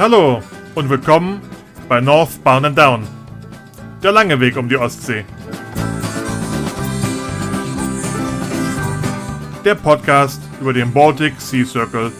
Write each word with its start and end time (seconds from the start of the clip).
Hallo 0.00 0.42
und 0.74 0.88
willkommen 0.88 1.42
bei 1.86 2.00
Northbound 2.00 2.64
and 2.64 2.78
Down. 2.78 3.06
Der 4.02 4.12
lange 4.12 4.40
Weg 4.40 4.56
um 4.56 4.66
die 4.66 4.78
Ostsee. 4.78 5.26
Der 9.62 9.74
Podcast 9.74 10.40
über 10.58 10.72
den 10.72 10.90
Baltic 10.90 11.38
Sea 11.38 11.66
Circle 11.66 12.12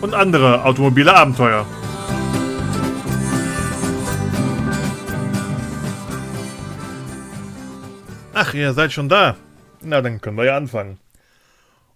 und 0.00 0.12
andere 0.12 0.64
automobile 0.64 1.14
Abenteuer. 1.14 1.64
Ach, 8.34 8.54
ihr 8.54 8.72
seid 8.72 8.90
schon 8.92 9.08
da. 9.08 9.36
Na, 9.82 10.02
dann 10.02 10.20
können 10.20 10.36
wir 10.36 10.46
ja 10.46 10.56
anfangen. 10.56 10.98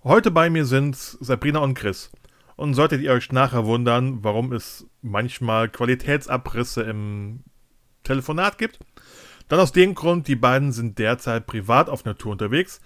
Heute 0.05 0.30
bei 0.30 0.48
mir 0.48 0.64
sind 0.64 0.95
Sabrina 0.95 1.59
und 1.59 1.74
Chris. 1.74 2.12
Und 2.56 2.74
solltet 2.74 3.02
ihr 3.02 3.12
euch 3.12 3.32
nachher 3.32 3.66
wundern, 3.66 4.22
warum 4.22 4.52
es 4.52 4.86
manchmal 5.02 5.68
Qualitätsabrisse 5.68 6.82
im 6.82 7.40
Telefonat 8.04 8.58
gibt, 8.58 8.78
dann 9.48 9.60
aus 9.60 9.72
dem 9.72 9.94
Grund, 9.94 10.28
die 10.28 10.36
beiden 10.36 10.72
sind 10.72 10.98
derzeit 10.98 11.46
privat 11.46 11.88
auf 11.88 12.06
einer 12.06 12.16
Tour 12.16 12.32
unterwegs, 12.32 12.80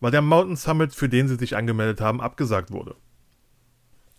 weil 0.00 0.10
der 0.10 0.22
Mountain 0.22 0.56
Summit, 0.56 0.94
für 0.94 1.08
den 1.08 1.28
sie 1.28 1.36
sich 1.36 1.56
angemeldet 1.56 2.00
haben, 2.00 2.20
abgesagt 2.20 2.70
wurde. 2.70 2.96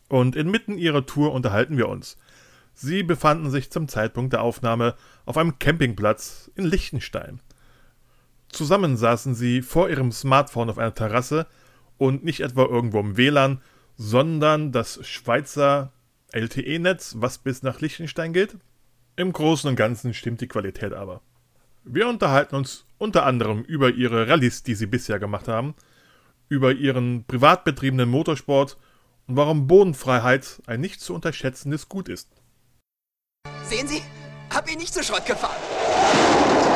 Und 0.10 0.36
inmitten 0.36 0.78
ihrer 0.78 1.06
Tour 1.06 1.32
unterhalten 1.34 1.78
wir 1.78 1.88
uns. 1.90 2.18
Sie 2.74 3.04
befanden 3.04 3.50
sich 3.50 3.72
zum 3.72 3.88
Zeitpunkt 3.88 4.34
der 4.34 4.42
Aufnahme 4.42 4.96
auf 5.26 5.38
einem 5.38 5.60
Campingplatz 5.60 6.52
in 6.56 6.66
Liechtenstein. 6.66 7.40
Zusammen 8.50 8.98
saßen 8.98 9.34
sie 9.34 9.62
vor 9.62 9.90
ihrem 9.90 10.12
Smartphone 10.12 10.70
auf 10.70 10.78
einer 10.78 10.94
Terrasse 10.94 11.48
und 11.98 12.24
nicht 12.24 12.42
etwa 12.42 12.64
irgendwo 12.66 13.00
im 13.00 13.18
WLAN, 13.18 13.62
sondern 13.98 14.72
das 14.72 15.00
Schweizer 15.06 15.92
LTE-Netz, 16.32 17.16
was 17.18 17.38
bis 17.38 17.64
nach 17.64 17.80
Liechtenstein 17.80 18.34
geht. 18.34 18.58
Im 19.16 19.32
Großen 19.32 19.70
und 19.70 19.76
Ganzen 19.76 20.14
stimmt 20.14 20.42
die 20.42 20.48
Qualität 20.48 20.94
aber. 20.94 21.22
Wir 21.84 22.08
unterhalten 22.08 22.56
uns 22.56 22.86
unter 22.98 23.26
anderem 23.26 23.64
über 23.64 23.92
ihre 23.92 24.28
Rallyes, 24.28 24.64
die 24.64 24.76
sie 24.76 24.88
bisher 24.88 25.20
gemacht 25.20 25.48
haben, 25.48 25.76
über 26.50 26.74
ihren 26.74 27.24
privat 27.26 27.64
betriebenen 27.64 28.10
Motorsport 28.10 28.78
und 29.28 29.38
warum 29.38 29.68
Bodenfreiheit 29.68 30.62
ein 30.66 30.82
nicht 30.82 31.00
zu 31.00 31.14
unterschätzendes 31.14 31.88
Gut 31.88 32.10
ist. 32.10 32.30
Sehen 33.64 33.88
Sie, 33.88 34.02
hab 34.54 34.70
ihn 34.72 34.80
nicht 34.80 34.94
zu 34.94 35.04
Schrott 35.04 35.26
gefahren. 35.26 36.75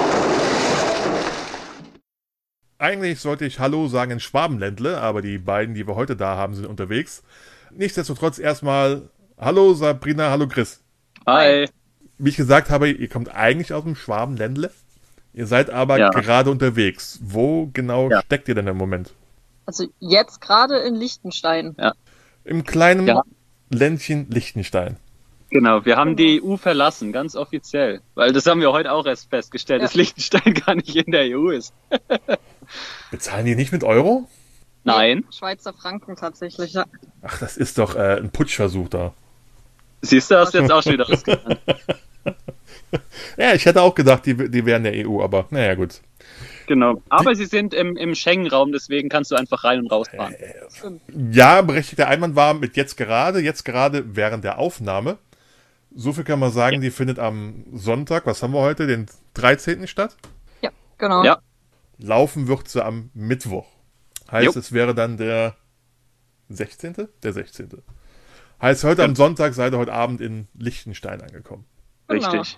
Eigentlich 2.82 3.20
sollte 3.20 3.46
ich 3.46 3.60
Hallo 3.60 3.90
sagen 3.90 4.12
in 4.12 4.20
Schwabenländle, 4.22 5.02
aber 5.02 5.22
die 5.22 5.38
beiden, 5.38 5.76
die 5.76 5.86
wir 5.86 5.96
heute 5.96 6.16
da 6.16 6.38
haben, 6.38 6.56
sind 6.56 6.66
unterwegs. 6.66 7.24
Nichtsdestotrotz 7.72 8.40
erstmal 8.40 9.10
Hallo 9.38 9.74
Sabrina, 9.74 10.30
hallo 10.32 10.48
Chris. 10.48 10.82
Hi. 11.28 11.68
Wie 12.18 12.30
ich 12.30 12.38
gesagt 12.38 12.70
habe, 12.70 12.90
ihr 12.90 13.10
kommt 13.10 13.36
eigentlich 13.36 13.74
aus 13.74 13.84
dem 13.84 13.96
Schwabenländle. 13.96 14.72
Ihr 15.34 15.46
seid 15.46 15.70
aber 15.70 15.98
Ja. 16.00 16.10
gerade 16.10 16.50
unterwegs. 16.52 17.20
Wo 17.22 17.70
genau 17.74 18.10
Ja. 18.10 18.22
steckt 18.22 18.48
ihr 18.48 18.56
denn 18.56 18.68
im 18.68 18.78
Moment? 18.78 19.14
Also 19.66 19.88
jetzt 20.00 20.40
gerade 20.40 20.78
in 20.80 20.96
Liechtenstein. 20.96 21.76
Im 22.46 22.64
kleinen 22.64 23.08
Ja. 23.08 23.24
Ländchen 23.70 24.30
Liechtenstein. 24.32 24.96
Genau, 25.52 25.84
wir 25.86 25.98
haben 25.98 26.16
die 26.16 26.42
EU 26.44 26.58
verlassen, 26.58 27.12
ganz 27.12 27.36
offiziell. 27.36 28.02
Weil 28.16 28.34
das 28.34 28.46
haben 28.46 28.62
wir 28.62 28.72
heute 28.72 28.92
auch 28.92 29.06
erst 29.06 29.30
festgestellt, 29.30 29.82
Ja. 29.82 29.88
dass 29.88 29.96
Liechtenstein 29.96 30.54
gar 30.66 30.76
nicht 30.76 30.96
in 30.96 31.12
der 31.12 31.24
EU 31.36 31.50
ist. 31.50 31.74
Bezahlen 33.12 33.46
die 33.46 33.56
nicht 33.56 33.72
mit 33.72 33.84
Euro? 33.84 34.28
Nein. 34.84 35.26
Schweizer 35.36 35.74
Franken 35.74 36.16
tatsächlich, 36.16 36.74
ja. 36.74 36.86
Ach, 37.22 37.38
das 37.40 37.58
ist 37.58 37.78
doch 37.80 37.96
äh, 37.96 38.18
ein 38.18 38.30
Putschversuch 38.32 38.90
da. 38.90 39.14
Siehst 40.02 40.32
du, 40.32 40.38
hast 40.38 40.54
du 40.54 40.60
jetzt 40.60 40.72
auch 40.72 40.84
schon 40.84 40.94
wieder 40.94 41.08
rausgefunden. 41.08 41.58
Ja, 43.38 43.54
ich 43.54 43.66
hätte 43.66 43.82
auch 43.84 43.94
gedacht, 43.94 44.26
die, 44.26 44.36
die 44.50 44.66
wären 44.66 44.84
der 44.84 44.94
EU, 45.08 45.22
aber 45.22 45.46
naja, 45.52 45.76
gut. 45.76 46.02
Genau. 46.66 47.02
Aber 47.10 47.36
sie 47.36 47.46
sind 47.46 47.74
im, 47.74 47.96
im 47.96 48.16
Schengen-Raum, 48.16 48.72
deswegen 48.72 49.10
kannst 49.10 49.30
du 49.32 49.36
einfach 49.36 49.64
rein 49.64 49.80
und 49.80 49.92
rausfahren. 49.92 50.36
Ja, 51.32 51.62
berechtigter 51.62 52.08
Einwand 52.08 52.36
war 52.36 52.56
mit 52.56 52.76
jetzt 52.78 52.98
gerade, 52.98 53.40
jetzt 53.42 53.64
gerade 53.64 54.04
während 54.16 54.44
der 54.44 54.58
Aufnahme. 54.58 55.18
So 55.92 56.14
viel 56.14 56.24
kann 56.24 56.40
man 56.40 56.52
sagen, 56.52 56.82
die 56.82 56.92
findet 56.92 57.20
am 57.20 57.66
Sonntag, 57.74 58.26
was 58.26 58.44
haben 58.44 58.54
wir 58.54 58.62
heute, 58.62 58.86
den 58.88 59.08
13. 59.34 59.88
statt. 59.88 60.16
Ja, 60.62 60.70
genau. 60.98 61.24
Ja. 61.24 61.40
Laufen 61.98 62.48
wird 62.48 62.68
sie 62.68 62.84
am 62.84 63.10
Mittwoch. 63.14 63.68
Heißt, 64.32 64.56
Jo. 64.56 64.60
es 64.60 64.72
wäre 64.72 64.94
dann 64.94 65.18
der 65.18 65.56
16.? 66.50 67.08
Der 67.24 67.34
16. 67.34 67.70
Heißt, 68.62 68.84
heute 68.84 69.04
am 69.04 69.16
Sonntag 69.16 69.54
seid 69.54 69.74
ihr 69.74 69.80
heute 69.80 69.94
Abend 69.94 70.22
in 70.22 70.48
Liechtenstein 70.54 71.22
angekommen. 71.22 71.66
Genau. 72.08 72.30
Richtig. 72.30 72.58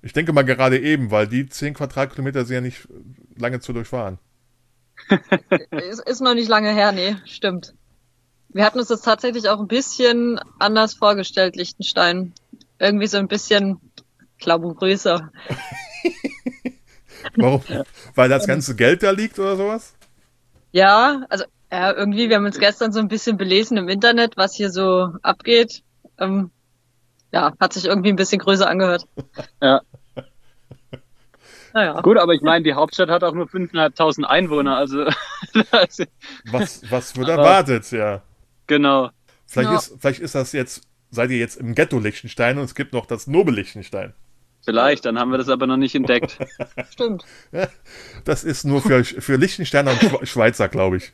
Ich 0.00 0.12
denke 0.12 0.32
mal 0.32 0.42
gerade 0.42 0.80
eben, 0.80 1.10
weil 1.10 1.28
die 1.28 1.48
10 1.48 1.74
Quadratkilometer 1.74 2.44
sind 2.44 2.54
ja 2.54 2.60
nicht 2.60 2.88
lange 3.36 3.60
zu 3.60 3.72
durchfahren. 3.72 4.18
Ist, 5.70 6.00
ist 6.06 6.20
noch 6.20 6.34
nicht 6.34 6.48
lange 6.48 6.72
her, 6.72 6.92
nee, 6.92 7.16
stimmt. 7.24 7.74
Wir 8.50 8.64
hatten 8.64 8.78
uns 8.78 8.88
das 8.88 9.00
tatsächlich 9.00 9.48
auch 9.48 9.58
ein 9.58 9.66
bisschen 9.66 10.38
anders 10.58 10.94
vorgestellt, 10.94 11.56
Liechtenstein. 11.56 12.34
Irgendwie 12.78 13.06
so 13.06 13.18
ein 13.18 13.28
bisschen 13.28 13.80
glamouröser. 14.38 15.30
Warum? 17.36 17.62
Weil 18.14 18.28
das 18.28 18.46
ganze 18.46 18.74
Geld 18.74 19.02
da 19.02 19.10
liegt 19.10 19.38
oder 19.38 19.56
sowas? 19.56 19.94
Ja, 20.72 21.22
also 21.28 21.44
ja, 21.70 21.92
irgendwie, 21.92 22.28
wir 22.28 22.36
haben 22.36 22.44
uns 22.44 22.58
gestern 22.58 22.92
so 22.92 22.98
ein 23.00 23.08
bisschen 23.08 23.36
belesen 23.36 23.76
im 23.76 23.88
Internet, 23.88 24.36
was 24.36 24.54
hier 24.54 24.70
so 24.70 25.08
abgeht. 25.22 25.82
Ähm, 26.18 26.50
ja, 27.32 27.54
hat 27.60 27.72
sich 27.72 27.86
irgendwie 27.86 28.10
ein 28.10 28.16
bisschen 28.16 28.40
größer 28.40 28.68
angehört. 28.68 29.06
Ja. 29.62 29.80
Naja. 31.72 32.00
Gut, 32.02 32.18
aber 32.18 32.34
ich 32.34 32.42
meine, 32.42 32.64
die 32.64 32.74
Hauptstadt 32.74 33.08
hat 33.08 33.24
auch 33.24 33.32
nur 33.32 33.46
5.500 33.46 34.24
Einwohner, 34.24 34.76
also 34.76 35.06
Was, 36.50 36.82
was 36.90 37.16
wird 37.16 37.30
Aber- 37.30 37.42
erwartet, 37.42 37.90
ja. 37.92 38.20
genau. 38.66 39.10
Vielleicht, 39.46 39.70
Ja. 39.70 39.76
ist, 39.76 39.94
vielleicht 39.98 40.20
ist 40.20 40.34
das 40.34 40.52
jetzt, 40.52 40.82
seid 41.12 41.30
ihr 41.30 41.38
jetzt 41.38 41.56
im 41.56 41.76
Ghetto 41.76 42.00
Liechtenstein 42.00 42.58
und 42.58 42.64
es 42.64 42.74
gibt 42.74 42.92
noch 42.92 43.06
das 43.06 43.28
Nobel 43.28 43.54
Liechtenstein. 43.54 44.12
Vielleicht, 44.64 45.04
dann 45.04 45.18
haben 45.18 45.30
wir 45.30 45.38
das 45.38 45.48
aber 45.48 45.66
noch 45.68 45.76
nicht 45.76 45.94
entdeckt. 45.94 46.38
Stimmt. 46.90 47.24
Das 48.24 48.42
ist 48.44 48.64
nur 48.64 48.82
für, 48.82 49.04
für 49.04 49.36
Liechtensteiner 49.36 49.90
und 49.92 50.00
Schwe- 50.00 50.26
Schweizer, 50.26 50.68
glaube 50.68 50.96
ich. 50.96 51.12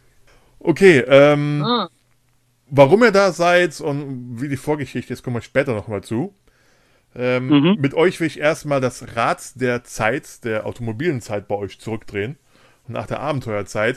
Okay, 0.61 0.99
ähm, 1.07 1.63
Ah, 1.65 1.89
warum 2.71 3.03
ihr 3.05 3.13
da 3.13 3.33
seid 3.33 3.81
und 3.81 4.41
wie 4.43 4.49
die 4.49 4.57
Vorgeschichte 4.57 5.13
ist, 5.13 5.23
kommen 5.23 5.37
wir 5.37 5.43
später 5.43 5.75
nochmal 5.75 6.03
zu. 6.03 6.35
Ähm, 7.15 7.49
Mhm. 7.49 7.77
Mit 7.81 7.95
euch 7.95 8.21
will 8.21 8.27
ich 8.27 8.39
erstmal 8.39 8.81
das 8.81 9.17
Rad 9.17 9.41
der 9.61 9.83
Zeit, 9.85 10.45
der 10.45 10.67
automobilen 10.67 11.21
Zeit 11.21 11.49
bei 11.49 11.55
euch 11.57 11.81
zurückdrehen. 11.81 12.37
Und 12.87 12.95
nach 12.95 13.07
der 13.07 13.21
Abenteuerzeit. 13.21 13.97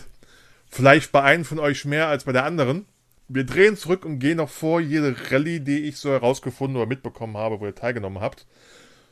Vielleicht 0.70 1.12
bei 1.12 1.22
einem 1.24 1.44
von 1.44 1.60
euch 1.60 1.84
mehr 1.84 2.08
als 2.08 2.24
bei 2.24 2.32
der 2.32 2.46
anderen. 2.46 2.86
Wir 3.34 3.46
drehen 3.46 3.78
zurück 3.78 4.04
und 4.04 4.20
gehen 4.20 4.38
noch 4.38 4.50
vor 4.50 4.82
jede 4.82 5.16
Rallye, 5.32 5.62
die 5.62 5.88
ich 5.88 5.96
so 5.96 6.10
herausgefunden 6.10 6.76
oder 6.76 6.86
mitbekommen 6.86 7.38
habe, 7.38 7.62
wo 7.62 7.66
ihr 7.66 7.74
teilgenommen 7.74 8.20
habt. 8.20 8.46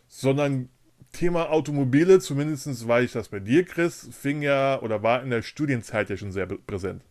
Sondern 0.10 0.68
Thema 1.14 1.50
Automobile, 1.50 2.20
zumindest 2.20 2.86
weiß 2.86 3.06
ich 3.06 3.12
das 3.14 3.30
bei 3.30 3.40
dir, 3.40 3.64
Chris, 3.64 4.10
fing 4.12 4.42
ja 4.42 4.82
oder 4.82 5.04
war 5.04 5.24
in 5.24 5.30
der 5.30 5.42
Studienzeit 5.42 6.10
ja 6.10 6.18
schon 6.18 6.34
sehr 6.34 6.48
präsent. 6.48 7.04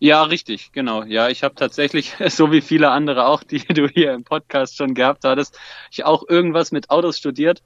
Ja, 0.00 0.24
richtig, 0.24 0.72
genau. 0.72 1.04
Ja, 1.04 1.28
ich 1.28 1.44
habe 1.44 1.54
tatsächlich, 1.54 2.16
so 2.28 2.50
wie 2.50 2.62
viele 2.62 2.90
andere 2.90 3.26
auch, 3.26 3.44
die 3.44 3.60
du 3.60 3.86
hier 3.86 4.12
im 4.12 4.24
Podcast 4.24 4.76
schon 4.76 4.94
gehabt 4.94 5.22
hattest, 5.22 5.56
ich 5.92 6.04
auch 6.04 6.28
irgendwas 6.28 6.72
mit 6.72 6.90
Autos 6.90 7.18
studiert. 7.18 7.62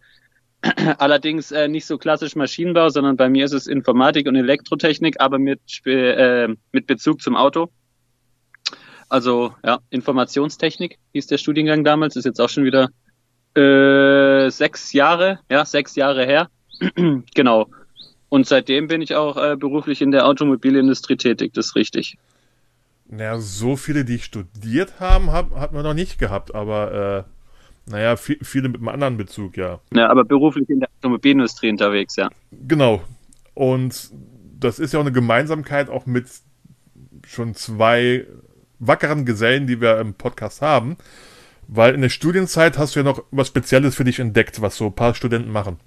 Allerdings 0.99 1.53
äh, 1.53 1.69
nicht 1.69 1.87
so 1.87 1.97
klassisch 1.97 2.37
Maschinenbau, 2.37 2.91
sondern 2.91 3.17
bei 3.17 3.31
mir 3.31 3.47
ist 3.47 3.53
es 3.53 3.67
Informatik 3.67 4.29
und 4.29 4.37
Elektrotechnik, 4.37 5.21
aber 5.21 5.39
mit, 5.39 5.61
äh, 5.87 6.49
mit 6.73 6.87
Bezug 6.87 7.23
zum 7.23 7.35
Auto. 7.35 7.71
Also 9.09 9.55
ja, 9.65 9.79
Informationstechnik 9.91 10.99
hieß 11.13 11.27
der 11.29 11.39
Studiengang 11.39 11.85
damals, 11.85 12.17
ist 12.17 12.25
jetzt 12.25 12.41
auch 12.41 12.49
schon 12.49 12.65
wieder 12.65 12.89
äh, 13.57 14.51
sechs 14.51 14.93
Jahre, 14.93 15.39
ja, 15.51 15.65
sechs 15.65 15.95
Jahre 15.97 16.27
her. 16.27 16.49
genau. 17.35 17.69
Und 18.29 18.47
seitdem 18.47 18.89
bin 18.89 19.01
ich 19.01 19.15
auch 19.15 19.37
äh, 19.37 19.57
beruflich 19.57 20.03
in 20.03 20.11
der 20.11 20.27
Automobilindustrie 20.27 21.17
tätig, 21.17 21.53
das 21.55 21.67
ist 21.67 21.77
richtig. 21.77 22.19
Naja, 23.07 23.39
so 23.39 23.77
viele, 23.77 24.05
die 24.05 24.19
studiert 24.19 24.99
haben, 24.99 25.31
hab, 25.31 25.55
hat 25.55 25.73
man 25.73 25.85
noch 25.85 25.95
nicht 25.95 26.19
gehabt, 26.19 26.55
aber 26.55 27.27
äh, 27.87 27.91
naja, 27.91 28.15
vi- 28.15 28.43
viele 28.43 28.69
mit 28.69 28.79
einem 28.79 28.89
anderen 28.89 29.17
Bezug, 29.17 29.57
ja. 29.57 29.79
Ja, 29.95 30.09
aber 30.09 30.25
beruflich 30.25 30.69
in 30.69 30.81
der 30.81 30.89
Automobilindustrie 30.99 31.71
unterwegs, 31.71 32.17
ja. 32.17 32.31
Genau. 32.67 33.03
Und 33.53 34.11
das 34.59 34.79
ist 34.81 34.93
ja 34.93 34.99
auch 34.99 35.05
eine 35.05 35.13
Gemeinsamkeit 35.13 35.91
auch 35.91 36.07
mit 36.07 36.27
schon 37.27 37.55
zwei 37.55 38.27
wackeren 38.87 39.25
Gesellen, 39.25 39.67
die 39.67 39.81
wir 39.81 39.99
im 39.99 40.15
Podcast 40.15 40.63
haben. 40.63 40.97
Weil 41.67 41.95
in 41.95 42.03
der 42.03 42.11
Studienzeit 42.11 42.79
hast 42.79 42.95
du 42.95 43.01
ja 43.01 43.05
noch 43.05 43.25
was 43.31 43.49
Spezielles 43.49 43.95
für 43.95 44.05
dich 44.05 44.19
entdeckt, 44.19 44.61
was 44.61 44.77
so 44.77 44.87
ein 44.87 44.95
paar 44.95 45.15
Studenten 45.15 45.51
machen. 45.51 45.79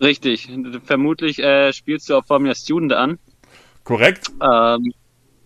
Richtig. 0.00 0.50
Vermutlich 0.84 1.38
äh, 1.42 1.72
spielst 1.72 2.08
du 2.08 2.16
auf 2.16 2.26
Formula 2.26 2.54
Student 2.54 2.92
an. 2.92 3.18
Korrekt? 3.84 4.30
Ähm, 4.42 4.92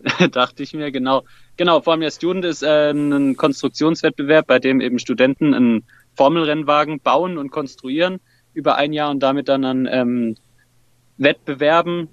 dachte 0.30 0.62
ich 0.62 0.72
mir, 0.74 0.90
genau. 0.90 1.24
Genau, 1.56 1.80
Formula 1.80 2.10
Student 2.10 2.44
ist 2.44 2.62
äh, 2.62 2.90
ein 2.90 3.36
Konstruktionswettbewerb, 3.36 4.46
bei 4.46 4.58
dem 4.58 4.80
eben 4.80 4.98
Studenten 4.98 5.54
ein 5.54 5.84
Formelrennwagen 6.16 7.00
bauen 7.00 7.38
und 7.38 7.50
konstruieren 7.50 8.20
über 8.54 8.76
ein 8.76 8.92
Jahr 8.92 9.10
und 9.10 9.20
damit 9.20 9.48
dann 9.48 9.64
an 9.64 9.88
ähm, 9.90 10.36
Wettbewerben 11.18 12.08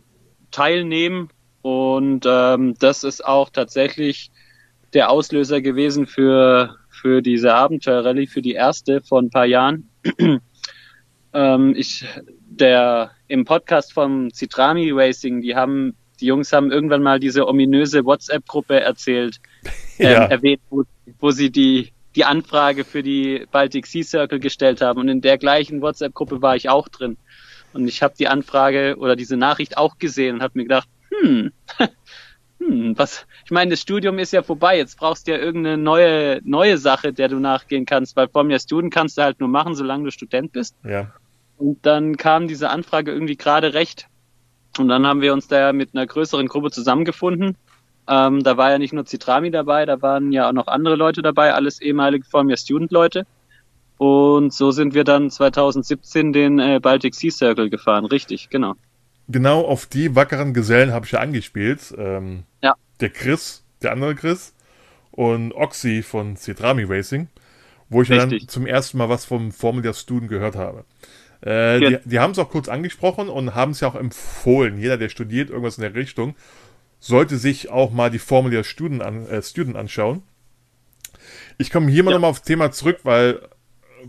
teilnehmen. 0.52 1.30
Und 1.62 2.26
ähm, 2.28 2.76
das 2.80 3.04
ist 3.04 3.26
auch 3.26 3.50
tatsächlich 3.50 4.32
der 4.94 5.10
Auslöser 5.10 5.62
gewesen 5.62 6.08
für, 6.08 6.76
für 6.90 7.22
diese 7.22 7.54
Abenteuerrallye, 7.54 8.28
für 8.28 8.42
die 8.42 8.54
erste 8.54 9.02
vor 9.02 9.22
ein 9.22 9.30
paar 9.30 9.46
Jahren. 9.46 9.90
ähm, 11.34 11.74
ich, 11.76 12.06
der, 12.50 13.12
im 13.28 13.46
Podcast 13.46 13.94
vom 13.94 14.32
Citrami 14.34 14.92
Racing, 14.92 15.42
die 15.42 15.56
haben, 15.56 15.96
die 16.20 16.28
Jungs 16.28 16.52
haben 16.54 16.72
irgendwann 16.72 17.04
mal 17.04 17.20
diese 17.20 17.48
ominöse 17.48 18.06
WhatsApp-Gruppe 18.06 18.80
erzählt, 18.80 19.38
Ja. 19.98 20.26
ähm, 20.26 20.32
erwähnt, 20.32 20.62
wo, 20.70 20.84
wo 21.20 21.32
sie 21.32 21.50
die, 21.52 21.92
die 22.16 22.24
Anfrage 22.24 22.84
für 22.84 23.02
die 23.04 23.46
Baltic 23.52 23.88
Sea 23.88 24.04
Circle 24.04 24.40
gestellt 24.40 24.82
haben. 24.82 25.00
Und 25.00 25.10
in 25.10 25.22
der 25.22 25.38
gleichen 25.38 25.82
WhatsApp-Gruppe 25.82 26.42
war 26.42 26.56
ich 26.56 26.70
auch 26.70 26.88
drin. 26.88 27.18
Und 27.74 27.88
ich 27.88 28.02
habe 28.02 28.14
die 28.18 28.28
Anfrage 28.28 28.96
oder 28.98 29.16
diese 29.16 29.38
Nachricht 29.38 29.78
auch 29.78 29.98
gesehen 29.98 30.36
und 30.36 30.42
habe 30.42 30.54
mir 30.58 30.64
gedacht, 30.64 30.88
hm, 31.10 31.52
hm, 32.60 32.98
was, 32.98 33.28
ich 33.46 33.52
meine, 33.52 33.72
das 33.72 33.82
Studium 33.82 34.18
ist 34.20 34.34
ja 34.34 34.42
vorbei, 34.42 34.78
jetzt 34.78 34.98
brauchst 34.98 35.28
du 35.28 35.32
ja 35.32 35.38
irgendeine 35.38 35.78
neue, 35.78 36.42
neue 36.44 36.78
Sache, 36.78 37.14
der 37.14 37.28
du 37.28 37.40
nachgehen 37.40 37.86
kannst, 37.86 38.16
weil 38.16 38.28
Formula 38.28 38.60
Student 38.60 38.94
kannst 38.94 39.18
du 39.18 39.22
halt 39.22 39.40
nur 39.40 39.50
machen, 39.50 39.76
solange 39.76 40.06
du 40.06 40.12
Student 40.12 40.52
bist. 40.52 40.76
Ja. 40.84 41.12
Und 41.58 41.86
dann 41.86 42.18
kam 42.18 42.48
diese 42.48 42.70
Anfrage 42.70 43.12
irgendwie 43.12 43.36
gerade 43.36 43.74
recht. 43.74 44.08
Und 44.78 44.90
dann 44.90 45.06
haben 45.06 45.22
wir 45.22 45.34
uns 45.34 45.48
da 45.48 45.74
mit 45.74 45.94
einer 45.94 46.06
größeren 46.06 46.48
Gruppe 46.48 46.72
zusammengefunden. 46.72 47.56
Ähm, 48.08 48.44
da 48.44 48.58
war 48.58 48.72
ja 48.72 48.78
nicht 48.78 48.94
nur 48.94 49.06
Citrami 49.06 49.52
dabei, 49.52 49.86
da 49.86 50.02
waren 50.02 50.32
ja 50.32 50.50
auch 50.50 50.54
noch 50.54 50.68
andere 50.68 50.96
Leute 50.96 51.22
dabei, 51.22 51.54
alles 51.54 51.82
ehemalige 51.82 52.26
Formula 52.26 52.58
Student 52.58 52.92
Leute. 52.92 53.26
Und 53.98 54.54
so 54.54 54.72
sind 54.72 54.94
wir 54.94 55.04
dann 55.04 55.30
2017 55.30 56.32
den 56.32 56.60
äh, 56.60 56.80
Baltic 56.82 57.16
Sea 57.16 57.32
Circle 57.32 57.70
gefahren, 57.70 58.06
richtig, 58.06 58.50
genau. 58.50 58.76
Genau 59.28 59.62
auf 59.62 59.88
die 59.88 60.16
wackeren 60.16 60.54
Gesellen 60.54 60.94
habe 60.94 61.06
ich 61.06 61.12
ja 61.12 61.20
angespielt. 61.20 61.94
Ähm, 61.98 62.44
Ja. 62.44 62.44
Der 63.00 63.10
Chris, 63.10 63.64
der 63.82 63.92
andere 63.92 64.16
Chris 64.16 64.54
und 65.12 65.54
Oxy 65.54 66.02
von 66.04 66.36
Citrami 66.36 66.84
Racing, 66.84 67.28
wo 67.90 68.02
ich 68.02 68.10
ja 68.10 68.18
dann 68.18 68.30
Richtig. 68.30 68.50
zum 68.50 68.66
ersten 68.68 68.98
Mal 68.98 69.10
was 69.10 69.26
vom 69.26 69.52
Formula 69.52 69.94
Student 69.94 70.30
gehört 70.30 70.56
habe. 70.56 70.84
Äh, 71.46 71.80
Ja. 71.80 71.90
Die, 72.00 72.10
die 72.10 72.20
haben 72.20 72.32
es 72.32 72.40
auch 72.40 72.50
kurz 72.50 72.68
angesprochen 72.70 73.30
und 73.30 73.54
haben 73.56 73.72
es 73.72 73.80
ja 73.82 73.88
auch 73.88 73.96
empfohlen. 73.96 74.80
Jeder, 74.80 74.98
der 74.98 75.10
studiert, 75.10 75.50
irgendwas 75.50 75.78
in 75.78 75.84
der 75.84 75.94
Richtung, 75.96 76.36
sollte 77.00 77.38
sich 77.38 77.70
auch 77.70 77.92
mal 77.92 78.10
die 78.10 78.20
Formula 78.20 78.64
Student, 78.64 79.02
an, 79.04 79.28
äh, 79.28 79.42
Student 79.44 79.76
anschauen. 79.78 80.24
Ich 81.58 81.70
komme 81.72 81.92
hier 81.92 82.04
mal 82.04 82.12
Ja. 82.12 82.16
nochmal 82.18 82.32
aufs 82.32 82.42
Thema 82.42 82.72
zurück, 82.72 83.00
weil 83.04 83.40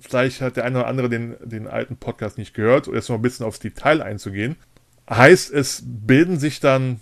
vielleicht 0.00 0.40
hat 0.40 0.56
der 0.56 0.64
eine 0.64 0.78
oder 0.80 0.86
andere 0.86 1.08
den, 1.08 1.36
den 1.42 1.66
alten 1.66 1.96
Podcast 1.96 2.38
nicht 2.38 2.54
gehört, 2.54 2.88
um 2.88 2.94
jetzt 2.94 3.08
noch 3.08 3.16
ein 3.16 3.22
bisschen 3.22 3.44
aufs 3.46 3.58
Detail 3.58 4.02
einzugehen. 4.02 4.56
Heißt, 5.08 5.50
es 5.52 5.82
bilden 5.84 6.38
sich 6.38 6.60
dann 6.60 7.00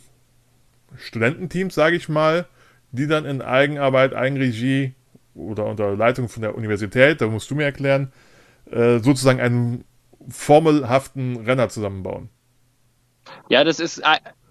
Studententeams, 0.99 1.75
sage 1.75 1.97
ich 1.97 2.09
mal, 2.09 2.47
die 2.93 3.07
dann 3.07 3.25
in 3.25 3.43
Eigenarbeit, 3.43 4.15
Eigenregie 4.15 4.95
oder 5.35 5.67
unter 5.67 5.95
Leitung 5.97 6.29
von 6.29 6.43
der 6.43 6.55
Universität, 6.55 7.21
da 7.21 7.27
musst 7.27 7.51
du 7.51 7.55
mir 7.55 7.65
erklären, 7.65 8.13
äh, 8.71 8.99
sozusagen 8.99 9.41
einen 9.41 9.85
formelhaften 10.29 11.37
Renner 11.45 11.69
zusammenbauen. 11.69 12.31
Ja, 13.49 13.65
das 13.65 13.81
ist, 13.81 14.03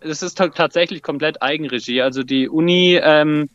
das 0.01 0.21
ist 0.21 0.37
ta- 0.37 0.49
tatsächlich 0.49 1.01
komplett 1.01 1.41
Eigenregie. 1.41 2.01
Also 2.01 2.23
die 2.23 2.47
Uni, 2.47 2.99
ähm, 3.01 3.49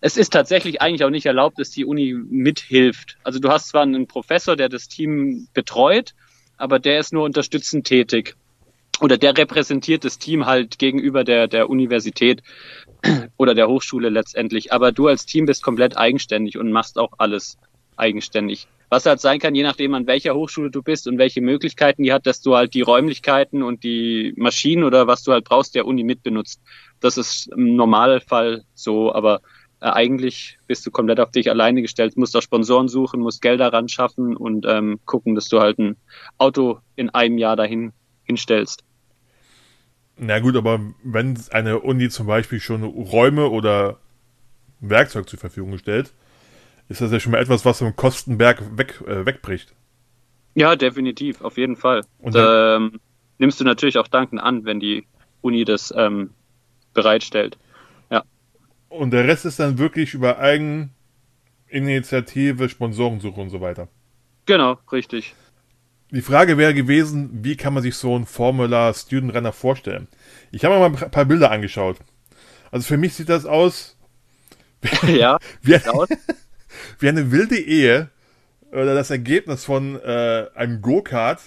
es 0.00 0.16
ist 0.16 0.32
tatsächlich 0.32 0.80
eigentlich 0.80 1.04
auch 1.04 1.10
nicht 1.10 1.26
erlaubt, 1.26 1.58
dass 1.58 1.70
die 1.70 1.84
Uni 1.84 2.14
mithilft. 2.14 3.18
Also 3.24 3.38
du 3.38 3.48
hast 3.48 3.68
zwar 3.68 3.82
einen 3.82 4.06
Professor, 4.06 4.56
der 4.56 4.68
das 4.68 4.88
Team 4.88 5.48
betreut, 5.54 6.14
aber 6.56 6.78
der 6.78 6.98
ist 6.98 7.12
nur 7.12 7.24
unterstützend 7.24 7.86
tätig. 7.86 8.36
Oder 9.00 9.16
der 9.16 9.36
repräsentiert 9.36 10.04
das 10.04 10.18
Team 10.18 10.46
halt 10.46 10.78
gegenüber 10.78 11.22
der, 11.22 11.46
der 11.46 11.70
Universität 11.70 12.42
oder 13.36 13.54
der 13.54 13.68
Hochschule 13.68 14.08
letztendlich. 14.08 14.72
Aber 14.72 14.92
du 14.92 15.06
als 15.06 15.26
Team 15.26 15.46
bist 15.46 15.62
komplett 15.62 15.96
eigenständig 15.96 16.58
und 16.58 16.72
machst 16.72 16.98
auch 16.98 17.12
alles 17.18 17.58
eigenständig. 17.96 18.66
Was 18.90 19.04
halt 19.04 19.20
sein 19.20 19.38
kann, 19.38 19.54
je 19.54 19.62
nachdem 19.62 19.94
an 19.94 20.06
welcher 20.06 20.34
Hochschule 20.34 20.70
du 20.70 20.82
bist 20.82 21.06
und 21.06 21.18
welche 21.18 21.42
Möglichkeiten 21.42 22.02
die 22.02 22.12
hat, 22.12 22.26
dass 22.26 22.40
du 22.40 22.56
halt 22.56 22.72
die 22.72 22.80
Räumlichkeiten 22.80 23.62
und 23.62 23.84
die 23.84 24.32
Maschinen 24.36 24.82
oder 24.82 25.06
was 25.06 25.22
du 25.22 25.32
halt 25.32 25.44
brauchst, 25.44 25.74
der 25.74 25.86
Uni 25.86 26.04
mitbenutzt. 26.04 26.62
Das 27.00 27.18
ist 27.18 27.48
im 27.52 27.76
Normalfall 27.76 28.64
so, 28.74 29.12
aber 29.12 29.42
äh, 29.80 29.90
eigentlich 29.90 30.58
bist 30.66 30.86
du 30.86 30.90
komplett 30.90 31.20
auf 31.20 31.30
dich 31.30 31.50
alleine 31.50 31.82
gestellt, 31.82 32.16
musst 32.16 32.34
auch 32.34 32.42
Sponsoren 32.42 32.88
suchen, 32.88 33.20
musst 33.20 33.42
Gelder 33.42 33.72
ran 33.74 33.88
schaffen 33.88 34.34
und 34.36 34.64
ähm, 34.66 35.00
gucken, 35.04 35.34
dass 35.34 35.48
du 35.48 35.60
halt 35.60 35.78
ein 35.78 35.96
Auto 36.38 36.78
in 36.96 37.10
einem 37.10 37.36
Jahr 37.36 37.56
dahin 37.56 37.92
hinstellst. 38.28 38.84
Na 40.16 40.38
gut, 40.38 40.56
aber 40.56 40.80
wenn 41.02 41.38
eine 41.50 41.80
Uni 41.80 42.08
zum 42.08 42.26
Beispiel 42.26 42.60
schon 42.60 42.84
Räume 42.84 43.48
oder 43.48 43.98
Werkzeug 44.80 45.28
zur 45.28 45.38
Verfügung 45.38 45.78
stellt, 45.78 46.12
ist 46.88 47.00
das 47.00 47.12
ja 47.12 47.20
schon 47.20 47.32
mal 47.32 47.40
etwas, 47.40 47.64
was 47.64 47.78
vom 47.78 47.96
Kostenberg 47.96 48.78
weg, 48.78 49.02
äh, 49.06 49.26
wegbricht. 49.26 49.74
Ja, 50.54 50.76
definitiv, 50.76 51.40
auf 51.40 51.56
jeden 51.56 51.76
Fall. 51.76 52.02
Und 52.18 52.34
ähm, 52.36 53.00
nimmst 53.38 53.60
du 53.60 53.64
natürlich 53.64 53.98
auch 53.98 54.08
dankend 54.08 54.40
an, 54.40 54.64
wenn 54.64 54.80
die 54.80 55.06
Uni 55.40 55.64
das 55.64 55.92
ähm, 55.96 56.30
bereitstellt. 56.94 57.58
Und 58.88 59.10
der 59.10 59.26
Rest 59.26 59.44
ist 59.44 59.58
dann 59.60 59.78
wirklich 59.78 60.14
über 60.14 60.38
Eigeninitiative, 60.38 62.68
Sponsorensuche 62.68 63.40
und 63.40 63.50
so 63.50 63.60
weiter. 63.60 63.88
Genau, 64.46 64.78
richtig. 64.90 65.34
Die 66.10 66.22
Frage 66.22 66.56
wäre 66.56 66.72
gewesen, 66.72 67.30
wie 67.44 67.56
kann 67.56 67.74
man 67.74 67.82
sich 67.82 67.96
so 67.96 68.14
einen 68.14 68.26
Formula 68.26 68.94
Student 68.94 69.34
Renner 69.34 69.52
vorstellen? 69.52 70.08
Ich 70.50 70.64
habe 70.64 70.74
mir 70.74 70.88
mal 70.88 71.02
ein 71.02 71.10
paar 71.10 71.26
Bilder 71.26 71.50
angeschaut. 71.50 71.98
Also 72.70 72.86
für 72.86 72.96
mich 72.96 73.14
sieht 73.14 73.28
das 73.28 73.44
aus 73.44 73.98
ja, 75.06 75.38
wie, 75.62 75.76
aus. 75.76 76.08
wie 76.98 77.08
eine 77.08 77.30
wilde 77.30 77.58
Ehe 77.58 78.10
oder 78.70 78.94
das 78.94 79.10
Ergebnis 79.10 79.64
von 79.64 80.00
äh, 80.00 80.46
einem 80.54 80.80
Go-Kart 80.80 81.40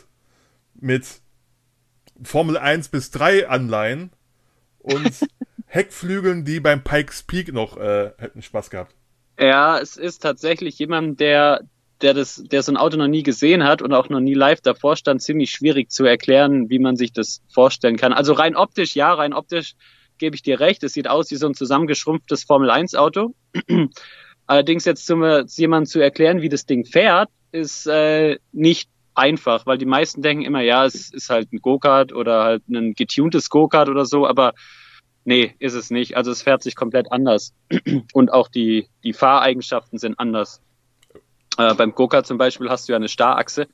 mit 0.75 1.05
Formel 2.23 2.57
1 2.57 2.89
bis 2.89 3.11
3 3.11 3.47
Anleihen 3.47 4.11
und 4.79 5.11
Heckflügeln, 5.65 6.45
die 6.45 6.59
beim 6.59 6.83
Pikes 6.83 7.23
Peak 7.23 7.53
noch 7.53 7.77
äh, 7.77 8.11
hätten 8.17 8.41
Spaß 8.41 8.69
gehabt. 8.69 8.95
Ja, 9.39 9.79
es 9.79 9.97
ist 9.97 10.19
tatsächlich 10.19 10.77
jemand, 10.77 11.19
der, 11.19 11.61
der 12.01 12.13
das, 12.13 12.43
der 12.45 12.63
so 12.63 12.71
ein 12.71 12.77
Auto 12.77 12.97
noch 12.97 13.07
nie 13.07 13.23
gesehen 13.23 13.63
hat 13.63 13.81
und 13.81 13.93
auch 13.93 14.09
noch 14.09 14.19
nie 14.19 14.33
live 14.33 14.61
davor 14.61 14.95
stand, 14.95 15.21
ziemlich 15.21 15.51
schwierig 15.51 15.91
zu 15.91 16.05
erklären, 16.05 16.69
wie 16.69 16.79
man 16.79 16.95
sich 16.95 17.13
das 17.13 17.41
vorstellen 17.53 17.97
kann. 17.97 18.13
Also 18.13 18.33
rein 18.33 18.55
optisch, 18.55 18.95
ja, 18.95 19.13
rein 19.13 19.33
optisch 19.33 19.73
gebe 20.17 20.35
ich 20.35 20.41
dir 20.41 20.59
recht. 20.59 20.83
Es 20.83 20.93
sieht 20.93 21.07
aus 21.07 21.31
wie 21.31 21.35
so 21.35 21.47
ein 21.47 21.53
zusammengeschrumpftes 21.53 22.43
Formel 22.43 22.69
1 22.69 22.95
Auto. 22.95 23.33
Allerdings 24.47 24.85
jetzt 24.85 25.09
jemand 25.57 25.87
zu 25.89 25.99
erklären, 25.99 26.41
wie 26.41 26.49
das 26.49 26.65
Ding 26.65 26.85
fährt, 26.85 27.29
ist 27.51 27.87
äh, 27.87 28.37
nicht 28.51 28.89
einfach, 29.13 29.65
weil 29.65 29.77
die 29.77 29.85
meisten 29.85 30.21
denken 30.21 30.43
immer, 30.43 30.61
ja, 30.61 30.85
es 30.85 31.11
ist 31.11 31.29
halt 31.29 31.51
ein 31.51 31.59
Go-Kart 31.59 32.13
oder 32.13 32.43
halt 32.43 32.67
ein 32.69 32.93
getuntes 32.93 33.49
Go-Kart 33.49 33.89
oder 33.89 34.05
so, 34.05 34.25
aber 34.25 34.53
nee, 35.25 35.55
ist 35.59 35.73
es 35.73 35.89
nicht. 35.89 36.17
Also 36.17 36.31
es 36.31 36.41
fährt 36.41 36.63
sich 36.63 36.75
komplett 36.75 37.11
anders. 37.11 37.53
Und 38.13 38.31
auch 38.31 38.47
die, 38.47 38.87
die 39.03 39.13
Fahreigenschaften 39.13 39.99
sind 39.99 40.19
anders. 40.19 40.61
Äh, 41.61 41.75
beim 41.75 41.93
Go-Kart 41.93 42.25
zum 42.25 42.37
Beispiel 42.37 42.69
hast 42.69 42.87
du 42.87 42.93
ja 42.93 42.97
eine 42.97 43.09
Starrachse. 43.09 43.67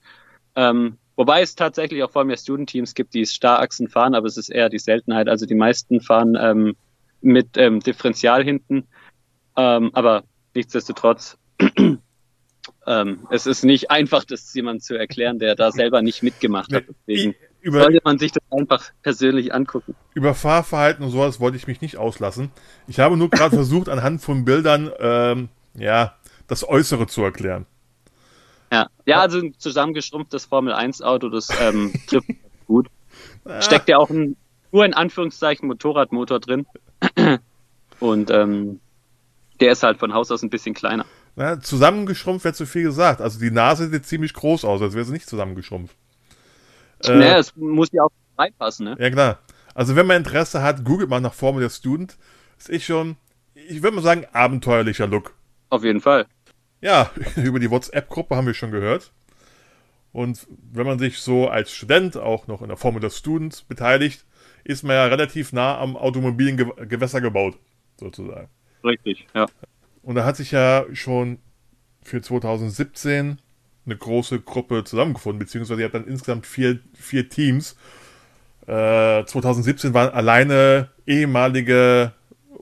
Ähm, 0.56 0.98
wobei 1.16 1.42
es 1.42 1.56
tatsächlich 1.56 2.04
auch 2.04 2.12
vor 2.12 2.26
mir 2.26 2.36
Student-Teams 2.36 2.94
gibt, 2.96 3.14
die 3.14 3.26
Starrachsen 3.26 3.88
fahren, 3.88 4.16
aber 4.16 4.28
es 4.28 4.38
ist 4.38 4.50
eher 4.50 4.70
die 4.70 4.80
Seltenheit. 4.80 5.30
Also 5.30 5.46
die 5.46 5.56
meisten 5.56 6.02
fahren 6.02 6.38
ähm, 6.40 6.76
mit 7.22 7.58
ähm, 7.58 7.80
Differential 7.80 8.44
hinten. 8.44 8.88
Ähm, 9.56 9.92
aber 9.94 10.24
nichtsdestotrotz, 10.54 11.38
ähm, 12.88 13.28
es 13.30 13.46
ist 13.48 13.64
nicht 13.64 13.90
einfach, 13.90 14.26
das 14.26 14.54
jemand 14.54 14.84
zu 14.84 14.96
erklären, 14.96 15.40
der 15.40 15.56
da 15.56 15.72
selber 15.72 16.02
nicht 16.02 16.24
mitgemacht 16.24 16.74
hat. 16.74 16.84
Deswegen 17.08 17.36
Über, 17.62 17.84
sollte 17.84 18.02
man 18.04 18.20
sich 18.20 18.34
das 18.34 18.44
einfach 18.52 18.92
persönlich 19.02 19.54
angucken. 19.54 19.96
über 20.14 20.34
Fahrverhalten 20.34 21.06
und 21.06 21.12
sowas 21.12 21.40
wollte 21.40 21.58
ich 21.58 21.68
mich 21.68 21.82
nicht 21.82 21.98
auslassen. 21.98 22.52
Ich 22.88 23.00
habe 23.00 23.16
nur 23.16 23.30
gerade 23.30 23.56
versucht, 23.56 23.88
anhand 23.88 24.22
von 24.22 24.44
Bildern, 24.44 24.92
ähm, 25.00 25.50
ja, 25.76 26.16
das 26.48 26.68
Äußere 26.68 27.08
zu 27.08 27.24
erklären. 27.24 27.66
Ja, 28.72 28.88
ja, 29.06 29.22
also 29.22 29.40
ein 29.40 29.54
zusammengeschrumpftes 29.58 30.46
Formel 30.46 30.74
1 30.74 31.02
Auto, 31.02 31.30
das 31.30 31.50
ähm, 31.62 31.94
trifft 32.08 32.28
gut. 32.68 32.88
Steckt 33.60 33.88
ja 33.88 33.98
auch 33.98 34.10
ein 34.10 34.36
nur 34.72 34.86
in 34.86 34.94
Anführungszeichen 34.94 35.68
Motorradmotor 35.68 36.40
drin. 36.40 36.66
Und 38.00 38.30
ähm, 38.30 38.80
der 39.60 39.72
ist 39.72 39.84
halt 39.84 39.98
von 39.98 40.14
Haus 40.14 40.32
aus 40.32 40.44
ein 40.44 40.50
bisschen 40.50 40.76
kleiner. 40.76 41.06
Na, 41.36 41.60
zusammengeschrumpft 41.60 42.46
wäre 42.46 42.54
zu 42.54 42.66
viel 42.66 42.84
gesagt. 42.84 43.22
Also 43.22 43.40
die 43.40 43.52
Nase 43.52 43.90
sieht 43.90 44.06
ziemlich 44.06 44.34
groß 44.34 44.66
aus, 44.66 44.82
als 44.82 44.94
wäre 44.94 45.06
sie 45.06 45.14
nicht 45.14 45.30
zusammengeschrumpft. 45.30 45.96
Äh, 47.04 47.16
naja, 47.16 47.38
es 47.38 47.56
muss 47.56 47.90
ja 47.92 48.04
auch 48.04 48.12
reinpassen, 48.38 48.86
ne? 48.86 48.96
Ja, 49.00 49.10
klar. 49.10 49.40
Also 49.74 49.96
wenn 49.96 50.08
man 50.08 50.18
Interesse 50.18 50.64
hat, 50.64 50.84
googelt 50.84 51.10
mal 51.10 51.22
nach 51.22 51.34
Formula 51.34 51.70
Student. 51.70 52.18
Das 52.58 52.70
ist 52.70 52.86
schon, 52.86 53.16
ich 53.54 53.84
würde 53.84 53.96
mal 53.96 54.02
sagen, 54.02 54.26
abenteuerlicher 54.34 55.08
Look. 55.08 55.34
Auf 55.70 55.84
jeden 55.84 56.02
Fall. 56.02 56.26
Ja, 56.82 57.12
über 57.36 57.60
die 57.60 57.72
WhatsApp-Gruppe 57.72 58.36
haben 58.36 58.48
wir 58.48 58.54
schon 58.54 58.72
gehört. 58.72 59.12
Und 60.12 60.48
wenn 60.72 60.86
man 60.86 61.00
sich 61.00 61.20
so 61.20 61.48
als 61.48 61.72
Student 61.72 62.18
auch 62.18 62.48
noch 62.48 62.62
in 62.62 62.70
der 62.70 62.78
Formel 62.78 63.02
des 63.02 63.18
Students 63.18 63.62
beteiligt, 63.62 64.26
ist 64.64 64.84
man 64.84 64.96
ja 64.96 65.06
relativ 65.06 65.54
nah 65.54 65.78
am 65.78 65.96
automobilen 65.96 66.58
Ge 66.58 66.88
Gewässer 66.88 67.22
gebaut, 67.22 67.58
sozusagen. 68.00 68.50
Richtig, 68.84 69.28
ja. 69.34 69.46
Und 70.02 70.16
da 70.16 70.26
hat 70.26 70.38
sich 70.38 70.52
ja 70.52 70.86
schon 70.94 71.40
für 72.02 72.22
2017 72.22 73.40
eine 73.86 73.98
große 73.98 74.42
Gruppe 74.42 74.84
zusammengefunden, 74.84 75.40
beziehungsweise 75.40 75.82
ihr 75.82 75.86
habt 75.86 75.96
dann 75.96 76.08
insgesamt 76.08 76.46
vier, 76.46 76.80
vier 76.94 77.30
Teams. 77.30 77.78
Äh, 78.66 79.24
2017 79.26 79.94
waren 79.94 80.10
alleine 80.10 80.90
ehemalige 81.06 82.14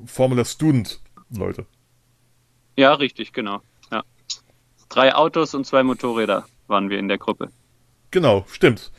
Formula 0.06 0.46
Student 0.46 1.02
Leute. 1.36 1.66
Ja, 2.78 2.94
richtig, 2.94 3.34
genau. 3.34 3.62
Drei 4.96 5.14
Autos 5.14 5.54
und 5.54 5.68
zwei 5.68 5.84
Motorräder 5.84 6.46
waren 6.68 6.90
wir 6.90 6.98
in 6.98 7.10
der 7.10 7.18
Gruppe. 7.18 7.50
Genau, 8.12 8.46
stimmt. 8.50 8.94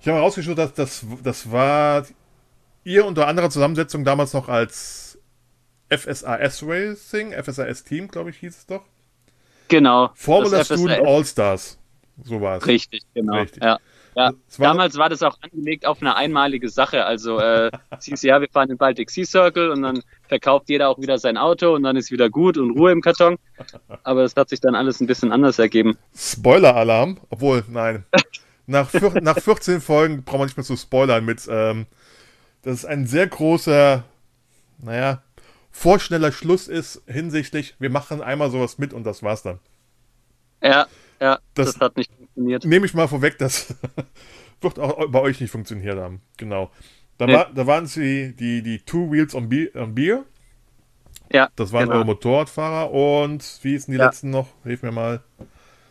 Ich 0.00 0.06
habe 0.06 0.18
herausgestellt, 0.18 0.58
dass 0.58 0.74
das, 0.74 1.04
das 1.24 1.50
war 1.50 2.06
ihr 2.84 3.04
unter 3.04 3.26
anderer 3.26 3.50
Zusammensetzung 3.50 4.04
damals 4.04 4.32
noch 4.32 4.48
als 4.48 5.18
FSAS 5.90 6.62
Racing, 6.64 7.32
FSAS 7.32 7.82
Team, 7.82 8.06
glaube 8.06 8.30
ich, 8.30 8.36
hieß 8.36 8.58
es 8.58 8.66
doch. 8.66 8.84
Genau. 9.66 10.12
Formula 10.14 10.64
Student 10.64 11.04
All-Stars. 11.04 11.78
So 12.22 12.40
war 12.40 12.58
es. 12.58 12.66
Richtig, 12.68 13.02
genau. 13.12 13.40
Richtig. 13.40 13.60
Ja. 13.60 13.80
Ja, 14.16 14.32
war 14.32 14.34
damals 14.58 14.96
war 14.96 15.08
das 15.08 15.22
auch 15.22 15.36
angelegt 15.40 15.86
auf 15.86 16.00
eine 16.00 16.14
einmalige 16.14 16.68
Sache. 16.68 17.04
Also 17.04 17.38
äh, 17.38 17.70
hieß 18.02 18.22
ja, 18.22 18.40
wir 18.40 18.48
fahren 18.48 18.68
den 18.68 18.78
Baltic 18.78 19.10
Sea 19.10 19.24
Circle 19.24 19.70
und 19.70 19.82
dann 19.82 20.02
verkauft 20.28 20.68
jeder 20.68 20.88
auch 20.88 20.98
wieder 20.98 21.18
sein 21.18 21.36
Auto 21.36 21.74
und 21.74 21.82
dann 21.82 21.96
ist 21.96 22.10
wieder 22.10 22.30
gut 22.30 22.56
und 22.56 22.70
Ruhe 22.78 22.92
im 22.92 23.00
Karton. 23.00 23.36
Aber 24.02 24.22
es 24.22 24.36
hat 24.36 24.48
sich 24.48 24.60
dann 24.60 24.74
alles 24.74 25.00
ein 25.00 25.06
bisschen 25.06 25.32
anders 25.32 25.58
ergeben. 25.58 25.98
Spoiler-Alarm, 26.14 27.18
obwohl, 27.30 27.64
nein. 27.68 28.04
Nach, 28.66 28.88
vier, 28.88 29.10
nach 29.22 29.38
14 29.38 29.80
Folgen 29.80 30.22
braucht 30.24 30.38
man 30.38 30.46
nicht 30.46 30.56
mehr 30.56 30.64
zu 30.64 30.76
spoilern 30.76 31.24
mit, 31.24 31.46
ähm, 31.50 31.86
dass 32.62 32.74
es 32.74 32.84
ein 32.84 33.06
sehr 33.06 33.26
großer, 33.26 34.04
naja, 34.78 35.22
vorschneller 35.70 36.32
Schluss 36.32 36.68
ist 36.68 37.02
hinsichtlich, 37.06 37.74
wir 37.78 37.90
machen 37.90 38.22
einmal 38.22 38.50
sowas 38.50 38.78
mit 38.78 38.92
und 38.92 39.04
das 39.04 39.22
war's 39.22 39.42
dann. 39.42 39.58
Ja, 40.62 40.86
ja, 41.20 41.38
das, 41.54 41.72
das 41.72 41.80
hat 41.80 41.96
nicht 41.96 42.10
funktioniert. 42.34 42.64
Nehme 42.64 42.86
ich 42.86 42.94
mal 42.94 43.08
vorweg, 43.08 43.38
das 43.38 43.74
wird 44.60 44.78
auch 44.78 45.08
bei 45.08 45.20
euch 45.20 45.40
nicht 45.40 45.50
funktioniert 45.50 45.98
haben. 45.98 46.20
Genau. 46.36 46.70
Da, 47.18 47.26
nee. 47.26 47.34
war, 47.34 47.50
da 47.54 47.66
waren 47.66 47.86
sie 47.86 48.34
die, 48.34 48.62
die 48.62 48.80
Two 48.80 49.10
Wheels 49.10 49.34
on, 49.34 49.48
Be 49.48 49.70
on 49.74 49.94
Beer. 49.94 50.24
Ja. 51.32 51.48
Das 51.56 51.72
waren 51.72 51.84
genau. 51.84 51.96
eure 51.96 52.04
Motorradfahrer 52.06 52.90
und 52.90 53.58
wie 53.62 53.70
hießen 53.70 53.92
die 53.92 53.98
ja. 53.98 54.06
letzten 54.06 54.30
noch? 54.30 54.48
Hilf 54.64 54.82
mir 54.82 54.92
mal. 54.92 55.22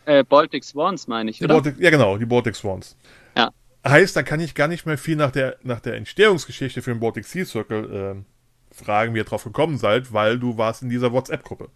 Äh, 0.06 0.22
Baltic 0.22 0.64
Swans, 0.64 1.08
meine 1.08 1.30
ich, 1.30 1.42
oder? 1.42 1.54
Baltic, 1.54 1.78
ja, 1.78 1.90
genau, 1.90 2.18
die 2.18 2.26
Baltic 2.26 2.54
Swans. 2.54 2.96
Ja. 3.36 3.50
Heißt, 3.86 4.14
da 4.16 4.22
kann 4.22 4.40
ich 4.40 4.54
gar 4.54 4.68
nicht 4.68 4.86
mehr 4.86 4.98
viel 4.98 5.16
nach 5.16 5.30
der, 5.30 5.56
nach 5.62 5.80
der 5.80 5.94
Entstehungsgeschichte 5.94 6.82
für 6.82 6.92
den 6.92 7.00
Baltic 7.00 7.24
Sea 7.24 7.44
Circle 7.44 8.24
äh, 8.24 8.74
fragen, 8.74 9.14
wie 9.14 9.18
ihr 9.18 9.24
drauf 9.24 9.44
gekommen 9.44 9.78
seid, 9.78 10.12
weil 10.12 10.38
du 10.38 10.58
warst 10.58 10.82
in 10.82 10.90
dieser 10.90 11.12
WhatsApp-Gruppe. 11.12 11.70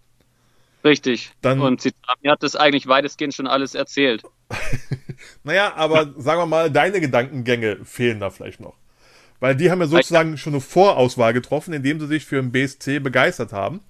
Richtig. 0.85 1.33
Dann, 1.41 1.61
und 1.61 1.81
Zitami 1.81 2.29
hat 2.29 2.43
das 2.43 2.55
eigentlich 2.55 2.87
weitestgehend 2.87 3.35
schon 3.35 3.47
alles 3.47 3.75
erzählt. 3.75 4.23
naja, 5.45 5.75
aber 5.77 6.15
sagen 6.17 6.41
wir 6.41 6.47
mal, 6.47 6.71
deine 6.71 7.01
Gedankengänge 7.01 7.85
fehlen 7.85 8.21
da 8.21 8.31
vielleicht 8.31 8.61
noch. 8.61 8.75
Weil 9.41 9.55
die 9.55 9.71
haben 9.71 9.81
ja 9.81 9.87
sozusagen 9.87 10.37
schon 10.37 10.55
eine 10.55 10.61
Vorauswahl 10.61 11.33
getroffen, 11.33 11.73
indem 11.73 12.01
sie 12.01 12.07
sich 12.07 12.25
für 12.25 12.39
ein 12.39 12.51
BSC 12.51 12.99
begeistert 12.99 13.53
haben 13.53 13.81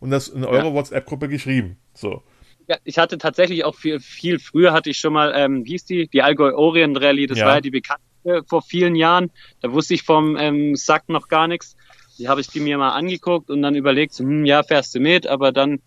und 0.00 0.10
das 0.10 0.28
in 0.28 0.44
eure 0.44 0.68
ja. 0.68 0.72
WhatsApp-Gruppe 0.72 1.28
geschrieben. 1.28 1.76
So. 1.94 2.22
Ja, 2.68 2.76
ich 2.84 2.98
hatte 2.98 3.18
tatsächlich 3.18 3.64
auch 3.64 3.74
viel, 3.74 4.00
viel 4.00 4.38
früher 4.38 4.72
hatte 4.72 4.90
ich 4.90 4.98
schon 4.98 5.12
mal, 5.12 5.32
ähm, 5.34 5.64
wie 5.64 5.70
hieß 5.70 5.84
die? 5.86 6.08
Die 6.08 6.22
Allgäu 6.22 6.54
Orient 6.54 7.00
Rallye, 7.00 7.26
das 7.26 7.38
ja. 7.38 7.46
war 7.46 7.54
ja 7.56 7.60
die 7.60 7.70
bekannte 7.70 8.02
vor 8.46 8.62
vielen 8.62 8.94
Jahren. 8.94 9.30
Da 9.60 9.72
wusste 9.72 9.94
ich 9.94 10.02
vom 10.02 10.36
ähm, 10.36 10.76
Sack 10.76 11.08
noch 11.08 11.28
gar 11.28 11.48
nichts. 11.48 11.76
Die 12.18 12.28
habe 12.28 12.40
ich 12.40 12.48
die 12.48 12.60
mir 12.60 12.76
mal 12.76 12.90
angeguckt 12.90 13.48
und 13.50 13.62
dann 13.62 13.74
überlegt, 13.74 14.14
hm, 14.14 14.44
ja, 14.44 14.62
fährst 14.62 14.94
du 14.94 15.00
mit, 15.00 15.26
aber 15.26 15.52
dann 15.52 15.80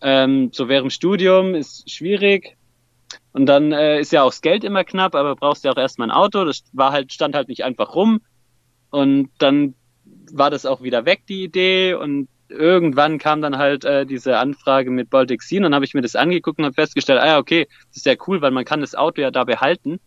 ähm, 0.00 0.50
so 0.52 0.68
während 0.68 0.86
dem 0.86 0.90
Studium 0.90 1.54
ist 1.54 1.90
schwierig. 1.90 2.56
Und 3.32 3.46
dann 3.46 3.72
äh, 3.72 4.00
ist 4.00 4.12
ja 4.12 4.22
auch 4.22 4.30
das 4.30 4.40
Geld 4.40 4.64
immer 4.64 4.84
knapp, 4.84 5.14
aber 5.14 5.36
brauchst 5.36 5.64
ja 5.64 5.72
auch 5.72 5.76
erstmal 5.76 6.08
ein 6.08 6.16
Auto. 6.16 6.44
Das 6.44 6.62
war 6.72 6.92
halt, 6.92 7.12
stand 7.12 7.34
halt 7.34 7.48
nicht 7.48 7.64
einfach 7.64 7.94
rum. 7.94 8.20
Und 8.90 9.30
dann 9.38 9.74
war 10.32 10.50
das 10.50 10.66
auch 10.66 10.82
wieder 10.82 11.04
weg, 11.04 11.22
die 11.28 11.44
Idee. 11.44 11.94
Und 11.94 12.28
irgendwann 12.48 13.18
kam 13.18 13.42
dann 13.42 13.58
halt 13.58 13.84
äh, 13.84 14.06
diese 14.06 14.38
Anfrage 14.38 14.90
mit 14.90 15.10
Baltic 15.10 15.42
Sea. 15.42 15.58
Und 15.58 15.64
dann 15.64 15.74
habe 15.74 15.84
ich 15.84 15.94
mir 15.94 16.02
das 16.02 16.16
angeguckt 16.16 16.58
und 16.58 16.64
habe 16.64 16.74
festgestellt, 16.74 17.20
ah 17.20 17.26
ja, 17.26 17.38
okay, 17.38 17.66
das 17.88 17.98
ist 17.98 18.06
ja 18.06 18.14
cool, 18.26 18.40
weil 18.40 18.50
man 18.50 18.64
kann 18.64 18.80
das 18.80 18.94
Auto 18.94 19.20
ja 19.20 19.30
da 19.30 19.44
behalten. 19.44 20.00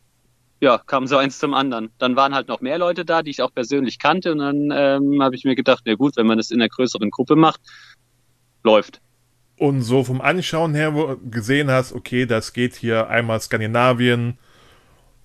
Ja, 0.59 0.79
kam 0.79 1.05
so 1.05 1.17
eins 1.17 1.37
zum 1.37 1.53
anderen. 1.53 1.91
Dann 1.99 2.15
waren 2.15 2.33
halt 2.33 2.47
noch 2.47 2.61
mehr 2.61 2.79
Leute 2.79 3.05
da, 3.05 3.21
die 3.21 3.29
ich 3.29 3.41
auch 3.41 3.53
persönlich 3.53 3.99
kannte. 3.99 4.31
Und 4.31 4.39
dann 4.39 4.71
ähm, 4.71 5.21
habe 5.21 5.35
ich 5.35 5.43
mir 5.43 5.55
gedacht, 5.55 5.83
na 5.85 5.93
gut, 5.95 6.17
wenn 6.17 6.25
man 6.25 6.37
das 6.37 6.49
in 6.51 6.59
einer 6.59 6.69
größeren 6.69 7.11
Gruppe 7.11 7.35
macht, 7.35 7.61
läuft 8.63 9.01
und 9.57 9.81
so 9.81 10.03
vom 10.03 10.21
Anschauen 10.21 10.75
her 10.75 11.17
gesehen 11.29 11.71
hast, 11.71 11.93
okay, 11.93 12.25
das 12.25 12.53
geht 12.53 12.75
hier 12.75 13.09
einmal 13.09 13.41
Skandinavien, 13.41 14.37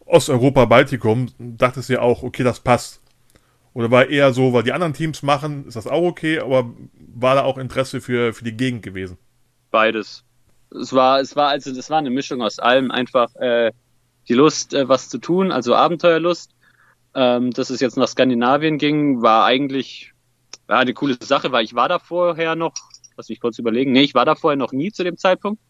Osteuropa, 0.06 0.64
Baltikum, 0.64 1.28
dachtest 1.38 1.88
du 1.88 1.94
ja 1.94 2.00
auch, 2.00 2.22
okay, 2.22 2.42
das 2.42 2.60
passt. 2.60 3.00
Oder 3.74 3.90
war 3.90 4.08
eher 4.08 4.32
so, 4.32 4.52
weil 4.52 4.62
die 4.62 4.72
anderen 4.72 4.92
Teams 4.92 5.22
machen, 5.22 5.66
ist 5.66 5.76
das 5.76 5.86
auch 5.86 6.02
okay, 6.02 6.40
aber 6.40 6.70
war 7.14 7.34
da 7.34 7.42
auch 7.42 7.56
Interesse 7.56 8.00
für, 8.00 8.32
für 8.34 8.44
die 8.44 8.56
Gegend 8.56 8.82
gewesen? 8.82 9.16
Beides. 9.70 10.24
Es 10.70 10.92
war, 10.92 11.20
es 11.20 11.36
war 11.36 11.48
also, 11.48 11.74
das 11.74 11.90
war 11.90 11.98
eine 11.98 12.10
Mischung 12.10 12.42
aus 12.42 12.58
allem, 12.58 12.90
einfach 12.90 13.34
äh, 13.36 13.72
die 14.28 14.34
Lust, 14.34 14.74
äh, 14.74 14.88
was 14.88 15.08
zu 15.08 15.18
tun, 15.18 15.52
also 15.52 15.74
Abenteuerlust. 15.74 16.52
Ähm, 17.14 17.50
dass 17.50 17.68
es 17.68 17.80
jetzt 17.80 17.98
nach 17.98 18.08
Skandinavien 18.08 18.78
ging, 18.78 19.20
war 19.20 19.44
eigentlich 19.44 20.14
ja, 20.68 20.78
eine 20.78 20.94
coole 20.94 21.18
Sache, 21.20 21.52
weil 21.52 21.62
ich 21.62 21.74
war 21.74 21.90
da 21.90 21.98
vorher 21.98 22.54
noch 22.54 22.72
Lass 23.16 23.28
mich 23.28 23.40
kurz 23.40 23.58
überlegen. 23.58 23.92
Nee, 23.92 24.02
ich 24.02 24.14
war 24.14 24.24
da 24.24 24.34
vorher 24.34 24.56
noch 24.56 24.72
nie 24.72 24.92
zu 24.92 25.04
dem 25.04 25.16
Zeitpunkt. 25.16 25.60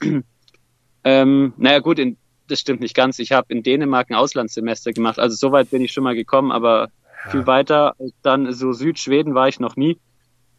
ähm, 1.04 1.52
naja, 1.56 1.78
gut, 1.80 1.98
in, 1.98 2.16
das 2.48 2.60
stimmt 2.60 2.80
nicht 2.80 2.94
ganz. 2.94 3.18
Ich 3.18 3.32
habe 3.32 3.52
in 3.52 3.62
Dänemark 3.62 4.10
ein 4.10 4.14
Auslandssemester 4.14 4.92
gemacht. 4.92 5.18
Also 5.18 5.36
so 5.36 5.52
weit 5.52 5.70
bin 5.70 5.82
ich 5.82 5.92
schon 5.92 6.04
mal 6.04 6.14
gekommen, 6.14 6.50
aber 6.50 6.88
ja. 7.24 7.30
viel 7.30 7.46
weiter 7.46 7.94
dann 8.22 8.52
so 8.52 8.72
Südschweden 8.72 9.34
war 9.34 9.48
ich 9.48 9.60
noch 9.60 9.76
nie. 9.76 9.98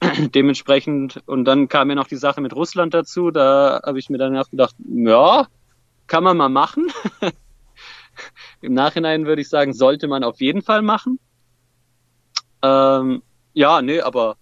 Dementsprechend, 0.34 1.22
und 1.26 1.46
dann 1.46 1.68
kam 1.68 1.88
mir 1.88 1.96
noch 1.96 2.08
die 2.08 2.16
Sache 2.16 2.42
mit 2.42 2.56
Russland 2.56 2.94
dazu. 2.94 3.32
Da 3.32 3.82
habe 3.86 4.00
ich 4.00 4.10
mir 4.10 4.18
dann 4.18 4.38
auch 4.38 4.50
gedacht, 4.50 4.76
ja, 4.88 5.48
kann 6.08 6.24
man 6.24 6.38
mal 6.38 6.50
machen. 6.50 6.92
Im 8.62 8.74
Nachhinein 8.74 9.26
würde 9.26 9.42
ich 9.42 9.50
sagen, 9.50 9.74
sollte 9.74 10.08
man 10.08 10.24
auf 10.24 10.42
jeden 10.42 10.62
Fall 10.62 10.82
machen. 10.82 11.20
Ähm, 12.62 13.22
ja, 13.54 13.82
nee, 13.82 14.02
aber 14.02 14.36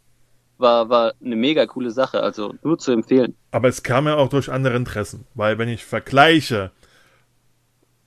war, 0.59 0.89
war 0.89 1.13
eine 1.23 1.35
mega 1.35 1.65
coole 1.65 1.91
Sache, 1.91 2.21
also 2.21 2.55
nur 2.63 2.77
zu 2.77 2.91
empfehlen. 2.91 3.35
Aber 3.51 3.67
es 3.67 3.83
kam 3.83 4.07
ja 4.07 4.15
auch 4.15 4.29
durch 4.29 4.51
andere 4.51 4.75
Interessen, 4.75 5.25
weil 5.33 5.57
wenn 5.57 5.69
ich 5.69 5.85
vergleiche, 5.85 6.71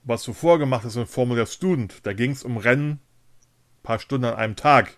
was 0.05 0.23
du 0.25 0.33
vorgemacht 0.33 0.85
hast 0.85 0.97
in 0.97 1.07
Formula 1.07 1.47
Student, 1.47 2.07
da 2.07 2.13
ging 2.13 2.33
es 2.33 2.43
um 2.43 2.57
Rennen, 2.57 3.01
paar 3.83 3.99
Stunden 3.99 4.27
an 4.27 4.35
einem 4.35 4.57
Tag. 4.57 4.97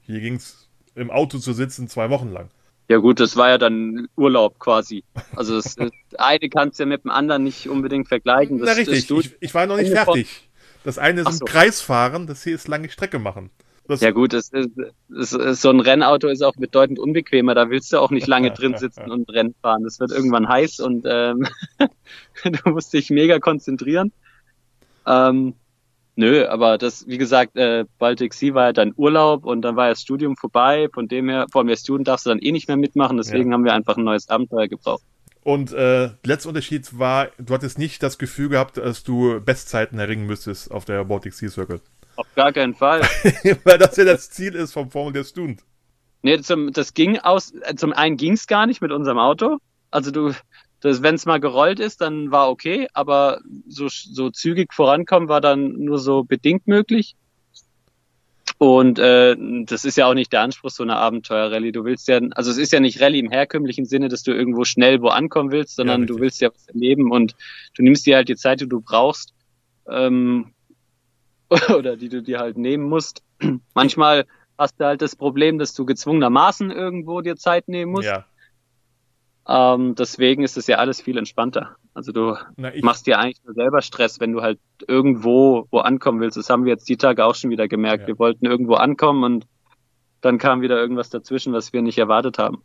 Hier 0.00 0.20
ging 0.20 0.34
es 0.34 0.68
im 0.94 1.10
Auto 1.10 1.38
zu 1.38 1.52
sitzen 1.52 1.88
zwei 1.88 2.10
Wochen 2.10 2.30
lang. 2.30 2.50
Ja 2.88 2.98
gut, 2.98 3.20
das 3.20 3.36
war 3.36 3.50
ja 3.50 3.58
dann 3.58 4.08
Urlaub 4.16 4.58
quasi. 4.58 5.04
Also 5.36 5.54
das, 5.54 5.76
das 5.76 5.90
eine 6.18 6.48
kannst 6.48 6.78
du 6.78 6.82
ja 6.82 6.88
mit 6.88 7.04
dem 7.04 7.12
anderen 7.12 7.44
nicht 7.44 7.68
unbedingt 7.68 8.08
vergleichen. 8.08 8.58
Das, 8.58 8.68
Na 8.68 8.74
richtig, 8.74 9.08
ich, 9.08 9.36
ich, 9.38 9.54
war 9.54 9.66
noch 9.66 9.76
nicht 9.76 9.92
fertig. 9.92 10.48
Das 10.82 10.98
eine 10.98 11.20
ist 11.20 11.38
so. 11.38 11.44
im 11.44 11.46
Kreis 11.46 11.80
fahren, 11.80 12.26
das 12.26 12.42
hier 12.42 12.54
ist 12.54 12.66
lange 12.66 12.88
Strecke 12.88 13.20
machen. 13.20 13.50
Das 13.90 14.02
ja 14.02 14.12
gut, 14.12 14.32
das 14.32 14.50
ist, 14.50 14.70
das 15.08 15.32
ist, 15.32 15.62
so 15.62 15.70
ein 15.70 15.80
Rennauto 15.80 16.28
ist 16.28 16.42
auch 16.42 16.54
bedeutend 16.54 17.00
unbequemer. 17.00 17.56
Da 17.56 17.70
willst 17.70 17.92
du 17.92 17.98
auch 17.98 18.12
nicht 18.12 18.28
lange 18.28 18.52
drin 18.52 18.76
sitzen 18.78 19.10
und 19.10 19.28
Rennen 19.32 19.56
fahren. 19.60 19.82
Das 19.82 19.98
wird 19.98 20.12
irgendwann 20.12 20.48
heiß 20.48 20.78
und 20.78 21.06
ähm, 21.10 21.48
du 22.44 22.70
musst 22.70 22.92
dich 22.92 23.10
mega 23.10 23.40
konzentrieren. 23.40 24.12
Ähm, 25.08 25.54
nö, 26.14 26.46
aber 26.46 26.78
das, 26.78 27.08
wie 27.08 27.18
gesagt, 27.18 27.56
äh, 27.56 27.84
Baltic 27.98 28.32
Sea 28.32 28.54
war 28.54 28.66
ja 28.66 28.72
dein 28.72 28.94
Urlaub 28.96 29.44
und 29.44 29.62
dann 29.62 29.74
war 29.74 29.86
ja 29.86 29.90
das 29.90 30.02
Studium 30.02 30.36
vorbei. 30.36 30.88
Von 30.94 31.08
dem 31.08 31.28
her, 31.28 31.46
vor 31.50 31.62
allem 31.62 31.76
Student 31.76 32.06
darfst 32.06 32.26
du 32.26 32.30
dann 32.30 32.38
eh 32.38 32.52
nicht 32.52 32.68
mehr 32.68 32.76
mitmachen. 32.76 33.16
Deswegen 33.16 33.50
ja. 33.50 33.54
haben 33.54 33.64
wir 33.64 33.74
einfach 33.74 33.96
ein 33.96 34.04
neues 34.04 34.28
Abenteuer 34.28 34.68
gebraucht. 34.68 35.02
Und 35.42 35.72
äh, 35.72 36.10
letzter 36.24 36.50
Unterschied 36.50 36.96
war, 36.96 37.30
du 37.38 37.52
hattest 37.54 37.76
nicht 37.76 38.04
das 38.04 38.18
Gefühl 38.18 38.50
gehabt, 38.50 38.76
dass 38.76 39.02
du 39.02 39.40
Bestzeiten 39.40 39.98
erringen 39.98 40.26
müsstest 40.26 40.70
auf 40.70 40.84
der 40.84 41.04
Baltic 41.04 41.32
Sea 41.32 41.48
Circle. 41.48 41.80
Auf 42.16 42.26
gar 42.34 42.52
keinen 42.52 42.74
Fall. 42.74 43.00
Weil 43.64 43.78
das 43.78 43.96
ja 43.96 44.04
das 44.04 44.30
Ziel 44.30 44.54
ist 44.54 44.72
vom 44.72 44.90
Formel 44.90 45.12
der 45.12 45.24
Student. 45.24 45.62
Nee, 46.22 46.40
zum, 46.40 46.72
das 46.72 46.94
ging 46.94 47.18
aus, 47.18 47.52
äh, 47.62 47.74
zum 47.76 47.92
einen 47.92 48.16
ging 48.16 48.34
es 48.34 48.46
gar 48.46 48.66
nicht 48.66 48.82
mit 48.82 48.92
unserem 48.92 49.18
Auto. 49.18 49.58
Also 49.90 50.10
du, 50.10 50.34
wenn 50.82 51.14
es 51.14 51.26
mal 51.26 51.40
gerollt 51.40 51.80
ist, 51.80 52.00
dann 52.00 52.30
war 52.30 52.50
okay, 52.50 52.88
aber 52.92 53.40
so, 53.66 53.88
so 53.88 54.30
zügig 54.30 54.72
vorankommen 54.72 55.28
war 55.28 55.40
dann 55.40 55.72
nur 55.72 55.98
so 55.98 56.24
bedingt 56.24 56.66
möglich. 56.66 57.16
Und 58.58 58.98
äh, 58.98 59.36
das 59.64 59.86
ist 59.86 59.96
ja 59.96 60.06
auch 60.06 60.12
nicht 60.12 60.34
der 60.34 60.42
Anspruch 60.42 60.68
so 60.68 60.82
einer 60.82 60.98
Abenteuer-Rallye. 60.98 61.72
Du 61.72 61.84
willst 61.84 62.08
ja, 62.08 62.20
also 62.32 62.50
es 62.50 62.58
ist 62.58 62.74
ja 62.74 62.80
nicht 62.80 63.00
Rallye 63.00 63.20
im 63.20 63.30
herkömmlichen 63.30 63.86
Sinne, 63.86 64.08
dass 64.08 64.22
du 64.22 64.32
irgendwo 64.32 64.64
schnell 64.64 65.00
wo 65.00 65.08
ankommen 65.08 65.50
willst, 65.50 65.76
sondern 65.76 66.02
Ja, 66.02 66.06
du 66.06 66.18
willst 66.18 66.42
ja 66.42 66.50
was 66.52 66.68
erleben 66.68 67.10
und 67.10 67.34
du 67.74 67.82
nimmst 67.82 68.04
dir 68.04 68.16
halt 68.16 68.28
die 68.28 68.36
Zeit, 68.36 68.60
die 68.60 68.68
du 68.68 68.82
brauchst, 68.82 69.32
ähm, 69.88 70.52
oder 71.76 71.96
die 71.96 72.08
du 72.08 72.22
dir 72.22 72.38
halt 72.38 72.56
nehmen 72.56 72.84
musst. 72.88 73.22
Manchmal 73.74 74.26
hast 74.58 74.78
du 74.80 74.84
halt 74.84 75.02
das 75.02 75.16
Problem, 75.16 75.58
dass 75.58 75.74
du 75.74 75.84
gezwungenermaßen 75.86 76.70
irgendwo 76.70 77.20
dir 77.20 77.36
Zeit 77.36 77.68
nehmen 77.68 77.92
musst. 77.92 78.08
Ja. 78.08 78.24
Ähm, 79.48 79.94
deswegen 79.96 80.42
ist 80.44 80.56
es 80.56 80.66
ja 80.66 80.76
alles 80.76 81.00
viel 81.00 81.16
entspannter. 81.18 81.76
Also 81.94 82.12
du 82.12 82.36
Na, 82.56 82.70
machst 82.82 83.06
dir 83.06 83.18
eigentlich 83.18 83.42
nur 83.44 83.54
selber 83.54 83.82
Stress, 83.82 84.20
wenn 84.20 84.32
du 84.32 84.42
halt 84.42 84.60
irgendwo 84.86 85.66
wo 85.70 85.78
ankommen 85.78 86.20
willst. 86.20 86.36
Das 86.36 86.50
haben 86.50 86.64
wir 86.64 86.72
jetzt 86.72 86.88
die 86.88 86.96
Tage 86.98 87.24
auch 87.24 87.34
schon 87.34 87.50
wieder 87.50 87.66
gemerkt. 87.66 88.02
Ja. 88.02 88.06
Wir 88.08 88.18
wollten 88.18 88.46
irgendwo 88.46 88.74
ankommen 88.74 89.24
und 89.24 89.46
dann 90.20 90.38
kam 90.38 90.60
wieder 90.60 90.76
irgendwas 90.78 91.08
dazwischen, 91.10 91.52
was 91.52 91.72
wir 91.72 91.82
nicht 91.82 91.98
erwartet 91.98 92.38
haben. 92.38 92.62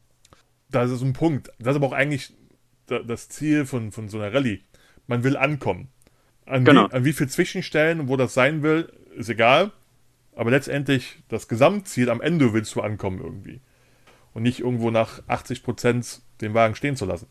das 0.69 0.91
ist 0.91 1.01
ein 1.01 1.13
Punkt. 1.13 1.47
Das 1.59 1.69
ist 1.69 1.75
aber 1.77 1.87
auch 1.87 1.93
eigentlich 1.93 2.35
da- 2.87 2.99
das 3.01 3.29
Ziel 3.29 3.65
von, 3.65 3.91
von 3.93 4.09
so 4.09 4.19
einer 4.19 4.33
Rallye. 4.33 4.61
Man 5.07 5.23
will 5.23 5.37
ankommen. 5.37 5.87
An, 6.45 6.65
Genau. 6.65 6.87
wie, 6.89 6.93
an 6.93 7.05
wie 7.05 7.13
viel 7.13 7.27
Zwischenstellen, 7.27 8.07
wo 8.07 8.17
das 8.17 8.33
sein 8.33 8.61
will, 8.63 8.91
ist 9.15 9.29
egal. 9.29 9.71
Aber 10.35 10.51
letztendlich, 10.51 11.19
das 11.29 11.47
Gesamtziel 11.47 12.09
am 12.09 12.21
Ende 12.21 12.53
willst 12.53 12.75
du 12.75 12.81
ankommen 12.81 13.19
irgendwie. 13.21 13.61
Und 14.33 14.43
nicht 14.43 14.59
irgendwo 14.59 14.91
nach 14.91 15.21
80 15.27 15.63
Prozent 15.63 16.21
den 16.41 16.53
Wagen 16.53 16.75
stehen 16.75 16.97
zu 16.97 17.05
lassen. 17.05 17.27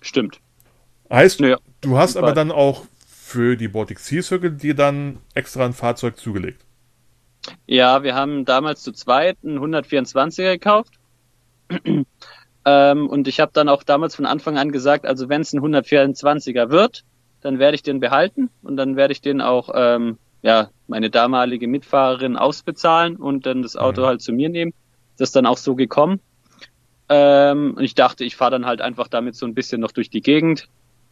Stimmt. 0.00 0.40
Heißt, 1.10 1.40
Ja, 1.40 1.58
du 1.80 1.98
hast 1.98 2.16
aber 2.16 2.32
dann 2.32 2.52
auch 2.52 2.86
für 3.06 3.56
die 3.56 3.68
Baltic 3.68 3.98
Sea 3.98 4.22
Circle 4.22 4.52
dir 4.52 4.74
dann 4.74 5.18
extra 5.34 5.64
ein 5.64 5.72
Fahrzeug 5.72 6.16
zugelegt. 6.16 6.64
Ja, 7.66 8.02
wir 8.02 8.14
haben 8.14 8.44
damals 8.44 8.82
zu 8.82 8.92
zweit 8.92 9.36
einen 9.42 9.58
124er 9.58 10.52
gekauft. 10.52 10.94
ähm, 12.64 13.08
und 13.08 13.28
ich 13.28 13.40
habe 13.40 13.50
dann 13.52 13.68
auch 13.68 13.82
damals 13.82 14.14
von 14.14 14.26
Anfang 14.26 14.58
an 14.58 14.70
gesagt, 14.70 15.06
also 15.06 15.28
wenn 15.28 15.40
es 15.40 15.52
ein 15.52 15.60
124er 15.60 16.70
wird, 16.70 17.04
dann 17.42 17.58
werde 17.58 17.74
ich 17.74 17.82
den 17.82 18.00
behalten 18.00 18.48
und 18.62 18.76
dann 18.76 18.96
werde 18.96 19.12
ich 19.12 19.20
den 19.20 19.40
auch 19.40 19.70
ähm, 19.74 20.18
ja 20.42 20.70
meine 20.88 21.10
damalige 21.10 21.68
Mitfahrerin 21.68 22.36
ausbezahlen 22.36 23.16
und 23.16 23.46
dann 23.46 23.62
das 23.62 23.76
Auto 23.76 24.02
Mhm. 24.02 24.06
halt 24.06 24.22
zu 24.22 24.32
mir 24.32 24.48
nehmen. 24.48 24.72
Das 25.18 25.28
ist 25.30 25.36
dann 25.36 25.46
auch 25.46 25.58
so 25.58 25.74
gekommen. 25.74 26.20
Ähm, 27.08 27.74
und 27.76 27.82
ich 27.84 27.94
dachte, 27.94 28.24
ich 28.24 28.36
fahre 28.36 28.52
dann 28.52 28.66
halt 28.66 28.80
einfach 28.80 29.08
damit 29.08 29.36
so 29.36 29.44
ein 29.46 29.54
bisschen 29.54 29.80
noch 29.80 29.92
durch 29.92 30.08
die 30.08 30.22
Gegend. 30.22 30.68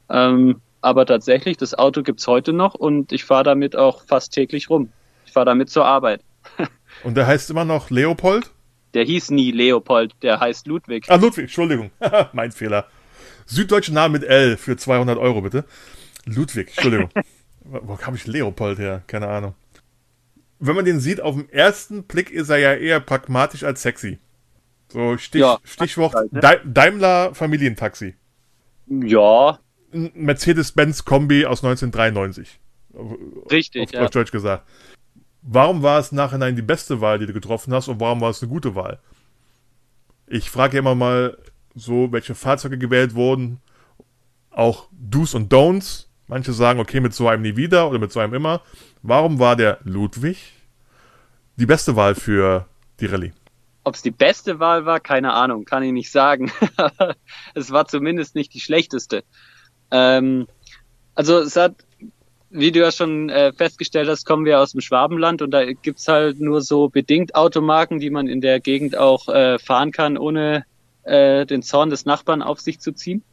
Ähm, 0.09 0.61
aber 0.81 1.05
tatsächlich, 1.05 1.59
das 1.59 1.75
Auto 1.79 2.03
gibt's 2.03 2.27
heute 2.27 2.53
noch 2.53 2.75
und 2.75 3.13
ich 3.13 3.25
fahre 3.25 3.45
damit 3.45 3.77
auch 3.77 4.03
fast 4.07 4.33
täglich 4.33 4.71
rum. 4.71 4.91
Ich 5.27 5.33
fahre 5.33 5.47
damit 5.47 5.69
zur 5.69 5.85
Arbeit. 5.85 6.23
Und 7.05 7.17
der 7.17 7.27
heißt 7.27 7.51
immer 7.51 7.65
noch 7.65 7.91
Leopold? 7.91 8.51
Der 8.95 9.05
hieß 9.05 9.31
nie 9.31 9.53
Leopold, 9.53 10.13
der 10.23 10.41
heißt 10.41 10.67
Ludwig. 10.67 11.05
Ah, 11.09 11.15
Ludwig, 11.17 11.45
Entschuldigung. 11.45 11.91
mein 12.33 12.51
Fehler. 12.51 12.87
Süddeutsche 13.47 13.93
Name 13.95 14.19
mit 14.19 14.25
L 14.25 14.57
für 14.57 14.77
200 14.77 15.17
Euro, 15.19 15.43
bitte. 15.43 15.65
Ludwig, 16.27 16.69
Entschuldigung. 16.69 17.11
Wo 17.65 17.97
kam 17.97 18.15
ich 18.15 18.27
Leopold 18.27 18.79
her? 18.79 19.03
Keine 19.07 19.29
Ahnung. 19.29 19.55
Wenn 20.59 20.77
man 20.77 20.85
den 20.85 21.01
sieht, 21.01 21.21
auf 21.21 21.35
den 21.37 21.49
ersten 21.51 22.05
Blick 22.05 22.31
ist 22.31 22.49
er 22.51 22.59
ja 22.59 22.75
eher 22.75 23.01
pragmatisch 23.01 23.65
als 23.65 23.83
sexy. 23.83 24.19
So 24.89 25.17
Stich, 25.19 25.41
Ja, 25.41 25.59
Stichwort 25.65 26.15
halt, 26.15 26.33
ne? 26.33 26.41
Dai- 26.41 26.61
Daimler 26.65 27.35
Familientaxi. 27.35 28.15
Ja, 28.89 29.59
Ein 29.93 30.11
Mercedes-Benz 30.15 31.05
Kombi 31.05 31.47
aus 31.47 31.63
1993. 31.65 32.59
richtig, 33.51 33.89
auf, 33.89 33.93
ja. 33.93 34.05
auf 34.05 34.11
Deutsch 34.11 34.33
gesagt. 34.33 34.67
Warum 35.43 35.83
war 35.83 35.99
es 36.01 36.13
nachhinein 36.13 36.57
die 36.57 36.63
beste 36.63 37.01
Wahl, 37.01 37.19
die 37.19 37.27
du 37.27 37.33
getroffen 37.33 37.73
hast, 37.73 37.89
und 37.89 38.01
warum 38.01 38.21
war 38.21 38.31
es 38.31 38.43
eine 38.43 38.51
gute 38.51 38.75
Wahl? 38.75 38.99
Ich 40.27 40.51
frage 40.51 40.77
immer 40.79 40.95
mal 40.95 41.39
so, 41.75 42.13
welche 42.13 42.35
Fahrzeuge 42.35 42.77
gewählt 42.79 43.15
wurden, 43.15 43.61
auch 44.51 44.89
Do's 44.93 45.35
und 45.35 45.53
Don'ts. 45.53 46.07
Manche 46.31 46.53
sagen, 46.53 46.79
okay, 46.79 47.01
mit 47.01 47.13
so 47.13 47.27
einem 47.27 47.43
nie 47.43 47.57
wieder 47.57 47.91
oder 47.91 47.99
mit 47.99 48.13
so 48.13 48.21
einem 48.21 48.35
immer. 48.35 48.63
Warum 49.03 49.41
war 49.41 49.57
der 49.57 49.79
Ludwig 49.83 50.53
die 51.57 51.67
beste 51.67 51.97
Wahl 51.97 52.15
für 52.15 52.67
die 53.01 53.07
Rallye? 53.07 53.33
Ob 53.83 53.97
es 53.97 54.03
die 54.03 54.13
beste 54.13 54.61
Wahl 54.61 54.87
war, 54.87 55.01
keine 55.01 55.33
Ahnung, 55.33 55.65
kann 55.65 55.83
ich 55.83 55.91
nicht 55.91 56.13
sagen. 56.13 56.53
es 57.55 57.73
war 57.73 57.89
zumindest 57.89 58.37
nicht 58.37 58.55
die 58.55 58.61
schlechteste. 58.61 59.25
Ähm, 59.91 60.47
also 61.17 61.39
es 61.39 61.57
hat, 61.57 61.75
wie 62.49 62.71
du 62.71 62.79
ja 62.79 62.93
schon 62.93 63.29
äh, 63.29 63.53
festgestellt 63.53 64.09
hast, 64.09 64.25
kommen 64.25 64.45
wir 64.45 64.61
aus 64.61 64.71
dem 64.71 64.83
Schwabenland 64.83 65.43
und 65.43 65.51
da 65.51 65.65
gibt's 65.73 66.07
halt 66.07 66.39
nur 66.39 66.63
so 66.63 66.89
bedingt 66.89 67.35
Automarken, 67.35 67.99
die 67.99 68.11
man 68.11 68.29
in 68.29 68.41
der 68.41 68.61
Gegend 68.61 68.97
auch 68.97 69.29
äh, 69.29 69.59
fahren 69.59 69.91
kann, 69.91 70.17
ohne 70.17 70.65
äh, 71.03 71.45
den 71.45 71.65
Zorn 71.65 71.91
des 71.91 72.05
Nachbarn 72.05 72.41
auf 72.41 72.61
sich 72.61 72.79
zu 72.79 72.93
ziehen. 72.93 73.25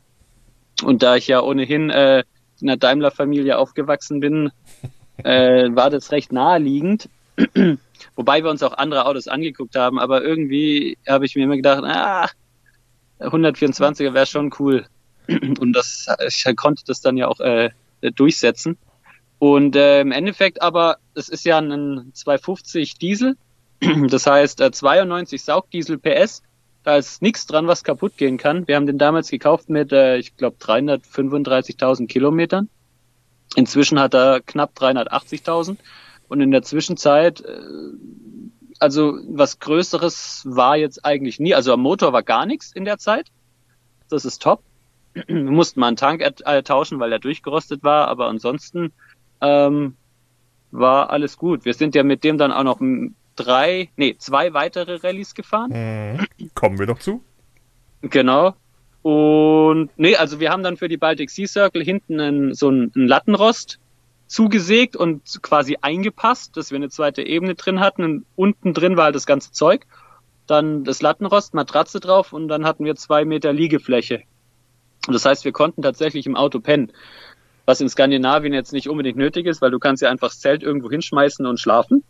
Und 0.84 1.04
da 1.04 1.16
ich 1.16 1.28
ja 1.28 1.42
ohnehin 1.42 1.92
äh, 1.92 2.24
in 2.62 2.67
der 2.67 2.78
Daimler-Familie 2.78 3.58
aufgewachsen 3.58 4.20
bin, 4.20 4.52
äh, 5.24 5.70
war 5.72 5.89
das 5.89 6.12
recht 6.12 6.32
naheliegend. 6.32 7.10
Wobei 8.15 8.43
wir 8.43 8.50
uns 8.50 8.63
auch 8.63 8.74
andere 8.74 9.06
Autos 9.06 9.28
angeguckt 9.28 9.76
haben, 9.76 10.00
aber 10.00 10.24
irgendwie 10.24 10.98
habe 11.08 11.26
ich 11.26 11.36
mir 11.36 11.43
immer 11.43 11.56
gedacht, 11.56 11.84
ah, 11.84 12.30
124er 13.20 14.13
wäre 14.13 14.26
schon 14.26 14.54
cool. 14.60 14.86
Und 15.28 15.74
das, 15.74 16.08
ich 16.26 16.46
konnte 16.56 16.84
das 16.86 17.02
dann 17.02 17.17
ja 17.17 17.28
auch 17.28 17.39
äh, 17.39 17.70
durchsetzen. 18.15 18.78
Und 19.39 19.76
äh, 19.76 20.02
im 20.02 20.12
Endeffekt 20.12 20.62
aber, 20.62 20.98
es 21.13 21.30
ist 21.30 21.46
ja 21.46 21.60
ein 21.60 22.12
250 22.13 22.96
Diesel, 22.96 23.38
das 24.10 24.26
heißt 24.26 24.62
äh, 24.62 24.72
92 24.72 25.43
Saugdiesel 25.43 25.98
PS. 25.98 26.41
Da 26.88 26.95
ist 26.95 27.21
nichts 27.21 27.45
dran, 27.45 27.67
was 27.67 27.84
kaputt 27.84 28.15
gehen 28.15 28.38
kann. 28.38 28.65
Wir 28.65 28.78
haben 28.78 28.88
den 28.88 28.97
damals 28.97 29.30
gekauft 29.30 29.67
mit, 29.67 29.91
äh, 29.91 30.15
ich 30.19 30.38
glaube, 30.38 30.56
335.000 30.58 32.08
Kilometern. 32.08 32.69
Inzwischen 33.58 34.00
hat 34.00 34.13
er 34.13 34.39
knapp 34.39 34.71
380.000. 34.80 35.80
Und 36.30 36.39
in 36.39 36.50
der 36.52 36.62
Zwischenzeit, 36.62 37.41
äh, 37.41 37.60
also 38.80 39.19
was 39.28 39.60
Größeres 39.60 40.43
war 40.47 40.78
jetzt 40.78 41.04
eigentlich 41.04 41.41
nie. 41.41 41.54
Also 41.54 41.73
am 41.73 41.82
Motor 41.82 42.13
war 42.13 42.23
gar 42.23 42.45
nichts 42.45 42.71
in 42.71 42.86
der 42.86 43.00
Zeit. 43.00 43.32
Das 44.08 44.23
ist 44.23 44.41
top. 44.41 44.63
Wir 45.13 45.36
mussten 45.36 45.82
mal 45.82 45.88
einen 45.88 45.97
Tank 45.97 46.21
äh, 46.21 46.63
tauschen, 46.63 47.02
weil 47.02 47.12
er 47.12 47.19
durchgerostet 47.19 47.84
war. 47.84 48.08
Aber 48.08 48.30
ansonsten 48.30 48.93
ähm, 49.41 49.97
war 50.71 51.10
alles 51.10 51.36
gut. 51.36 51.65
Wir 51.65 51.73
sind 51.73 51.95
ja 51.95 52.04
mit 52.04 52.23
dem 52.23 52.38
dann 52.38 52.54
auch 52.54 52.63
noch 52.63 52.80
drei, 53.38 53.89
nee, 53.95 54.15
zwei 54.17 54.54
weitere 54.54 54.95
Rallyes 55.02 55.34
gefahren. 55.34 55.71
Mhm. 55.71 56.50
Kommen 56.54 56.80
wir 56.80 56.86
doch 56.86 57.00
zu. 57.00 57.23
Genau. 58.02 58.56
Und 59.02 59.89
nee, 59.95 60.17
also 60.17 60.41
wir 60.41 60.52
haben 60.52 60.63
dann 60.63 60.76
für 60.76 60.89
die 60.89 60.97
Baltic 60.97 61.30
Sea 61.30 61.47
Circle 61.47 61.84
hinten 61.84 62.19
einen, 62.19 62.54
so 62.54 62.67
einen, 62.67 62.91
einen 62.93 63.08
Lattenrost 63.08 63.80
zugesägt 64.28 64.97
und 64.97 65.41
quasi 65.41 65.78
eingepasst, 65.82 66.58
dass 66.58 66.71
wir 66.71 66.76
eine 66.76 66.89
zweite 66.89 67.23
Ebene 67.23 67.56
drin 67.56 67.80
hatten. 67.80 68.04
Und 68.04 68.26
unten 68.36 68.73
drin 68.73 68.97
war 68.97 69.06
halt 69.06 69.15
das 69.15 69.26
ganze 69.26 69.52
Zeug. 69.52 69.86
Dann 70.45 70.84
das 70.84 71.02
Lattenrost, 71.02 71.54
Matratze 71.54 72.00
drauf 72.00 72.34
und 72.34 72.47
dann 72.47 72.65
hatten 72.65 72.86
wir 72.86 72.95
zwei 72.95 73.26
Meter 73.26 73.54
Liegefläche. 73.54 74.23
Und 75.08 75.13
das 75.13 75.26
heißt, 75.26 75.45
wir 75.45 75.54
konnten 75.54 75.82
tatsächlich 75.82 76.26
im 76.26 76.36
Auto 76.36 76.60
pennen. 76.60 76.91
Was 77.65 77.82
in 77.82 77.89
Skandinavien 77.89 78.54
jetzt 78.54 78.73
nicht 78.73 78.89
unbedingt 78.89 79.17
nötig 79.17 79.45
ist, 79.45 79.62
weil 79.62 79.71
du 79.71 79.80
kannst 79.80 80.02
ja 80.02 80.10
einfach 80.10 80.30
das 80.30 80.39
Zelt 80.39 80.63
irgendwo 80.63 80.89
hinschmeißen 80.89 81.45
und 81.45 81.60
schlafen. 81.60 82.04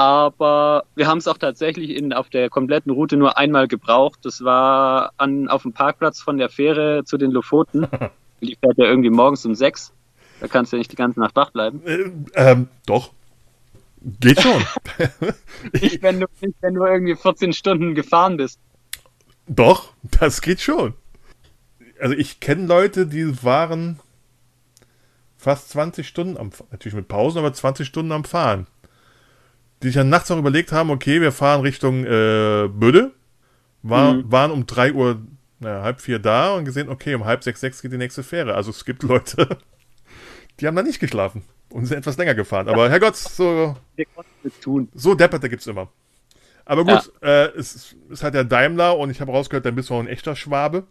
Aber 0.00 0.84
wir 0.94 1.06
haben 1.08 1.18
es 1.18 1.28
auch 1.28 1.36
tatsächlich 1.36 1.90
in, 1.90 2.14
auf 2.14 2.30
der 2.30 2.48
kompletten 2.48 2.90
Route 2.90 3.18
nur 3.18 3.36
einmal 3.36 3.68
gebraucht. 3.68 4.20
Das 4.22 4.42
war 4.42 5.12
an, 5.18 5.46
auf 5.46 5.60
dem 5.60 5.74
Parkplatz 5.74 6.22
von 6.22 6.38
der 6.38 6.48
Fähre 6.48 7.04
zu 7.04 7.18
den 7.18 7.30
Lofoten. 7.30 7.86
Die 8.40 8.56
fährt 8.56 8.78
ja 8.78 8.86
irgendwie 8.86 9.10
morgens 9.10 9.44
um 9.44 9.54
sechs. 9.54 9.92
Da 10.40 10.48
kannst 10.48 10.72
du 10.72 10.76
ja 10.76 10.78
nicht 10.78 10.90
die 10.90 10.96
ganze 10.96 11.20
Nacht 11.20 11.36
wach 11.36 11.50
bleiben. 11.50 11.82
Äh, 11.84 12.10
ähm, 12.32 12.68
doch. 12.86 13.12
Geht 14.20 14.40
schon. 14.40 14.64
Nicht, 15.74 16.02
wenn 16.02 16.18
du, 16.18 16.26
nicht, 16.40 16.56
wenn 16.62 16.72
du 16.72 16.86
irgendwie 16.86 17.14
14 17.14 17.52
Stunden 17.52 17.94
gefahren 17.94 18.38
bist. 18.38 18.58
Doch, 19.46 19.92
das 20.18 20.40
geht 20.40 20.62
schon. 20.62 20.94
Also 22.00 22.14
ich 22.14 22.40
kenne 22.40 22.66
Leute, 22.66 23.06
die 23.06 23.44
waren 23.44 24.00
fast 25.36 25.68
20 25.68 26.08
Stunden 26.08 26.38
am 26.38 26.52
Fahren, 26.52 26.68
natürlich 26.70 26.94
mit 26.94 27.08
Pausen, 27.08 27.36
aber 27.36 27.52
20 27.52 27.86
Stunden 27.86 28.12
am 28.12 28.24
Fahren. 28.24 28.66
Die 29.82 29.88
sich 29.88 29.96
dann 29.96 30.08
nachts 30.10 30.28
noch 30.28 30.38
überlegt 30.38 30.72
haben, 30.72 30.90
okay, 30.90 31.20
wir 31.20 31.32
fahren 31.32 31.62
Richtung 31.62 32.04
äh, 32.04 32.68
Böde, 32.68 33.12
war, 33.82 34.14
Mhm. 34.14 34.30
waren 34.32 34.50
um 34.50 34.66
3 34.66 34.92
Uhr, 34.92 35.22
naja, 35.58 35.82
halb 35.82 36.00
vier 36.00 36.18
da 36.18 36.54
und 36.54 36.64
gesehen, 36.66 36.88
okay, 36.88 37.14
um 37.14 37.24
halb 37.24 37.42
sechs, 37.44 37.60
sechs 37.60 37.80
geht 37.82 37.92
die 37.92 37.96
nächste 37.98 38.22
Fähre. 38.22 38.54
Also 38.54 38.70
es 38.70 38.84
gibt 38.84 39.02
Leute, 39.02 39.58
die 40.60 40.66
haben 40.66 40.76
da 40.76 40.82
nicht 40.82 41.00
geschlafen 41.00 41.42
und 41.70 41.86
sind 41.86 41.98
etwas 41.98 42.16
länger 42.18 42.34
gefahren. 42.34 42.68
Aber 42.68 42.90
Herrgott, 42.90 43.16
so, 43.16 43.76
Wir 43.96 44.04
konnten 44.14 44.30
es 44.48 44.60
tun. 44.60 44.88
so 44.94 45.14
Depperte 45.14 45.48
gibt's 45.48 45.66
immer. 45.66 45.88
Aber 46.66 46.84
gut, 46.84 47.10
äh, 47.22 47.46
es 47.56 47.96
ist 48.10 48.22
halt 48.22 48.34
der 48.34 48.44
Daimler 48.44 48.96
und 48.98 49.10
ich 49.10 49.20
habe 49.20 49.32
rausgehört, 49.32 49.64
dann 49.66 49.74
bist 49.74 49.90
du 49.90 49.94
auch 49.94 50.00
ein 50.00 50.06
echter 50.08 50.36
Schwabe. 50.36 50.84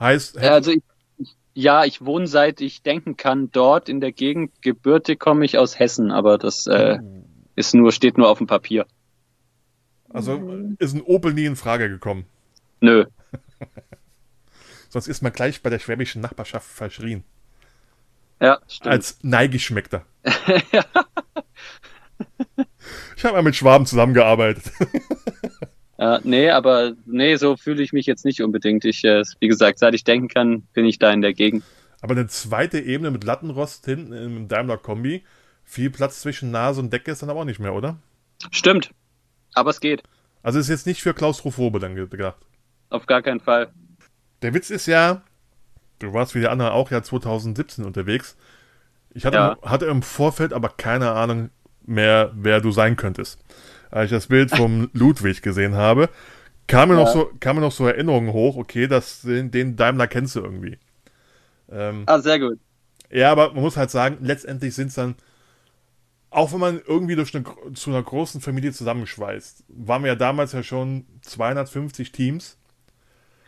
Heißt, 0.00 0.36
Ja, 0.36 0.52
Also 0.52 0.70
ich, 0.70 0.82
ich, 1.18 1.36
ja, 1.54 1.84
ich 1.84 2.04
wohne 2.04 2.26
seit 2.26 2.60
ich 2.60 2.82
denken 2.82 3.16
kann 3.16 3.50
dort 3.52 3.88
in 3.88 4.00
der 4.00 4.12
Gegend. 4.12 4.52
Gebürtig 4.62 5.18
komme 5.20 5.44
ich 5.44 5.58
aus 5.58 5.78
Hessen, 5.78 6.10
aber 6.12 6.38
das 6.38 6.66
äh, 6.66 6.98
Ist 7.56 7.74
nur, 7.74 7.92
steht 7.92 8.18
nur 8.18 8.28
auf 8.28 8.38
dem 8.38 8.46
Papier. 8.46 8.86
Also 10.10 10.60
ist 10.78 10.94
ein 10.94 11.02
Opel 11.02 11.32
nie 11.32 11.46
in 11.46 11.56
Frage 11.56 11.88
gekommen. 11.88 12.26
Nö. 12.80 13.06
Sonst 14.88 15.08
ist 15.08 15.22
man 15.22 15.32
gleich 15.32 15.62
bei 15.62 15.70
der 15.70 15.78
schwäbischen 15.78 16.20
Nachbarschaft 16.20 16.68
verschrien. 16.68 17.24
Ja, 18.40 18.58
stimmt. 18.68 18.92
Als 18.92 19.18
Neigeschmeckter. 19.22 20.04
ich 23.16 23.24
habe 23.24 23.36
mal 23.36 23.42
mit 23.42 23.56
Schwaben 23.56 23.86
zusammengearbeitet. 23.86 24.64
Ja, 25.98 26.20
nee, 26.24 26.50
aber 26.50 26.94
nee, 27.06 27.36
so 27.36 27.56
fühle 27.56 27.82
ich 27.82 27.92
mich 27.92 28.06
jetzt 28.06 28.24
nicht 28.24 28.42
unbedingt. 28.42 28.84
Ich, 28.84 29.04
äh, 29.04 29.22
wie 29.40 29.48
gesagt, 29.48 29.78
seit 29.78 29.94
ich 29.94 30.04
denken 30.04 30.28
kann, 30.28 30.62
bin 30.72 30.84
ich 30.84 30.98
da 30.98 31.12
in 31.12 31.22
der 31.22 31.32
Gegend. 31.32 31.64
Aber 32.00 32.14
eine 32.14 32.26
zweite 32.26 32.80
Ebene 32.80 33.12
mit 33.12 33.22
Lattenrost 33.22 33.84
hinten 33.84 34.12
im 34.12 34.48
Daimler-Kombi, 34.48 35.22
viel 35.64 35.90
Platz 35.90 36.20
zwischen 36.20 36.50
Nase 36.50 36.80
und 36.80 36.92
Decke 36.92 37.10
ist 37.10 37.22
dann 37.22 37.30
aber 37.30 37.40
auch 37.40 37.44
nicht 37.44 37.60
mehr, 37.60 37.74
oder? 37.74 37.96
Stimmt. 38.50 38.90
Aber 39.54 39.70
es 39.70 39.80
geht. 39.80 40.02
Also 40.42 40.58
ist 40.58 40.68
jetzt 40.68 40.86
nicht 40.86 41.02
für 41.02 41.14
Klaustrophobe 41.14 41.78
dann 41.78 41.94
gedacht. 41.94 42.36
Auf 42.90 43.06
gar 43.06 43.22
keinen 43.22 43.40
Fall. 43.40 43.70
Der 44.42 44.54
Witz 44.54 44.70
ist 44.70 44.86
ja, 44.86 45.22
du 46.00 46.12
warst 46.12 46.34
wie 46.34 46.40
die 46.40 46.48
anderen 46.48 46.72
auch 46.72 46.90
ja 46.90 47.02
2017 47.02 47.84
unterwegs. 47.84 48.36
Ich 49.14 49.24
hatte, 49.24 49.36
Ja. 49.36 49.56
hatte 49.62 49.86
im 49.86 50.02
Vorfeld 50.02 50.52
aber 50.52 50.68
keine 50.70 51.12
Ahnung 51.12 51.50
mehr, 51.84 52.32
wer 52.34 52.60
du 52.60 52.70
sein 52.72 52.96
könntest. 52.96 53.38
Als 53.90 54.06
ich 54.06 54.10
das 54.16 54.26
Bild 54.26 54.50
vom 54.56 54.90
Ludwig 54.94 55.42
gesehen 55.42 55.74
habe, 55.74 56.08
kam 56.66 56.88
mir, 56.88 56.96
noch, 56.96 57.06
Ja. 57.06 57.12
so, 57.12 57.30
kam 57.40 57.56
mir 57.56 57.62
noch 57.62 57.72
so 57.72 57.86
Erinnerungen 57.86 58.32
hoch, 58.32 58.56
okay, 58.56 58.86
das, 58.88 59.22
den, 59.22 59.50
den 59.50 59.76
Daimler 59.76 60.06
kennst 60.06 60.34
du 60.36 60.40
irgendwie. 60.40 60.78
Ähm, 61.70 62.04
Ah, 62.06 62.18
sehr 62.20 62.38
gut. 62.40 62.58
ja, 63.10 63.30
aber 63.30 63.52
man 63.52 63.62
muss 63.62 63.76
halt 63.76 63.90
sagen, 63.90 64.18
letztendlich 64.20 64.74
sind 64.74 64.88
es 64.88 64.94
dann, 64.94 65.14
auch 66.32 66.52
wenn 66.52 66.60
man 66.60 66.80
irgendwie 66.86 67.16
durch 67.16 67.34
eine, 67.34 67.44
zu 67.74 67.90
einer 67.90 68.02
großen 68.02 68.40
Familie 68.40 68.72
zusammenschweißt, 68.72 69.64
waren 69.68 70.02
wir 70.02 70.08
ja 70.08 70.16
damals 70.16 70.52
ja 70.52 70.62
schon 70.62 71.06
250 71.22 72.12
Teams 72.12 72.58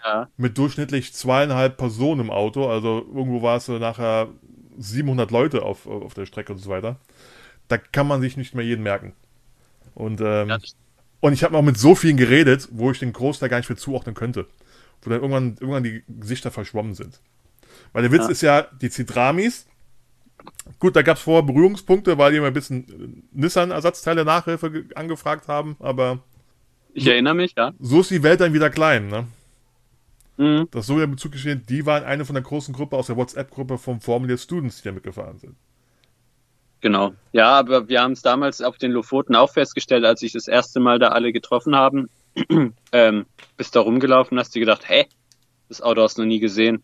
Ja. 0.04 0.28
mit 0.36 0.58
durchschnittlich 0.58 1.14
zweieinhalb 1.14 1.76
Personen 1.76 2.20
im 2.22 2.30
Auto. 2.30 2.68
Also 2.68 2.98
irgendwo 3.14 3.42
war 3.42 3.56
es 3.56 3.66
so 3.66 3.78
nachher 3.78 4.28
700 4.78 5.30
Leute 5.30 5.62
auf, 5.62 5.86
auf 5.86 6.14
der 6.14 6.26
Strecke 6.26 6.52
und 6.52 6.58
so 6.58 6.68
weiter. 6.70 7.00
Da 7.68 7.78
kann 7.78 8.06
man 8.08 8.20
sich 8.20 8.36
nicht 8.36 8.54
mehr 8.54 8.64
jeden 8.64 8.82
merken. 8.82 9.14
Und, 9.94 10.20
ähm, 10.22 10.48
Ja, 10.50 10.58
und 11.20 11.32
ich 11.32 11.44
habe 11.44 11.56
auch 11.56 11.62
mit 11.62 11.78
so 11.78 11.94
vielen 11.94 12.16
geredet, 12.18 12.68
wo 12.72 12.90
ich 12.90 12.98
den 13.00 13.12
Großteil 13.12 13.48
gar 13.48 13.58
nicht 13.58 13.70
mehr 13.70 13.78
zuordnen 13.78 14.14
könnte. 14.14 14.46
Wo 15.02 15.10
dann 15.10 15.20
irgendwann, 15.20 15.56
irgendwann 15.60 15.84
die 15.84 16.04
Gesichter 16.08 16.50
verschwommen 16.50 16.94
sind. 16.94 17.20
Weil 17.92 18.02
der 18.02 18.12
Witz 18.12 18.24
Ja. 18.24 18.28
ist 18.28 18.42
ja, 18.42 18.62
die 18.80 18.90
Citramis, 18.90 19.66
gut, 20.78 20.96
da 20.96 21.02
gab 21.02 21.16
es 21.16 21.22
vorher 21.22 21.42
Berührungspunkte, 21.42 22.18
weil 22.18 22.32
die 22.32 22.38
immer 22.38 22.48
ein 22.48 22.52
bisschen 22.52 22.88
äh, 22.88 23.22
Nissan-Ersatzteile 23.32 24.24
Nachhilfe 24.24 24.70
ge- 24.70 24.94
angefragt 24.94 25.48
haben, 25.48 25.76
aber 25.80 26.20
Ich 26.94 27.06
erinnere 27.06 27.34
mich, 27.34 27.54
ja. 27.56 27.72
so 27.80 28.00
ist 28.00 28.10
die 28.10 28.22
Welt 28.22 28.40
dann 28.40 28.52
wieder 28.52 28.70
klein, 28.70 29.08
ne? 29.08 29.26
Mhm. 30.36 30.68
Das 30.72 30.86
so 30.86 30.98
der 30.98 31.06
Bezug 31.06 31.32
geschehen, 31.32 31.64
die 31.68 31.86
waren 31.86 32.04
eine 32.04 32.24
von 32.24 32.34
der 32.34 32.42
großen 32.42 32.74
Gruppe 32.74 32.96
aus 32.96 33.06
der 33.06 33.16
WhatsApp-Gruppe 33.16 33.78
vom 33.78 34.00
Formula 34.00 34.36
Students, 34.36 34.78
die 34.82 34.88
da 34.88 34.92
mitgefahren 34.92 35.38
sind. 35.38 35.56
Genau. 36.80 37.14
Ja, 37.32 37.58
aber 37.58 37.88
wir 37.88 38.02
haben 38.02 38.12
es 38.12 38.22
damals 38.22 38.60
auf 38.60 38.76
den 38.78 38.92
Lofoten 38.92 39.34
auch 39.36 39.50
festgestellt, 39.52 40.04
als 40.04 40.22
ich 40.22 40.32
das 40.32 40.48
erste 40.48 40.80
Mal 40.80 40.98
da 40.98 41.08
alle 41.08 41.32
getroffen 41.32 41.74
haben. 41.74 42.10
ähm, 42.92 43.26
bist 43.56 43.74
da 43.76 43.80
rumgelaufen, 43.80 44.38
hast 44.38 44.54
dir 44.54 44.60
gedacht, 44.60 44.88
hä, 44.88 45.06
das 45.68 45.80
Auto 45.80 46.02
hast 46.02 46.18
du 46.18 46.22
noch 46.22 46.28
nie 46.28 46.40
gesehen. 46.40 46.82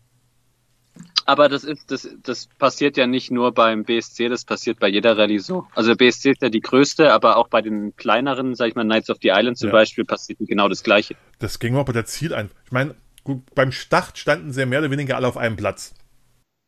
Aber 1.25 1.49
das 1.49 1.63
ist, 1.63 1.91
das, 1.91 2.07
das 2.23 2.47
passiert 2.57 2.97
ja 2.97 3.07
nicht 3.07 3.31
nur 3.31 3.53
beim 3.53 3.83
BSC, 3.83 4.29
das 4.29 4.45
passiert 4.45 4.79
bei 4.79 4.87
jeder 4.87 5.17
Rallye 5.17 5.39
so. 5.39 5.67
Also 5.75 5.95
BSC 5.95 6.31
ist 6.31 6.41
ja 6.41 6.49
die 6.49 6.61
größte, 6.61 7.11
aber 7.13 7.37
auch 7.37 7.47
bei 7.47 7.61
den 7.61 7.95
kleineren, 7.95 8.55
sag 8.55 8.67
ich 8.69 8.75
mal, 8.75 8.83
Knights 8.83 9.09
of 9.09 9.17
the 9.21 9.29
Island 9.29 9.57
zum 9.57 9.67
Ja. 9.69 9.73
Beispiel, 9.73 10.05
passiert 10.05 10.39
genau 10.41 10.67
das 10.69 10.83
Gleiche. 10.83 11.15
Das 11.39 11.59
ging 11.59 11.75
auch 11.75 11.85
bei 11.85 11.93
der 11.93 12.05
Ziel 12.05 12.33
ein. 12.33 12.49
Ich 12.65 12.71
meine, 12.71 12.95
gut, 13.23 13.43
beim 13.55 13.71
Start 13.71 14.17
standen 14.17 14.51
sie 14.51 14.61
ja 14.61 14.65
mehr 14.65 14.79
oder 14.79 14.91
weniger 14.91 15.15
alle 15.15 15.27
auf 15.27 15.37
einem 15.37 15.55
Platz. 15.57 15.93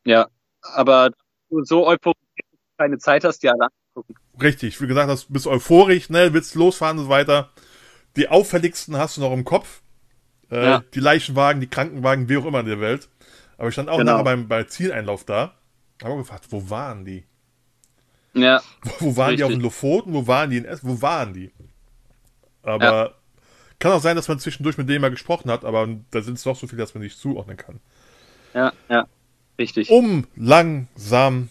Ja, 0.06 0.28
aber 0.62 1.12
du 1.50 1.64
so 1.64 1.88
euphorisch 1.88 2.18
keine 2.78 2.98
Zeit 2.98 3.24
hast, 3.24 3.44
die 3.44 3.50
alle 3.50 3.68
anzugucken. 3.68 4.16
Richtig, 4.42 4.82
wie 4.82 4.88
gesagt, 4.88 5.10
das 5.10 5.26
bist 5.26 5.48
euphorisch, 5.48 6.10
ne, 6.10 6.34
willst 6.34 6.56
losfahren 6.56 6.98
und 6.98 7.06
so 7.06 7.10
weiter. 7.10 7.52
Die 8.16 8.30
auffälligsten 8.30 8.98
hast 8.98 9.18
du 9.18 9.22
noch 9.22 9.32
im 9.34 9.44
Kopf. 9.46 9.82
Äh, 10.52 10.64
Ja. 10.64 10.84
Die 10.94 11.00
Leichenwagen, 11.00 11.62
die 11.62 11.68
Krankenwagen, 11.68 12.30
wie 12.30 12.38
auch 12.38 12.46
immer 12.46 12.60
in 12.60 12.66
der 12.68 12.80
Welt. 12.80 13.10
Aber 13.58 13.68
ich 13.68 13.74
stand 13.74 13.90
auch 13.90 13.98
Genau. 13.98 14.14
nachher 14.14 14.24
beim, 14.24 14.48
beim 14.48 14.68
Zieleinlauf 14.68 15.24
da. 15.26 15.54
Habe 16.02 16.14
auch 16.14 16.18
gefragt, 16.18 16.46
wo 16.50 16.70
waren 16.70 17.06
die? 17.06 17.24
Ja, 18.34 18.62
Wo, 18.82 18.92
wo 19.00 19.18
waren 19.18 19.36
die 19.38 19.44
auf 19.44 19.50
Richtig. 19.50 19.60
den 19.60 19.64
Lofoten? 19.64 20.14
Wo 20.14 20.28
waren 20.28 20.50
die 20.50 20.58
in 20.58 20.66
Essen? 20.66 20.90
Wo 20.90 21.02
waren 21.02 21.34
die? 21.34 21.52
Aber 22.64 23.16
kann 23.80 23.92
auch 23.92 24.02
sein, 24.02 24.16
dass 24.16 24.28
man 24.28 24.40
zwischendurch 24.40 24.78
mit 24.78 24.88
denen 24.90 25.02
mal 25.02 25.12
gesprochen 25.12 25.52
hat, 25.52 25.66
aber 25.66 25.88
da 26.12 26.22
sind 26.22 26.36
es 26.36 26.44
doch 26.44 26.56
so 26.56 26.68
viele, 26.68 26.82
dass 26.82 26.94
man 26.94 27.04
nicht 27.04 27.18
zuordnen 27.20 27.58
kann. 27.58 27.80
ja, 28.54 28.72
ja, 28.90 29.06
richtig. 29.60 29.90
Um 29.90 30.26
langsam 30.36 31.50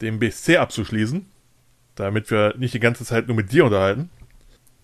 den 0.00 0.18
BSC 0.20 0.56
abzuschließen, 0.58 1.26
damit 1.96 2.30
wir 2.30 2.54
nicht 2.56 2.74
die 2.74 2.80
ganze 2.80 3.04
Zeit 3.04 3.26
nur 3.26 3.36
mit 3.36 3.50
dir 3.52 3.64
unterhalten. 3.64 4.10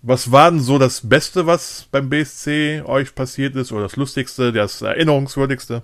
Was 0.02 0.32
war 0.32 0.50
denn 0.50 0.60
so 0.60 0.78
das 0.78 1.08
Beste, 1.08 1.46
was 1.46 1.86
beim 1.92 2.08
BSC 2.08 2.82
euch 2.84 3.14
passiert 3.14 3.54
ist, 3.54 3.70
oder 3.70 3.82
das 3.82 3.96
Lustigste, 3.96 4.52
das 4.52 4.82
Erinnerungswürdigste? 4.82 5.82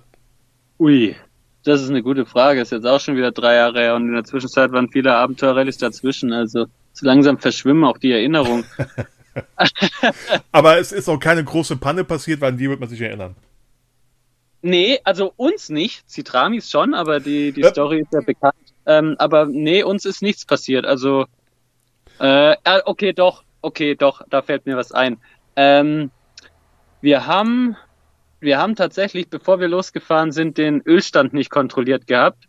Ui, 0.79 1.15
das 1.63 1.81
ist 1.81 1.89
eine 1.89 2.03
gute 2.03 2.25
Frage. 2.25 2.61
Ist 2.61 2.71
jetzt 2.71 2.85
auch 2.85 2.99
schon 2.99 3.15
wieder 3.17 3.31
drei 3.31 3.55
Jahre 3.55 3.79
her 3.79 3.95
und 3.95 4.07
in 4.07 4.13
der 4.13 4.23
Zwischenzeit 4.23 4.71
waren 4.71 4.89
viele 4.89 5.15
Abenteuerrallyes 5.15 5.77
dazwischen. 5.77 6.33
Also 6.33 6.67
so 6.93 7.05
langsam 7.05 7.37
verschwimmen 7.39 7.83
auch 7.83 7.97
die 7.97 8.11
Erinnerungen. 8.11 8.65
Aber 10.51 10.79
es 10.79 10.91
ist 10.91 11.09
auch 11.09 11.19
keine 11.19 11.43
große 11.43 11.77
Panne 11.77 12.03
passiert, 12.03 12.41
weil 12.41 12.51
an 12.53 12.57
die 12.57 12.69
wird 12.69 12.79
man 12.79 12.89
sich 12.89 13.01
erinnern. 13.01 13.35
nee, 14.61 14.99
also 15.03 15.33
uns 15.37 15.69
nicht. 15.69 16.09
Citramis 16.09 16.69
schon, 16.69 16.93
aber 16.93 17.19
die, 17.19 17.51
die 17.53 17.61
Ja. 17.61 17.69
Story 17.69 18.01
ist 18.01 18.13
ja 18.13 18.21
bekannt. 18.21 18.55
Ähm, 18.85 19.15
aber 19.19 19.45
nee, 19.45 19.83
uns 19.83 20.05
ist 20.05 20.21
nichts 20.21 20.45
passiert. 20.45 20.85
Also, 20.85 21.25
äh, 22.19 22.53
äh, 22.53 22.81
okay, 22.85 23.13
doch, 23.13 23.43
okay, 23.61 23.95
doch, 23.95 24.21
da 24.29 24.41
fällt 24.41 24.65
mir 24.65 24.77
was 24.77 24.91
ein. 24.91 25.17
Ähm, 25.55 26.11
wir 27.01 27.27
haben, 27.27 27.77
wir 28.39 28.57
haben 28.57 28.75
tatsächlich, 28.75 29.29
bevor 29.29 29.59
wir 29.59 29.67
losgefahren 29.67 30.31
sind, 30.31 30.57
den 30.57 30.81
Ölstand 30.85 31.33
nicht 31.33 31.49
kontrolliert 31.49 32.07
gehabt. 32.07 32.47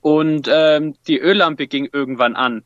Und 0.00 0.48
ähm, 0.52 0.94
die 1.06 1.18
Öllampe 1.18 1.66
ging 1.66 1.88
irgendwann 1.92 2.36
an. 2.36 2.64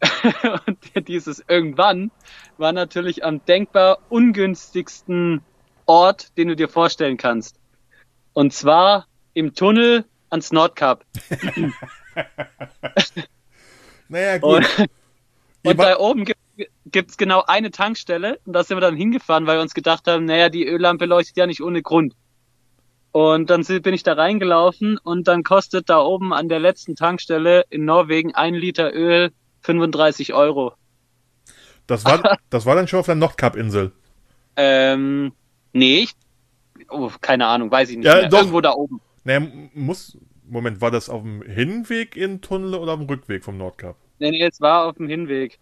und 0.66 1.08
dieses 1.08 1.44
irgendwann 1.48 2.10
war 2.58 2.72
natürlich 2.72 3.24
am 3.24 3.44
denkbar 3.44 3.98
ungünstigsten 4.08 5.42
Ort, 5.86 6.36
den 6.36 6.48
du 6.48 6.56
dir 6.56 6.68
vorstellen 6.68 7.16
kannst. 7.16 7.56
Und 8.32 8.52
zwar 8.52 9.06
im 9.34 9.54
Tunnel 9.54 10.04
ans 10.30 10.52
Nordkap. 10.52 11.04
Naja, 14.08 14.38
gut. 14.38 14.64
Und, 14.78 14.90
und 15.64 15.80
da 15.80 15.98
oben 15.98 16.24
gibt 16.24 16.35
gibt's 16.86 17.16
genau 17.16 17.42
eine 17.46 17.70
Tankstelle. 17.70 18.38
Und 18.44 18.52
da 18.52 18.64
sind 18.64 18.76
wir 18.76 18.80
dann 18.80 18.96
hingefahren, 18.96 19.46
weil 19.46 19.58
wir 19.58 19.62
uns 19.62 19.74
gedacht 19.74 20.06
haben, 20.06 20.24
naja, 20.24 20.48
die 20.48 20.66
Öllampe 20.66 21.06
leuchtet 21.06 21.36
ja 21.36 21.46
nicht 21.46 21.62
ohne 21.62 21.82
Grund. 21.82 22.14
Und 23.12 23.48
dann 23.48 23.64
bin 23.64 23.94
ich 23.94 24.02
da 24.02 24.12
reingelaufen 24.12 24.98
und 24.98 25.26
dann 25.26 25.42
kostet 25.42 25.88
da 25.88 26.00
oben 26.00 26.34
an 26.34 26.50
der 26.50 26.58
letzten 26.58 26.96
Tankstelle 26.96 27.64
in 27.70 27.86
Norwegen 27.86 28.34
ein 28.34 28.54
Liter 28.54 28.94
Öl 28.94 29.30
35 29.62 30.34
Euro. 30.34 30.74
das, 31.86 32.04
war, 32.04 32.38
das 32.50 32.66
war 32.66 32.74
dann 32.74 32.88
schon 32.88 33.00
auf 33.00 33.06
der 33.06 33.14
Nordkap-Insel. 33.14 33.92
Ähm, 34.56 35.32
nee, 35.72 36.00
ich, 36.00 36.12
oh, 36.90 37.10
keine 37.20 37.46
Ahnung, 37.46 37.70
weiß 37.70 37.90
ich 37.90 37.96
nicht 37.96 38.06
Ja. 38.06 38.30
Irgendwo 38.30 38.60
da 38.60 38.72
oben. 38.72 39.00
Naja, 39.24 39.46
muss. 39.74 40.18
Moment, 40.48 40.80
war 40.80 40.92
das 40.92 41.08
auf 41.08 41.22
dem 41.22 41.42
Hinweg 41.42 42.16
in 42.16 42.40
Tunnel 42.40 42.74
oder 42.74 42.92
auf 42.92 43.00
dem 43.00 43.08
Rückweg 43.08 43.42
vom 43.42 43.56
Nordkap? 43.56 43.96
Nee, 44.18 44.30
nee, 44.30 44.44
es 44.44 44.60
war 44.60 44.84
auf 44.84 44.96
dem 44.96 45.08
Hinweg. 45.08 45.58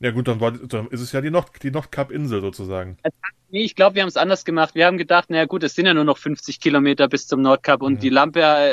Ja 0.00 0.10
gut, 0.10 0.28
dann, 0.28 0.40
war, 0.40 0.52
dann 0.52 0.88
ist 0.88 1.00
es 1.00 1.12
ja 1.12 1.22
die, 1.22 1.30
Nord, 1.30 1.62
die 1.62 1.70
Nordkap-Insel 1.70 2.42
sozusagen. 2.42 2.98
Nee, 3.48 3.62
ich 3.62 3.74
glaube, 3.74 3.94
wir 3.94 4.02
haben 4.02 4.08
es 4.08 4.16
anders 4.16 4.44
gemacht. 4.44 4.74
Wir 4.74 4.86
haben 4.86 4.98
gedacht, 4.98 5.30
naja 5.30 5.46
gut, 5.46 5.62
es 5.62 5.74
sind 5.74 5.86
ja 5.86 5.94
nur 5.94 6.04
noch 6.04 6.18
50 6.18 6.60
Kilometer 6.60 7.08
bis 7.08 7.26
zum 7.26 7.40
Nordkap 7.40 7.80
und 7.80 7.94
Mhm. 7.94 7.98
die 8.00 8.08
Lampe, 8.10 8.42
äh, 8.42 8.72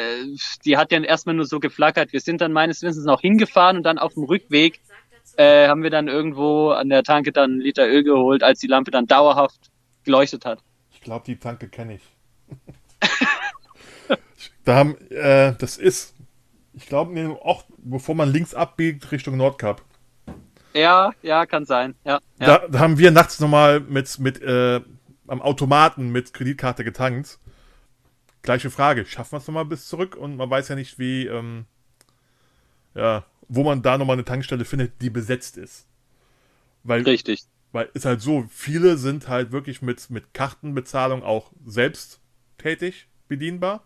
die 0.65 0.75
hat 0.77 0.91
ja 0.91 0.99
erstmal 1.01 1.36
nur 1.36 1.45
so 1.45 1.59
geflackert. 1.59 2.12
Wir 2.12 2.19
sind 2.19 2.41
dann 2.41 2.51
meines 2.51 2.81
Wissens 2.81 3.05
noch 3.05 3.21
hingefahren 3.21 3.77
und 3.77 3.83
dann 3.83 3.99
auf 3.99 4.15
dem 4.15 4.23
Rückweg 4.23 4.81
äh, 5.38 5.67
haben 5.67 5.83
wir 5.83 5.89
dann 5.89 6.07
irgendwo 6.07 6.71
an 6.71 6.89
der 6.89 7.03
Tanke 7.03 7.31
dann 7.31 7.51
einen 7.51 7.62
Liter 7.62 7.88
Öl 7.88 8.03
geholt, 8.03 8.43
als 8.43 8.59
die 8.59 8.67
Lampe 8.67 8.91
dann 8.91 9.07
dauerhaft 9.07 9.71
geleuchtet 10.03 10.45
hat. 10.45 10.59
Ich 10.91 11.01
glaube, 11.01 11.25
die 11.25 11.38
Tanke 11.38 11.69
kenne 11.69 11.95
ich. 11.95 12.01
da 14.65 14.75
haben, 14.75 14.97
äh, 15.09 15.53
das 15.57 15.77
ist, 15.77 16.13
ich 16.73 16.88
glaube, 16.88 17.38
auch 17.41 17.63
bevor 17.77 18.15
man 18.15 18.31
links 18.31 18.53
abbiegt 18.53 19.12
Richtung 19.12 19.38
Nordkap. 19.38 19.81
Ja, 20.73 21.13
ja, 21.21 21.45
kann 21.45 21.65
sein. 21.65 21.95
Ja, 22.03 22.19
ja. 22.39 22.67
Da, 22.67 22.79
haben 22.79 22.97
wir 22.97 23.12
nachts 23.12 23.39
nochmal 23.39 23.79
mit, 23.79 24.19
mit 24.19 24.41
äh, 24.41 24.81
am 25.27 25.41
Automaten 25.41 26.12
mit 26.12 26.33
Kreditkarte 26.33 26.83
getankt. 26.83 27.39
Gleiche 28.41 28.69
Frage, 28.69 29.05
schaffen 29.05 29.33
wir 29.33 29.38
es 29.38 29.47
nochmal 29.47 29.65
bis 29.65 29.88
zurück? 29.88 30.15
Und 30.15 30.36
man 30.36 30.49
weiß 30.49 30.67
ja 30.67 30.75
nicht, 30.75 30.99
wie, 30.99 31.27
ähm, 31.27 31.65
ja, 32.93 33.25
wo 33.47 33.63
man 33.63 33.81
da 33.81 33.97
nochmal 33.97 34.15
eine 34.15 34.25
Tankstelle 34.25 34.65
findet, 34.65 35.01
die 35.01 35.09
besetzt 35.09 35.57
ist. 35.57 35.88
Weil, 36.83 37.03
Richtig. 37.03 37.43
weil 37.71 37.89
ist 37.93 38.05
halt 38.05 38.21
so, 38.21 38.45
viele 38.49 38.97
sind 38.97 39.27
halt 39.29 39.51
wirklich 39.51 39.81
mit, 39.81 40.09
mit 40.09 40.33
Kartenbezahlung 40.33 41.23
auch 41.23 41.51
selbst 41.65 42.19
tätig 42.57 43.07
bedienbar. 43.27 43.83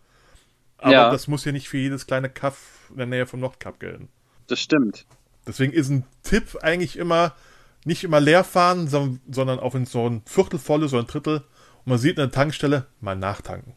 Aber 0.78 0.92
Ja. 0.92 1.10
das 1.10 1.28
muss 1.28 1.44
ja 1.44 1.52
nicht 1.52 1.68
für 1.68 1.78
jedes 1.78 2.06
kleine 2.06 2.28
Kaff 2.28 2.88
in 2.90 2.96
der 2.98 3.06
Nähe 3.06 3.26
vom 3.26 3.40
Nordkap 3.40 3.78
gelten. 3.80 4.08
Das 4.46 4.60
stimmt. 4.60 5.06
Deswegen 5.48 5.72
ist 5.72 5.88
ein 5.88 6.04
Tipp 6.22 6.58
eigentlich 6.62 6.96
immer, 6.96 7.34
nicht 7.84 8.04
immer 8.04 8.20
leer 8.20 8.44
fahren, 8.44 8.86
sondern, 8.88 9.58
auch 9.58 9.74
wenn 9.74 9.84
es 9.84 9.92
so 9.92 10.08
ein 10.08 10.22
Viertel 10.26 10.58
voll 10.60 10.84
ist 10.84 10.92
oder 10.92 11.02
ein 11.02 11.06
Drittel 11.08 11.38
und 11.38 11.86
man 11.86 11.98
sieht 11.98 12.18
eine 12.18 12.30
Tankstelle, 12.30 12.86
mal 13.00 13.16
nachtanken. 13.16 13.74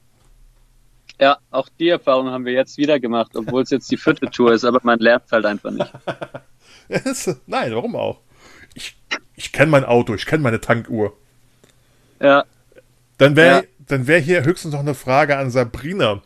Ja, 1.19 1.37
auch 1.51 1.69
die 1.79 1.89
Erfahrung 1.89 2.29
haben 2.29 2.45
wir 2.45 2.53
jetzt 2.53 2.77
wieder 2.77 2.99
gemacht, 2.99 3.31
obwohl 3.35 3.61
es 3.63 3.69
jetzt 3.69 3.89
die 3.91 3.97
vierte 3.97 4.29
Tour 4.29 4.53
ist, 4.53 4.65
aber 4.65 4.79
man 4.83 4.99
lernt 4.99 5.31
halt 5.31 5.45
einfach 5.45 5.71
nicht. 5.71 5.93
Nein, 7.47 7.73
warum 7.73 7.95
auch? 7.95 8.21
Ich, 8.73 8.97
ich 9.35 9.51
kenne 9.51 9.71
mein 9.71 9.85
Auto, 9.85 10.13
ich 10.15 10.25
kenne 10.25 10.43
meine 10.43 10.59
Tankuhr. 10.61 11.15
Ja, 12.19 12.45
Dann 13.17 13.35
wäre 13.35 13.61
Ja. 13.61 13.67
dann 13.79 14.07
wär 14.07 14.19
hier 14.19 14.43
höchstens 14.45 14.73
noch 14.73 14.79
eine 14.79 14.95
Frage 14.95 15.37
an 15.37 15.51
Sabrina, 15.51 16.21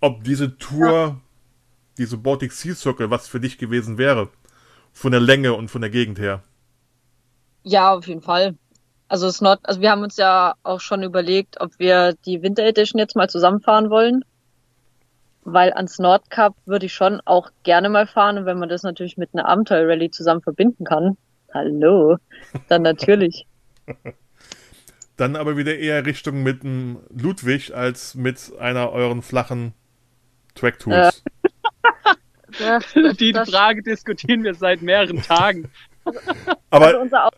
ob 0.00 0.24
diese 0.24 0.58
Tour, 0.58 1.20
diese 1.98 2.18
Baltic 2.18 2.52
Sea 2.52 2.74
Circle, 2.74 3.10
was 3.10 3.28
für 3.28 3.40
dich 3.40 3.58
gewesen 3.58 3.98
wäre. 3.98 4.28
Von 4.96 5.12
der 5.12 5.20
Länge 5.20 5.52
und 5.52 5.68
von 5.68 5.82
der 5.82 5.90
Gegend 5.90 6.18
her. 6.18 6.42
Ja, 7.62 7.92
auf 7.92 8.06
jeden 8.06 8.22
Fall. 8.22 8.54
Also 9.08 9.26
es 9.26 9.42
not, 9.42 9.58
also 9.64 9.82
wir 9.82 9.90
haben 9.90 10.02
uns 10.02 10.16
ja 10.16 10.54
auch 10.62 10.80
schon 10.80 11.02
überlegt, 11.02 11.60
ob 11.60 11.78
wir 11.78 12.14
die 12.24 12.40
Winter 12.40 12.64
Edition 12.64 12.98
jetzt 12.98 13.14
mal 13.14 13.28
zusammenfahren 13.28 13.90
wollen. 13.90 14.24
Weil 15.44 15.74
ans 15.74 15.98
Nordkap 15.98 16.56
würde 16.64 16.86
ich 16.86 16.94
schon 16.94 17.20
auch 17.26 17.50
gerne 17.62 17.90
mal 17.90 18.06
fahren 18.06 18.38
und 18.38 18.46
wenn 18.46 18.58
man 18.58 18.70
das 18.70 18.84
natürlich 18.84 19.18
mit 19.18 19.28
einer 19.34 19.46
Abenteuer-Rallye 19.46 20.12
zusammen 20.12 20.40
verbinden 20.40 20.84
kann, 20.84 21.18
hallo, 21.52 22.16
dann 22.68 22.80
natürlich. 22.80 23.46
Dann 25.18 25.36
aber 25.36 25.56
wieder 25.56 25.76
eher 25.76 26.04
Richtung 26.04 26.42
mit 26.42 26.62
einem 26.62 27.00
Ludwig 27.10 27.74
als 27.74 28.14
mit 28.14 28.52
einer 28.58 28.92
euren 28.92 29.22
flachen 29.22 29.72
Track-Tours. 30.54 31.22
Ja, 31.24 31.32
das, 32.94 33.16
die 33.16 33.32
das, 33.32 33.50
Frage 33.50 33.82
diskutieren 33.82 34.44
wir 34.44 34.54
seit 34.54 34.82
mehreren 34.82 35.22
Tagen. 35.22 35.70
aber 36.70 36.86
also 36.86 37.00
unser 37.00 37.26
Auto, 37.26 37.36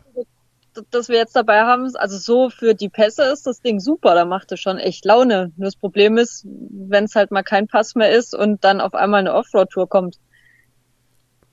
das- 0.91 1.09
wir 1.09 1.17
jetzt 1.17 1.35
dabei 1.35 1.63
haben, 1.63 1.91
also 1.97 2.19
so 2.19 2.51
für 2.51 2.75
die 2.75 2.89
Pässe 2.89 3.25
ist 3.25 3.47
das 3.47 3.61
Ding 3.61 3.81
super, 3.81 4.15
da 4.15 4.25
macht 4.25 4.53
es 4.53 4.61
schon 4.61 4.79
echt 4.79 5.05
Laune. 5.05 5.53
Nur 5.57 5.65
das 5.67 5.77
Problem 5.77 6.19
ist, 6.19 6.47
wenn 6.47 7.05
es 7.05 7.15
halt 7.15 7.31
mal 7.31 7.43
kein 7.43 7.67
Pass 7.67 7.95
mehr 7.95 8.11
ist 8.11 8.35
und 8.35 8.63
dann 8.63 8.81
auf 8.81 8.95
einmal 8.95 9.21
eine 9.21 9.35
Offroad-Tour 9.35 9.89
kommt, 9.89 10.19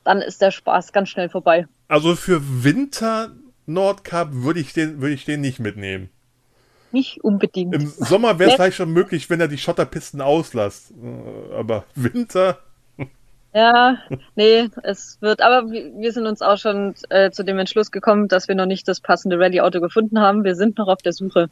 dann 0.04 0.22
ist 0.22 0.42
der 0.42 0.52
Spaß 0.52 0.94
ganz 0.94 1.10
schnell 1.10 1.30
vorbei. 1.30 1.68
also 1.88 2.16
für 2.16 2.64
Winter 2.64 3.32
Nordkap 3.66 4.30
würde 4.32 4.60
ich 4.60 4.74
den, 4.74 5.02
würde 5.02 5.16
ich 5.16 5.26
den 5.26 5.42
nicht 5.42 5.60
mitnehmen. 5.60 6.10
Nicht 6.92 7.24
unbedingt. 7.24 7.74
Im 7.74 7.88
Sommer 7.88 8.38
wäre 8.38 8.50
es 8.52 8.56
vielleicht 8.56 8.78
schon 8.78 8.92
möglich, 8.92 9.30
wenn 9.30 9.42
er 9.42 9.48
die 9.48 9.58
Schotterpisten 9.58 10.22
auslässt. 10.22 10.92
Äh, 10.92 11.56
Aber 11.56 11.86
Winter, 11.96 12.60
Ja, 13.56 13.98
nee, 14.36 14.70
es 14.84 15.18
wird, 15.22 15.42
aber 15.42 15.72
wir 15.72 16.12
sind 16.12 16.28
uns 16.28 16.42
auch 16.42 16.58
schon 16.58 16.94
äh, 17.10 17.32
zu 17.32 17.44
dem 17.44 17.58
Entschluss 17.58 17.90
gekommen, 17.90 18.28
dass 18.28 18.50
wir 18.50 18.56
noch 18.56 18.66
nicht 18.66 18.86
das 18.88 19.00
passende 19.00 19.40
Rallye-Auto 19.40 19.80
gefunden 19.80 20.20
haben. 20.20 20.44
Wir 20.44 20.56
sind 20.56 20.78
noch 20.78 20.90
auf 20.90 21.02
der 21.02 21.14
Suche. 21.14 21.50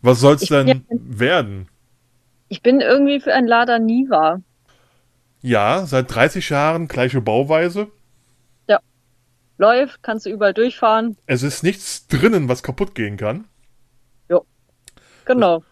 was 0.00 0.20
soll's 0.20 0.42
Ich- 0.42 0.48
denn 0.48 0.84
werden? 0.90 1.68
Ich 2.48 2.62
bin 2.62 2.80
irgendwie 2.80 3.20
für 3.20 3.34
ein 3.34 3.46
Lada 3.46 3.78
Niva. 3.78 4.40
Ja, 5.42 5.84
seit 5.84 6.14
30 6.14 6.48
Jahren 6.48 6.88
gleiche 6.88 7.20
Bauweise. 7.20 7.88
Läuft, 9.58 10.02
kannst 10.02 10.26
du 10.26 10.30
überall 10.30 10.52
durchfahren. 10.52 11.16
Es 11.24 11.42
ist 11.42 11.62
nichts 11.62 12.06
drinnen, 12.08 12.46
was 12.46 12.62
kaputt 12.62 12.94
gehen 12.94 13.16
kann. 13.16 13.46
Genau. 15.24 15.64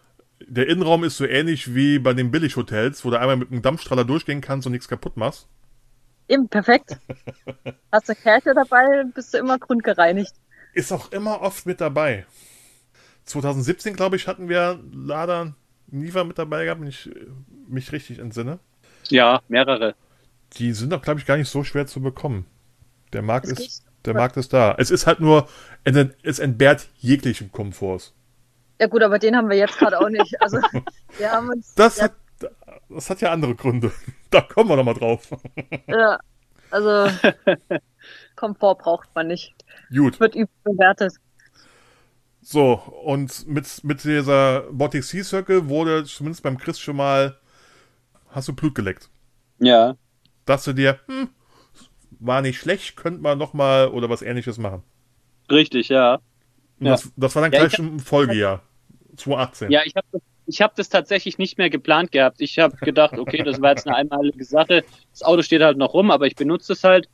Der 0.47 0.67
Innenraum 0.67 1.03
ist 1.03 1.17
so 1.17 1.25
ähnlich 1.25 1.73
wie 1.73 1.99
bei 1.99 2.13
den 2.13 2.31
Billighotels, 2.31 3.03
wo 3.03 3.09
du 3.09 3.19
einmal 3.19 3.37
mit 3.37 3.51
einem 3.51 3.61
Dampfstrahler 3.61 4.05
durchgehen 4.05 4.41
kannst 4.41 4.67
und 4.67 4.73
nichts 4.73 4.87
kaputt 4.87 5.17
machst. 5.17 5.47
Eben, 6.27 6.47
perfekt. 6.47 6.97
Hast 7.91 8.09
du 8.09 8.15
Kerche 8.15 8.53
dabei, 8.53 9.03
bist 9.13 9.33
du 9.33 9.37
immer 9.37 9.59
grundgereinigt. 9.59 10.33
Ist 10.73 10.91
auch 10.91 11.11
immer 11.11 11.41
oft 11.41 11.65
mit 11.65 11.81
dabei. 11.81 12.25
2017, 13.25 13.95
glaube 13.95 14.15
ich, 14.15 14.27
hatten 14.27 14.49
wir 14.49 14.79
Lada 14.91 15.55
Niva 15.87 16.23
mit 16.23 16.37
dabei 16.37 16.65
gehabt, 16.65 16.81
wenn 16.81 16.87
ich 16.87 17.07
äh, 17.07 17.25
mich 17.67 17.91
richtig 17.91 18.19
entsinne. 18.19 18.59
Ja, 19.09 19.41
mehrere. 19.47 19.95
Die 20.53 20.73
sind 20.73 20.91
doch, 20.91 21.01
glaube 21.01 21.19
ich, 21.19 21.25
gar 21.25 21.37
nicht 21.37 21.49
so 21.49 21.63
schwer 21.63 21.87
zu 21.87 22.01
bekommen. 22.01 22.45
Der 23.13 23.21
Markt, 23.21 23.47
ist, 23.47 23.85
der 24.05 24.13
Markt 24.13 24.37
ist 24.37 24.53
da. 24.53 24.75
Es 24.77 24.91
ist 24.91 25.07
halt 25.07 25.19
nur, 25.19 25.47
es 26.23 26.39
entbehrt 26.39 26.89
jeglichen 26.97 27.51
Komforts. 27.51 28.13
Ja 28.79 28.87
gut, 28.87 29.03
aber 29.03 29.19
den 29.19 29.35
haben 29.35 29.49
wir 29.49 29.57
jetzt 29.57 29.77
gerade 29.77 29.99
auch 29.99 30.09
nicht. 30.09 30.41
Also 30.41 30.57
wir 31.17 31.31
haben 31.31 31.49
uns 31.49 31.73
Das, 31.75 31.97
ja, 31.97 32.05
hat, 32.05 32.13
das 32.89 33.09
hat 33.09 33.21
ja 33.21 33.31
andere 33.31 33.55
Gründe. 33.55 33.91
Da 34.31 34.41
kommen 34.41 34.69
wir 34.69 34.75
noch 34.75 34.83
mal 34.83 34.93
drauf. 34.93 35.29
ja, 35.87 36.19
also 36.69 37.09
Komfort 38.35 38.75
braucht 38.79 39.07
man 39.15 39.27
nicht. 39.27 39.55
Gut. 39.89 40.19
Wird 40.19 40.35
überbewertet. 40.35 41.13
So, 42.41 42.73
und 43.03 43.47
mit, 43.47 43.83
mit 43.83 44.03
dieser 44.03 44.63
Baltic 44.71 45.05
Sea 45.05 45.23
Circle 45.23 45.69
wurde 45.69 46.03
zumindest 46.03 46.43
beim 46.43 46.57
Chris 46.57 46.79
schon 46.79 46.97
mal, 46.97 47.39
hast 48.27 48.49
du 48.49 48.53
Blut 48.53 48.75
geleckt. 48.75 49.09
Ja. 49.59 49.95
Dachte 50.45 50.75
dir, 50.75 50.99
hm, 51.05 51.29
war 52.19 52.41
nicht 52.41 52.59
schlecht, 52.59 52.97
könnte 52.97 53.21
man 53.21 53.37
noch 53.37 53.53
mal 53.53 53.87
oder 53.87 54.09
was 54.09 54.21
ähnliches 54.21 54.57
machen. 54.57 54.83
Richtig, 55.49 55.89
ja. 55.89 56.19
Ja. 56.79 56.91
das, 56.91 57.11
das 57.15 57.35
war 57.35 57.41
dann 57.43 57.51
Ja, 57.51 57.59
gleich 57.59 57.71
ich 57.71 57.77
schon 57.77 57.87
im 57.87 57.99
Folgejahr. 57.99 58.61
2018. 59.17 59.71
Ja, 59.71 59.81
ich 59.85 59.95
habe 59.95 60.07
ich 60.47 60.61
hab 60.61 60.75
das 60.75 60.89
tatsächlich 60.89 61.37
nicht 61.37 61.57
mehr 61.57 61.69
geplant 61.69 62.11
gehabt. 62.11 62.41
Ich 62.41 62.59
habe 62.59 62.75
gedacht, 62.77 63.17
okay, 63.17 63.41
das 63.43 63.61
war 63.61 63.71
jetzt 63.71 63.87
eine 63.87 63.95
einmalige 63.95 64.43
Sache. 64.43 64.83
Das 65.11 65.23
Auto 65.23 65.41
steht 65.41 65.61
halt 65.61 65.77
noch 65.77 65.93
rum, 65.93 66.11
aber 66.11 66.27
ich 66.27 66.35
benutze 66.35 66.73
es 66.73 66.83
halt. 66.83 67.09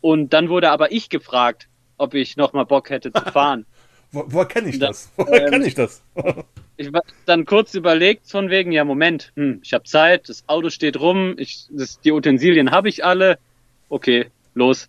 Und 0.00 0.32
dann 0.32 0.48
wurde 0.48 0.70
aber 0.70 0.92
ich 0.92 1.08
gefragt, 1.08 1.68
ob 1.96 2.14
ich 2.14 2.36
noch 2.36 2.52
mal 2.52 2.64
Bock 2.64 2.90
hätte 2.90 3.12
zu 3.12 3.22
fahren. 3.32 3.66
Wo, 4.12 4.24
woher 4.28 4.46
kenne 4.46 4.68
ich 4.68 4.78
Da- 4.78 4.88
das? 4.88 5.10
Woher 5.16 5.44
ähm, 5.46 5.50
kenne 5.50 5.66
ich 5.66 5.74
das? 5.74 6.02
Ich 6.80 6.92
war 6.92 7.02
dann 7.26 7.44
kurz 7.44 7.74
überlegt 7.74 8.30
von 8.30 8.50
wegen, 8.50 8.70
ja 8.70 8.84
Moment, 8.84 9.32
hm, 9.34 9.60
ich 9.64 9.72
habe 9.74 9.82
Zeit, 9.82 10.28
das 10.28 10.44
Auto 10.48 10.70
steht 10.70 11.00
rum, 11.00 11.34
ich, 11.36 11.66
das, 11.72 11.98
die 11.98 12.12
Utensilien 12.12 12.70
habe 12.70 12.88
ich 12.88 13.04
alle. 13.04 13.40
Okay, 13.88 14.26
los. 14.54 14.88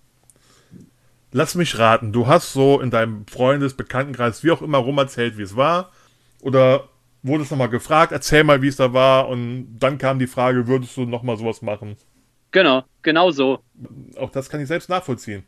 Lass 1.32 1.56
mich 1.56 1.78
raten, 1.78 2.12
du 2.12 2.28
hast 2.28 2.54
so 2.54 2.80
in 2.82 2.90
deinem 2.90 3.26
Freundes-, 3.28 3.76
Bekanntenkreis, 3.76 4.44
wie 4.44 4.52
auch 4.52 4.62
immer, 4.62 4.80
rum 4.80 4.98
erzählt, 4.98 5.38
wie 5.38 5.44
es 5.44 5.56
war. 5.56 5.92
Oder 6.42 6.90
wurdest 7.22 7.52
nochmal 7.52 7.70
gefragt, 7.70 8.12
erzähl 8.12 8.44
mal, 8.44 8.62
wie 8.62 8.68
es 8.68 8.78
da 8.78 8.94
war. 8.94 9.28
Und 9.30 9.78
dann 9.80 9.98
kam 9.98 10.18
die 10.20 10.28
Frage, 10.28 10.68
würdest 10.68 10.98
du 10.98 11.06
nochmal 11.06 11.38
sowas 11.38 11.62
machen? 11.62 11.98
Genau, 12.52 12.84
genau 13.04 13.30
so. 13.30 13.60
Auch 14.18 14.32
das 14.32 14.50
kann 14.50 14.62
ich 14.62 14.68
selbst 14.68 14.90
nachvollziehen. 14.90 15.44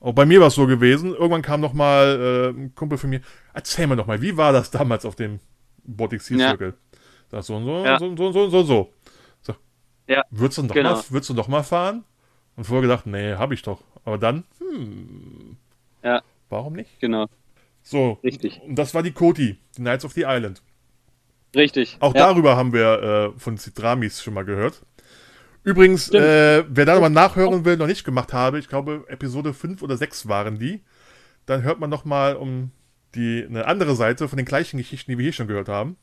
Auch 0.00 0.12
bei 0.12 0.26
mir 0.26 0.40
war 0.40 0.48
es 0.48 0.54
so 0.54 0.66
gewesen. 0.66 1.12
Irgendwann 1.14 1.42
kam 1.42 1.60
nochmal 1.60 2.52
äh, 2.54 2.58
ein 2.58 2.74
Kumpel 2.74 2.98
von 2.98 3.10
mir, 3.10 3.20
erzähl 3.54 3.86
mir 3.86 3.96
doch 3.96 4.06
mal, 4.06 4.20
wie 4.20 4.36
war 4.36 4.52
das 4.52 4.70
damals 4.70 5.04
auf 5.04 5.14
dem 5.14 5.38
Baltic 5.84 6.20
Sea 6.20 6.36
Ja. 6.36 6.48
Circle? 6.48 6.74
Sag 7.30 7.42
so 7.44 7.56
und 7.56 7.64
so, 7.64 7.84
Ja. 7.84 7.98
so, 7.98 8.16
so, 8.16 8.32
so, 8.32 8.48
so, 8.50 8.62
so. 8.64 8.92
Sag, 9.40 9.56
Ja, 10.08 10.24
würdest 10.30 10.58
du 10.58 10.62
noch 10.64 10.74
genau. 10.74 10.94
mal, 10.94 11.04
würdest 11.10 11.30
du 11.30 11.34
noch 11.34 11.48
mal 11.48 11.62
fahren? 11.62 12.04
Und 12.56 12.64
vorher 12.64 12.82
gedacht, 12.82 13.06
nee, 13.06 13.34
hab 13.34 13.52
ich 13.52 13.62
doch. 13.62 13.82
Aber 14.04 14.18
dann, 14.18 14.44
hm, 14.70 15.56
Ja, 16.02 16.22
warum 16.48 16.74
nicht? 16.74 17.00
genau. 17.00 17.26
So, 17.82 18.18
Richtig. 18.24 18.60
und 18.66 18.76
das 18.76 18.94
war 18.94 19.02
die 19.02 19.12
Koti, 19.12 19.58
die 19.76 19.80
Knights 19.80 20.04
of 20.04 20.12
the 20.12 20.24
Island. 20.26 20.62
Richtig. 21.54 21.96
Auch 22.00 22.14
ja. 22.14 22.26
darüber 22.26 22.56
haben 22.56 22.72
wir 22.72 23.34
äh, 23.36 23.38
von 23.38 23.56
Citramis 23.56 24.22
schon 24.22 24.34
mal 24.34 24.44
gehört. 24.44 24.82
Übrigens, 25.62 26.10
äh, 26.10 26.64
wer 26.68 26.84
da 26.84 26.94
nochmal 26.94 27.10
nachhören 27.10 27.64
will, 27.64 27.76
noch 27.76 27.86
nicht 27.86 28.04
gemacht 28.04 28.32
habe, 28.32 28.58
ich 28.58 28.68
glaube, 28.68 29.04
Episode 29.08 29.52
5 29.52 29.82
oder 29.82 29.96
6 29.96 30.28
waren 30.28 30.58
die, 30.58 30.82
dann 31.44 31.62
hört 31.62 31.80
man 31.80 31.90
nochmal 31.90 32.36
um 32.36 32.70
die 33.14 33.44
eine 33.44 33.66
andere 33.66 33.96
Seite 33.96 34.28
von 34.28 34.36
den 34.36 34.46
gleichen 34.46 34.76
Geschichten, 34.78 35.10
die 35.10 35.18
wir 35.18 35.24
hier 35.24 35.32
schon 35.32 35.48
gehört 35.48 35.68
haben. 35.68 35.96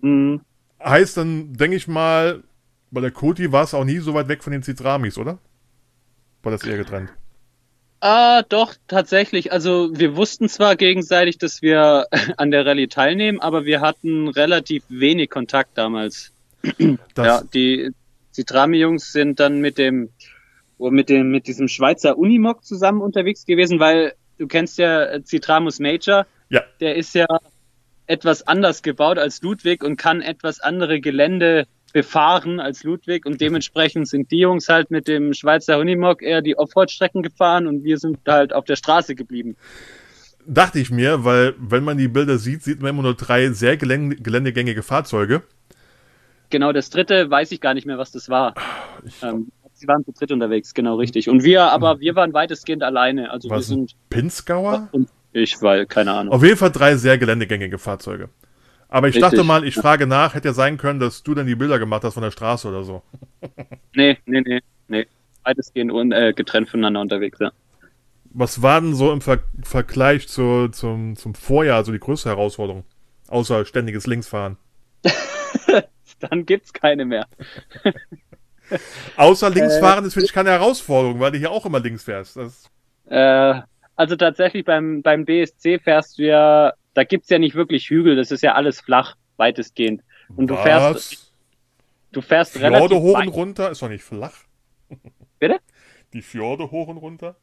Mhm. 0.00 0.42
Heißt 0.82 1.16
dann, 1.16 1.54
denke 1.54 1.76
ich 1.76 1.88
mal, 1.88 2.44
bei 2.90 3.00
der 3.00 3.10
Koti 3.10 3.52
war 3.52 3.64
es 3.64 3.74
auch 3.74 3.84
nie 3.84 3.98
so 3.98 4.14
weit 4.14 4.28
weg 4.28 4.42
von 4.42 4.52
den 4.52 4.62
Citramis, 4.62 5.18
oder? 5.18 5.38
War 6.42 6.52
das 6.52 6.64
eher 6.64 6.76
getrennt? 6.76 7.10
Ah, 8.00 8.42
doch, 8.48 8.74
tatsächlich. 8.88 9.52
Also 9.52 9.90
wir 9.92 10.16
wussten 10.16 10.48
zwar 10.48 10.76
gegenseitig, 10.76 11.36
dass 11.36 11.60
wir 11.60 12.06
an 12.38 12.50
der 12.50 12.64
Rallye 12.64 12.88
teilnehmen, 12.88 13.40
aber 13.40 13.66
wir 13.66 13.80
hatten 13.80 14.28
relativ 14.28 14.84
wenig 14.88 15.28
Kontakt 15.30 15.76
damals. 15.76 16.32
Das, 17.14 17.26
ja, 17.26 17.42
die 17.54 17.90
Citrami-Jungs 18.32 19.12
sind 19.12 19.40
dann 19.40 19.60
mit 19.60 19.78
dem 19.78 20.10
mit 20.78 21.10
dem 21.10 21.30
mit 21.30 21.46
diesem 21.46 21.68
Schweizer 21.68 22.16
Unimog 22.16 22.64
zusammen 22.64 23.02
unterwegs 23.02 23.44
gewesen, 23.44 23.80
weil 23.80 24.14
du 24.38 24.46
kennst 24.46 24.78
ja 24.78 25.04
äh, 25.04 25.22
Citramus 25.22 25.78
Major. 25.78 26.26
Ja. 26.48 26.62
Der 26.80 26.96
ist 26.96 27.14
ja 27.14 27.26
etwas 28.06 28.46
anders 28.46 28.82
gebaut 28.82 29.18
als 29.18 29.42
Ludwig 29.42 29.84
und 29.84 29.96
kann 29.96 30.22
etwas 30.22 30.60
andere 30.60 31.00
Gelände 31.00 31.66
befahren 31.92 32.60
als 32.60 32.84
Ludwig 32.84 33.26
und 33.26 33.40
dementsprechend 33.40 34.08
sind 34.08 34.30
die 34.30 34.38
Jungs 34.38 34.68
halt 34.68 34.90
mit 34.90 35.08
dem 35.08 35.32
Schweizer 35.34 35.76
Honeymock 35.76 36.22
eher 36.22 36.42
die 36.42 36.58
Offroad-Strecken 36.58 37.22
gefahren 37.22 37.66
und 37.66 37.84
wir 37.84 37.98
sind 37.98 38.18
halt 38.26 38.52
auf 38.52 38.64
der 38.64 38.76
Straße 38.76 39.14
geblieben. 39.14 39.56
Dachte 40.46 40.78
ich 40.78 40.90
mir, 40.90 41.24
weil 41.24 41.54
wenn 41.58 41.84
man 41.84 41.98
die 41.98 42.08
Bilder 42.08 42.38
sieht, 42.38 42.62
sieht 42.62 42.80
man 42.80 42.90
immer 42.90 43.02
nur 43.02 43.14
drei 43.14 43.50
sehr 43.50 43.76
gelände 43.76 44.16
geländegängige 44.16 44.82
Fahrzeuge. 44.82 45.42
Genau, 46.48 46.72
das 46.72 46.90
dritte 46.90 47.30
weiß 47.30 47.52
ich 47.52 47.60
gar 47.60 47.74
nicht 47.74 47.86
mehr, 47.86 47.98
was 47.98 48.10
das 48.10 48.28
war. 48.28 48.54
Ich, 49.04 49.22
Ähm, 49.22 49.52
sie 49.72 49.86
waren 49.86 50.04
zu 50.04 50.12
dritt 50.12 50.32
unterwegs, 50.32 50.74
genau 50.74 50.96
richtig. 50.96 51.28
Und 51.28 51.44
wir, 51.44 51.64
aber 51.70 52.00
wir 52.00 52.16
waren 52.16 52.32
weitestgehend 52.32 52.82
alleine. 52.82 53.30
Also 53.30 53.48
wir 53.48 53.56
was 53.56 53.68
sind 53.68 53.94
Pinzgauer? 54.08 54.88
und 54.92 55.08
ich 55.32 55.62
weil 55.62 55.86
keine 55.86 56.12
Ahnung. 56.12 56.32
Auf 56.32 56.42
jeden 56.42 56.56
Fall 56.56 56.72
drei 56.72 56.96
sehr 56.96 57.18
geländegängige 57.18 57.78
Fahrzeuge. 57.78 58.30
Aber 58.90 59.08
ich 59.08 59.14
Richtig. 59.14 59.30
dachte 59.30 59.44
mal, 59.44 59.64
ich 59.64 59.76
frage 59.76 60.06
nach, 60.06 60.34
hätte 60.34 60.48
ja 60.48 60.54
sein 60.54 60.76
können, 60.76 60.98
dass 60.98 61.22
du 61.22 61.34
dann 61.34 61.46
die 61.46 61.54
Bilder 61.54 61.78
gemacht 61.78 62.02
hast 62.02 62.14
von 62.14 62.24
der 62.24 62.32
Straße 62.32 62.68
oder 62.68 62.84
so. 62.84 63.02
Nee, 63.94 64.18
nee, 64.26 64.40
nee, 64.42 64.60
nee. 64.88 65.06
Weitestgehend 65.44 65.90
un, 65.90 66.12
äh, 66.12 66.32
getrennt 66.34 66.68
voneinander 66.68 67.00
unterwegs, 67.00 67.38
ja. 67.40 67.50
Was 68.32 68.62
war 68.62 68.80
denn 68.80 68.94
so 68.94 69.12
im 69.12 69.20
Ver 69.20 69.40
Vergleich 69.62 70.28
zu, 70.28 70.68
zum, 70.68 71.16
zum 71.16 71.34
Vorjahr 71.34 71.84
so 71.84 71.92
die 71.92 71.98
größte 71.98 72.28
Herausforderung? 72.28 72.84
Außer 73.28 73.64
ständiges 73.64 74.06
Linksfahren. 74.06 74.58
Dann 76.20 76.46
gibt's 76.46 76.72
keine 76.72 77.04
mehr. 77.04 77.26
Außer 79.16 79.50
Linksfahren 79.50 80.04
ist 80.04 80.14
für 80.14 80.20
dich 80.20 80.32
keine 80.32 80.50
Herausforderung, 80.50 81.20
weil 81.20 81.32
du 81.32 81.38
hier 81.38 81.50
auch 81.50 81.66
immer 81.66 81.80
links 81.80 82.04
fährst. 82.04 82.36
Das, 82.36 82.70
Äh, 83.06 83.62
also 83.96 84.16
tatsächlich 84.16 84.64
beim, 84.64 85.02
beim 85.02 85.24
BSC 85.24 85.78
fährst 85.80 86.18
du 86.18 86.22
ja, 86.24 86.72
da 86.94 87.04
gibt's 87.04 87.28
ja 87.30 87.38
nicht 87.38 87.54
wirklich 87.54 87.88
Hügel, 87.88 88.16
das 88.16 88.30
ist 88.30 88.42
ja 88.42 88.54
alles 88.54 88.80
flach, 88.80 89.16
weitestgehend. 89.36 90.02
Und 90.36 90.48
du 90.48 90.56
fährst, 90.56 91.32
du 92.12 92.20
fährst 92.20 92.52
Fjorde 92.52 92.76
relativ 92.76 92.98
hoch 92.98 93.18
und 93.18 93.28
runter? 93.28 93.70
Ist 93.70 93.82
doch 93.82 93.88
nicht 93.88 94.04
flach. 94.04 94.34
Bitte? 95.38 95.58
Die 96.12 96.22
Fjorde 96.22 96.70
hoch 96.70 96.88
und 96.88 96.98
runter? 96.98 97.36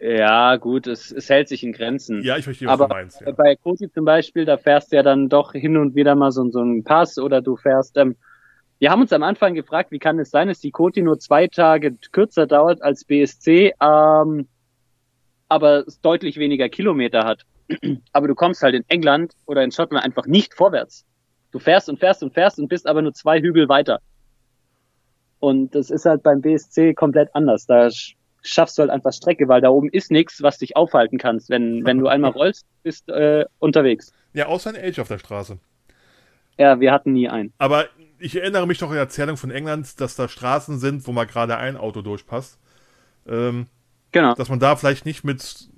Ja, 0.00 0.56
gut, 0.56 0.86
es, 0.86 1.10
es 1.10 1.30
hält 1.30 1.48
sich 1.48 1.62
in 1.62 1.72
Grenzen. 1.72 2.22
Ja, 2.22 2.36
ich 2.36 2.44
verstehe, 2.44 2.68
was 2.68 2.74
Aber 2.74 2.88
du 2.88 2.94
meinst. 2.94 3.20
Ja. 3.20 3.32
bei 3.32 3.56
Koti 3.56 3.90
zum 3.90 4.04
Beispiel, 4.04 4.44
da 4.44 4.58
fährst 4.58 4.92
du 4.92 4.96
ja 4.96 5.02
dann 5.02 5.28
doch 5.28 5.52
hin 5.52 5.76
und 5.76 5.94
wieder 5.94 6.14
mal 6.14 6.30
so, 6.30 6.50
so 6.50 6.60
einen 6.60 6.84
Pass 6.84 7.16
oder 7.18 7.40
du 7.40 7.56
fährst. 7.56 7.96
Ähm, 7.96 8.16
wir 8.78 8.90
haben 8.90 9.00
uns 9.00 9.12
am 9.12 9.22
Anfang 9.22 9.54
gefragt, 9.54 9.92
wie 9.92 9.98
kann 9.98 10.18
es 10.18 10.30
sein, 10.30 10.48
dass 10.48 10.58
die 10.58 10.72
Koti 10.72 11.00
nur 11.00 11.18
zwei 11.18 11.46
Tage 11.46 11.96
kürzer 12.12 12.46
dauert 12.46 12.82
als 12.82 13.04
BSC, 13.04 13.72
ähm, 13.80 14.48
aber 15.48 15.86
es 15.86 16.00
deutlich 16.00 16.36
weniger 16.38 16.68
Kilometer 16.68 17.24
hat. 17.24 17.46
Aber 18.12 18.28
du 18.28 18.34
kommst 18.34 18.62
halt 18.62 18.74
in 18.74 18.84
England 18.88 19.32
oder 19.46 19.62
in 19.62 19.72
Schottland 19.72 20.04
einfach 20.04 20.26
nicht 20.26 20.54
vorwärts. 20.54 21.04
Du 21.52 21.58
fährst 21.58 21.88
und 21.88 21.98
fährst 22.00 22.22
und 22.22 22.34
fährst 22.34 22.58
und 22.58 22.68
bist 22.68 22.86
aber 22.86 23.00
nur 23.02 23.14
zwei 23.14 23.40
Hügel 23.40 23.68
weiter. 23.68 24.00
Und 25.40 25.74
das 25.74 25.90
ist 25.90 26.04
halt 26.06 26.22
beim 26.22 26.40
BSC 26.40 26.94
komplett 26.94 27.34
anders. 27.34 27.66
Da 27.66 27.86
sch- 27.86 28.14
schaffst 28.42 28.78
du 28.78 28.82
halt 28.82 28.90
einfach 28.90 29.12
Strecke, 29.12 29.46
weil 29.48 29.60
da 29.60 29.68
oben 29.68 29.88
ist 29.90 30.10
nichts, 30.10 30.42
was 30.42 30.58
dich 30.58 30.76
aufhalten 30.76 31.18
kannst. 31.18 31.50
Wenn, 31.50 31.84
wenn 31.84 31.98
du 31.98 32.08
einmal 32.08 32.30
rollst, 32.32 32.66
bist 32.82 33.08
äh, 33.08 33.44
unterwegs. 33.58 34.12
ja, 34.32 34.46
außer 34.46 34.70
ein 34.70 34.76
Age 34.82 34.98
auf 35.00 35.08
der 35.08 35.18
Straße. 35.18 35.58
Ja, 36.58 36.80
wir 36.80 36.92
hatten 36.92 37.12
nie 37.12 37.28
einen. 37.28 37.52
Aber 37.58 37.86
ich 38.18 38.36
erinnere 38.36 38.66
mich 38.66 38.78
doch 38.78 38.88
an 38.88 38.94
die 38.94 38.98
Erzählung 39.00 39.36
von 39.36 39.50
England, 39.50 40.00
dass 40.00 40.16
da 40.16 40.28
Straßen 40.28 40.78
sind, 40.78 41.06
wo 41.06 41.12
mal 41.12 41.24
gerade 41.26 41.56
ein 41.56 41.76
Auto 41.76 42.00
durchpasst. 42.02 42.58
Ähm, 43.26 43.66
Genau. 44.12 44.34
dass 44.34 44.48
man 44.48 44.60
da 44.60 44.76
vielleicht 44.76 45.04
nicht 45.06 45.24
mit 45.24 45.68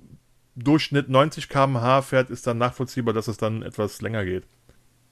Durchschnitt 0.57 1.09
90 1.09 1.49
km/h 1.49 2.01
fährt, 2.01 2.29
ist 2.29 2.47
dann 2.47 2.57
nachvollziehbar, 2.57 3.13
dass 3.13 3.27
es 3.27 3.37
dann 3.37 3.61
etwas 3.61 4.01
länger 4.01 4.25
geht. 4.25 4.43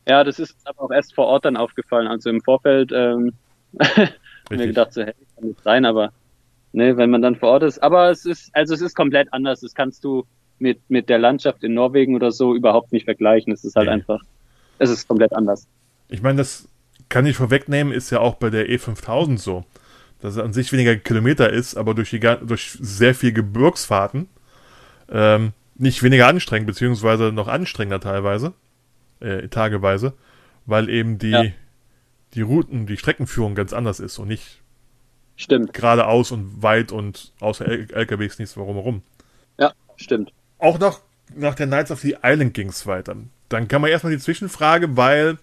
Ja, 0.08 0.24
das 0.24 0.40
ist 0.40 0.56
aber 0.66 0.84
auch 0.84 0.92
erst 0.92 1.16
vor 1.16 1.28
Ort 1.28 1.46
dann 1.46 1.58
aufgefallen. 1.58 2.08
Also 2.08 2.30
im 2.30 2.42
Vorfeld 2.42 2.92
ähm, 2.94 3.34
hab 3.80 3.98
mir 3.98 4.10
Richtig. 4.52 4.68
gedacht, 4.68 4.94
so, 4.94 5.04
hey, 5.04 5.14
kann 5.36 5.48
nicht 5.48 5.62
sein, 5.64 5.86
aber 5.86 6.12
ne, 6.74 6.98
wenn 6.98 7.10
man 7.10 7.22
dann 7.22 7.36
vor 7.36 7.50
Ort 7.50 7.64
ist. 7.64 7.80
Aber 7.82 8.10
es 8.10 8.26
ist, 8.26 8.50
also 8.54 8.74
es 8.74 8.82
ist 8.82 8.96
komplett 8.96 9.32
anders. 9.34 9.62
Das 9.62 9.74
kannst 9.74 10.04
du 10.04 10.26
mit, 10.60 10.80
mit 10.90 11.10
der 11.10 11.20
Landschaft 11.20 11.64
in 11.64 11.74
Norwegen 11.74 12.16
oder 12.16 12.32
so 12.32 12.56
überhaupt 12.56 12.92
nicht 12.92 13.06
vergleichen. 13.06 13.52
Es 13.54 13.64
ist 13.64 13.76
halt 13.76 13.88
Nee. 13.88 13.94
einfach, 13.94 14.22
es 14.80 14.90
ist 14.90 15.08
komplett 15.08 15.34
anders. 15.34 15.68
Ich 16.10 16.22
meine, 16.22 16.38
das 16.38 16.68
kann 17.10 17.26
ich 17.26 17.36
vorwegnehmen, 17.38 17.94
ist 17.94 18.10
ja 18.10 18.20
auch 18.20 18.36
bei 18.36 18.50
der 18.50 18.68
E5000 18.70 19.38
so. 19.38 19.66
Dass 20.22 20.36
es 20.36 20.40
an 20.42 20.54
sich 20.54 20.72
weniger 20.72 20.96
Kilometer 20.96 21.52
ist, 21.52 21.76
aber 21.76 21.94
durch, 21.94 22.10
die, 22.10 22.20
durch 22.20 22.78
sehr 22.80 23.14
viel 23.14 23.34
Gebirgsfahrten 23.34 24.28
ähm, 25.10 25.54
nicht 25.76 26.04
weniger 26.04 26.28
anstrengend, 26.28 26.68
beziehungsweise 26.68 27.32
noch 27.32 27.48
anstrengender 27.48 28.00
teilweise, 28.00 28.54
äh, 29.20 29.48
tageweise, 29.50 30.14
weil 30.66 30.90
eben 30.90 31.18
die, 31.18 31.30
Ja. 31.32 31.44
die 32.34 32.42
Routen, 32.42 32.86
die 32.88 32.98
Streckenführung 32.98 33.56
ganz 33.56 33.74
anders 33.74 34.00
ist 34.00 34.18
und 34.20 34.28
nicht 34.30 34.62
Stimmt. 35.36 35.74
geradeaus 35.74 36.32
und 36.32 36.62
weit 36.64 36.92
und 36.92 37.34
außer 37.40 37.66
L 37.66 37.88
LKWs 37.92 38.40
nichts 38.40 38.56
warum 38.58 38.76
herum. 38.76 39.02
Ja, 39.60 39.74
stimmt. 39.98 40.32
Auch 40.60 40.80
noch 40.80 41.02
nach 41.36 41.56
der 41.56 41.68
Knights 41.68 41.92
of 41.92 42.00
the 42.00 42.18
Island 42.24 42.54
ging 42.54 42.70
es 42.70 42.86
weiter. 42.88 43.16
Dann 43.50 43.68
kann 43.68 43.82
man 43.82 43.92
erstmal 43.92 44.14
die 44.14 44.20
Zwischenfrage, 44.22 44.96
weil 44.96 45.38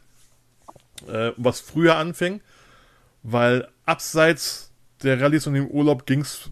äh, 1.09 1.33
was 1.37 1.61
früher 1.61 1.96
anfing, 1.96 2.40
weil 3.22 3.68
abseits 3.85 4.72
der 5.03 5.20
Rallyes 5.20 5.46
und 5.46 5.55
dem 5.55 5.66
Urlaub 5.66 6.07
ging 6.07 6.20
es 6.20 6.51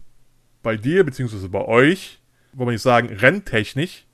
bei 0.61 0.77
dir, 0.77 1.03
beziehungsweise 1.03 1.49
bei 1.49 1.63
euch, 1.65 2.19
wollen 2.53 2.67
wir 2.69 2.73
nicht 2.73 2.81
sagen, 2.81 3.09
renntechnisch, 3.13 4.05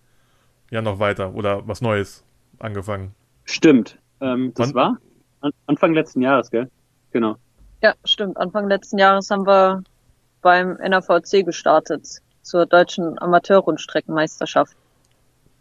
ja 0.71 0.81
noch 0.81 0.99
weiter 0.99 1.33
oder 1.33 1.67
was 1.67 1.81
Neues 1.81 2.23
angefangen. 2.59 3.13
Stimmt. 3.45 3.97
Ähm, 4.21 4.51
das 4.55 4.69
Wann- 4.69 4.75
war 4.75 4.97
an, 5.41 5.51
Anfang 5.67 5.93
letzten 5.93 6.21
Jahres, 6.21 6.49
gell? 6.51 6.69
Genau. 7.11 7.35
Ja, 7.81 7.93
stimmt. 8.05 8.37
Anfang 8.37 8.67
letzten 8.67 8.97
Jahres 8.97 9.29
haben 9.29 9.45
wir 9.45 9.83
beim 10.41 10.77
NAVC 10.77 11.43
gestartet 11.45 12.07
zur 12.41 12.65
deutschen 12.65 13.19
Amateurrundstreckenmeisterschaft. 13.19 14.75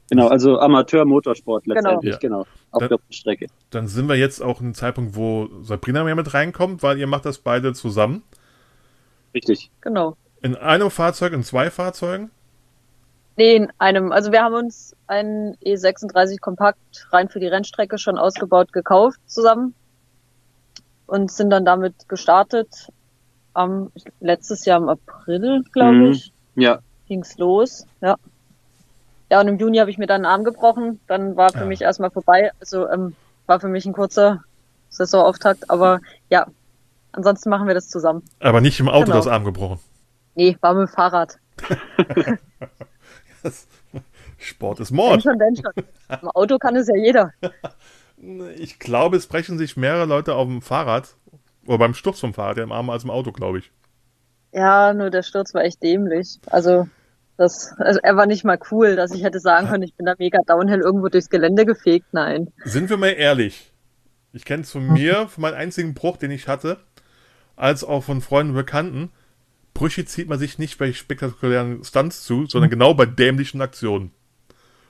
Genau, 0.08 0.28
also 0.28 0.58
Amateur-Motorsport 0.60 1.64
Genau. 1.64 1.74
letztendlich, 1.74 2.12
Ja. 2.14 2.18
genau. 2.18 2.46
Auf 2.70 2.82
Da- 2.82 2.88
der 2.88 2.98
Strecke. 3.10 3.46
Dann 3.70 3.88
sind 3.88 4.08
wir 4.08 4.14
jetzt 4.14 4.40
auch 4.40 4.60
in 4.60 4.66
einem 4.66 4.74
Zeitpunkt, 4.74 5.16
wo 5.16 5.48
Sabrina 5.62 6.04
mehr 6.04 6.14
mit 6.14 6.32
reinkommt, 6.32 6.82
weil 6.82 6.98
ihr 6.98 7.06
macht 7.08 7.24
das 7.26 7.38
beide 7.38 7.72
zusammen. 7.74 8.22
Richtig. 9.34 9.70
Genau. 9.80 10.16
In 10.42 10.54
einem 10.54 10.90
Fahrzeug, 10.90 11.32
in 11.32 11.42
zwei 11.42 11.70
Fahrzeugen. 11.70 12.30
Nee, 13.37 13.57
in 13.57 13.72
einem, 13.79 14.12
also 14.12 14.33
wir 14.33 14.42
haben 14.42 14.55
uns 14.55 14.94
einen 15.07 15.55
E36 15.57 16.40
Kompakt 16.40 16.79
rein 17.11 17.29
für 17.29 17.38
die 17.38 17.46
Rennstrecke 17.49 17.99
schon 17.99 18.18
ausgebaut 18.18 18.72
gekauft 18.72 19.18
zusammen 19.27 19.75
und 21.07 21.31
sind 21.31 21.51
dann 21.51 21.64
damit 21.64 22.09
gestartet. 22.09 22.88
Am, 23.53 23.90
letztes 24.20 24.64
Jahr 24.64 24.79
im 24.79 24.88
April, 24.88 25.62
glaube 25.72 25.96
Mhm. 25.96 26.12
ich, 26.12 26.33
Ja. 26.55 26.81
ging's 27.09 27.37
los, 27.38 27.87
ja. 28.01 28.16
Ja, 29.31 29.40
und 29.40 29.49
im 29.49 29.59
Juni 29.59 29.79
habe 29.79 29.90
ich 29.90 29.99
mir 29.99 30.07
dann 30.07 30.25
einen 30.25 30.33
Arm 30.33 30.44
gebrochen. 30.44 31.01
Dann 31.09 31.37
war 31.37 31.51
für 31.53 31.61
Ja. 31.61 31.64
mich 31.66 31.81
erstmal 31.81 32.11
vorbei. 32.11 32.53
Also 32.61 32.88
ähm, 32.88 33.16
war 33.46 33.61
für 33.61 33.68
mich 33.68 33.85
ein 33.87 33.92
kurzer 33.92 34.42
Saisonauftakt, 34.88 35.68
aber 35.68 36.01
ja, 36.31 36.46
ansonsten 37.12 37.51
machen 37.51 37.66
wir 37.66 37.75
das 37.75 37.88
zusammen. 37.88 38.22
Aber 38.40 38.61
nicht 38.61 38.79
im 38.79 38.88
Auto 38.88 39.07
Genau. 39.07 39.16
das 39.16 39.27
Arm 39.27 39.44
gebrochen. 39.44 39.81
Nee, 40.37 40.57
war 40.61 40.75
mit 40.75 40.88
dem 40.88 40.92
Fahrrad. 40.92 41.38
Sport 44.38 44.80
ist 44.80 44.90
Wenn 44.90 44.96
Mord. 44.96 45.22
schon, 45.22 45.38
denn 45.38 45.56
schon. 45.56 45.85
Im 46.22 46.28
Auto 46.30 46.59
kann 46.59 46.76
es 46.76 46.88
ja 46.88 46.96
jeder. 46.96 47.32
Ich 48.56 48.78
glaube, 48.78 49.18
es 49.18 49.26
brechen 49.26 49.59
sich 49.59 49.76
mehrere 49.76 50.06
Leute 50.06 50.37
auf 50.37 50.48
dem 50.48 50.62
Fahrrad 50.62 51.16
oder 51.66 51.76
beim 51.76 51.92
Sturz 51.92 52.18
vom 52.18 52.32
Fahrrad 52.32 52.56
im 52.56 52.72
Arm 52.72 52.88
als 52.88 53.04
im 53.04 53.11
Auto, 53.11 53.30
glaube 53.30 53.59
ich. 53.59 53.70
Ja, 54.52 54.94
nur 54.94 55.11
der 55.11 55.22
Sturz 55.22 55.52
war 55.52 55.64
echt 55.64 55.82
dämlich. 55.82 56.38
Also, 56.46 56.88
das, 57.37 57.74
also 57.76 58.00
er 58.02 58.16
war 58.16 58.24
nicht 58.24 58.42
mal 58.42 58.59
cool, 58.70 58.96
dass 58.96 59.12
ich 59.12 59.22
hätte 59.22 59.38
sagen 59.38 59.68
können, 59.68 59.82
ich 59.82 59.94
bin 59.94 60.06
da 60.06 60.14
mega 60.18 60.38
downhill 60.46 60.80
irgendwo 60.80 61.09
durchs 61.09 61.28
Gelände 61.28 61.66
gefegt. 61.66 62.06
Nein. 62.12 62.50
Sind 62.64 62.88
wir 62.88 62.96
mal 62.96 63.09
ehrlich. 63.09 63.70
Ich 64.32 64.46
kenne 64.46 64.62
es 64.62 64.70
von 64.70 64.87
mir, 64.94 65.28
von 65.28 65.42
meinem 65.42 65.57
einzigen 65.57 65.92
Bruch, 65.92 66.16
den 66.16 66.30
ich 66.30 66.49
hatte, 66.49 66.78
als 67.55 67.84
auch 67.84 68.03
von 68.03 68.22
Freunden 68.22 68.53
und 68.53 68.57
Bekannten. 68.57 69.12
Brüche 69.77 70.05
zieht 70.07 70.29
man 70.29 70.39
sich 70.39 70.59
nicht 70.59 70.79
bei 70.79 70.93
spektakulären 70.93 71.85
Stunts 71.85 72.24
zu, 72.24 72.47
sondern 72.47 72.70
genau 72.70 72.95
bei 72.95 73.05
dämlichen 73.07 73.61
Aktionen. 73.61 74.11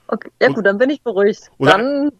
Okay, 0.07 0.31
ja 0.41 0.47
Und- 0.47 0.55
gut, 0.55 0.65
dann 0.65 0.77
bin 0.77 0.89
ich 0.89 1.01
beruhigt. 1.03 1.51
Dann, 1.59 2.11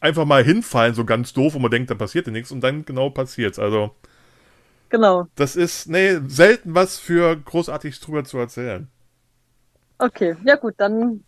Einfach 0.00 0.24
mal 0.24 0.42
hinfallen, 0.44 0.94
so 0.94 1.04
ganz 1.04 1.32
doof, 1.32 1.54
und 1.54 1.62
man 1.62 1.70
denkt, 1.70 1.88
da 1.90 1.94
passiert 1.94 2.26
ja 2.26 2.32
nichts, 2.32 2.50
und 2.50 2.60
dann 2.60 2.84
genau 2.84 3.08
passiert's. 3.10 3.58
Also, 3.58 3.94
genau. 4.88 5.28
das 5.36 5.54
ist, 5.54 5.88
nee, 5.88 6.18
selten 6.26 6.74
was 6.74 6.98
für 6.98 7.36
großartig 7.36 7.98
drüber 8.00 8.24
zu 8.24 8.36
erzählen. 8.38 8.88
Okay, 9.98 10.36
ja 10.44 10.56
gut, 10.56 10.74
dann, 10.78 11.22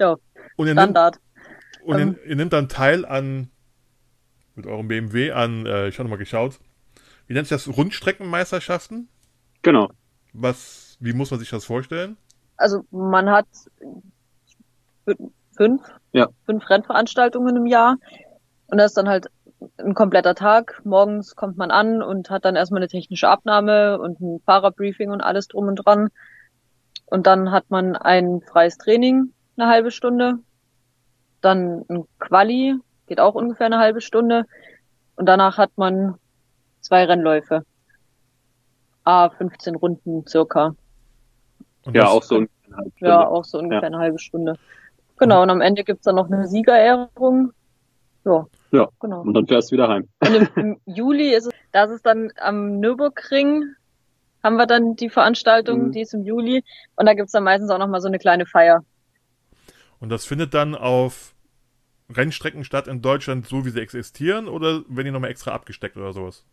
ja, 0.00 0.16
Und 0.56 0.66
ihr, 0.66 0.74
nimmt, 0.74 0.80
Standard. 0.80 1.20
und 1.84 1.98
Ähm. 1.98 2.16
ihr, 2.24 2.30
ihr 2.30 2.36
nimmt 2.36 2.52
dann 2.52 2.68
teil 2.68 3.04
an, 3.06 3.48
mit 4.56 4.66
eurem 4.66 4.88
BMW 4.88 5.30
an, 5.30 5.64
äh, 5.64 5.86
ich 5.88 5.94
habe 5.98 6.04
nochmal 6.08 6.18
geschaut, 6.18 6.58
wie 7.28 7.34
nennt 7.34 7.46
sich 7.46 7.56
das, 7.64 7.76
Rundstreckenmeisterschaften? 7.76 9.08
Genau. 9.64 9.88
Was, 10.32 10.96
wie 11.00 11.12
muss 11.12 11.30
man 11.30 11.40
sich 11.40 11.50
das 11.50 11.64
vorstellen? 11.64 12.16
Also 12.56 12.84
man 12.92 13.30
hat 13.30 13.46
fü- 15.06 15.30
fünf, 15.56 15.82
Ja. 16.12 16.28
fünf 16.46 16.68
Rennveranstaltungen 16.70 17.56
im 17.56 17.66
Jahr 17.66 17.96
und 18.68 18.78
da 18.78 18.84
ist 18.84 18.96
dann 18.96 19.08
halt 19.08 19.26
ein 19.78 19.94
kompletter 19.94 20.34
Tag. 20.34 20.80
Morgens 20.84 21.34
kommt 21.34 21.56
man 21.56 21.70
an 21.70 22.02
und 22.02 22.30
hat 22.30 22.44
dann 22.44 22.56
erstmal 22.56 22.80
eine 22.80 22.88
technische 22.88 23.28
Abnahme 23.28 23.98
und 23.98 24.20
ein 24.20 24.40
Fahrerbriefing 24.44 25.10
und 25.10 25.22
alles 25.22 25.48
drum 25.48 25.68
und 25.68 25.76
dran. 25.76 26.08
Und 27.06 27.26
dann 27.26 27.50
hat 27.50 27.70
man 27.70 27.96
ein 27.96 28.40
freies 28.42 28.76
Training, 28.76 29.32
eine 29.56 29.68
halbe 29.68 29.90
Stunde. 29.90 30.34
Dann 31.40 31.84
ein 31.88 32.04
Quali, 32.18 32.76
geht 33.06 33.20
auch 33.20 33.34
ungefähr 33.34 33.66
eine 33.66 33.78
halbe 33.78 34.00
Stunde. 34.02 34.44
Und 35.16 35.26
danach 35.26 35.56
hat 35.56 35.70
man 35.76 36.16
zwei 36.80 37.04
Rennläufe. 37.04 37.64
A 39.04 39.30
15 39.30 39.74
Runden 39.76 40.26
circa. 40.26 40.74
Und 41.84 41.94
Ja, 41.96 42.08
auch 42.08 42.22
so 42.22 42.36
eine 42.36 42.48
halbe 42.74 42.90
Stunde. 42.96 43.10
Ja, 43.12 43.26
auch 43.28 43.44
so 43.44 43.58
ungefähr 43.58 43.82
Ja. 43.82 43.86
eine 43.88 43.98
halbe 43.98 44.18
Stunde. 44.18 44.54
Genau, 45.18 45.42
und 45.42 45.50
am 45.50 45.60
Ende 45.60 45.84
gibt's 45.84 46.04
dann 46.04 46.16
noch 46.16 46.30
eine 46.30 46.48
Siegerehrung. 46.48 47.52
Ja, 48.24 48.46
Ja. 48.72 48.88
genau. 49.00 49.20
Und 49.20 49.34
dann 49.34 49.46
fährst 49.46 49.70
du 49.70 49.74
wieder 49.74 49.88
heim. 49.88 50.08
Und 50.20 50.34
im, 50.34 50.48
im 50.56 50.80
Juli 50.86 51.34
ist 51.34 51.46
es, 51.46 51.52
das 51.72 51.90
ist 51.90 52.04
dann 52.06 52.32
am 52.40 52.80
Nürburgring, 52.80 53.64
haben 54.42 54.56
wir 54.56 54.66
dann 54.66 54.96
die 54.96 55.10
Veranstaltung, 55.10 55.86
Mhm. 55.88 55.92
die 55.92 56.00
ist 56.00 56.14
im 56.14 56.24
Juli. 56.24 56.64
Und 56.96 57.06
da 57.06 57.14
gibt's 57.14 57.32
dann 57.32 57.44
meistens 57.44 57.70
auch 57.70 57.78
nochmal 57.78 58.00
so 58.00 58.08
eine 58.08 58.18
kleine 58.18 58.46
Feier. 58.46 58.82
Und 60.00 60.08
das 60.08 60.24
findet 60.24 60.54
dann 60.54 60.74
auf 60.74 61.34
Rennstrecken 62.14 62.64
statt 62.64 62.88
in 62.88 63.00
Deutschland, 63.02 63.46
so 63.46 63.64
wie 63.64 63.70
sie 63.70 63.80
existieren, 63.80 64.48
oder 64.48 64.82
werden 64.88 65.04
die 65.06 65.10
nochmal 65.10 65.30
extra 65.30 65.52
abgesteckt 65.52 65.96
oder 65.96 66.12
sowas? 66.12 66.44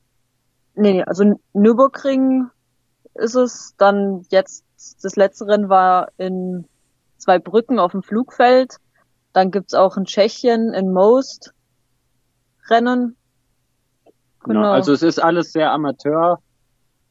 Nee, 0.76 0.94
nee, 0.94 1.04
also 1.04 1.40
Nürburgring 1.54 2.50
ist 3.16 3.36
es. 3.36 3.76
Dann 3.78 4.26
jetzt, 4.30 4.66
das 5.02 5.16
letzte 5.16 5.48
Rennen 5.48 5.70
war 5.70 6.10
in 6.18 6.66
zwei 7.18 7.40
Brücken 7.40 7.80
auf 7.80 7.92
dem 7.92 8.04
Flugfeld. 8.04 8.78
Dann 9.34 9.52
gibt's 9.52 9.74
auch 9.74 9.98
in 9.98 10.06
Tschechien, 10.06 10.74
in 10.74 10.92
Most 10.92 11.54
Rennen. 12.70 13.16
Genau. 14.44 14.72
Also 14.72 14.94
es 14.94 15.04
ist 15.04 15.20
alles 15.20 15.52
sehr 15.52 15.72
Amateur, 15.72 16.40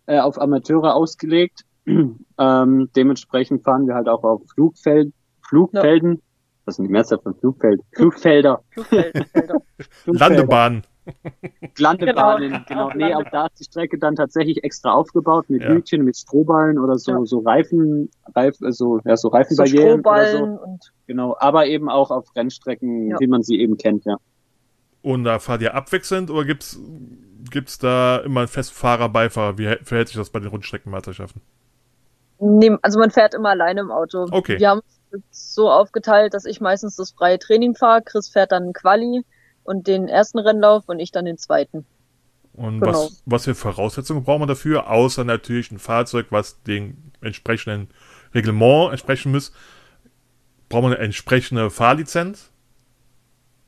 äh, 0.07 0.19
auf 0.19 0.41
Amateure 0.41 0.95
ausgelegt. 0.95 1.65
ähm, 1.87 2.91
dementsprechend 2.97 3.63
fahren 3.63 3.87
wir 3.87 3.95
halt 3.95 4.09
auch 4.09 4.25
auf 4.25 4.43
Flugfeld, 4.53 5.13
Flugfelden. 5.43 6.23
Was 6.65 6.77
sind 6.77 6.87
die 6.87 6.93
Mehrzahl 6.93 7.19
von 7.19 7.35
Flugfeld? 7.35 7.81
Flugfelder. 7.95 8.63
Flugfelder. 8.71 9.25
Flugfelder. 10.05 10.83
Landebahn. 11.79 12.43
Landebahnen, 12.43 12.65
Genau. 12.69 12.89
genau. 12.89 12.91
Nee, 12.97 13.15
auch 13.15 13.25
da 13.31 13.47
ist 13.47 13.61
die 13.61 13.65
Strecke 13.65 13.99
dann 13.99 14.15
tatsächlich 14.17 14.63
extra 14.65 14.93
aufgebaut 14.93 15.49
mit 15.49 15.63
Ja. 15.63 15.71
Hütchen, 15.71 16.05
mit 16.05 16.17
Strohballen 16.17 16.79
oder 16.79 16.99
so, 16.99 17.13
Ja. 17.13 17.25
so 17.25 17.39
Reifen, 17.41 18.11
Reif, 18.35 18.57
also, 18.63 19.01
ja, 19.05 19.17
so 19.17 19.29
so 19.29 19.35
Reifenbarrieren 19.37 20.01
oder 20.01 20.27
so. 20.27 20.37
Strohballen 20.37 20.59
und 20.59 20.93
Genau. 21.07 21.37
Aber 21.39 21.67
eben 21.67 21.89
auch 21.89 22.11
auf 22.11 22.35
Rennstrecken, 22.37 23.09
Ja. 23.11 23.17
wie 23.21 23.27
man 23.27 23.43
sie 23.43 23.59
eben 23.61 23.77
kennt, 23.77 24.05
ja. 24.05 24.17
Und 25.03 25.25
da 25.25 25.39
fahrt 25.39 25.63
ihr 25.63 25.75
abwechselnd 25.75 26.31
oder 26.31 26.45
gibt's 26.45 26.79
gibt's 27.51 27.79
da 27.79 28.19
immer 28.19 28.41
einen 28.41 28.49
festen 28.49 28.75
Fahrer, 28.75 29.09
Beifahrer? 29.09 29.57
Wie 29.57 29.67
hä- 29.67 29.79
verhält 29.83 30.09
sich 30.09 30.17
das 30.19 30.29
bei 30.31 30.41
den 30.41 30.49
Rundstreckenmeisterschaften? 30.51 31.41
Nee, 32.39 32.77
also 32.83 32.99
man 32.99 33.11
fährt 33.11 33.35
immer 33.35 33.49
alleine 33.51 33.81
im 33.81 33.91
Auto. 33.91 34.27
Okay. 34.31 34.59
Wir 34.59 34.69
haben 34.71 34.81
es 35.11 35.55
so 35.55 35.71
aufgeteilt, 35.71 36.35
dass 36.35 36.45
ich 36.45 36.61
meistens 36.61 36.97
das 36.97 37.13
freie 37.13 37.39
Training 37.39 37.75
fahre, 37.75 38.03
Chris 38.03 38.29
fährt 38.29 38.53
dann 38.53 38.73
Quali 38.75 39.25
und 39.71 39.87
den 39.87 40.09
ersten 40.09 40.41
Rennlauf 40.41 40.89
und 40.89 40.99
ich 40.99 41.13
dann 41.13 41.25
den 41.25 41.39
zweiten. 41.39 41.87
Und 42.55 42.81
Genau. 42.81 42.93
was, 42.93 43.23
was 43.25 43.45
für 43.45 43.55
Voraussetzungen 43.55 44.25
braucht 44.25 44.41
man 44.41 44.49
dafür? 44.49 44.91
Außer 44.91 45.23
natürlich 45.23 45.71
ein 45.71 45.79
Fahrzeug, 45.79 46.27
was 46.31 46.61
dem 46.65 46.97
entsprechenden 47.21 47.89
Reglement 48.35 48.91
entsprechen 48.91 49.31
muss. 49.31 49.53
Braucht 50.69 50.83
man 50.83 50.93
eine 50.93 51.03
entsprechende 51.03 51.71
Fahrlizenz? 51.71 52.51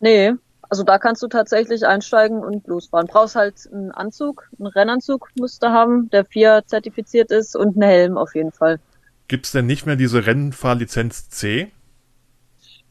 Nee, 0.01 0.33
also 0.69 0.83
da 0.83 0.99
kannst 0.99 1.23
du 1.23 1.29
tatsächlich 1.29 1.87
einsteigen 1.87 2.43
und 2.43 2.67
losfahren. 2.67 3.07
Brauchst 3.07 3.37
halt 3.37 3.69
einen 3.73 3.93
Anzug, 3.93 4.51
einen 4.59 4.67
Rennanzug 4.67 5.29
musst 5.39 5.63
du 5.63 5.69
haben, 5.69 6.11
der 6.11 6.25
FIA 6.25 6.67
zertifiziert 6.67 7.31
ist 7.31 7.55
und 7.55 7.77
einen 7.77 7.83
Helm 7.83 8.19
auf 8.19 8.35
jeden 8.35 8.51
Fall. 8.51 8.81
Gibt's 9.29 9.53
denn 9.53 9.67
nicht 9.67 9.87
mehr 9.87 9.97
diese 9.97 10.27
Rennfahrlizenz 10.27 11.29
C? 11.29 11.71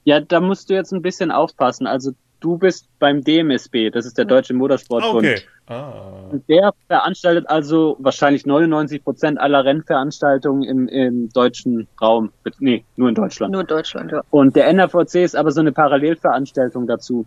Ja, 0.06 0.22
da 0.22 0.40
musst 0.40 0.70
du 0.70 0.74
jetzt 0.74 0.94
ein 0.94 1.02
bisschen 1.02 1.32
aufpassen. 1.32 1.86
Also 1.86 2.14
du 2.42 2.58
bist 2.58 2.88
beim 3.00 3.24
DMSB, 3.24 3.90
das 3.92 4.06
ist 4.06 4.18
der 4.18 4.26
Deutsche 4.26 4.54
Motorsportbund. 4.54 5.16
Okay. 5.26 5.42
Ah. 5.68 6.28
Und 6.32 6.48
der 6.50 6.74
veranstaltet 6.88 7.46
also 7.50 7.96
wahrscheinlich 8.00 8.46
99 8.46 9.04
Prozent 9.04 9.40
aller 9.40 9.64
Rennveranstaltungen 9.64 10.64
im, 10.64 10.88
im 10.90 11.30
deutschen 11.30 11.88
Raum. 12.02 12.32
Nee, 12.60 12.84
nur 12.98 13.08
in 13.10 13.16
Deutschland. 13.16 13.54
Nur 13.54 13.64
Deutschland, 13.64 14.12
ja, 14.12 14.22
Und 14.32 14.56
der 14.58 14.68
NRVC 14.68 15.16
ist 15.24 15.36
aber 15.36 15.52
so 15.52 15.62
eine 15.62 15.72
Parallelveranstaltung 15.72 16.88
dazu. 16.88 17.26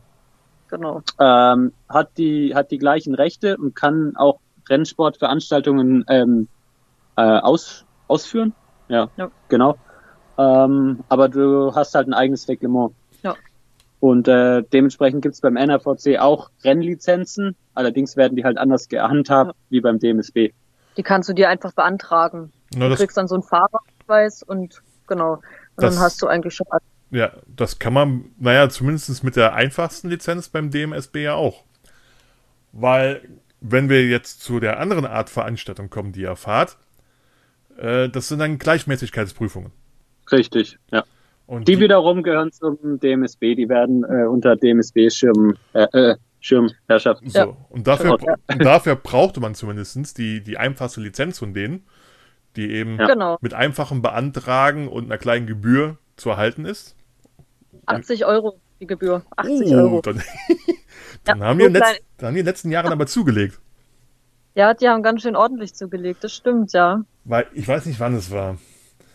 genau. 0.69 1.01
Ähm, 1.19 1.73
hat 1.89 2.11
die 2.19 2.55
hat 2.55 2.71
die 2.71 2.79
gleichen 2.79 3.15
Rechte 3.15 3.57
und 3.57 3.75
kann 3.75 4.15
auch 4.17 4.41
Rennsportveranstaltungen 4.69 6.05
ähm, 6.09 6.49
äh, 7.17 7.23
aus, 7.23 7.85
ausführen. 8.09 8.53
Ja, 8.89 9.09
Ja. 9.17 9.31
genau. 9.49 9.77
Ähm, 10.37 11.01
aber 11.09 11.29
du 11.29 11.75
hast 11.75 11.95
halt 11.95 12.09
ein 12.09 12.15
eigenes 12.15 12.49
Reglement. 12.49 12.93
Und 14.05 14.29
äh, 14.29 14.63
dementsprechend 14.71 15.23
gibt's 15.23 15.41
beim 15.41 15.57
NRVC 15.57 16.19
auch 16.19 16.51
Rennlizenzen. 16.63 17.57
Allerdings 17.73 18.19
werden 18.19 18.37
die 18.37 18.45
halt 18.45 18.59
anders 18.59 18.91
gehandhabt 18.91 19.49
Ja. 19.53 19.55
wie 19.71 19.81
beim 19.81 19.99
DMSB. 19.99 20.53
Die 20.99 21.03
kannst 21.03 21.31
du 21.31 21.33
dir 21.33 21.49
einfach 21.49 21.73
beantragen. 21.73 22.53
Na, 22.77 22.91
Du 22.91 22.97
kriegst 22.97 23.17
dann 23.17 23.29
so 23.29 23.35
einen 23.37 23.45
Fahrerausweis 23.45 24.43
und 24.43 24.83
genau. 25.07 25.37
Und 25.37 25.43
Das- 25.77 25.95
dann 25.95 26.05
hast 26.05 26.21
du 26.21 26.27
eigentlich 26.27 26.55
schon 26.55 26.67
alles. 26.69 26.83
ja, 27.13 27.33
das 27.47 27.79
kann 27.79 27.95
man, 27.95 28.27
naja, 28.39 28.69
zumindest 28.69 29.25
mit 29.25 29.37
der 29.37 29.55
einfachsten 29.55 30.11
Lizenz 30.11 30.51
beim 30.51 30.71
DMSB 30.71 31.23
ja 31.23 31.33
auch. 31.35 31.65
Weil, 32.73 33.23
wenn 33.63 33.89
wir 33.89 34.07
jetzt 34.07 34.43
zu 34.43 34.61
der 34.61 34.81
anderen 34.81 35.07
Art 35.07 35.31
Veranstaltung 35.31 35.89
kommen, 35.89 36.13
die 36.13 36.21
ihr 36.21 36.37
fahrt, 36.37 36.77
äh, 37.79 38.11
das 38.11 38.29
sind 38.29 38.41
dann 38.41 38.59
Gleichmäßigkeitsprüfungen. 38.59 39.73
Richtig, 40.31 40.79
ja. 40.93 41.05
Und 41.47 41.69
Die 41.69 41.79
wiederum 41.79 42.23
gehören 42.23 42.53
zum 42.53 42.79
DMSB, 43.01 43.55
die 43.55 43.69
werden 43.69 44.03
äh, 44.05 44.25
unter 44.27 44.57
DMSB-Schirm, 44.57 45.57
äh, 45.75 45.83
äh, 45.93 46.17
Schirmherrschaft. 46.41 47.23
So, 47.27 47.39
Ja. 47.39 47.57
und 47.71 47.87
dafür, 47.87 48.17
Ja. 48.21 48.35
und 48.55 48.65
dafür 48.65 48.97
brauchte 48.97 49.41
man 49.41 49.55
zumindestens 49.55 50.15
die, 50.15 50.43
die 50.43 50.57
einfachste 50.59 51.01
Lizenz 51.01 51.39
von 51.39 51.53
denen, 51.55 51.85
die 52.57 52.71
eben 52.71 52.99
Ja. 52.99 53.07
Genau. 53.07 53.39
mit 53.41 53.53
einfachem 53.55 54.01
Beantragen 54.03 54.89
und 54.89 55.05
einer 55.05 55.19
kleinen 55.19 55.47
Gebühr 55.47 55.99
zu 56.17 56.31
erhalten 56.31 56.65
ist. 56.65 56.97
80 57.87 58.25
Euro 58.25 58.59
die 58.81 58.87
Gebühr. 58.87 59.23
80 59.37 59.69
Oh, 59.73 59.75
Euro. 59.77 60.01
Dann, 60.01 60.23
dann, 61.25 61.39
Ja, 61.41 61.45
haben 61.45 61.57
so 61.57 61.59
wir 61.61 61.67
in 61.67 61.73
letz, 61.75 61.83
klein. 61.83 61.97
dann 62.19 62.27
haben 62.29 62.35
die 62.35 62.41
in 62.41 62.45
den 62.47 62.51
letzten 62.51 62.71
Jahren 62.71 62.93
aber 62.93 63.07
zugelegt. 63.07 63.61
Ja, 64.55 64.73
die 64.73 64.89
haben 64.89 65.03
ganz 65.03 65.23
schön 65.23 65.37
ordentlich 65.37 65.75
zugelegt, 65.75 66.23
das 66.25 66.33
stimmt, 66.33 66.73
ja. 66.73 67.03
Weil 67.25 67.47
ich 67.55 67.67
weiß 67.67 67.87
nicht, 67.87 67.99
wann 68.01 68.15
es 68.15 68.31
war. 68.31 68.57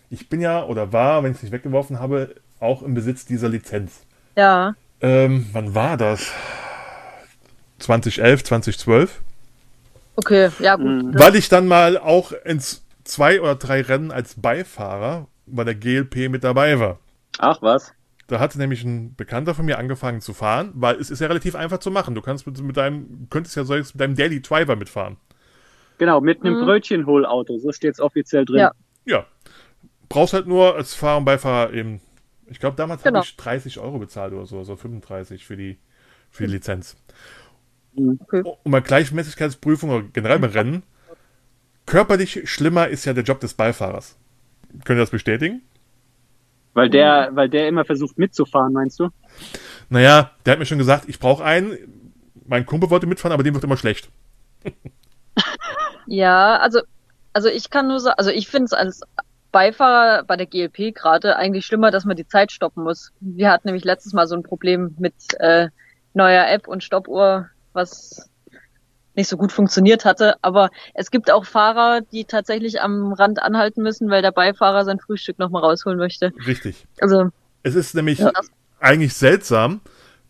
Ich 0.10 0.30
bin 0.30 0.42
ja 0.42 0.64
oder 0.66 0.92
war, 0.92 1.24
wenn 1.24 1.32
ich 1.32 1.38
es 1.38 1.44
nicht 1.44 1.52
weggeworfen 1.52 2.00
habe, 2.00 2.36
auch 2.60 2.82
im 2.82 2.94
Besitz 2.94 3.26
dieser 3.26 3.50
Lizenz. 3.50 4.06
Ja. 4.36 4.76
Ähm, 5.02 5.48
wann 5.54 5.76
war 5.76 5.98
das? 5.98 6.32
2011, 7.80 8.44
2012? 8.44 9.22
Okay, 10.16 10.50
ja 10.60 10.76
gut. 10.76 10.86
Mhm. 10.86 11.20
Weil 11.20 11.36
ich 11.36 11.48
dann 11.50 11.68
mal 11.68 11.98
auch 11.98 12.32
ins 12.44 12.86
zwei 13.04 13.40
oder 13.40 13.56
drei 13.56 13.82
Rennen 13.82 14.12
als 14.12 14.36
Beifahrer 14.36 15.28
bei 15.46 15.64
der 15.64 15.76
GLP 15.76 16.30
mit 16.30 16.44
dabei 16.44 16.80
war. 16.80 17.00
Ach 17.38 17.62
was. 17.62 17.94
Da 18.28 18.40
hatte 18.40 18.60
nämlich 18.60 18.84
ein 18.84 19.16
Bekannter 19.16 19.56
von 19.56 19.66
mir 19.66 19.80
angefangen 19.80 20.22
zu 20.22 20.34
fahren, 20.34 20.72
weil 20.76 20.98
es 20.98 21.10
ist 21.10 21.20
ja 21.20 21.28
relativ 21.28 21.56
einfach 21.56 21.80
zu 21.80 21.90
machen. 21.90 22.14
Du 22.14 22.22
kannst 22.22 22.46
mit, 22.46 22.62
mit 22.62 22.78
deinem, 22.78 23.28
könntest 23.30 23.56
ja 23.56 23.64
selbst 23.64 23.96
mit 23.96 24.02
deinem 24.02 24.16
Daily 24.16 24.42
Driver 24.42 24.76
mitfahren. 24.76 25.18
Genau, 25.98 26.22
mit 26.22 26.42
einem 26.42 26.60
Mhm. 26.60 26.66
Brötchenholauto, 26.66 27.58
so 27.58 27.72
steht's 27.72 28.00
offiziell 28.00 28.46
drin. 28.46 28.60
Ja. 28.60 28.72
Ja. 29.06 29.26
Brauchst 30.10 30.34
halt 30.34 30.48
nur 30.48 30.76
als 30.76 30.94
Fahrer 30.96 31.18
und 31.20 31.26
Beifahrer 31.26 31.74
eben, 31.74 32.02
ich 32.48 32.60
glaube 32.60 32.76
damals 32.76 33.04
Genau. 33.04 33.20
habe 33.20 33.26
ich 33.26 33.36
30 33.38 33.80
Euro 33.80 34.00
bezahlt 34.00 34.34
oder 34.34 34.46
so, 34.46 34.64
so 34.64 34.76
35 34.76 35.46
für 35.46 35.56
die, 35.56 35.78
für 36.32 36.46
die 36.48 36.54
Lizenz. 36.54 36.98
Okay. 37.96 38.44
Und 38.64 38.72
bei 38.72 38.82
Gleichmäßigkeitsprüfung 38.82 39.90
oder 39.90 40.04
generell 40.12 40.40
bei 40.40 40.48
Rennen, 40.48 40.84
körperlich 41.86 42.50
schlimmer 42.50 42.88
ist 42.88 43.06
ja 43.06 43.14
der 43.14 43.24
Job 43.24 43.40
des 43.40 43.54
Beifahrers. 43.54 44.18
Können 44.86 45.00
ihr 45.00 45.04
das 45.04 45.10
bestätigen? 45.10 45.62
Weil 46.74 46.90
der, 46.90 47.30
weil 47.34 47.50
der 47.50 47.68
immer 47.68 47.84
versucht 47.84 48.18
mitzufahren, 48.20 48.74
meinst 48.74 49.00
du? 49.00 49.10
Naja, 49.90 50.32
der 50.46 50.52
hat 50.54 50.60
mir 50.60 50.66
schon 50.66 50.78
gesagt, 50.78 51.10
ich 51.10 51.20
brauche 51.20 51.44
einen. 51.44 51.78
Mein 52.46 52.66
Kumpel 52.66 52.90
wollte 52.90 53.08
mitfahren, 53.08 53.34
aber 53.34 53.44
dem 53.44 53.54
wird 53.54 53.64
immer 53.64 53.78
schlecht. 53.78 54.10
Ja, 56.08 56.58
also, 56.58 56.82
also 57.34 57.50
ich 57.50 57.70
kann 57.70 57.88
nur 57.88 58.00
sagen, 58.00 58.16
also 58.18 58.32
ich 58.32 58.48
finde 58.48 58.66
es 58.66 58.74
als 58.74 59.02
Beifahrer 59.52 60.24
bei 60.24 60.36
der 60.38 60.46
GLP 60.46 60.94
gerade 60.94 61.36
eigentlich 61.36 61.66
schlimmer, 61.66 61.92
dass 61.92 62.06
man 62.06 62.16
die 62.16 62.28
Zeit 62.28 62.52
stoppen 62.52 62.84
muss. 62.84 63.12
Wir 63.20 63.52
hatten 63.52 63.68
nämlich 63.68 63.84
letztes 63.84 64.14
Mal 64.14 64.28
so 64.28 64.36
ein 64.36 64.44
Problem 64.44 64.96
mit 65.00 65.14
äh, 65.40 65.70
neuer 66.14 66.48
App 66.48 66.68
und 66.68 66.84
Stoppuhr, 66.84 67.50
was 67.74 68.30
nicht 69.16 69.28
so 69.28 69.38
gut 69.38 69.52
funktioniert 69.52 70.06
hatte. 70.06 70.36
Aber 70.42 70.70
es 70.94 71.12
gibt 71.12 71.32
auch 71.32 71.46
Fahrer, 71.46 72.02
die 72.02 72.26
tatsächlich 72.26 72.82
am 72.82 73.14
Rand 73.14 73.42
anhalten 73.42 73.82
müssen, 73.82 74.10
weil 74.10 74.22
der 74.22 74.32
Beifahrer 74.32 74.86
sein 74.86 75.00
Frühstück 75.00 75.40
nochmal 75.40 75.64
rausholen 75.64 75.98
möchte. 75.98 76.32
Richtig. 76.46 76.86
Also 77.02 77.30
Es 77.64 77.76
ist 77.76 77.94
nämlich 77.96 78.20
Ja. 78.20 78.32
eigentlich 78.80 79.14
seltsam, 79.16 79.82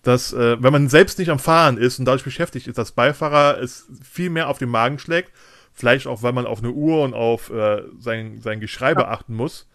dass, 0.02 0.34
äh, 0.34 0.62
wenn 0.64 0.72
man 0.74 0.90
selbst 0.90 1.20
nicht 1.20 1.30
am 1.30 1.40
Fahren 1.40 1.78
ist 1.78 2.00
und 2.00 2.06
dadurch 2.06 2.24
beschäftigt 2.24 2.68
ist, 2.68 2.78
dass 2.78 2.94
Beifahrer 2.94 3.62
es 3.62 3.86
viel 4.02 4.30
mehr 4.30 4.50
auf 4.50 4.58
den 4.58 4.70
Magen 4.70 4.98
schlägt. 4.98 5.32
Vielleicht 5.80 6.08
auch, 6.08 6.24
weil 6.24 6.34
man 6.34 6.46
auf 6.46 6.60
eine 6.60 6.72
Uhr 6.72 7.04
und 7.04 7.14
auf 7.14 7.50
äh, 7.52 7.84
sein, 8.00 8.42
sein 8.42 8.60
Geschrei 8.60 8.94
beachten 8.94 9.34
muss. 9.34 9.66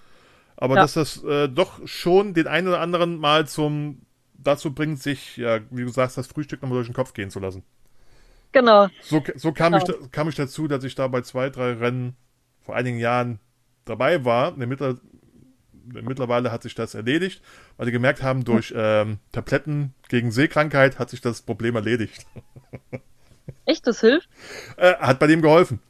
Aber 0.54 0.74
Ja. 0.76 0.82
dass 0.82 0.92
das 0.92 1.24
äh, 1.24 1.48
doch 1.48 1.80
schon 1.86 2.34
den 2.34 2.46
einen 2.46 2.68
oder 2.68 2.80
anderen 2.80 3.16
mal 3.16 3.46
zum 3.48 4.02
dazu 4.34 4.74
bringt, 4.74 5.00
sich, 5.02 5.38
ja, 5.38 5.60
wie 5.70 5.82
du 5.82 5.88
sagst, 5.88 6.18
das 6.18 6.26
Frühstück 6.26 6.60
nochmal 6.60 6.76
durch 6.76 6.88
den 6.88 6.94
Kopf 6.94 7.14
gehen 7.14 7.30
zu 7.30 7.40
lassen. 7.40 7.62
Genau. 8.52 8.88
So, 9.00 9.22
so 9.34 9.52
kam, 9.52 9.72
Genau. 9.72 9.84
ich, 9.86 10.10
kam 10.12 10.28
ich 10.28 10.34
dazu, 10.34 10.68
dass 10.68 10.84
ich 10.84 10.94
da 10.94 11.08
bei 11.08 11.22
zwei, 11.22 11.48
drei 11.48 11.72
Rennen 11.72 12.16
vor 12.60 12.76
einigen 12.76 12.98
Jahren 12.98 13.40
dabei 13.86 14.26
war. 14.26 14.52
Mittler, 14.56 14.96
mittlerweile 15.86 16.52
hat 16.52 16.62
sich 16.62 16.74
das 16.74 16.94
erledigt, 16.94 17.42
weil 17.78 17.86
die 17.86 17.92
gemerkt 17.92 18.22
haben, 18.22 18.44
durch 18.44 18.74
ähm, 18.76 19.18
Tabletten 19.32 19.94
gegen 20.10 20.30
Seekrankheit 20.30 20.98
hat 20.98 21.08
sich 21.08 21.22
das 21.22 21.40
Problem 21.40 21.76
erledigt. 21.76 22.26
Echt, 23.64 23.86
das 23.86 24.00
hilft? 24.00 24.28
Äh, 24.76 24.94
hat 24.96 25.18
bei 25.18 25.26
dem 25.26 25.40
geholfen. 25.42 25.80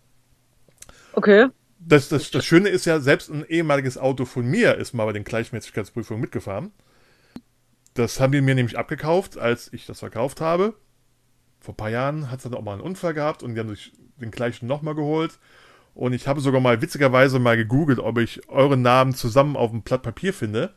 Okay. 1.16 1.48
Das, 1.78 2.08
das, 2.08 2.30
das 2.30 2.44
Schöne 2.44 2.68
ist 2.70 2.86
ja, 2.86 2.98
selbst 3.00 3.30
ein 3.30 3.44
ehemaliges 3.46 3.98
Auto 3.98 4.24
von 4.24 4.46
mir 4.46 4.76
ist 4.76 4.94
mal 4.94 5.04
bei 5.04 5.12
den 5.12 5.24
Gleichmäßigkeitsprüfungen 5.24 6.20
mitgefahren. 6.20 6.72
Das 7.94 8.18
haben 8.20 8.32
die 8.32 8.40
mir 8.40 8.54
nämlich 8.54 8.78
abgekauft, 8.78 9.38
als 9.38 9.72
ich 9.72 9.86
das 9.86 10.00
verkauft 10.00 10.40
habe. 10.40 10.74
Vor 11.60 11.74
ein 11.74 11.76
paar 11.76 11.90
Jahren 11.90 12.30
hat 12.30 12.38
es 12.38 12.44
dann 12.44 12.54
auch 12.54 12.62
mal 12.62 12.72
einen 12.72 12.80
Unfall 12.80 13.14
gehabt 13.14 13.42
und 13.42 13.54
die 13.54 13.60
haben 13.60 13.68
sich 13.68 13.92
den 14.20 14.30
gleichen 14.30 14.66
nochmal 14.66 14.94
geholt. 14.94 15.38
Und 15.94 16.12
ich 16.12 16.26
habe 16.26 16.40
sogar 16.40 16.60
mal 16.60 16.82
witzigerweise 16.82 17.38
mal 17.38 17.56
gegoogelt, 17.56 18.00
ob 18.00 18.18
ich 18.18 18.48
euren 18.48 18.82
Namen 18.82 19.14
zusammen 19.14 19.56
auf 19.56 19.70
einem 19.70 19.82
Blatt 19.82 20.02
Papier 20.02 20.34
finde. 20.34 20.74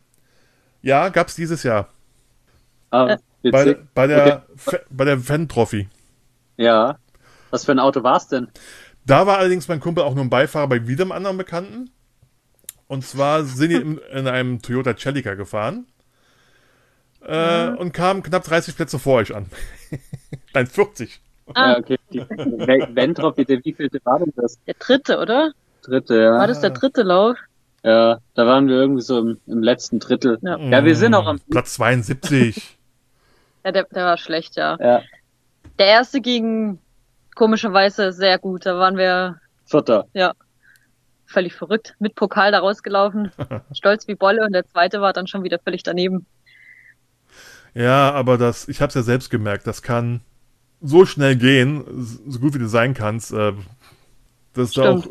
Ja, 0.82 1.10
gab's 1.10 1.36
dieses 1.36 1.64
Jahr. 1.64 1.90
Ah, 2.92 3.18
Bei, 3.50 3.66
witzig. 3.66 3.78
bei 3.94 4.08
der, 4.08 4.46
Fe- 4.56 4.86
bei 4.90 5.06
der 5.06 5.20
Fan 5.20 5.48
Trophy. 5.48 5.88
Ja. 6.58 7.00
Was 7.50 7.66
für 7.66 7.72
ein 7.72 7.80
Auto 7.80 8.04
war's 8.04 8.28
denn? 8.28 8.50
Da 9.08 9.26
war 9.26 9.38
allerdings 9.38 9.70
mein 9.70 9.80
Kumpel 9.80 10.04
auch 10.04 10.14
nur 10.14 10.24
ein 10.26 10.30
Beifahrer 10.30 10.68
bei 10.68 10.86
wieder 10.86 11.04
einem 11.04 11.14
anderen 11.14 11.38
Bekannten. 11.38 11.90
Und 12.88 13.06
zwar 13.06 13.44
sind 13.46 13.70
die 13.70 13.76
in, 13.76 13.98
in 14.12 14.28
einem 14.28 14.62
Toyota 14.62 14.96
Celica 14.98 15.34
gefahren. 15.34 15.88
Äh, 17.26 17.70
Und 17.70 17.94
kamen 17.94 18.22
knapp 18.22 18.44
30 18.44 18.76
Plätze 18.76 19.00
vor 19.00 19.16
euch 19.16 19.34
an. 19.34 19.46
Nein, 20.54 20.68
40. 20.68 21.22
Ah. 21.54 21.72
Ja, 21.72 21.78
okay. 21.78 21.98
Die 22.12 22.20
Ventrop, 22.20 23.38
wie 23.38 23.48
wievielte 23.48 24.00
war 24.04 24.20
denn 24.20 24.34
das? 24.36 24.60
Der 24.68 24.76
dritte, 24.78 25.20
oder? 25.20 25.54
Dritte, 25.84 26.22
ja. 26.22 26.32
War 26.38 26.48
das 26.48 26.60
der 26.60 26.72
dritte 26.72 27.04
Lauf? 27.04 27.38
Ja, 27.84 28.20
da 28.34 28.46
waren 28.46 28.68
wir 28.68 28.76
irgendwie 28.76 29.02
so 29.02 29.20
im, 29.20 29.40
im 29.48 29.64
letzten 29.64 30.00
Drittel. 30.00 30.38
Ja. 30.42 30.58
Ja, 30.58 30.84
wir 30.84 30.96
sind 30.96 31.14
auch 31.14 31.28
am 31.28 31.40
Platz 31.50 31.76
72. 31.76 32.78
Ja, 33.64 33.72
der, 33.72 33.84
der 33.86 34.06
war 34.06 34.18
schlecht, 34.18 34.58
ja. 34.58 34.78
ja, 34.82 35.02
Der 35.80 35.86
erste 35.86 36.20
ging 36.20 36.80
komischerweise 37.38 38.12
sehr 38.12 38.38
gut. 38.40 38.66
Da 38.66 38.78
waren 38.78 38.98
wir 38.98 39.40
Vierter. 39.66 40.08
völlig 41.26 41.54
verrückt. 41.54 41.96
Mit 42.00 42.16
Pokal 42.16 42.52
da 42.52 42.60
rausgelaufen. 42.60 43.32
Stolz 43.74 44.08
wie 44.08 44.16
Bolle. 44.16 44.46
Und 44.46 44.54
der 44.54 44.66
zweite 44.66 45.00
war 45.02 45.14
dann 45.14 45.28
schon 45.28 45.44
wieder 45.44 45.60
völlig 45.60 45.84
daneben. 45.84 46.26
ja, 47.74 48.12
aber 48.12 48.38
das, 48.38 48.68
ich 48.68 48.82
habe 48.82 48.90
es 48.90 48.96
ja 48.96 49.04
selbst 49.04 49.30
gemerkt, 49.30 49.68
das 49.68 49.82
kann 49.82 50.22
so 50.82 51.06
schnell 51.06 51.36
gehen, 51.36 51.84
so 52.28 52.40
gut 52.40 52.54
wie 52.54 52.60
du 52.60 52.68
sein 52.68 52.94
kannst. 52.94 53.32
Äh, 53.34 53.54
dass 54.54 54.72
da 54.72 54.92
auch, 54.92 55.08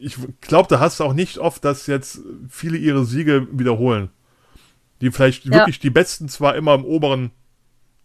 ich 0.00 0.16
glaube, 0.40 0.68
da 0.68 0.80
hast 0.80 1.00
du 1.00 1.04
auch 1.04 1.12
nicht 1.14 1.38
oft, 1.38 1.64
dass 1.64 1.86
jetzt 1.86 2.20
viele 2.48 2.76
ihre 2.76 3.04
Siege 3.04 3.46
wiederholen. 3.52 4.10
Die 5.00 5.10
vielleicht 5.10 5.44
Ja. 5.44 5.52
wirklich 5.52 5.78
die 5.78 5.90
besten 5.90 6.28
zwar 6.28 6.56
immer 6.56 6.74
im 6.74 6.84
oberen 6.84 7.30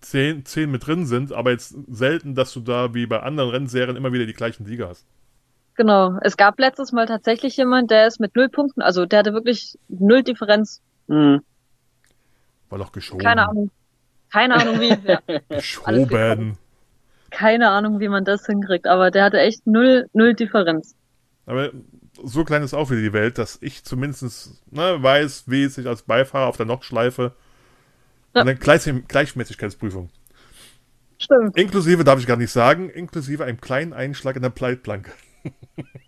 10, 0.03 0.45
10 0.45 0.71
mit 0.71 0.85
drin 0.85 1.05
sind, 1.05 1.31
aber 1.31 1.51
jetzt 1.51 1.75
selten, 1.87 2.35
dass 2.35 2.53
du 2.53 2.59
da 2.59 2.93
wie 2.93 3.05
bei 3.05 3.21
anderen 3.21 3.49
Rennserien 3.49 3.95
immer 3.95 4.13
wieder 4.13 4.25
die 4.25 4.33
gleichen 4.33 4.65
Siege 4.65 4.87
hast. 4.87 5.05
Genau. 5.75 6.17
Es 6.21 6.37
gab 6.37 6.59
letztes 6.59 6.91
Mal 6.91 7.07
tatsächlich 7.07 7.57
jemand, 7.57 7.89
der 7.89 8.07
ist 8.07 8.19
mit 8.19 8.35
null 8.35 8.49
Punkten, 8.49 8.81
also 8.81 9.05
der 9.05 9.19
hatte 9.19 9.33
wirklich 9.33 9.77
null 9.87 10.23
Differenz. 10.23 10.81
Mhm. 11.07 11.41
War 12.69 12.77
doch 12.77 12.91
geschoben. 12.91 13.23
Keine 13.23 13.47
Ahnung. 13.47 13.71
Keine 14.31 14.55
Ahnung 14.55 14.79
wie. 14.79 14.95
Ja. 15.07 15.19
Geschoben. 15.49 16.57
Keine 17.29 17.69
Ahnung, 17.69 17.99
wie 17.99 18.07
man 18.07 18.25
das 18.25 18.45
hinkriegt. 18.45 18.87
Aber 18.87 19.11
der 19.11 19.25
hatte 19.25 19.39
echt 19.39 19.65
null, 19.67 20.07
null 20.13 20.33
Differenz. 20.33 20.95
Aber 21.45 21.71
so 22.23 22.43
klein 22.43 22.63
ist 22.63 22.73
auch 22.73 22.89
wieder 22.89 23.01
die 23.01 23.13
Welt, 23.13 23.37
dass 23.37 23.59
ich 23.61 23.83
zumindest 23.83 24.63
ne, 24.71 25.01
weiß, 25.01 25.45
wie 25.47 25.63
es 25.63 25.75
sich 25.75 25.87
als 25.87 26.03
Beifahrer 26.03 26.47
auf 26.47 26.57
der 26.57 26.65
Nordschleife 26.65 27.33
Ja. 28.35 28.41
eine 28.41 28.55
Gleich 28.55 28.89
Gleichmäßigkeitsprüfung. 29.07 30.09
Stimmt. 31.19 31.57
Inklusive, 31.57 32.03
darf 32.03 32.19
ich 32.19 32.27
gar 32.27 32.37
nicht 32.37 32.51
sagen, 32.51 32.89
inklusive 32.89 33.45
einem 33.45 33.61
kleinen 33.61 33.93
Einschlag 33.93 34.35
in 34.35 34.41
der 34.41 34.49
Pleitplanke. 34.49 35.11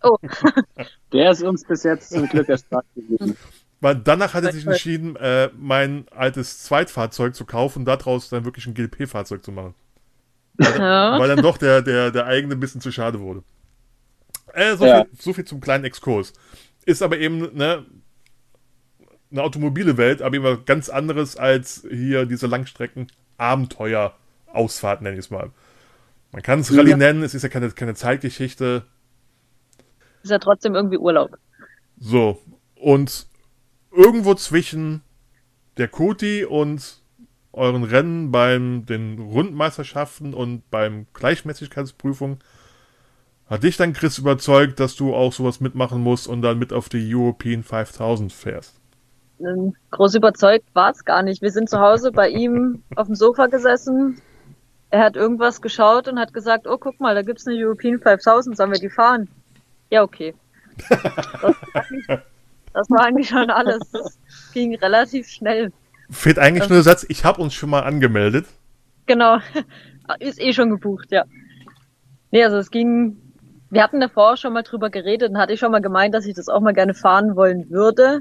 Oh, 0.02 0.16
Der 1.12 1.30
ist 1.30 1.42
uns 1.42 1.64
bis 1.64 1.82
jetzt 1.84 2.10
zum 2.10 2.28
Glück 2.28 2.48
erspart 2.48 2.86
gewesen. 2.94 3.36
Weil 3.80 3.96
danach 3.96 4.34
hat 4.34 4.44
er 4.44 4.52
sich 4.52 4.66
entschieden, 4.66 5.16
äh, 5.16 5.50
mein 5.56 6.06
altes 6.10 6.62
Zweitfahrzeug 6.64 7.34
zu 7.34 7.44
kaufen 7.44 7.80
und 7.80 7.84
daraus 7.84 8.28
dann 8.30 8.44
wirklich 8.44 8.66
ein 8.66 8.74
GLP-Fahrzeug 8.74 9.44
zu 9.44 9.52
machen. 9.52 9.74
ja. 10.58 11.18
Weil 11.18 11.28
dann 11.28 11.42
doch 11.42 11.58
der, 11.58 11.82
der, 11.82 12.10
der 12.10 12.26
eigene 12.26 12.54
ein 12.54 12.60
bisschen 12.60 12.80
zu 12.80 12.90
schade 12.90 13.20
wurde. 13.20 13.42
Äh, 14.54 14.76
so, 14.76 14.86
Ja. 14.86 15.04
viel, 15.04 15.20
so 15.20 15.32
viel 15.34 15.44
zum 15.44 15.60
kleinen 15.60 15.84
Exkurs. 15.84 16.32
Ist 16.86 17.02
aber 17.02 17.18
eben 17.18 17.54
ne, 17.54 17.84
eine 19.36 19.44
automobile 19.46 19.96
Welt, 19.96 20.22
aber 20.22 20.42
was 20.42 20.64
ganz 20.64 20.88
anderes 20.88 21.36
als 21.36 21.86
hier 21.90 22.26
diese 22.26 22.46
Langstrecken-Abenteuer-Ausfahrt, 22.46 25.02
nenne 25.02 25.14
ich 25.14 25.20
es 25.26 25.30
mal. 25.30 25.50
Man 26.32 26.42
kann 26.42 26.60
es 26.60 26.76
Rallye 26.76 26.90
Ja. 26.90 26.96
nennen, 26.96 27.22
es 27.22 27.34
ist 27.34 27.42
ja 27.42 27.48
keine, 27.48 27.70
keine 27.70 27.94
Zeitgeschichte. 27.94 28.84
Ist 30.22 30.30
ja 30.30 30.38
trotzdem 30.38 30.74
irgendwie 30.74 30.98
Urlaub. 30.98 31.38
So. 31.98 32.40
Und 32.74 33.26
irgendwo 33.92 34.34
zwischen 34.34 35.02
der 35.76 35.88
Koti 35.88 36.44
und 36.44 37.00
euren 37.52 37.84
Rennen 37.84 38.32
beim 38.32 38.84
den 38.86 39.18
Rundmeisterschaften 39.18 40.34
und 40.34 40.68
beim 40.70 41.06
Gleichmäßigkeitsprüfung 41.14 42.38
hat 43.46 43.62
dich 43.62 43.76
dann 43.76 43.92
Chris 43.92 44.18
überzeugt, 44.18 44.80
dass 44.80 44.96
du 44.96 45.14
auch 45.14 45.32
sowas 45.32 45.60
mitmachen 45.60 46.02
musst 46.02 46.26
und 46.26 46.42
dann 46.42 46.58
mit 46.58 46.72
auf 46.72 46.88
die 46.88 47.14
European 47.14 47.62
5000 47.62 48.32
fährst. 48.32 48.80
Ähm, 49.40 49.74
Groß 49.90 50.14
überzeugt 50.14 50.66
war 50.74 50.90
es 50.90 51.04
gar 51.04 51.22
nicht. 51.22 51.42
Wir 51.42 51.50
sind 51.50 51.68
zu 51.68 51.80
Hause 51.80 52.12
bei 52.12 52.28
ihm 52.28 52.82
auf 52.94 53.06
dem 53.06 53.14
Sofa 53.14 53.46
gesessen. 53.46 54.20
Er 54.90 55.00
hat 55.04 55.16
irgendwas 55.16 55.60
geschaut 55.60 56.08
und 56.08 56.18
hat 56.18 56.32
gesagt, 56.32 56.66
oh, 56.66 56.78
guck 56.78 57.00
mal, 57.00 57.14
da 57.14 57.22
gibt's 57.22 57.46
eine 57.46 57.56
European 57.56 57.98
5000, 57.98 58.56
sollen 58.56 58.72
wir 58.72 58.78
die 58.78 58.88
fahren? 58.88 59.28
Ja, 59.90 60.02
okay. 60.02 60.34
Das 60.88 61.00
war 61.02 61.84
eigentlich, 61.84 62.06
das 62.72 62.90
war 62.90 63.04
eigentlich 63.04 63.28
schon 63.28 63.50
alles. 63.50 63.90
Das 63.90 64.18
ging 64.52 64.74
relativ 64.76 65.28
schnell. 65.28 65.72
Fehlt 66.10 66.38
eigentlich 66.38 66.68
nur 66.68 66.76
der 66.76 66.82
Satz, 66.82 67.04
ich 67.08 67.24
habe 67.24 67.42
uns 67.42 67.54
schon 67.54 67.70
mal 67.70 67.82
angemeldet. 67.82 68.46
Genau. 69.06 69.38
Ist 70.20 70.40
eh 70.40 70.52
schon 70.52 70.70
gebucht, 70.70 71.10
ja. 71.10 71.24
Nee, 72.30 72.44
also 72.44 72.58
es 72.58 72.70
ging, 72.70 73.16
wir 73.70 73.82
hatten 73.82 74.00
davor 74.00 74.36
schon 74.36 74.52
mal 74.52 74.62
drüber 74.62 74.88
geredet 74.88 75.30
und 75.30 75.38
hatte 75.38 75.52
ich 75.52 75.60
schon 75.60 75.72
mal 75.72 75.80
gemeint, 75.80 76.14
dass 76.14 76.26
ich 76.26 76.34
das 76.34 76.48
auch 76.48 76.60
mal 76.60 76.74
gerne 76.74 76.94
fahren 76.94 77.34
wollen 77.34 77.70
würde. 77.70 78.20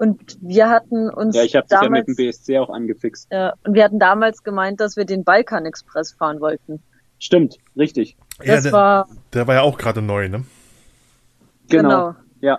Und 0.00 0.38
wir 0.40 0.70
hatten 0.70 1.10
uns 1.10 1.36
Ja, 1.36 1.42
ich 1.42 1.54
habe 1.54 1.66
dich 1.66 1.72
ja 1.72 1.82
damals, 1.82 2.08
mit 2.08 2.16
dem 2.18 2.26
BSC 2.26 2.58
auch 2.58 2.70
angefixt. 2.70 3.30
ja, 3.30 3.52
und 3.64 3.74
wir 3.74 3.84
hatten 3.84 3.98
damals 3.98 4.42
gemeint, 4.42 4.80
dass 4.80 4.96
wir 4.96 5.04
den 5.04 5.24
Balkan 5.24 5.66
Express 5.66 6.12
fahren 6.14 6.40
wollten. 6.40 6.82
Stimmt, 7.18 7.58
richtig. 7.76 8.16
Ja, 8.42 8.54
Das 8.54 8.62
der, 8.62 8.72
war, 8.72 9.08
der 9.34 9.46
war 9.46 9.56
ja 9.56 9.60
auch 9.60 9.76
gerade 9.76 10.00
neu, 10.00 10.30
ne? 10.30 10.44
Genau. 11.68 12.14
Ja. 12.40 12.54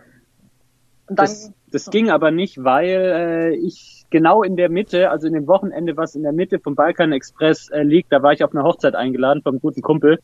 Und 1.08 1.18
dann, 1.18 1.26
Das, 1.26 1.52
das 1.72 1.90
ging 1.90 2.12
aber 2.12 2.30
nicht, 2.30 2.64
weil 2.64 2.90
äh, 2.90 3.56
ich 3.56 4.06
genau 4.12 4.44
in 4.44 4.56
der 4.56 4.70
Mitte, 4.70 5.10
also 5.10 5.26
in 5.26 5.34
dem 5.34 5.48
Wochenende, 5.48 5.98
was 5.98 6.14
in 6.14 6.22
der 6.22 6.34
Mitte 6.34 6.60
vom 6.60 6.76
Balkan 6.76 7.12
Express 7.12 7.70
äh, 7.70 7.82
liegt, 7.82 8.14
da 8.14 8.22
war 8.22 8.34
ich 8.34 8.44
auf 8.44 8.54
eine 8.54 8.62
Hochzeit 8.62 8.94
eingeladen 8.94 9.42
vom 9.42 9.60
guten 9.60 9.82
Kumpel. 9.82 10.20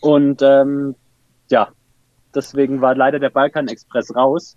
Und 0.00 0.42
ähm, 0.42 0.96
ja, 1.52 1.68
deswegen 2.34 2.80
war 2.80 2.96
leider 2.96 3.20
der 3.20 3.30
Balkan 3.30 3.68
Express 3.68 4.12
raus. 4.16 4.56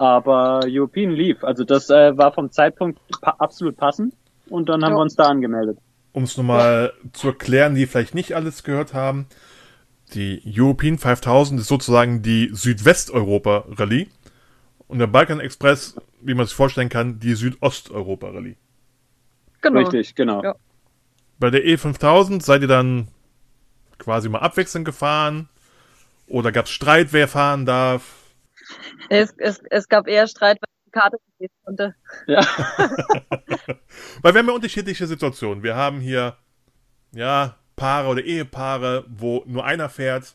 Aber 0.00 0.60
European 0.66 1.10
lief. 1.10 1.44
Also 1.44 1.62
das 1.64 1.90
äh, 1.90 2.16
war 2.16 2.32
vom 2.32 2.50
Zeitpunkt 2.50 2.98
pa 3.20 3.32
absolut 3.38 3.76
passend. 3.76 4.14
Und 4.48 4.70
dann 4.70 4.82
haben 4.82 4.92
Ja. 4.92 4.96
wir 4.96 5.02
uns 5.02 5.14
da 5.14 5.24
angemeldet. 5.24 5.76
Um 6.12 6.22
es 6.22 6.38
nochmal 6.38 6.94
zu 7.12 7.28
erklären, 7.28 7.74
die 7.74 7.86
vielleicht 7.86 8.14
nicht 8.14 8.32
alles 8.34 8.64
gehört 8.64 8.94
haben. 8.94 9.26
Die 10.14 10.42
European 10.46 10.96
5000 10.96 11.60
ist 11.60 11.68
sozusagen 11.68 12.22
die 12.22 12.48
Südwesteuropa-Rallye. 12.50 14.08
Und 14.88 14.98
der 15.00 15.06
Balkan 15.06 15.38
Express, 15.38 15.96
wie 16.22 16.32
man 16.34 16.46
sich 16.46 16.54
vorstellen 16.56 16.88
kann, 16.88 17.20
die 17.20 17.34
Südosteuropa-Rallye. 17.34 18.56
genau. 19.60 19.80
Richtig, 19.80 20.14
genau. 20.14 20.42
Ja. 20.42 20.54
Bei 21.38 21.50
der 21.50 21.62
E5000 21.62 22.42
seid 22.42 22.62
ihr 22.62 22.68
dann 22.68 23.08
quasi 23.98 24.30
mal 24.30 24.38
abwechselnd 24.38 24.86
gefahren? 24.86 25.50
Oder 26.26 26.52
gab 26.52 26.64
es 26.64 26.70
Streit, 26.70 27.12
wer 27.12 27.28
fahren 27.28 27.66
darf? 27.66 28.19
Es, 29.08 29.34
es, 29.38 29.60
es 29.70 29.88
gab 29.88 30.08
eher 30.08 30.26
Streit, 30.26 30.58
weil 30.60 30.70
Karte 30.90 31.18
gegeben 31.38 31.54
konnte. 31.64 31.94
Ja. 32.26 32.40
Weil 34.22 34.34
wir 34.34 34.38
haben 34.40 34.48
ja 34.48 34.54
unterschiedliche 34.54 35.06
Situationen. 35.06 35.62
Wir 35.62 35.76
haben 35.76 36.00
hier, 36.00 36.36
ja, 37.12 37.56
Paare 37.76 38.08
oder 38.08 38.22
Ehepaare, 38.22 39.04
wo 39.08 39.42
nur 39.46 39.64
einer 39.64 39.88
fährt. 39.88 40.34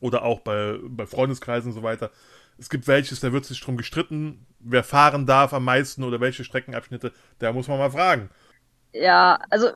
Oder 0.00 0.22
auch 0.22 0.40
bei, 0.40 0.78
bei 0.82 1.06
Freundeskreisen 1.06 1.70
und 1.70 1.74
so 1.74 1.82
weiter. 1.82 2.10
Es 2.58 2.68
gibt 2.68 2.86
welches, 2.86 3.20
da 3.20 3.32
wird 3.32 3.44
sich 3.44 3.60
drum 3.60 3.76
gestritten, 3.76 4.46
wer 4.58 4.84
fahren 4.84 5.26
darf 5.26 5.52
am 5.52 5.64
meisten 5.64 6.04
oder 6.04 6.20
welche 6.20 6.44
Streckenabschnitte. 6.44 7.12
Da 7.38 7.52
muss 7.52 7.68
man 7.68 7.78
mal 7.78 7.90
fragen. 7.90 8.30
Ja, 8.92 9.38
also 9.50 9.70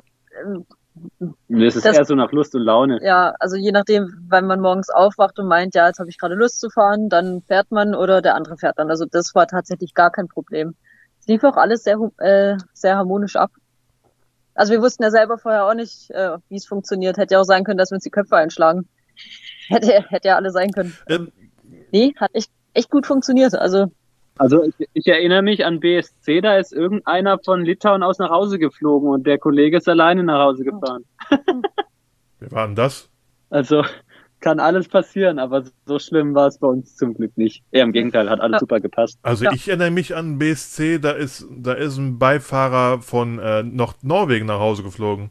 ähm, 0.45 0.67
Mir 1.49 1.67
ist 1.69 1.77
es 1.77 1.83
Das- 1.83 1.97
eher 1.97 2.05
so 2.05 2.15
nach 2.15 2.33
Lust 2.33 2.55
und 2.55 2.63
Laune. 2.63 2.99
ja, 3.03 3.35
also 3.41 3.57
je 3.57 3.73
nachdem, 3.73 4.27
wenn 4.29 4.47
man 4.47 4.61
morgens 4.61 4.89
aufwacht 4.91 5.39
und 5.39 5.47
meint, 5.47 5.75
ja, 5.75 5.87
jetzt 5.89 5.99
habe 5.99 6.09
ich 6.09 6.19
gerade 6.19 6.35
Lust 6.35 6.61
zu 6.61 6.71
fahren, 6.71 7.09
dann 7.09 7.43
fährt 7.43 7.71
man 7.71 7.95
oder 7.95 8.23
der 8.23 8.35
andere 8.35 8.57
fährt 8.57 8.79
dann. 8.79 8.91
Also 8.91 9.05
das 9.05 9.35
war 9.35 9.47
tatsächlich 9.47 9.95
gar 9.95 10.11
kein 10.11 10.29
Problem. 10.29 10.75
Es 11.21 11.27
lief 11.27 11.45
auch 11.45 11.57
alles 11.57 11.85
sehr, 11.85 11.99
äh, 12.19 12.57
sehr 12.73 12.97
harmonisch 12.97 13.37
ab. 13.37 13.51
Also 14.55 14.73
wir 14.73 14.81
wussten 14.81 15.03
ja 15.03 15.11
selber 15.11 15.37
vorher 15.39 15.67
auch 15.67 15.75
nicht, 15.75 16.11
äh, 16.13 16.39
wie 16.49 16.57
es 16.57 16.67
funktioniert. 16.67 17.19
Hätte 17.19 17.35
ja 17.35 17.41
auch 17.41 17.45
sein 17.45 17.65
können, 17.65 17.79
dass 17.79 17.91
wir 17.91 17.97
uns 17.97 18.05
die 18.05 18.11
Köpfe 18.11 18.37
einschlagen. 18.37 18.89
Hätte, 19.69 20.05
hätte 20.09 20.29
ja 20.29 20.37
alle 20.37 20.51
sein 20.51 20.71
können. 20.73 20.97
Ähm, 21.09 21.31
Nee, 21.93 22.15
hat 22.17 22.31
echt, 22.35 22.51
echt 22.75 22.91
gut 22.91 23.07
funktioniert. 23.07 23.55
Also 23.55 23.91
Also 24.39 24.63
ich, 24.65 24.75
ich 24.93 25.07
erinnere 25.07 25.43
mich 25.43 25.65
an 25.65 25.81
BSC, 25.81 26.41
da 26.43 26.57
ist 26.59 26.73
irgendeiner 26.73 27.39
von 27.43 27.65
Litauen 27.65 28.03
aus 28.03 28.19
nach 28.19 28.31
Hause 28.31 28.59
geflogen 28.59 29.09
und 29.09 29.27
der 29.27 29.39
Kollege 29.39 29.79
ist 29.79 29.89
alleine 29.89 30.23
nach 30.23 30.45
Hause 30.45 30.65
gefahren. 30.65 31.05
wer 32.41 32.53
war 32.53 32.67
denn 32.67 32.77
das? 32.77 33.09
Also 33.51 33.85
kann 34.41 34.61
alles 34.61 34.89
passieren, 34.89 35.39
aber 35.39 35.65
so 35.87 35.99
schlimm 35.99 36.35
war 36.35 36.49
es 36.49 36.59
bei 36.59 36.67
uns 36.69 36.95
zum 36.97 37.15
Glück 37.15 37.37
nicht. 37.39 37.63
Eher 37.71 37.85
im 37.85 37.93
Gegenteil, 37.93 38.29
hat 38.29 38.41
alles 38.41 38.57
Ja. 38.57 38.61
super 38.61 38.81
gepasst. 38.81 39.19
Also 39.23 39.45
Ja. 39.45 39.53
ich 39.53 39.69
erinnere 39.69 39.91
mich 39.91 40.15
an 40.15 40.39
BSC, 40.39 40.99
da 40.99 41.13
ist, 41.13 41.47
da 41.51 41.73
ist 41.73 41.97
ein 41.97 42.19
Beifahrer 42.19 43.01
von 43.01 43.39
äh, 43.39 43.63
noch 43.63 43.95
Norwegen 44.03 44.47
nach 44.47 44.61
Hause 44.61 44.83
geflogen. 44.83 45.31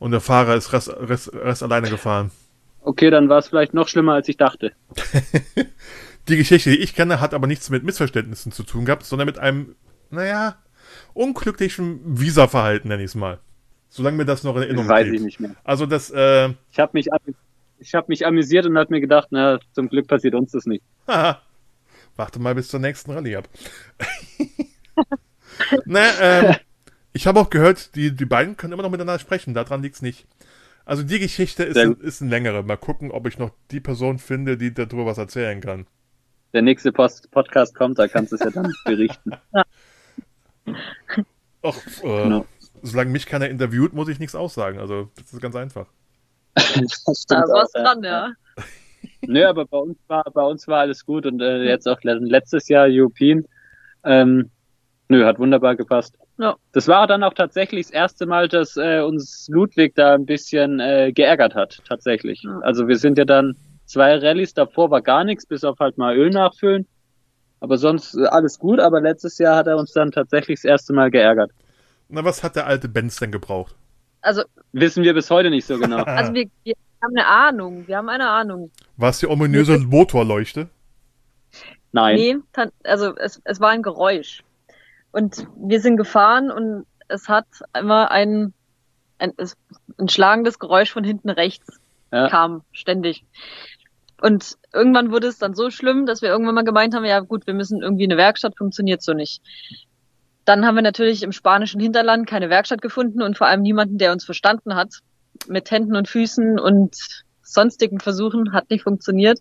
Und 0.00 0.10
der 0.10 0.20
Fahrer 0.20 0.56
ist 0.56 0.72
rest, 0.72 0.90
rest, 0.90 1.32
rest 1.32 1.62
alleine 1.62 1.88
gefahren. 1.88 2.32
Okay, 2.82 3.10
dann 3.10 3.28
war 3.28 3.38
es 3.38 3.48
vielleicht 3.48 3.72
noch 3.72 3.88
schlimmer, 3.88 4.14
als 4.14 4.28
ich 4.28 4.36
dachte. 4.36 4.72
Die 6.28 6.36
Geschichte, 6.36 6.70
die 6.70 6.78
ich 6.78 6.94
kenne, 6.94 7.20
hat 7.20 7.34
aber 7.34 7.46
nichts 7.46 7.70
mit 7.70 7.84
Missverständnissen 7.84 8.52
zu 8.52 8.62
tun 8.62 8.84
gehabt, 8.84 9.04
sondern 9.04 9.26
mit 9.26 9.38
einem, 9.38 9.76
naja, 10.10 10.56
unglücklichen 11.12 12.00
Visa-Verhalten, 12.18 12.88
nenne 12.88 13.02
ich 13.02 13.10
es 13.10 13.14
mal. 13.14 13.40
Solange 13.88 14.16
mir 14.16 14.24
das 14.24 14.42
noch 14.42 14.56
in 14.56 14.62
Erinnerung 14.62 14.88
Weiß 14.88 15.04
blieb. 15.04 15.14
ich 15.14 15.22
nicht 15.22 15.40
mehr. 15.40 15.54
Also 15.62 15.86
das, 15.86 16.10
äh, 16.10 16.50
Ich 16.72 16.78
habe 16.78 16.90
mich, 16.94 17.08
ich 17.78 17.94
hab 17.94 18.08
mich 18.08 18.26
amüsiert 18.26 18.66
und 18.66 18.76
hat 18.78 18.90
mir 18.90 19.00
gedacht, 19.00 19.28
na, 19.30 19.60
zum 19.72 19.88
Glück 19.88 20.08
passiert 20.08 20.34
uns 20.34 20.52
das 20.52 20.66
nicht. 20.66 20.82
haha, 21.06 21.40
warte 22.16 22.38
mal 22.40 22.54
bis 22.54 22.68
zur 22.68 22.80
nächsten 22.80 23.12
Rallye 23.12 23.36
ab. 23.36 23.48
Na, 25.84 26.00
ähm, 26.20 26.56
ich 27.12 27.26
habe 27.26 27.38
auch 27.38 27.50
gehört, 27.50 27.94
die, 27.94 28.10
die 28.10 28.24
beiden 28.24 28.56
können 28.56 28.72
immer 28.72 28.82
noch 28.82 28.90
miteinander 28.90 29.20
sprechen, 29.20 29.54
daran 29.54 29.82
liegt's 29.82 30.02
nicht. 30.02 30.26
Also 30.84 31.02
die 31.02 31.18
Geschichte 31.18 31.64
ist, 31.64 31.78
ein, 31.78 31.94
ist 32.00 32.20
ein 32.20 32.28
längere. 32.28 32.62
Mal 32.62 32.76
gucken, 32.76 33.10
ob 33.10 33.26
ich 33.26 33.38
noch 33.38 33.52
die 33.70 33.80
Person 33.80 34.18
finde, 34.18 34.58
die 34.58 34.74
darüber 34.74 35.06
was 35.06 35.18
erzählen 35.18 35.60
kann. 35.60 35.86
Der 36.54 36.62
nächste 36.62 36.92
Post 36.92 37.30
Podcast 37.32 37.74
kommt, 37.74 37.98
da 37.98 38.08
kannst 38.08 38.32
du 38.32 38.36
es 38.36 38.42
ja 38.44 38.50
dann 38.50 38.72
berichten. 38.84 39.32
Ach, 41.62 41.76
äh, 42.02 42.22
Genau. 42.22 42.46
solange 42.82 43.10
mich 43.10 43.26
keiner 43.26 43.48
interviewt, 43.48 43.92
muss 43.92 44.08
ich 44.08 44.18
nichts 44.18 44.34
aussagen. 44.34 44.78
Also 44.78 45.10
das 45.16 45.32
ist 45.32 45.40
ganz 45.42 45.56
einfach. 45.56 45.86
Das 46.56 47.24
da 47.28 47.40
war 47.42 47.64
es 47.64 47.74
auch, 47.74 47.78
ja. 47.78 47.82
dran, 47.84 48.02
ja. 48.04 48.32
Nö, 49.26 49.44
aber 49.46 49.66
bei 49.66 49.76
uns 49.78 49.98
war, 50.06 50.24
bei 50.32 50.42
uns 50.42 50.66
war 50.68 50.80
alles 50.80 51.04
gut 51.04 51.26
und 51.26 51.40
äh, 51.42 51.64
jetzt 51.64 51.86
auch 51.88 52.00
le- 52.02 52.20
letztes 52.20 52.68
Jahr 52.68 52.86
European. 52.88 53.44
Ähm, 54.04 54.50
nö, 55.08 55.24
hat 55.24 55.38
wunderbar 55.38 55.76
gepasst. 55.76 56.14
Ja. 56.38 56.56
Das 56.72 56.88
war 56.88 57.06
dann 57.06 57.22
auch 57.22 57.34
tatsächlich 57.34 57.86
das 57.86 57.90
erste 57.92 58.26
Mal, 58.26 58.48
dass 58.48 58.76
äh, 58.76 59.00
uns 59.00 59.48
Ludwig 59.50 59.94
da 59.94 60.14
ein 60.14 60.26
bisschen 60.26 60.78
äh, 60.80 61.12
geärgert 61.12 61.54
hat, 61.54 61.82
tatsächlich. 61.88 62.42
Ja. 62.44 62.58
Also 62.60 62.86
wir 62.86 62.96
sind 62.96 63.18
ja 63.18 63.24
dann 63.24 63.56
zwei 63.86 64.16
Rallyes, 64.16 64.54
davor 64.54 64.90
war 64.90 65.02
gar 65.02 65.24
nichts, 65.24 65.46
bis 65.46 65.64
auf 65.64 65.78
halt 65.78 65.98
mal 65.98 66.16
Öl 66.16 66.30
nachfüllen. 66.30 66.86
Aber 67.60 67.78
sonst 67.78 68.14
äh, 68.14 68.26
alles 68.26 68.58
gut, 68.58 68.80
aber 68.80 69.00
letztes 69.00 69.38
Jahr 69.38 69.56
hat 69.56 69.66
er 69.66 69.76
uns 69.76 69.92
dann 69.92 70.10
tatsächlich 70.10 70.58
das 70.58 70.64
erste 70.64 70.92
Mal 70.92 71.10
geärgert. 71.10 71.50
Na, 72.08 72.24
was 72.24 72.42
hat 72.42 72.56
der 72.56 72.66
alte 72.66 72.88
Benz 72.88 73.16
denn 73.16 73.32
gebraucht? 73.32 73.74
Also, 74.20 74.42
Wissen 74.72 75.04
wir 75.04 75.14
bis 75.14 75.30
heute 75.30 75.50
nicht 75.50 75.66
so 75.66 75.78
genau. 75.78 75.98
also 76.04 76.34
wir, 76.34 76.46
wir 76.64 76.74
haben 77.00 77.16
eine 77.16 77.26
Ahnung. 77.26 77.86
Wir 77.86 77.96
haben 77.96 78.08
eine 78.08 78.28
Ahnung. 78.28 78.70
War 78.96 79.10
es 79.10 79.20
die 79.20 79.28
ominöse 79.28 79.78
Motorleuchte? 79.78 80.68
Nein. 81.92 82.16
Nee, 82.16 82.36
also 82.82 83.16
es, 83.16 83.40
es 83.44 83.60
war 83.60 83.70
ein 83.70 83.82
Geräusch. 83.82 84.42
Und 85.12 85.46
wir 85.56 85.80
sind 85.80 85.96
gefahren 85.96 86.50
und 86.50 86.86
es 87.06 87.28
hat 87.28 87.46
immer 87.78 88.10
ein, 88.10 88.52
ein, 89.18 89.32
ein 89.98 90.08
schlagendes 90.08 90.58
Geräusch 90.58 90.90
von 90.90 91.04
hinten 91.04 91.30
rechts 91.30 91.78
Ja. 92.10 92.28
kam, 92.28 92.62
ständig. 92.72 93.24
Und 94.24 94.56
irgendwann 94.72 95.10
wurde 95.10 95.26
es 95.26 95.36
dann 95.36 95.52
so 95.52 95.68
schlimm, 95.68 96.06
dass 96.06 96.22
wir 96.22 96.30
irgendwann 96.30 96.54
mal 96.54 96.64
gemeint 96.64 96.94
haben, 96.94 97.04
ja 97.04 97.20
gut, 97.20 97.46
wir 97.46 97.52
müssen 97.52 97.82
irgendwie 97.82 98.04
eine 98.04 98.16
Werkstatt, 98.16 98.56
funktioniert 98.56 99.02
so 99.02 99.12
nicht. 99.12 99.42
Dann 100.46 100.64
haben 100.64 100.76
wir 100.76 100.82
natürlich 100.82 101.22
im 101.22 101.30
spanischen 101.30 101.78
Hinterland 101.78 102.26
keine 102.26 102.48
Werkstatt 102.48 102.80
gefunden 102.80 103.20
und 103.20 103.36
vor 103.36 103.48
allem 103.48 103.60
niemanden, 103.60 103.98
der 103.98 104.12
uns 104.12 104.24
verstanden 104.24 104.76
hat. 104.76 105.00
Mit 105.46 105.70
Händen 105.70 105.94
und 105.94 106.08
Füßen 106.08 106.58
und 106.58 106.96
sonstigen 107.42 108.00
Versuchen 108.00 108.54
hat 108.54 108.70
nicht 108.70 108.84
funktioniert. 108.84 109.40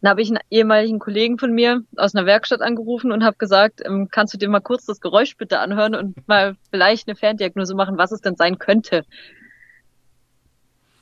Dann 0.00 0.10
habe 0.10 0.22
ich 0.22 0.28
einen 0.28 0.40
ehemaligen 0.50 0.98
Kollegen 0.98 1.38
von 1.38 1.52
mir 1.52 1.82
aus 1.96 2.16
einer 2.16 2.26
Werkstatt 2.26 2.62
angerufen 2.62 3.12
und 3.12 3.22
habe 3.22 3.36
gesagt, 3.36 3.80
ähm, 3.84 4.08
kannst 4.10 4.34
du 4.34 4.38
dir 4.38 4.48
mal 4.48 4.58
kurz 4.58 4.86
das 4.86 5.00
Geräusch 5.00 5.36
bitte 5.36 5.60
anhören 5.60 5.94
und 5.94 6.26
mal 6.26 6.56
vielleicht 6.72 7.06
eine 7.06 7.14
Ferndiagnose 7.14 7.76
machen, 7.76 7.96
was 7.96 8.10
es 8.10 8.22
denn 8.22 8.34
sein 8.34 8.58
könnte. 8.58 9.04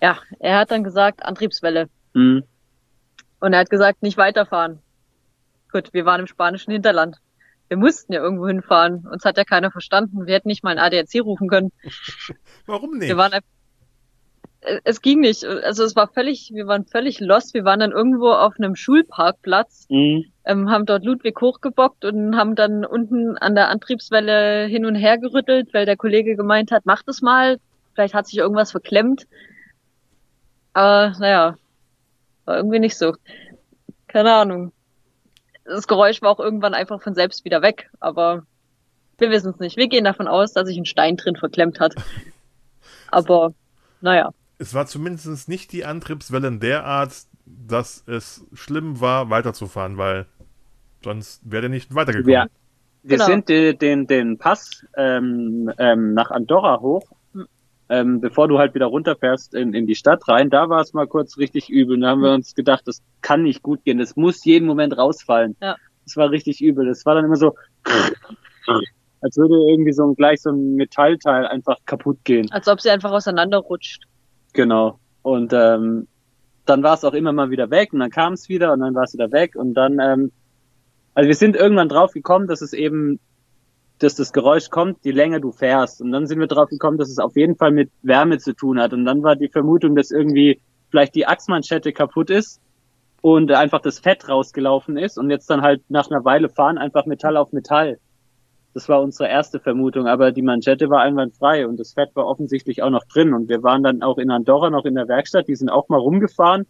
Ja, 0.02 0.18
er 0.40 0.58
hat 0.58 0.70
dann 0.70 0.84
gesagt, 0.84 1.24
Antriebswelle. 1.24 1.88
Hm. 2.12 2.44
Und 3.44 3.52
er 3.52 3.58
hat 3.60 3.68
gesagt, 3.68 4.02
nicht 4.02 4.16
weiterfahren. 4.16 4.78
Gut, 5.70 5.92
wir 5.92 6.06
waren 6.06 6.20
im 6.20 6.26
spanischen 6.26 6.70
Hinterland. 6.72 7.18
Wir 7.68 7.76
mussten 7.76 8.14
ja 8.14 8.22
irgendwo 8.22 8.46
hinfahren. 8.46 9.06
Uns 9.06 9.26
hat 9.26 9.36
ja 9.36 9.44
keiner 9.44 9.70
verstanden. 9.70 10.26
Wir 10.26 10.34
hätten 10.36 10.48
nicht 10.48 10.64
mal 10.64 10.70
einen 10.70 10.78
ADAC 10.78 11.22
rufen 11.22 11.48
können. 11.48 11.70
Warum 12.66 12.96
nicht? 12.96 13.08
Wir 13.08 13.18
waren 13.18 13.34
einfach, 13.34 13.48
Äh, 14.62 14.80
es 14.84 15.02
ging 15.02 15.20
nicht. 15.20 15.44
Also 15.44 15.84
es 15.84 15.94
war 15.94 16.08
völlig, 16.08 16.52
wir 16.54 16.66
waren 16.68 16.86
völlig 16.86 17.20
lost. 17.20 17.52
Wir 17.52 17.64
waren 17.66 17.80
dann 17.80 17.92
irgendwo 17.92 18.30
auf 18.30 18.54
einem 18.56 18.76
Schulparkplatz, 18.76 19.88
Hm. 19.90 20.24
ähm, 20.46 20.70
haben 20.70 20.86
dort 20.86 21.04
Ludwig 21.04 21.38
hochgebockt 21.38 22.06
und 22.06 22.36
haben 22.38 22.54
dann 22.54 22.86
unten 22.86 23.36
an 23.36 23.54
der 23.54 23.68
Antriebswelle 23.68 24.64
hin 24.68 24.86
und 24.86 24.94
her 24.94 25.18
gerüttelt, 25.18 25.74
weil 25.74 25.84
der 25.84 25.98
Kollege 25.98 26.34
gemeint 26.34 26.70
hat, 26.72 26.86
mach 26.86 27.02
das 27.02 27.20
mal. 27.20 27.58
Vielleicht 27.92 28.14
hat 28.14 28.26
sich 28.26 28.38
irgendwas 28.38 28.70
verklemmt. 28.70 29.26
Aber 30.72 31.12
naja, 31.18 31.56
war 32.44 32.56
irgendwie 32.56 32.78
nicht 32.78 32.96
so. 32.96 33.14
Keine 34.06 34.32
Ahnung. 34.34 34.72
Das 35.64 35.86
Geräusch 35.86 36.20
war 36.22 36.30
auch 36.30 36.40
irgendwann 36.40 36.74
einfach 36.74 37.02
von 37.02 37.14
selbst 37.14 37.44
wieder 37.44 37.62
weg, 37.62 37.90
aber 38.00 38.44
wir 39.18 39.30
wissen 39.30 39.50
es 39.50 39.58
nicht. 39.58 39.76
Wir 39.76 39.88
gehen 39.88 40.04
davon 40.04 40.28
aus, 40.28 40.52
dass 40.52 40.66
sich 40.68 40.76
ein 40.76 40.84
Stein 40.86 41.16
drin 41.16 41.36
verklemmt 41.36 41.80
hat. 41.80 41.94
Aber 43.10 43.54
naja. 44.00 44.32
Es 44.58 44.74
war 44.74 44.86
zumindest 44.86 45.48
nicht 45.48 45.72
die 45.72 45.84
Antriebswelle 45.84 46.48
in 46.48 46.60
der 46.60 46.84
Art, 46.84 47.12
dass 47.46 48.02
es 48.06 48.44
schlimm 48.52 49.00
war, 49.00 49.30
weiterzufahren, 49.30 49.98
weil 49.98 50.26
sonst 51.02 51.40
wäre 51.44 51.62
der 51.62 51.70
nicht 51.70 51.94
weitergekommen. 51.94 52.26
Wir, 52.26 52.46
wir 53.02 53.16
Genau. 53.16 53.26
sind 53.26 53.48
den, 53.48 53.78
den, 53.78 54.06
den 54.06 54.38
Pass 54.38 54.84
ähm, 54.96 55.70
ähm, 55.78 56.14
nach 56.14 56.30
Andorra 56.30 56.80
hoch. 56.80 57.04
Ähm, 57.88 58.20
bevor 58.20 58.48
du 58.48 58.58
halt 58.58 58.74
wieder 58.74 58.86
runterfährst 58.86 59.54
in, 59.54 59.74
in 59.74 59.86
die 59.86 59.94
Stadt 59.94 60.26
rein. 60.28 60.50
Da 60.50 60.68
war 60.68 60.80
es 60.80 60.92
mal 60.92 61.06
kurz 61.06 61.36
richtig 61.36 61.68
übel. 61.68 62.00
Da 62.00 62.08
haben 62.08 62.22
wir 62.22 62.32
uns 62.32 62.54
gedacht, 62.54 62.82
das 62.86 63.02
kann 63.20 63.42
nicht 63.42 63.62
gut 63.62 63.84
gehen. 63.84 63.98
Das 63.98 64.16
muss 64.16 64.44
jeden 64.44 64.66
Moment 64.66 64.96
rausfallen. 64.96 65.56
Ja. 65.60 65.76
Das 66.04 66.16
war 66.16 66.30
richtig 66.30 66.62
übel. 66.62 66.86
Das 66.86 67.04
war 67.04 67.14
dann 67.14 67.24
immer 67.24 67.36
so, 67.36 67.54
als 69.20 69.36
würde 69.36 69.54
irgendwie 69.70 69.92
so 69.92 70.06
ein, 70.06 70.14
gleich 70.14 70.40
so 70.40 70.50
ein 70.50 70.74
Metallteil 70.76 71.46
einfach 71.46 71.78
kaputt 71.86 72.18
gehen. 72.24 72.50
Als 72.52 72.68
ob 72.68 72.80
sie 72.80 72.90
einfach 72.90 73.12
auseinanderrutscht. 73.12 74.04
Genau. 74.52 74.98
Und 75.22 75.52
ähm, 75.52 76.06
dann 76.64 76.82
war 76.82 76.94
es 76.94 77.04
auch 77.04 77.14
immer 77.14 77.32
mal 77.32 77.50
wieder 77.50 77.70
weg 77.70 77.92
und 77.92 78.00
dann 78.00 78.10
kam 78.10 78.34
es 78.34 78.48
wieder 78.48 78.72
und 78.72 78.80
dann 78.80 78.94
war 78.94 79.04
es 79.04 79.12
wieder 79.12 79.32
weg 79.32 79.56
und 79.56 79.74
dann, 79.74 79.98
ähm, 80.00 80.32
also 81.14 81.28
wir 81.28 81.34
sind 81.34 81.56
irgendwann 81.56 81.88
drauf 81.88 82.12
gekommen, 82.12 82.46
dass 82.46 82.62
es 82.62 82.72
eben, 82.72 83.20
dass 83.98 84.14
das 84.14 84.32
Geräusch 84.32 84.70
kommt, 84.70 85.04
je 85.04 85.12
länger 85.12 85.40
du 85.40 85.52
fährst. 85.52 86.00
Und 86.00 86.12
dann 86.12 86.26
sind 86.26 86.40
wir 86.40 86.46
drauf 86.46 86.68
gekommen, 86.68 86.98
dass 86.98 87.10
es 87.10 87.18
auf 87.18 87.36
jeden 87.36 87.56
Fall 87.56 87.70
mit 87.70 87.90
Wärme 88.02 88.38
zu 88.38 88.54
tun 88.54 88.80
hat. 88.80 88.92
Und 88.92 89.04
dann 89.04 89.22
war 89.22 89.36
die 89.36 89.48
Vermutung, 89.48 89.94
dass 89.94 90.10
irgendwie 90.10 90.60
vielleicht 90.90 91.14
die 91.14 91.26
Achsmanschette 91.26 91.92
kaputt 91.92 92.30
ist 92.30 92.60
und 93.20 93.50
einfach 93.52 93.80
das 93.80 94.00
Fett 94.00 94.28
rausgelaufen 94.28 94.96
ist 94.96 95.18
und 95.18 95.30
jetzt 95.30 95.48
dann 95.48 95.62
halt 95.62 95.82
nach 95.88 96.10
einer 96.10 96.24
Weile 96.24 96.48
fahren 96.48 96.78
einfach 96.78 97.06
Metall 97.06 97.36
auf 97.36 97.52
Metall. 97.52 97.98
Das 98.74 98.88
war 98.88 99.00
unsere 99.00 99.28
erste 99.28 99.60
Vermutung, 99.60 100.08
aber 100.08 100.32
die 100.32 100.42
Manschette 100.42 100.90
war 100.90 101.00
einwandfrei 101.00 101.66
und 101.66 101.78
das 101.78 101.92
Fett 101.92 102.10
war 102.14 102.26
offensichtlich 102.26 102.82
auch 102.82 102.90
noch 102.90 103.04
drin. 103.04 103.32
Und 103.32 103.48
wir 103.48 103.62
waren 103.62 103.82
dann 103.82 104.02
auch 104.02 104.18
in 104.18 104.30
Andorra 104.30 104.68
noch 104.68 104.84
in 104.84 104.96
der 104.96 105.08
Werkstatt, 105.08 105.48
die 105.48 105.54
sind 105.54 105.68
auch 105.70 105.88
mal 105.88 105.96
rumgefahren, 105.96 106.66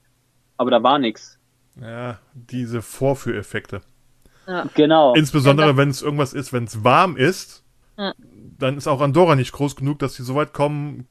aber 0.59 0.71
da 0.71 0.83
war 0.83 0.99
nichts. 0.99 1.39
Ja, 1.81 2.19
diese 2.35 2.83
Vorführeffekte. 2.83 3.81
Genau. 4.75 5.15
Insbesondere, 5.15 5.77
wenn 5.77 5.89
es 5.91 6.03
irgendwas 6.03 6.33
ist, 6.33 6.53
wenn 6.53 6.65
es 6.65 6.83
warm 6.85 7.17
ist, 7.17 7.63
Ja. 7.99 8.13
dann 8.59 8.77
ist 8.77 8.87
auch 8.89 9.01
Andorra 9.01 9.35
nicht 9.37 9.53
groß 9.53 9.77
genug, 9.77 9.99
dass 10.01 10.15
sie 10.15 10.23
so 10.23 10.35
weit 10.35 10.53
kommen, 10.53 11.09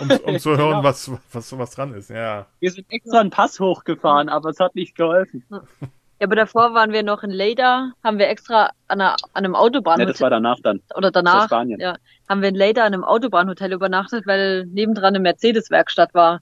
um, 0.00 0.10
um 0.24 0.38
zu 0.38 0.50
hören, 0.56 0.70
Genau. 0.76 0.82
was, 0.84 1.10
was, 1.32 1.56
was 1.58 1.70
dran 1.72 1.94
ist. 1.94 2.10
Ja. 2.10 2.46
Wir 2.60 2.70
sind 2.70 2.86
extra 2.90 3.20
einen 3.20 3.30
Pass 3.30 3.58
hochgefahren, 3.60 4.28
aber 4.28 4.50
es 4.50 4.60
hat 4.60 4.74
nicht 4.74 4.94
geholfen. 4.96 5.44
Ja, 5.50 6.26
aber 6.26 6.36
davor 6.36 6.74
waren 6.74 6.92
wir 6.92 7.02
noch 7.02 7.22
in 7.22 7.30
Leida, 7.30 7.92
haben 8.04 8.18
wir 8.18 8.28
extra 8.28 8.66
an, 8.88 9.00
einer, 9.00 9.12
an 9.32 9.44
einem 9.44 9.54
Autobahnhotel 9.54 10.06
Ja, 10.06 10.12
das 10.12 10.20
war 10.20 10.30
danach 10.30 10.58
dann. 10.62 10.80
oder 10.94 11.10
Das 11.10 11.22
war 11.24 11.32
danach, 11.32 11.46
Spanien. 11.46 11.80
ja, 11.80 11.96
haben 12.28 12.42
wir 12.42 12.50
in 12.50 12.54
Leida 12.54 12.82
an 12.84 12.92
einem 12.92 13.04
Autobahnhotel 13.04 13.72
übernachtet, 13.72 14.26
weil 14.26 14.66
nebendran 14.66 15.14
eine 15.14 15.20
Mercedes-Werkstatt 15.20 16.12
war. 16.14 16.40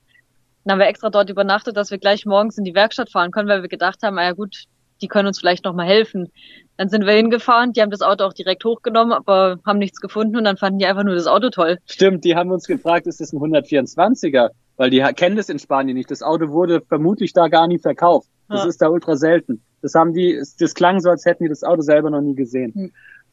Dann 0.64 0.72
haben 0.72 0.78
wir 0.80 0.88
extra 0.88 1.08
dort 1.10 1.30
übernachtet, 1.30 1.76
dass 1.76 1.90
wir 1.92 1.98
gleich 1.98 2.26
morgens 2.26 2.58
in 2.58 2.64
die 2.64 2.74
Werkstatt 2.74 3.08
fahren 3.10 3.30
können, 3.30 3.48
weil 3.48 3.62
wir 3.62 3.68
gedacht 3.68 4.02
haben, 4.02 4.18
ah 4.18 4.24
ja 4.24 4.32
gut, 4.32 4.64
die 5.00 5.08
können 5.08 5.26
uns 5.28 5.38
vielleicht 5.38 5.64
noch 5.64 5.74
mal 5.74 5.86
helfen. 5.86 6.30
Dann 6.76 6.88
sind 6.88 7.06
wir 7.06 7.12
hingefahren, 7.12 7.72
die 7.72 7.82
haben 7.82 7.90
das 7.90 8.02
Auto 8.02 8.24
auch 8.24 8.32
direkt 8.32 8.64
hochgenommen, 8.64 9.12
aber 9.12 9.58
haben 9.66 9.78
nichts 9.78 10.00
gefunden 10.00 10.36
und 10.36 10.44
dann 10.44 10.56
fanden 10.56 10.78
die 10.78 10.86
einfach 10.86 11.04
nur 11.04 11.14
das 11.14 11.26
Auto 11.26 11.50
toll. 11.50 11.78
Stimmt, 11.86 12.24
die 12.24 12.36
haben 12.36 12.50
uns 12.50 12.66
gefragt, 12.66 13.06
ist 13.06 13.20
das 13.20 13.32
ein 13.32 13.38
124er? 13.40 14.50
Weil 14.76 14.90
die 14.90 15.00
kennen 15.16 15.36
das 15.36 15.48
in 15.48 15.58
Spanien 15.58 15.96
nicht. 15.96 16.10
Das 16.10 16.22
Auto 16.22 16.50
wurde 16.50 16.80
vermutlich 16.86 17.32
da 17.32 17.48
gar 17.48 17.66
nie 17.66 17.78
verkauft. 17.80 18.28
Das 18.48 18.62
Ja. 18.62 18.68
ist 18.68 18.80
da 18.80 18.88
ultra 18.88 19.16
selten. 19.16 19.60
Das 19.82 19.94
haben 19.94 20.12
die, 20.14 20.40
das 20.58 20.74
klang 20.74 21.00
so, 21.00 21.10
als 21.10 21.24
hätten 21.24 21.42
die 21.44 21.48
das 21.48 21.64
Auto 21.64 21.82
selber 21.82 22.10
noch 22.10 22.20
nie 22.20 22.36
gesehen. 22.36 22.92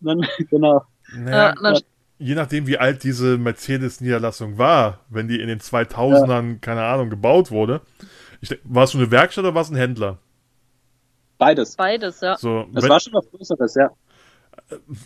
dann, 0.00 0.26
genau. 0.50 0.82
Naja, 1.16 1.54
Ja, 1.60 1.72
dann, 1.72 1.80
je 2.18 2.34
nachdem, 2.34 2.66
wie 2.66 2.78
alt 2.78 3.04
diese 3.04 3.38
Mercedes-Niederlassung 3.38 4.58
war, 4.58 5.00
wenn 5.08 5.28
die 5.28 5.40
in 5.40 5.48
den 5.48 5.60
2000ern, 5.60 6.60
keine 6.60 6.82
Ahnung, 6.82 7.10
gebaut 7.10 7.50
wurde. 7.50 7.80
Ich, 8.40 8.48
denk, 8.50 8.60
war 8.64 8.84
es 8.84 8.90
so 8.90 8.98
eine 8.98 9.10
Werkstatt 9.10 9.44
oder 9.44 9.54
war 9.54 9.62
es 9.62 9.70
ein 9.70 9.76
Händler? 9.76 10.18
Beides. 11.38 11.76
beides, 11.76 12.20
ja. 12.20 12.36
So, 12.36 12.66
Das 12.72 12.84
wenn, 12.84 12.90
war 12.90 13.00
schon 13.00 13.14
was 13.14 13.30
Größeres, 13.30 13.74
ja. 13.76 13.90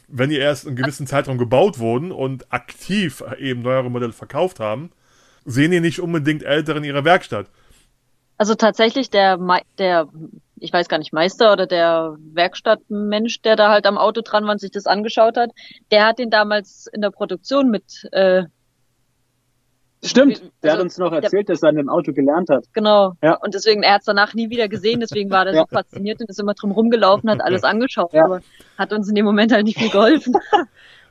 wenn 0.08 0.30
die 0.30 0.38
erst 0.38 0.66
einen 0.66 0.76
gewissen 0.76 1.06
Zeitraum 1.06 1.38
gebaut 1.38 1.78
wurden 1.78 2.10
und 2.10 2.52
aktiv 2.52 3.22
eben 3.38 3.62
neuere 3.62 3.90
Modelle 3.90 4.12
verkauft 4.12 4.58
haben, 4.58 4.90
sehen 5.44 5.70
die 5.70 5.80
nicht 5.80 6.00
unbedingt 6.00 6.42
ältere 6.42 6.78
in 6.78 6.84
ihrer 6.84 7.04
Werkstatt. 7.04 7.48
Also 8.38 8.54
tatsächlich 8.54 9.10
der, 9.10 9.38
der, 9.78 10.08
ich 10.58 10.72
weiß 10.72 10.88
gar 10.88 10.98
nicht, 10.98 11.12
Meister 11.12 11.52
oder 11.52 11.66
der 11.66 12.16
Werkstattmensch, 12.32 13.42
der 13.42 13.56
da 13.56 13.70
halt 13.70 13.86
am 13.86 13.98
Auto 13.98 14.22
dran 14.22 14.44
war 14.44 14.52
und 14.52 14.60
sich 14.60 14.70
das 14.70 14.86
angeschaut 14.86 15.36
hat, 15.36 15.50
der 15.90 16.06
hat 16.06 16.18
den 16.18 16.30
damals 16.30 16.88
in 16.92 17.02
der 17.02 17.10
Produktion 17.10 17.70
mit, 17.70 18.08
äh, 18.12 18.44
Stimmt. 20.04 20.42
Der 20.62 20.72
hat 20.72 20.78
Also, 20.78 20.82
uns 20.84 20.98
noch 20.98 21.10
der- 21.10 21.22
erzählt, 21.22 21.48
dass 21.48 21.62
er 21.62 21.68
an 21.68 21.76
dem 21.76 21.88
Auto 21.88 22.12
gelernt 22.12 22.50
hat. 22.50 22.64
genau. 22.72 23.14
Ja. 23.22 23.34
Und 23.36 23.54
deswegen, 23.54 23.82
er 23.84 23.94
hat 23.94 24.00
es 24.00 24.06
danach 24.06 24.34
nie 24.34 24.50
wieder 24.50 24.68
gesehen, 24.68 24.98
deswegen 25.00 25.30
war 25.30 25.46
er 25.46 25.54
Ja. 25.54 25.60
so 25.62 25.66
fasziniert 25.76 26.20
und 26.20 26.28
ist 26.28 26.40
immer 26.40 26.54
drum 26.54 26.72
rumgelaufen, 26.72 27.30
hat 27.30 27.40
alles 27.40 27.62
angeschaut, 27.62 28.12
Ja. 28.12 28.24
aber 28.24 28.40
hat 28.78 28.92
uns 28.92 29.08
in 29.08 29.14
dem 29.14 29.24
Moment 29.24 29.52
halt 29.52 29.64
nicht 29.64 29.78
viel 29.78 29.90
geholfen. 29.90 30.34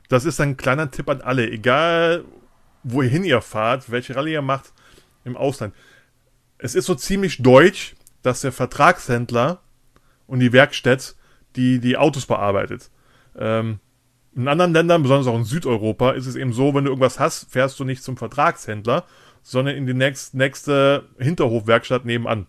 Das 0.08 0.26
ist 0.26 0.38
ein 0.42 0.58
kleiner 0.58 0.90
Tipp 0.90 1.08
an 1.08 1.22
alle, 1.22 1.48
egal 1.50 2.24
wohin 2.82 3.24
ihr 3.24 3.40
fahrt, 3.40 3.90
welche 3.90 4.14
Rallye 4.14 4.32
ihr 4.34 4.42
macht 4.42 4.72
im 5.24 5.38
Ausland. 5.38 5.74
Es 6.58 6.74
ist 6.74 6.84
so 6.84 6.94
ziemlich 6.94 7.42
deutsch, 7.42 7.94
dass 8.22 8.42
der 8.42 8.52
Vertragshändler 8.52 9.60
und 10.26 10.40
die 10.40 10.52
Werkstatt 10.52 11.14
die 11.56 11.78
die 11.78 11.96
Autos 11.96 12.26
bearbeitet. 12.26 12.90
Ähm, 13.38 13.78
in 14.34 14.48
anderen 14.48 14.72
Ländern, 14.72 15.02
besonders 15.02 15.26
auch 15.26 15.36
in 15.36 15.44
Südeuropa, 15.44 16.12
ist 16.12 16.26
es 16.26 16.36
eben 16.36 16.52
so, 16.52 16.74
wenn 16.74 16.84
du 16.84 16.90
irgendwas 16.90 17.20
hast, 17.20 17.50
fährst 17.50 17.78
du 17.78 17.84
nicht 17.84 18.02
zum 18.02 18.16
Vertragshändler, 18.16 19.04
sondern 19.42 19.76
in 19.76 19.86
die 19.86 19.94
nächst, 19.94 20.34
nächste 20.34 21.08
Hinterhofwerkstatt 21.18 22.04
nebenan. 22.04 22.46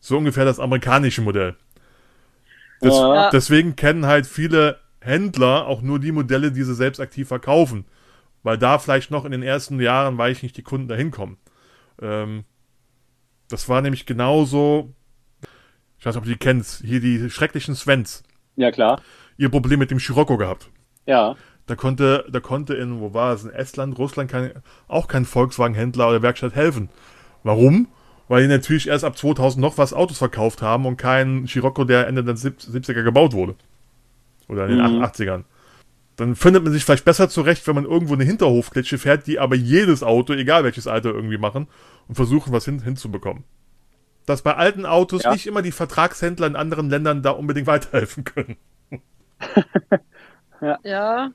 So 0.00 0.18
ungefähr 0.18 0.44
das 0.44 0.58
amerikanische 0.58 1.22
Modell. 1.22 1.56
Des, 2.82 2.94
Ja. 2.94 3.30
Deswegen 3.30 3.76
kennen 3.76 4.06
halt 4.06 4.26
viele 4.26 4.80
Händler 5.00 5.66
auch 5.66 5.82
nur 5.82 6.00
die 6.00 6.12
Modelle, 6.12 6.50
die 6.50 6.64
sie 6.64 6.74
selbst 6.74 7.00
aktiv 7.00 7.28
verkaufen. 7.28 7.84
Weil 8.42 8.58
da 8.58 8.78
vielleicht 8.80 9.12
noch 9.12 9.24
in 9.24 9.30
den 9.30 9.44
ersten 9.44 9.78
Jahren, 9.80 10.18
weil 10.18 10.32
ich 10.32 10.42
nicht 10.42 10.56
die 10.56 10.64
Kunden 10.64 10.88
dahin 10.88 11.12
kommen. 11.12 11.38
Ähm, 12.00 12.44
das 13.48 13.68
war 13.68 13.80
nämlich 13.82 14.06
genauso. 14.06 14.92
Ich 15.98 16.04
weiß 16.04 16.14
nicht, 16.14 16.18
ob 16.18 16.24
du 16.24 16.30
die 16.30 16.38
kennst. 16.38 16.82
Hier 16.84 17.00
die 17.00 17.30
schrecklichen 17.30 17.76
Svens. 17.76 18.24
Ja, 18.56 18.72
klar. 18.72 19.00
Ihr 19.42 19.48
Problem 19.50 19.80
mit 19.80 19.90
dem 19.90 19.98
Scirocco 19.98 20.36
gehabt. 20.36 20.70
Ja. 21.04 21.34
Da 21.66 21.74
konnte, 21.74 22.24
da 22.30 22.38
konnte 22.40 22.74
in, 22.74 23.00
wo 23.00 23.12
war 23.12 23.34
es, 23.34 23.42
in 23.44 23.50
Estland, 23.50 23.98
Russland 23.98 24.30
kein, 24.30 24.52
auch 24.88 25.08
kein 25.08 25.24
Volkswagen-Händler 25.24 26.08
oder 26.08 26.22
Werkstatt 26.22 26.54
helfen. 26.54 26.88
Warum? 27.42 27.88
Weil 28.28 28.42
die 28.42 28.48
natürlich 28.48 28.88
erst 28.88 29.04
ab 29.04 29.18
2000 29.18 29.60
noch 29.60 29.78
was 29.78 29.92
Autos 29.92 30.18
verkauft 30.18 30.62
haben 30.62 30.86
und 30.86 30.96
kein 30.96 31.46
Scirocco, 31.48 31.84
der 31.84 32.06
Ende 32.06 32.22
der 32.22 32.36
70er 32.36 33.02
gebaut 33.02 33.32
wurde. 33.32 33.56
Oder 34.48 34.66
in 34.68 34.78
den 34.78 34.96
Mhm. 34.98 35.02
80ern. 35.02 35.42
Dann 36.16 36.36
findet 36.36 36.62
man 36.62 36.72
sich 36.72 36.84
vielleicht 36.84 37.04
besser 37.04 37.28
zurecht, 37.28 37.66
wenn 37.66 37.74
man 37.74 37.84
irgendwo 37.84 38.14
eine 38.14 38.24
Hinterhofklitsche 38.24 38.98
fährt, 38.98 39.26
die 39.26 39.38
aber 39.40 39.56
jedes 39.56 40.02
Auto, 40.04 40.34
egal 40.34 40.62
welches 40.62 40.86
Alter, 40.86 41.10
irgendwie 41.10 41.38
machen 41.38 41.66
und 42.06 42.14
versuchen, 42.14 42.52
was 42.52 42.64
hin, 42.64 42.80
hinzubekommen. 42.82 43.42
Dass 44.26 44.42
bei 44.42 44.54
alten 44.54 44.86
Autos 44.86 45.24
Ja. 45.24 45.32
nicht 45.32 45.46
immer 45.46 45.62
die 45.62 45.72
Vertragshändler 45.72 46.46
in 46.46 46.54
anderen 46.54 46.90
Ländern 46.90 47.22
da 47.22 47.30
unbedingt 47.30 47.66
weiterhelfen 47.74 48.24
können. 48.24 48.56
ja, 50.84 51.32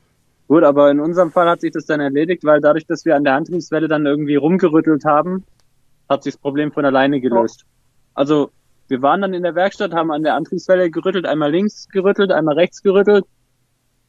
Gut, 0.47 0.63
aber 0.63 0.89
in 0.89 0.99
unserem 1.01 1.31
Fall 1.31 1.49
hat 1.49 1.61
sich 1.61 1.71
das 1.71 1.85
dann 1.85 1.99
erledigt, 1.99 2.45
weil 2.45 2.61
dadurch, 2.61 2.85
dass 2.85 3.03
wir 3.03 3.15
an 3.15 3.25
der 3.25 3.35
Antriebswelle 3.35 3.89
dann 3.89 4.05
irgendwie 4.05 4.35
rumgerüttelt 4.35 5.03
haben, 5.03 5.43
hat 6.07 6.23
sich 6.23 6.35
das 6.35 6.41
Problem 6.41 6.71
von 6.71 6.85
alleine 6.85 7.19
gelöst. 7.19 7.65
Also 8.13 8.51
wir 8.87 9.01
waren 9.01 9.21
dann 9.21 9.33
in 9.33 9.43
der 9.43 9.55
Werkstatt, 9.55 9.93
haben 9.93 10.11
an 10.11 10.23
der 10.23 10.35
Antriebswelle 10.35 10.89
gerüttelt, 10.89 11.25
einmal 11.25 11.51
links 11.51 11.89
gerüttelt, 11.89 12.31
einmal 12.31 12.55
rechts 12.55 12.81
gerüttelt 12.81 13.25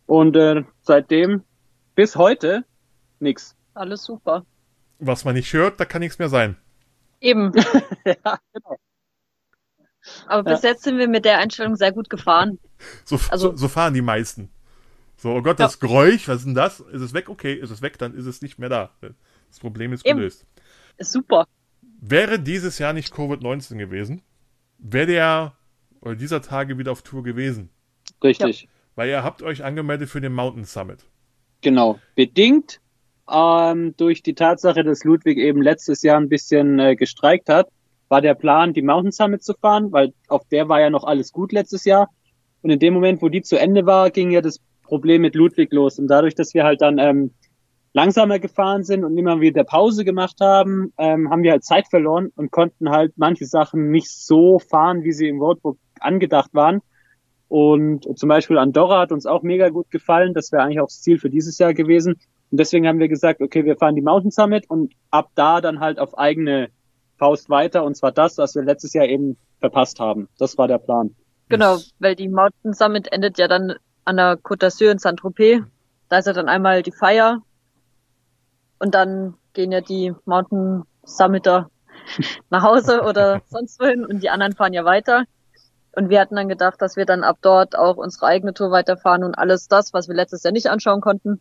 und 0.07 0.37
äh, 0.37 0.63
seitdem 0.83 1.43
bis 1.97 2.15
heute 2.15 2.65
nix. 3.19 3.57
alles 3.75 4.05
super. 4.05 4.45
Was 5.01 5.25
man 5.25 5.35
nicht 5.35 5.53
hört, 5.53 5.81
da 5.81 5.85
kann 5.85 6.01
nichts 6.01 6.21
mehr 6.21 6.29
sein. 6.29 6.57
Eben. 7.21 7.53
ja, 8.05 8.39
genau. 8.53 8.77
Aber 10.27 10.43
bis 10.51 10.63
jetzt 10.63 10.83
sind 10.85 10.99
wir 10.99 11.09
mit 11.09 11.25
der 11.25 11.39
Einstellung 11.39 11.77
sehr 11.77 11.93
gut 11.93 12.11
gefahren. 12.11 12.59
So, 13.05 13.19
Also- 13.31 13.51
so, 13.51 13.57
so 13.57 13.69
fahren 13.69 13.95
die 13.95 14.03
meisten. 14.03 14.51
So, 15.17 15.35
oh 15.35 15.43
Gott, 15.43 15.59
das 15.59 15.81
Geräusch, 15.81 16.29
was 16.29 16.39
ist 16.39 16.45
denn 16.47 16.55
das? 16.55 16.79
Ist 16.81 17.01
es 17.03 17.13
weg? 17.13 17.29
Okay, 17.29 17.55
ist 17.55 17.71
es 17.71 17.83
weg, 17.83 17.99
dann 17.99 18.15
ist 18.15 18.27
es 18.27 18.41
nicht 18.41 18.59
mehr 18.59 18.69
da. 18.69 18.91
Das 19.49 19.59
Problem 19.59 19.93
ist 19.93 20.07
Eben. 20.07 20.19
gelöst. 20.19 20.47
Ist 20.97 21.11
super. 21.13 21.47
Wäre 22.01 22.39
dieses 22.39 22.79
Jahr 22.79 22.93
nicht 22.93 23.13
Covid-19 23.13 23.79
gewesen, 23.79 24.23
wäre 24.79 25.07
der 25.07 25.53
oder 26.01 26.15
dieser 26.15 26.41
Tage 26.41 26.79
wieder 26.79 26.93
auf 26.93 27.03
Tour 27.03 27.25
gewesen. 27.25 27.71
Richtig. 28.23 28.69
Weil 28.95 29.09
ihr 29.09 29.25
habt 29.25 29.43
euch 29.43 29.65
angemeldet 29.65 30.09
für 30.09 30.21
den 30.21 30.33
Mountain 30.33 30.65
Summit. 30.65 31.05
Genau. 31.63 31.99
Bedingt 32.15 32.81
ähm, 33.29 33.95
durch 33.97 34.23
die 34.23 34.35
Tatsache, 34.35 34.85
dass 34.85 35.03
Ludwig 35.03 35.39
eben 35.39 35.61
letztes 35.63 36.03
Jahr 36.03 36.21
ein 36.21 36.29
bisschen 36.29 36.79
äh, 36.79 36.95
gestreikt 36.95 37.49
hat, 37.49 37.69
war 38.09 38.21
der 38.21 38.35
Plan, 38.35 38.73
die 38.73 38.83
Mountain 38.83 39.13
Summit 39.13 39.43
zu 39.43 39.55
fahren, 39.55 39.93
weil 39.93 40.13
auf 40.29 40.47
der 40.49 40.69
war 40.69 40.81
ja 40.81 40.91
noch 40.91 41.05
alles 41.05 41.33
gut 41.33 41.53
letztes 41.53 41.85
Jahr. 41.85 42.09
Und 42.63 42.71
in 42.71 42.79
dem 42.79 42.95
Moment, 42.95 43.23
wo 43.23 43.29
die 43.29 43.43
zu 43.43 43.59
Ende 43.59 43.87
war, 43.87 44.11
ging 44.11 44.31
ja 44.31 44.41
das 44.41 44.61
Problem 44.83 45.23
mit 45.23 45.35
Ludwig 45.35 45.73
los. 45.73 45.99
Und 45.99 46.09
dadurch, 46.09 46.35
dass 46.35 46.55
wir 46.55 46.65
halt 46.65 46.81
dann 46.81 46.99
ähm, 46.99 47.33
langsamer 47.93 48.39
gefahren 48.39 48.85
sind 48.85 49.05
und 49.05 49.17
immer 49.17 49.41
wieder 49.41 49.65
Pause 49.65 50.05
gemacht 50.05 50.37
haben, 50.41 50.93
ähm, 50.99 51.31
haben 51.31 51.43
wir 51.43 51.53
halt 51.53 51.65
Zeit 51.65 51.89
verloren 51.89 52.33
und 52.37 52.51
konnten 52.51 52.91
halt 52.91 53.13
manche 53.17 53.47
Sachen 53.47 53.91
nicht 53.91 54.11
so 54.11 54.59
fahren, 54.59 55.05
wie 55.05 55.13
sie 55.13 55.29
im 55.29 55.41
Roadbook 55.41 55.79
angedacht 56.01 56.51
waren. 56.55 56.81
Und 57.49 58.07
zum 58.19 58.29
Beispiel 58.29 58.59
Andorra 58.59 59.01
hat 59.01 59.13
uns 59.13 59.25
auch 59.25 59.43
mega 59.43 59.71
gut 59.71 59.91
gefallen. 59.91 60.35
Das 60.35 60.53
wäre 60.53 60.63
eigentlich 60.63 60.81
auch 60.81 60.87
das 60.87 61.01
Ziel 61.01 61.19
für 61.19 61.31
dieses 61.31 61.59
Jahr 61.59 61.75
gewesen. 61.75 62.15
Und 62.51 62.61
deswegen 62.61 62.87
haben 62.87 62.99
wir 62.99 63.09
gesagt, 63.09 63.41
okay, 63.41 63.65
wir 63.65 63.77
fahren 63.77 63.95
die 63.95 64.03
Mountain 64.03 64.31
Summit 64.31 64.69
und 64.69 64.93
ab 65.11 65.31
da 65.35 65.61
dann 65.61 65.81
halt 65.81 65.99
auf 65.99 66.17
eigene 66.17 66.69
Faust 67.19 67.51
weiter. 67.51 67.85
Und 67.85 67.97
zwar 67.97 68.13
das, 68.13 68.39
was 68.39 68.55
wir 68.55 68.63
letztes 68.63 68.93
Jahr 68.93 69.07
eben 69.07 69.37
verpasst 69.61 70.01
haben. 70.01 70.29
Das 70.39 70.57
war 70.57 70.69
der 70.69 70.79
Plan. 70.79 71.15
Genau, 71.49 71.79
weil 71.99 72.15
die 72.15 72.29
Mountain 72.29 72.75
Summit 72.75 73.11
endet 73.13 73.39
ja 73.39 73.49
dann 73.49 73.75
an 74.05 74.17
der 74.17 74.39
Côte 74.39 74.67
d'Azur 74.67 74.91
in 74.91 74.99
Saint-Tropez. 74.99 75.63
Da 76.09 76.19
ist 76.19 76.27
ja 76.27 76.33
dann 76.33 76.49
einmal 76.49 76.83
die 76.83 76.93
Feier. 76.93 77.43
Und 78.79 78.95
dann 78.95 79.35
gehen 79.55 79.73
ja 79.73 79.81
die 79.81 80.15
Mountain 80.25 80.85
Summiter 81.05 81.71
nach 82.51 82.63
Hause 82.63 83.03
oder 83.03 83.43
sonst 83.47 83.81
wohin 83.81 84.05
und 84.05 84.23
die 84.23 84.31
anderen 84.31 84.55
fahren 84.55 84.73
ja 84.73 84.85
weiter. 84.85 85.25
Und 85.97 86.11
wir 86.11 86.21
hatten 86.21 86.37
dann 86.37 86.49
gedacht, 86.49 86.81
dass 86.81 86.97
wir 86.97 87.07
dann 87.07 87.25
ab 87.25 87.39
dort 87.41 87.77
auch 87.77 87.97
unsere 87.97 88.27
eigene 88.27 88.55
Tour 88.55 88.71
weiterfahren 88.71 89.25
und 89.25 89.37
alles 89.37 89.67
das, 89.67 89.93
was 89.93 90.07
wir 90.07 90.15
letztes 90.15 90.45
Jahr 90.45 90.53
nicht 90.53 90.71
anschauen 90.71 91.01
konnten 91.01 91.41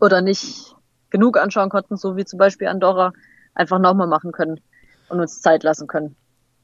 oder 0.00 0.20
nicht 0.20 0.74
genug 1.10 1.38
anschauen 1.38 1.70
konnten, 1.70 1.96
so 1.96 2.16
wie 2.16 2.24
zum 2.24 2.38
Beispiel 2.38 2.68
Andorra, 2.68 3.12
einfach 3.58 3.78
nochmal 3.78 4.06
machen 4.06 4.32
können 4.32 4.60
und 5.08 5.20
uns 5.20 5.42
Zeit 5.42 5.62
lassen 5.62 5.86
können. 5.86 6.16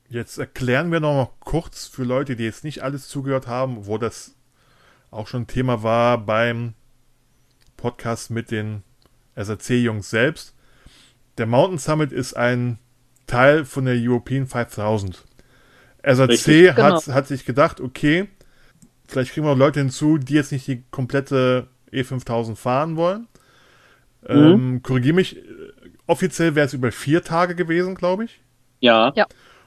Jetzt 0.08 0.38
erklären 0.38 0.92
wir 0.92 1.00
noch 1.00 1.14
mal 1.14 1.30
kurz 1.40 1.86
für 1.86 2.04
Leute, 2.04 2.36
die 2.36 2.44
jetzt 2.44 2.64
nicht 2.64 2.82
alles 2.82 3.08
zugehört 3.08 3.46
haben, 3.46 3.86
wo 3.86 3.98
das 3.98 4.34
auch 5.10 5.26
schon 5.26 5.46
Thema 5.46 5.82
war 5.82 6.18
beim 6.18 6.74
Podcast 7.76 8.30
mit 8.30 8.50
den 8.50 8.82
SRC-Jungs 9.34 10.08
selbst. 10.08 10.54
Der 11.38 11.46
Mountain 11.46 11.78
Summit 11.78 12.12
ist 12.12 12.34
ein 12.34 12.78
Teil 13.26 13.64
von 13.64 13.86
der 13.86 13.96
European 13.96 14.46
5000. 14.46 15.24
SAC 16.06 16.28
Richtig, 16.28 16.68
hat, 16.76 16.76
genau. 16.76 17.14
hat 17.14 17.26
sich 17.26 17.44
gedacht, 17.44 17.80
okay, 17.80 18.28
vielleicht 19.08 19.32
kriegen 19.32 19.46
wir 19.46 19.56
Leute 19.56 19.80
hinzu, 19.80 20.18
die 20.18 20.34
jetzt 20.34 20.52
nicht 20.52 20.66
die 20.66 20.84
komplette 20.90 21.68
E5000 21.92 22.56
fahren 22.56 22.96
wollen. 22.96 23.26
Ähm, 24.26 24.82
Korrigiere 24.82 25.14
mich, 25.14 25.42
offiziell 26.06 26.54
wäre 26.54 26.66
es 26.66 26.74
über 26.74 26.92
vier 26.92 27.22
Tage 27.24 27.54
gewesen, 27.54 27.94
glaube 27.94 28.24
ich. 28.24 28.40
Ja, 28.80 29.12
Ja. 29.16 29.26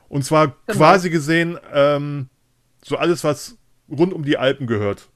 Und 0.09 0.23
zwar 0.23 0.55
Genau. 0.67 0.77
quasi 0.77 1.09
gesehen, 1.09 1.57
ähm, 1.73 2.29
so 2.81 2.95
alles, 2.97 3.23
was 3.25 3.57
rund 3.89 4.13
um 4.13 4.23
die 4.23 4.37
Alpen 4.37 4.67
gehört. 4.67 5.09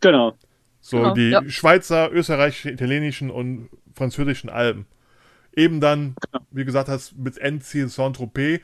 genau. 0.00 0.36
So 0.84 0.96
Genau, 0.96 1.14
die 1.14 1.30
ja. 1.30 1.48
Schweizer, 1.48 2.10
österreichischen, 2.10 2.72
italienischen 2.72 3.30
und 3.30 3.68
französischen 3.94 4.50
Alpen. 4.50 4.86
Eben 5.54 5.80
dann, 5.80 6.16
wie 6.50 6.64
gesagt 6.64 6.88
hast, 6.88 7.16
mit 7.16 7.38
Endziel 7.38 7.88
Saint-Tropez 7.88 8.62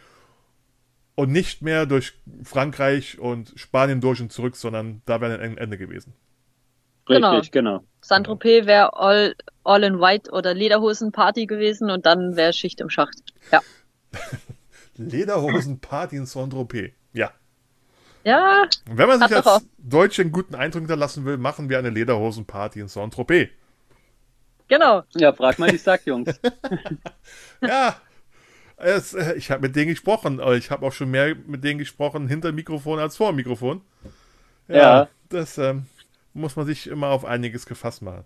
und 1.15 1.31
nicht 1.31 1.63
mehr 1.63 1.87
durch 1.87 2.15
Frankreich 2.43 3.19
und 3.21 3.53
Spanien 3.57 4.01
durch 4.01 4.21
und 4.21 4.33
zurück, 4.33 4.57
sondern 4.57 5.03
da 5.05 5.21
wäre 5.21 5.39
ein 5.39 5.59
Ende 5.59 5.79
gewesen. 5.79 6.13
Genau. 7.07 7.35
Richtig, 7.35 7.53
genau. 7.53 7.85
Saint-Tropez 8.09 8.67
wäre 8.67 8.95
all, 8.97 9.35
all 9.65 9.85
in 9.85 10.01
White 10.01 10.31
oder 10.33 10.55
Lederhosen-Party 10.55 11.45
gewesen 11.47 11.91
und 11.91 12.07
dann 12.07 12.37
wäre 12.37 12.55
Schicht 12.55 12.81
im 12.81 12.89
Schacht. 12.89 13.19
Ja. 13.53 13.61
Lederhosen-Party 14.97 16.17
in 16.17 16.27
Saint-Tropez. 16.27 16.93
Ja. 17.13 17.31
Ja, 18.25 18.63
Und 18.89 18.99
wenn 18.99 19.09
man 19.09 19.21
sich 19.21 19.37
als 19.37 19.67
Deutsche 19.79 20.23
einen 20.23 20.33
guten 20.33 20.55
Eindruck 20.55 20.81
hinterlassen 20.83 21.25
will, 21.25 21.37
machen 21.37 21.69
wir 21.69 21.79
eine 21.79 21.91
Lederhosen-Party 21.91 22.81
in 22.81 22.89
Saint-Tropez. 22.89 23.49
genau. 24.69 25.03
Ja, 25.15 25.33
frag 25.33 25.59
mal 25.59 25.71
die 25.71 25.79
Sackjungs. 25.79 26.41
Ja, 27.61 27.97
es, 28.77 29.13
äh, 29.13 29.35
ich 29.35 29.51
habe 29.51 29.63
mit 29.63 29.77
denen 29.77 29.89
gesprochen, 29.89 30.41
ich 30.57 30.71
habe 30.71 30.87
auch 30.87 30.93
schon 30.93 31.11
mehr 31.11 31.35
mit 31.47 31.63
denen 31.65 31.79
gesprochen 31.79 32.29
hinter 32.29 32.53
dem 32.53 32.55
Mikrofon 32.55 32.99
als 33.01 33.17
vor 33.17 33.33
dem 33.33 33.37
Mikrofon. 33.37 33.83
Ja. 34.69 35.09
Das 35.29 35.59
ähm, 35.59 35.87
muss 36.35 36.57
man 36.57 36.67
sich 36.67 36.87
immer 36.87 37.09
auf 37.09 37.25
einiges 37.25 37.67
gefasst 37.67 38.03
machen. 38.03 38.25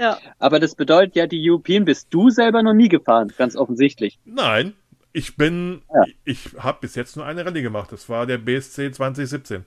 Ja. 0.00 0.18
Aber 0.38 0.58
das 0.58 0.74
bedeutet 0.74 1.14
ja, 1.16 1.26
die 1.26 1.48
European 1.48 1.84
bist 1.84 2.08
du 2.10 2.30
selber 2.30 2.62
noch 2.62 2.72
nie 2.74 2.88
gefahren, 2.88 3.32
ganz 3.36 3.56
offensichtlich. 3.56 4.18
Nein, 4.24 4.74
ich 5.12 5.36
bin, 5.36 5.82
Ja. 5.94 6.02
ich 6.24 6.50
habe 6.58 6.78
bis 6.80 6.94
jetzt 6.94 7.16
nur 7.16 7.26
eine 7.26 7.44
Rallye 7.44 7.62
gemacht. 7.62 7.92
Das 7.92 8.08
war 8.08 8.26
der 8.26 8.38
BSC 8.38 8.90
2017. 8.92 9.64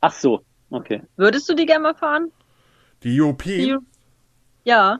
Ach 0.00 0.12
so, 0.12 0.42
okay. 0.70 1.02
Würdest 1.16 1.48
du 1.48 1.54
die 1.54 1.66
gerne 1.66 1.82
mal 1.84 1.94
fahren? 1.94 2.30
Die 3.04 3.20
UP 3.20 3.42
Die- 3.44 3.76
Ja. 4.64 4.98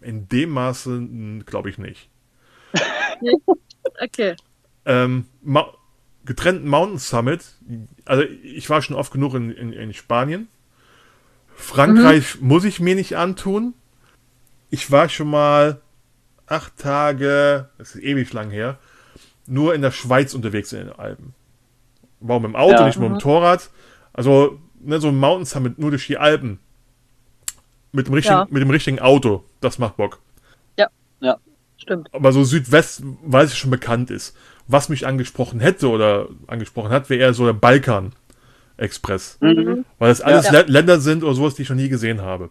in 0.00 0.28
dem 0.28 0.50
Maße 0.50 1.40
glaube 1.44 1.70
ich 1.70 1.78
nicht. 1.78 2.08
Okay. 4.00 4.36
Ähm, 4.84 5.26
Ma 5.42 5.66
getrennten 6.24 6.68
Mountain 6.68 6.98
Summit, 6.98 7.54
also 8.04 8.22
ich 8.22 8.68
war 8.70 8.82
schon 8.82 8.94
oft 8.96 9.12
genug 9.12 9.34
in, 9.34 9.50
in, 9.50 9.72
in 9.72 9.92
Spanien. 9.94 10.46
Frankreich 11.58 12.40
muss 12.40 12.64
ich 12.64 12.80
mir 12.80 12.94
nicht 12.94 13.16
antun. 13.16 13.74
Ich 14.70 14.90
war 14.90 15.08
schon 15.08 15.28
mal 15.28 15.80
acht 16.46 16.76
Tage, 16.78 17.68
das 17.78 17.94
ist 17.94 18.02
ewig 18.02 18.32
lang 18.32 18.50
her, 18.50 18.78
nur 19.46 19.74
in 19.74 19.82
der 19.82 19.90
Schweiz 19.90 20.34
unterwegs 20.34 20.72
in 20.72 20.78
den 20.86 20.92
Alpen. 20.92 21.34
War 22.20 22.40
mit 22.40 22.50
dem 22.50 22.56
Auto, 22.56 22.74
Ja. 22.80 22.86
nicht 22.86 22.98
mit 22.98 23.06
dem 23.08 23.12
Motorrad. 23.14 23.70
Also 24.12 24.58
ne, 24.80 25.00
so 25.00 25.08
ein 25.08 25.16
Mountain 25.18 25.46
Summit 25.46 25.78
nur 25.78 25.90
durch 25.90 26.06
die 26.06 26.18
Alpen. 26.18 26.58
Mit 27.92 28.06
dem 28.06 28.14
richtigen, 28.14 28.38
Ja. 28.38 28.46
mit 28.50 28.62
dem 28.62 28.70
richtigen 28.70 29.00
Auto, 29.00 29.44
das 29.60 29.78
macht 29.78 29.96
Bock. 29.96 30.20
Stimmt. 31.80 32.12
aber 32.12 32.32
so 32.32 32.42
Südwest, 32.42 33.02
weil 33.22 33.44
es 33.46 33.56
schon 33.56 33.70
bekannt 33.70 34.10
ist. 34.10 34.36
Was 34.66 34.88
mich 34.88 35.06
angesprochen 35.06 35.60
hätte 35.60 35.88
oder 35.88 36.28
angesprochen 36.48 36.90
hat, 36.90 37.08
wäre 37.08 37.20
eher 37.20 37.34
so 37.34 37.44
der 37.46 37.52
Balkan-Express. 38.78 39.38
Mhm. 39.40 39.84
Weil 39.98 40.08
das 40.08 40.20
alles 40.20 40.46
Ja. 40.46 40.52
Lä- 40.60 40.70
Länder 40.70 41.00
sind 41.00 41.22
oder 41.24 41.34
sowas, 41.34 41.54
die 41.54 41.62
ich 41.62 41.68
noch 41.68 41.76
nie 41.76 41.88
gesehen 41.88 42.22
habe. 42.22 42.50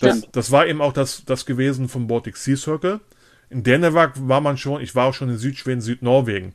Das, 0.00 0.18
Stimmt. 0.18 0.28
das 0.36 0.50
war 0.50 0.66
eben 0.66 0.80
auch 0.80 0.92
das, 0.92 1.24
das 1.24 1.46
gewesen 1.46 1.88
vom 1.88 2.06
Baltic 2.06 2.36
Sea 2.36 2.56
Circle. 2.56 3.00
In 3.50 3.62
Dänemark 3.62 4.12
war 4.28 4.40
man 4.40 4.56
schon, 4.58 4.80
ich 4.82 4.94
war 4.94 5.06
auch 5.06 5.14
schon 5.14 5.30
in 5.30 5.38
Südschweden, 5.38 5.80
Südnorwegen. 5.80 6.52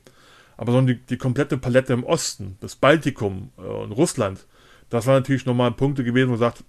Aber 0.58 0.72
so 0.72 0.82
die, 0.82 0.96
die 1.00 1.18
komplette 1.18 1.58
Palette 1.58 1.94
im 1.94 2.04
Osten, 2.04 2.58
das 2.62 2.76
Baltikum 2.76 3.50
äh, 3.58 3.62
und 3.62 3.92
Russland, 3.92 4.46
das 4.90 5.08
waren 5.08 5.16
natürlich 5.16 5.46
nochmal 5.48 5.72
Punkte 5.72 6.04
gewesen, 6.04 6.28
wo 6.28 6.32
man 6.34 6.40
sagt, 6.40 6.64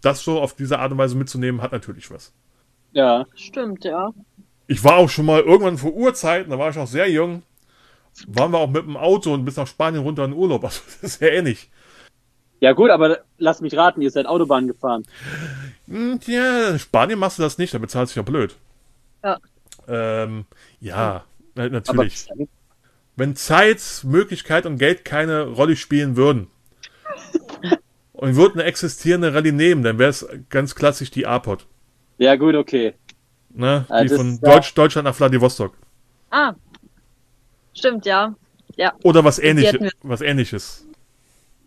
das 0.00 0.22
so 0.22 0.40
auf 0.40 0.54
diese 0.54 0.78
Art 0.78 0.92
und 0.92 0.98
Weise 0.98 1.16
mitzunehmen, 1.16 1.60
hat 1.60 1.72
natürlich 1.72 2.10
was. 2.12 2.32
Ja. 2.92 3.26
Stimmt, 3.34 3.84
ja. 3.84 4.12
Ich 4.68 4.84
war 4.84 4.96
auch 4.96 5.08
schon 5.08 5.26
mal 5.26 5.40
irgendwann 5.40 5.78
vor 5.78 5.92
Urzeiten, 5.94 6.50
da 6.50 6.58
war 6.58 6.70
ich 6.70 6.76
noch 6.76 6.86
sehr 6.86 7.10
jung, 7.10 7.42
waren 8.28 8.52
wir 8.52 8.58
auch 8.58 8.70
mit 8.70 8.84
dem 8.84 8.96
Auto 8.96 9.32
und 9.32 9.44
bis 9.44 9.56
nach 9.56 9.66
Spanien 9.66 10.02
runter 10.02 10.24
in 10.24 10.32
Urlaub. 10.32 10.64
Also 10.64 10.80
das 11.00 11.12
ist 11.14 11.20
ja 11.22 11.28
ähnlich. 11.28 11.70
Ja 12.60 12.72
gut, 12.72 12.90
aber 12.90 13.20
lass 13.38 13.60
mich 13.60 13.76
raten, 13.76 14.02
ihr 14.02 14.10
seid 14.10 14.26
Autobahn 14.26 14.66
gefahren. 14.66 15.04
Hm, 15.86 16.18
Ja, 16.26 16.70
in 16.70 16.78
Spanien 16.78 17.18
machst 17.18 17.38
du 17.38 17.42
das 17.42 17.56
nicht, 17.58 17.72
da 17.74 17.78
bezahlst 17.78 18.16
du 18.16 18.20
ja 18.20 18.24
blöd. 18.24 18.56
Ja. 19.22 19.38
Ähm, 19.86 20.44
ja, 20.80 21.24
Aber 21.54 21.68
natürlich. 21.70 22.26
Wenn 23.16 23.34
Zeit, 23.36 23.80
Möglichkeit 24.04 24.66
und 24.66 24.78
Geld 24.78 25.04
keine 25.04 25.44
Rolle 25.46 25.76
spielen 25.76 26.16
würden 26.16 26.48
und 28.12 28.28
wir 28.28 28.36
würden 28.36 28.60
eine 28.60 28.64
existierende 28.68 29.34
Rallye 29.34 29.52
nehmen, 29.52 29.82
dann 29.82 29.98
wäre 29.98 30.10
es 30.10 30.26
ganz 30.50 30.74
klassisch 30.74 31.10
die 31.10 31.26
A-Pod. 31.26 31.66
ja 32.18 32.36
gut, 32.36 32.54
okay. 32.54 32.94
Ne? 33.50 33.86
Ja, 33.88 34.02
die 34.02 34.08
das 34.08 34.16
von 34.18 34.34
ist 34.34 34.42
ja- 34.42 34.52
Deutsch, 34.54 34.74
Deutschland 34.74 35.04
nach 35.06 35.14
Vladivostok. 35.14 35.74
Ah. 36.30 36.52
Stimmt, 37.74 38.06
ja. 38.06 38.34
Ja. 38.76 38.92
Oder 39.02 39.24
was, 39.24 39.38
hätten 39.38 39.58
ähnlich, 39.58 39.72
wir- 39.80 39.92
was 40.02 40.20
ähnliches. 40.20 40.86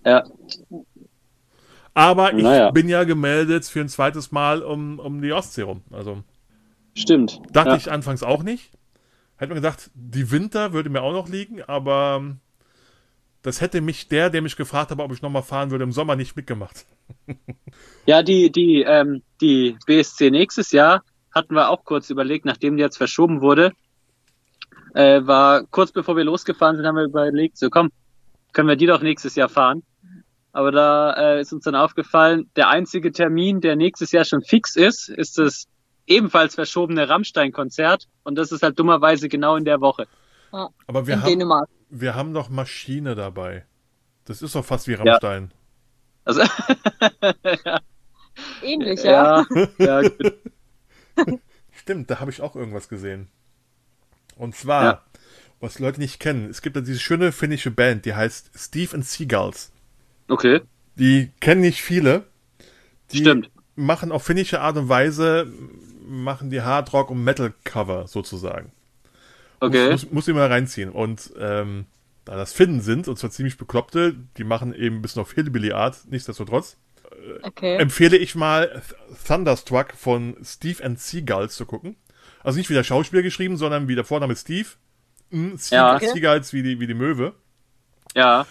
Ja. 0.05 0.23
Aber 1.93 2.33
ich 2.33 2.43
Naja. 2.43 2.71
bin 2.71 2.87
ja 2.87 3.03
gemeldet 3.03 3.65
für 3.65 3.81
ein 3.81 3.89
zweites 3.89 4.31
Mal 4.31 4.61
um, 4.63 4.99
um 4.99 5.21
die 5.21 5.33
Ostsee 5.33 5.63
rum. 5.63 5.81
Also 5.91 6.23
Stimmt. 6.95 7.39
dachte 7.51 7.71
ja. 7.71 7.75
ich 7.77 7.91
anfangs 7.91 8.23
auch 8.23 8.43
nicht. 8.43 8.71
Hätte 9.35 9.49
mir 9.49 9.55
gedacht, 9.61 9.89
die 9.93 10.31
Winter 10.31 10.71
würde 10.71 10.89
mir 10.89 11.01
auch 11.01 11.13
noch 11.13 11.27
liegen, 11.27 11.61
aber 11.63 12.17
ähm, 12.21 12.39
das 13.41 13.59
hätte 13.59 13.81
mich 13.81 14.07
der, 14.07 14.29
der 14.29 14.41
mich 14.41 14.55
gefragt 14.55 14.91
hat, 14.91 14.99
ob 14.99 15.11
ich 15.11 15.21
nochmal 15.21 15.41
fahren 15.41 15.71
würde, 15.71 15.83
im 15.83 15.91
Sommer 15.91 16.15
nicht 16.15 16.35
mitgemacht. 16.35 16.85
Ja, 18.07 18.23
die, 18.23 18.51
die, 18.51 18.81
ähm, 18.81 19.21
die 19.41 19.77
BSC 19.85 20.31
nächstes 20.31 20.71
Jahr 20.71 21.03
hatten 21.33 21.53
wir 21.53 21.69
auch 21.69 21.85
kurz 21.85 22.09
überlegt, 22.09 22.45
nachdem 22.45 22.75
die 22.75 22.81
jetzt 22.81 22.97
verschoben 22.97 23.41
wurde, 23.41 23.73
äh, 24.93 25.25
war 25.25 25.63
kurz 25.65 25.91
bevor 25.91 26.15
wir 26.15 26.23
losgefahren 26.23 26.75
sind, 26.75 26.85
haben 26.85 26.95
wir 26.95 27.05
überlegt, 27.05 27.57
so 27.57 27.69
komm, 27.69 27.91
können 28.53 28.67
wir 28.67 28.75
die 28.75 28.85
doch 28.85 29.01
nächstes 29.01 29.35
Jahr 29.35 29.49
fahren. 29.49 29.83
Aber 30.53 30.71
da 30.71 31.13
äh, 31.13 31.41
ist 31.41 31.53
uns 31.53 31.63
dann 31.63 31.75
aufgefallen, 31.75 32.49
der 32.55 32.69
einzige 32.69 33.11
Termin, 33.11 33.61
der 33.61 33.75
nächstes 33.75 34.11
Jahr 34.11 34.25
schon 34.25 34.41
fix 34.41 34.75
ist, 34.75 35.09
ist 35.09 35.37
das 35.37 35.67
ebenfalls 36.07 36.55
verschobene 36.55 37.07
Rammstein-Konzert. 37.07 38.07
Und 38.23 38.35
das 38.35 38.51
ist 38.51 38.61
halt 38.61 38.77
dummerweise 38.77 39.29
genau 39.29 39.55
in 39.55 39.63
der 39.63 39.79
Woche. 39.79 40.07
Aber 40.51 41.07
wir 41.07 41.21
haben, 41.21 41.29
Dänemark. 41.29 41.69
wir 41.89 42.15
haben 42.15 42.33
doch 42.33 42.49
Maschine 42.49 43.15
dabei. 43.15 43.65
Das 44.25 44.41
ist 44.41 44.55
doch 44.55 44.65
fast 44.65 44.89
wie 44.89 44.95
Rammstein. 44.95 45.51
Also, 46.25 46.41
Ähnlich, 48.61 49.03
ja. 49.03 49.45
ja, 49.77 49.77
ja, 49.77 50.09
gut. 50.09 50.33
Stimmt, 51.71 52.09
da 52.09 52.19
habe 52.19 52.31
ich 52.31 52.41
auch 52.41 52.55
irgendwas 52.55 52.89
gesehen. 52.89 53.29
Und 54.37 54.55
zwar, 54.55 54.83
Ja. 54.83 55.01
was 55.59 55.79
Leute 55.79 55.99
nicht 55.99 56.19
kennen, 56.19 56.49
es 56.49 56.61
gibt 56.61 56.75
ja 56.75 56.81
diese 56.81 56.99
schöne 56.99 57.31
finnische 57.31 57.71
Band, 57.71 58.05
die 58.05 58.13
heißt 58.15 58.51
Steve 58.55 58.95
and 58.95 59.05
Seagulls. 59.05 59.71
okay, 60.27 60.61
Die 60.95 61.31
kennen 61.39 61.61
nicht 61.61 61.81
viele. 61.81 62.25
Die 63.11 63.19
stimmt. 63.19 63.49
machen 63.75 64.11
auf 64.11 64.23
finnische 64.23 64.61
Art 64.61 64.77
und 64.77 64.89
Weise, 64.89 65.47
machen 66.05 66.49
die 66.49 66.61
Hard 66.61 66.91
Rock 66.93 67.09
und 67.11 67.23
Metal 67.23 67.53
Cover 67.63 68.07
sozusagen. 68.07 68.71
Okay, 69.59 69.91
Muss, 69.91 70.03
muss, 70.03 70.11
muss 70.11 70.27
ich 70.27 70.33
mal 70.35 70.47
reinziehen. 70.47 70.89
Und 70.89 71.31
ähm, 71.39 71.85
da 72.25 72.35
das 72.35 72.53
Finnen 72.53 72.81
sind, 72.81 73.07
und 73.07 73.17
zwar 73.19 73.29
ziemlich 73.31 73.57
bekloppte, 73.57 74.15
die 74.37 74.43
machen 74.43 74.73
eben 74.73 74.97
ein 74.97 75.01
bisschen 75.01 75.21
auf 75.21 75.33
Hillbilly 75.33 75.71
Art, 75.71 75.97
nichtsdestotrotz, 76.09 76.77
Okay. 77.43 77.75
empfehle 77.77 78.17
ich 78.17 78.33
mal 78.35 78.81
Th- 78.81 78.95
Thunderstruck 79.27 79.93
von 79.95 80.35
Steve 80.43 80.83
and 80.83 80.99
Seagulls 80.99 81.55
zu 81.55 81.65
gucken. 81.65 81.95
Also 82.43 82.57
nicht 82.57 82.69
wie 82.69 82.73
der 82.73 82.83
Schauspieler 82.83 83.21
geschrieben, 83.21 83.57
sondern 83.57 83.87
wie 83.87 83.95
der 83.95 84.03
Vorname 84.05 84.35
Steve. 84.35 84.67
Mm, 85.29 85.55
Sea 85.55 85.77
Ja. 85.91 85.95
Okay. 85.95 86.09
Seagulls 86.13 86.53
wie 86.53 86.63
die, 86.63 86.79
wie 86.79 86.87
die 86.87 86.93
Möwe. 86.93 87.33
ja, 88.15 88.45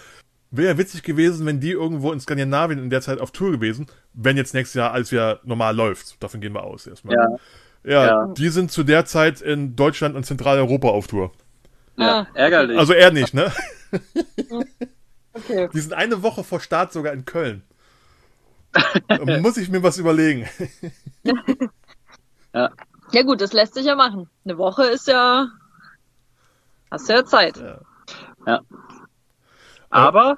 Wäre 0.53 0.77
witzig 0.77 1.03
gewesen, 1.03 1.45
wenn 1.45 1.61
die 1.61 1.71
irgendwo 1.71 2.11
in 2.11 2.19
Skandinavien 2.19 2.77
in 2.79 2.89
der 2.89 2.99
Zeit 3.01 3.21
auf 3.21 3.31
Tour 3.31 3.51
gewesen, 3.51 3.85
wenn 4.13 4.35
jetzt 4.35 4.53
nächstes 4.53 4.73
Jahr 4.73 4.91
alles 4.91 5.11
wieder 5.13 5.39
normal 5.45 5.73
läuft. 5.73 6.21
Davon 6.21 6.41
gehen 6.41 6.53
wir 6.53 6.63
aus 6.63 6.87
erstmal. 6.87 7.15
ja, 7.15 7.27
Ja, 7.85 8.05
Ja. 8.05 8.27
die 8.37 8.49
sind 8.49 8.69
zu 8.69 8.83
der 8.83 9.05
Zeit 9.05 9.39
in 9.41 9.77
Deutschland 9.77 10.15
und 10.15 10.25
Zentraleuropa 10.25 10.89
auf 10.89 11.07
Tour. 11.07 11.31
ja, 11.97 12.21
Ah, 12.21 12.27
ärgerlich. 12.33 12.77
Also 12.77 12.91
er 12.93 13.11
nicht, 13.11 13.33
ne? 13.33 13.51
Okay. 15.33 15.69
Die 15.73 15.79
sind 15.79 15.93
eine 15.93 16.21
Woche 16.23 16.43
vor 16.43 16.59
Start 16.59 16.91
sogar 16.91 17.13
in 17.13 17.23
Köln. 17.23 17.61
Da 19.07 19.39
muss 19.39 19.55
ich 19.55 19.69
mir 19.69 19.81
was 19.83 19.97
überlegen. 19.97 20.45
Ja 22.53 22.69
gut, 23.23 23.41
das 23.41 23.53
lässt 23.53 23.73
sich 23.73 23.85
ja 23.85 23.95
machen. 23.95 24.29
Eine 24.45 24.57
Woche 24.57 24.85
ist 24.85 25.07
ja. 25.07 25.47
Hast 26.89 27.09
du 27.09 27.13
ja 27.13 27.25
Zeit. 27.25 27.61
Aber, 29.89 30.37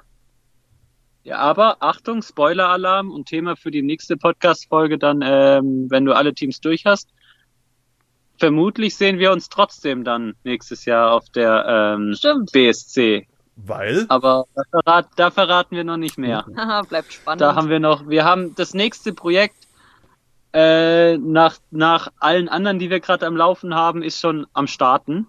ja, 1.22 1.38
aber 1.38 1.76
Achtung, 1.80 2.22
Spoiler-Alarm 2.22 3.10
und 3.10 3.26
Thema 3.26 3.56
für 3.56 3.70
die 3.70 3.82
nächste 3.82 4.16
Podcast-Folge 4.16 4.98
dann, 4.98 5.22
ähm, 5.22 5.90
wenn 5.90 6.04
du 6.04 6.12
alle 6.12 6.34
Teams 6.34 6.60
durch 6.60 6.84
hast. 6.84 7.08
Vermutlich 8.38 8.96
sehen 8.96 9.18
wir 9.18 9.30
uns 9.30 9.48
trotzdem 9.48 10.02
dann 10.02 10.34
nächstes 10.42 10.84
Jahr 10.84 11.12
auf 11.12 11.30
der 11.30 11.94
ähm, 11.96 12.14
Stimmt. 12.14 12.50
BSC. 12.52 13.28
Weil? 13.56 14.06
Aber 14.08 14.46
da, 14.54 14.62
verrat, 14.70 15.08
da 15.16 15.30
verraten 15.30 15.76
wir 15.76 15.84
noch 15.84 15.96
nicht 15.96 16.18
mehr. 16.18 16.44
Haha, 16.56 16.82
bleibt 16.82 17.12
spannend. 17.12 17.40
Da 17.40 17.54
haben 17.54 17.68
wir 17.68 17.78
noch, 17.78 18.08
wir 18.08 18.24
haben 18.24 18.54
das 18.56 18.74
nächste 18.74 19.12
Projekt 19.12 19.63
äh, 20.54 21.18
nach, 21.18 21.58
nach 21.70 22.12
allen 22.20 22.48
anderen, 22.48 22.78
die 22.78 22.88
wir 22.88 23.00
gerade 23.00 23.26
am 23.26 23.36
Laufen 23.36 23.74
haben, 23.74 24.02
ist 24.02 24.20
schon 24.20 24.46
am 24.52 24.66
Starten. 24.68 25.26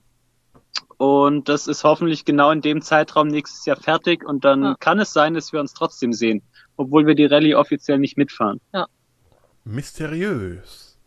Und 0.97 1.49
das 1.49 1.67
ist 1.67 1.83
hoffentlich 1.83 2.23
genau 2.25 2.51
in 2.51 2.61
dem 2.61 2.81
Zeitraum 2.81 3.27
nächstes 3.27 3.65
Jahr 3.65 3.75
fertig 3.77 4.23
und 4.23 4.45
dann 4.45 4.63
Ja. 4.63 4.75
kann 4.79 4.99
es 4.99 5.11
sein, 5.11 5.33
dass 5.33 5.51
wir 5.51 5.59
uns 5.59 5.73
trotzdem 5.73 6.13
sehen, 6.13 6.41
obwohl 6.77 7.05
wir 7.07 7.15
die 7.15 7.25
Rallye 7.25 7.55
offiziell 7.55 7.97
nicht 7.99 8.17
mitfahren. 8.17 8.61
Mysteriös. 9.63 10.97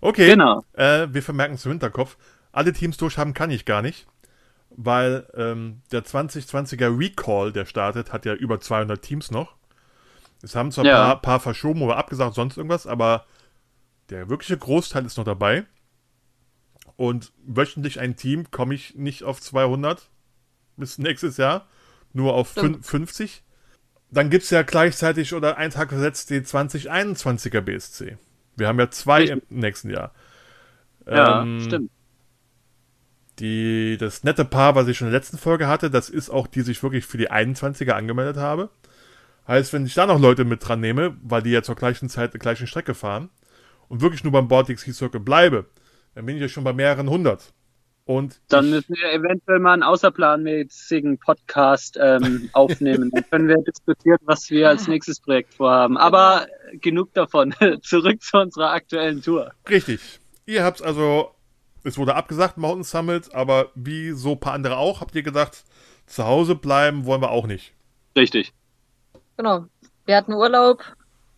Okay. 0.00 0.26
Genau. 0.26 0.64
Äh, 0.72 1.06
wir 1.12 1.22
vermerken 1.22 1.54
es 1.54 1.64
im 1.64 1.70
Hinterkopf. 1.72 2.16
Alle 2.50 2.72
Teams 2.72 2.96
durchhaben 2.96 3.32
kann 3.32 3.50
ich 3.50 3.64
gar 3.64 3.80
nicht, 3.80 4.06
weil 4.70 5.26
ähm, 5.34 5.82
der 5.92 6.04
2020er 6.04 6.98
Recall, 6.98 7.52
der 7.52 7.64
startet, 7.64 8.12
hat 8.12 8.26
ja 8.26 8.34
über 8.34 8.60
200 8.60 9.00
Teams 9.00 9.30
noch. 9.30 9.54
Es 10.42 10.56
haben 10.56 10.72
zwar 10.72 10.84
ein 10.84 10.88
Ja. 10.88 10.96
paar, 10.96 11.22
paar 11.22 11.40
verschoben 11.40 11.82
oder 11.82 11.96
abgesagt, 11.96 12.34
sonst 12.34 12.56
irgendwas, 12.56 12.86
aber 12.86 13.24
der 14.12 14.28
wirkliche 14.28 14.56
Großteil 14.56 15.04
ist 15.04 15.16
noch 15.16 15.24
dabei. 15.24 15.64
Und 16.96 17.32
wöchentlich 17.44 17.98
ein 17.98 18.16
Team 18.16 18.50
komme 18.50 18.74
ich 18.74 18.94
nicht 18.94 19.24
auf 19.24 19.40
200 19.40 20.08
bis 20.76 20.98
nächstes 20.98 21.36
Jahr, 21.36 21.66
nur 22.12 22.34
auf 22.34 22.52
Stimmt. 22.52 22.84
50. 22.86 23.42
Dann 24.10 24.30
gibt 24.30 24.44
es 24.44 24.50
ja 24.50 24.62
gleichzeitig 24.62 25.32
oder 25.32 25.56
einen 25.56 25.72
Tag 25.72 25.88
versetzt 25.88 26.30
die 26.30 26.40
2021er 26.40 27.62
BSC. 27.62 28.18
Wir 28.56 28.68
haben 28.68 28.78
ja 28.78 28.90
zwei 28.90 29.24
im 29.24 29.42
nächsten 29.48 29.90
Jahr. 29.90 30.12
Ja, 31.06 31.42
Ähm, 31.42 31.60
stimmt. 31.62 31.90
Die, 33.38 33.96
das 33.98 34.24
nette 34.24 34.44
Paar, 34.44 34.74
was 34.74 34.86
ich 34.88 34.98
schon 34.98 35.08
in 35.08 35.12
der 35.12 35.20
letzten 35.20 35.38
Folge 35.38 35.66
hatte, 35.66 35.90
das 35.90 36.10
ist 36.10 36.28
auch 36.28 36.46
die, 36.46 36.60
sich 36.60 36.82
wirklich 36.82 37.06
für 37.06 37.16
die 37.16 37.30
21er 37.30 37.92
angemeldet 37.92 38.36
habe. 38.36 38.68
Heißt, 39.48 39.72
wenn 39.72 39.86
ich 39.86 39.94
da 39.94 40.06
noch 40.06 40.20
Leute 40.20 40.44
mit 40.44 40.66
dran 40.66 40.80
nehme, 40.80 41.16
weil 41.22 41.42
die 41.42 41.50
ja 41.50 41.62
zur 41.62 41.74
gleichen 41.74 42.10
Zeit 42.10 42.34
die 42.34 42.38
gleiche 42.38 42.66
Strecke 42.66 42.94
fahren 42.94 43.30
und 43.92 44.00
wirklich 44.00 44.24
nur 44.24 44.32
beim 44.32 44.48
Baltic 44.48 44.80
Ski 44.80 44.90
Circle 44.90 45.20
bleibe, 45.20 45.66
dann 46.14 46.24
bin 46.24 46.36
ich 46.36 46.40
ja 46.40 46.48
schon 46.48 46.64
bei 46.64 46.72
mehreren 46.72 47.10
hundert. 47.10 47.52
Und 48.06 48.40
Dann 48.48 48.70
müssen 48.70 48.96
wir 48.96 49.12
eventuell 49.12 49.58
mal 49.58 49.74
einen 49.74 49.82
außerplanmäßigen 49.82 51.18
Podcast 51.18 51.98
ähm, 52.00 52.48
aufnehmen. 52.54 53.10
Dann 53.12 53.28
können 53.28 53.48
wir 53.48 53.58
diskutieren, 53.58 54.16
was 54.22 54.48
wir 54.48 54.70
als 54.70 54.88
nächstes 54.88 55.20
Projekt 55.20 55.52
vorhaben. 55.52 55.98
Aber 55.98 56.46
genug 56.80 57.12
davon. 57.12 57.54
Zurück 57.82 58.22
zu 58.22 58.38
unserer 58.38 58.70
aktuellen 58.70 59.20
Tour. 59.20 59.52
richtig. 59.68 60.00
Ihr 60.46 60.64
habt 60.64 60.82
also, 60.82 61.30
es 61.84 61.98
wurde 61.98 62.14
abgesagt, 62.14 62.56
Mountain 62.56 62.84
Summit, 62.84 63.34
aber 63.34 63.72
wie 63.74 64.12
so 64.12 64.32
ein 64.32 64.40
paar 64.40 64.54
andere 64.54 64.78
auch, 64.78 65.02
habt 65.02 65.14
ihr 65.14 65.22
gedacht, 65.22 65.64
zu 66.06 66.24
Hause 66.24 66.54
bleiben 66.54 67.04
wollen 67.04 67.20
wir 67.20 67.30
auch 67.30 67.46
nicht. 67.46 67.74
Richtig. 68.16 68.54
Genau. 69.36 69.66
Wir 70.06 70.16
hatten 70.16 70.32
Urlaub, 70.32 70.82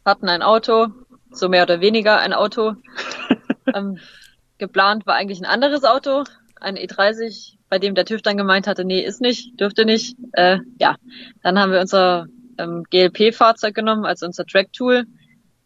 hatten 0.05 0.29
ein 0.29 0.43
Auto, 0.43 0.89
so 1.37 1.49
mehr 1.49 1.62
oder 1.64 1.80
weniger 1.80 2.18
ein 2.18 2.32
Auto. 2.32 2.74
ähm, 3.74 3.99
geplant 4.59 5.07
war 5.07 5.14
eigentlich 5.14 5.41
ein 5.41 5.47
anderes 5.47 5.85
Auto, 5.85 6.24
ein 6.61 6.76
E30, 6.76 7.57
bei 7.68 7.78
dem 7.78 7.95
der 7.95 8.05
TÜV 8.05 8.22
dann 8.22 8.37
gemeint 8.37 8.66
hatte, 8.66 8.85
nee, 8.85 9.01
ist 9.01 9.20
nicht, 9.20 9.59
dürfte 9.61 9.85
nicht. 9.85 10.16
Äh, 10.32 10.59
ja, 10.78 10.97
dann 11.43 11.59
haben 11.59 11.72
wir 11.72 11.80
unser 11.80 12.26
ähm, 12.59 12.85
GLP-Fahrzeug 12.91 13.74
genommen, 13.74 14.05
also 14.05 14.26
unser 14.26 14.47
Track-Tool, 14.47 15.05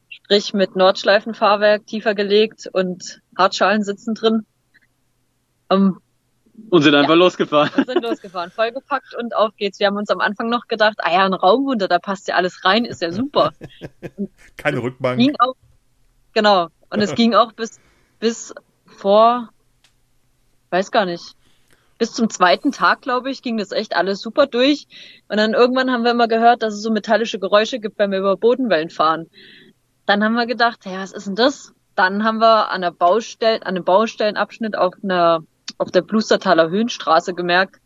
sprich 0.08 0.54
mit 0.54 0.76
Nordschleifenfahrwerk 0.76 1.86
tiefer 1.86 2.14
gelegt 2.14 2.68
und 2.72 3.20
Hartschalen 3.36 3.82
sitzen 3.82 4.14
drin. 4.14 4.46
Ähm, 5.70 5.98
Und 6.70 6.82
sind 6.82 6.94
einfach 6.94 7.14
losgefahren. 7.14 7.70
und 7.76 7.86
sind 7.86 8.02
losgefahren, 8.02 8.50
vollgepackt 8.50 9.14
und 9.14 9.34
auf 9.34 9.56
geht's. 9.56 9.78
Wir 9.78 9.86
haben 9.86 9.96
uns 9.96 10.10
am 10.10 10.20
Anfang 10.20 10.48
noch 10.48 10.66
gedacht, 10.66 10.96
ah 10.98 11.12
ja, 11.12 11.24
ein 11.24 11.34
Raumwunder, 11.34 11.88
da 11.88 11.98
passt 11.98 12.28
ja 12.28 12.34
alles 12.34 12.64
rein, 12.64 12.84
ist 12.84 13.00
ja 13.00 13.12
super. 13.12 13.52
Keine 14.56 14.82
Rückbank. 14.82 15.18
ging 15.18 15.34
auch, 15.38 15.54
genau. 16.34 16.68
Und 16.90 17.00
es 17.00 17.14
ging 17.16 17.34
auch 17.34 17.52
bis, 17.52 17.80
bis 18.18 18.54
vor, 18.86 19.50
weiß 20.70 20.90
gar 20.90 21.06
nicht, 21.06 21.36
bis 21.98 22.12
zum 22.12 22.30
zweiten 22.30 22.70
Tag, 22.72 23.02
glaube 23.02 23.30
ich, 23.30 23.42
ging 23.42 23.58
das 23.58 23.72
echt 23.72 23.96
alles 23.96 24.20
super 24.20 24.46
durch. 24.46 24.86
Und 25.28 25.36
dann 25.36 25.52
irgendwann 25.52 25.90
haben 25.90 26.04
wir 26.04 26.12
immer 26.12 26.28
gehört, 26.28 26.62
dass 26.62 26.74
es 26.74 26.82
so 26.82 26.90
metallische 26.90 27.40
Geräusche 27.40 27.80
gibt, 27.80 27.98
wenn 27.98 28.12
wir 28.12 28.20
über 28.20 28.36
Bodenwellen 28.36 28.90
fahren. 28.90 29.26
Dann 30.06 30.22
haben 30.24 30.34
wir 30.34 30.46
gedacht, 30.46 30.86
ja, 30.86 31.00
was 31.00 31.12
ist 31.12 31.26
denn 31.26 31.34
das? 31.34 31.74
Dann 31.96 32.22
haben 32.22 32.38
wir 32.38 32.70
an 32.70 32.82
der 32.82 32.92
Baustelle, 32.92 33.60
an 33.62 33.74
einem 33.74 33.84
Baustellenabschnitt 33.84 34.76
auf 34.76 34.94
einer, 35.02 35.42
auf 35.76 35.90
der 35.90 36.02
Blustertaler 36.02 36.70
Höhenstraße 36.70 37.34
gemerkt, 37.34 37.76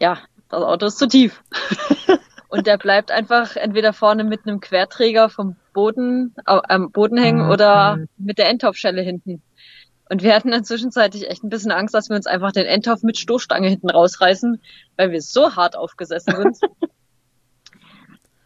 ja, 0.00 0.18
das 0.48 0.62
Auto 0.62 0.86
ist 0.86 0.98
zu 0.98 1.06
tief. 1.06 1.42
Und 2.48 2.66
der 2.66 2.78
bleibt 2.78 3.12
einfach 3.12 3.54
entweder 3.54 3.92
vorne 3.92 4.24
mit 4.24 4.44
einem 4.46 4.60
Querträger 4.60 5.28
vom 5.28 5.54
Boden, 5.72 6.34
au- 6.46 6.62
am 6.68 6.90
Boden 6.90 7.16
hängen 7.16 7.42
oder 7.48 7.98
mit 8.16 8.38
der 8.38 8.48
Endtopfschelle 8.48 9.02
hinten. 9.02 9.40
Und 10.08 10.24
wir 10.24 10.34
hatten 10.34 10.50
dann 10.50 10.64
zwischenzeitlich 10.64 11.28
echt 11.30 11.44
ein 11.44 11.50
bisschen 11.50 11.70
Angst, 11.70 11.94
dass 11.94 12.08
wir 12.08 12.16
uns 12.16 12.26
einfach 12.26 12.50
den 12.50 12.66
Endtopf 12.66 13.04
mit 13.04 13.16
Stoßstange 13.18 13.68
hinten 13.68 13.88
rausreißen, 13.90 14.60
weil 14.96 15.12
wir 15.12 15.22
so 15.22 15.54
hart 15.54 15.76
aufgesessen 15.76 16.34
sind. 16.34 16.58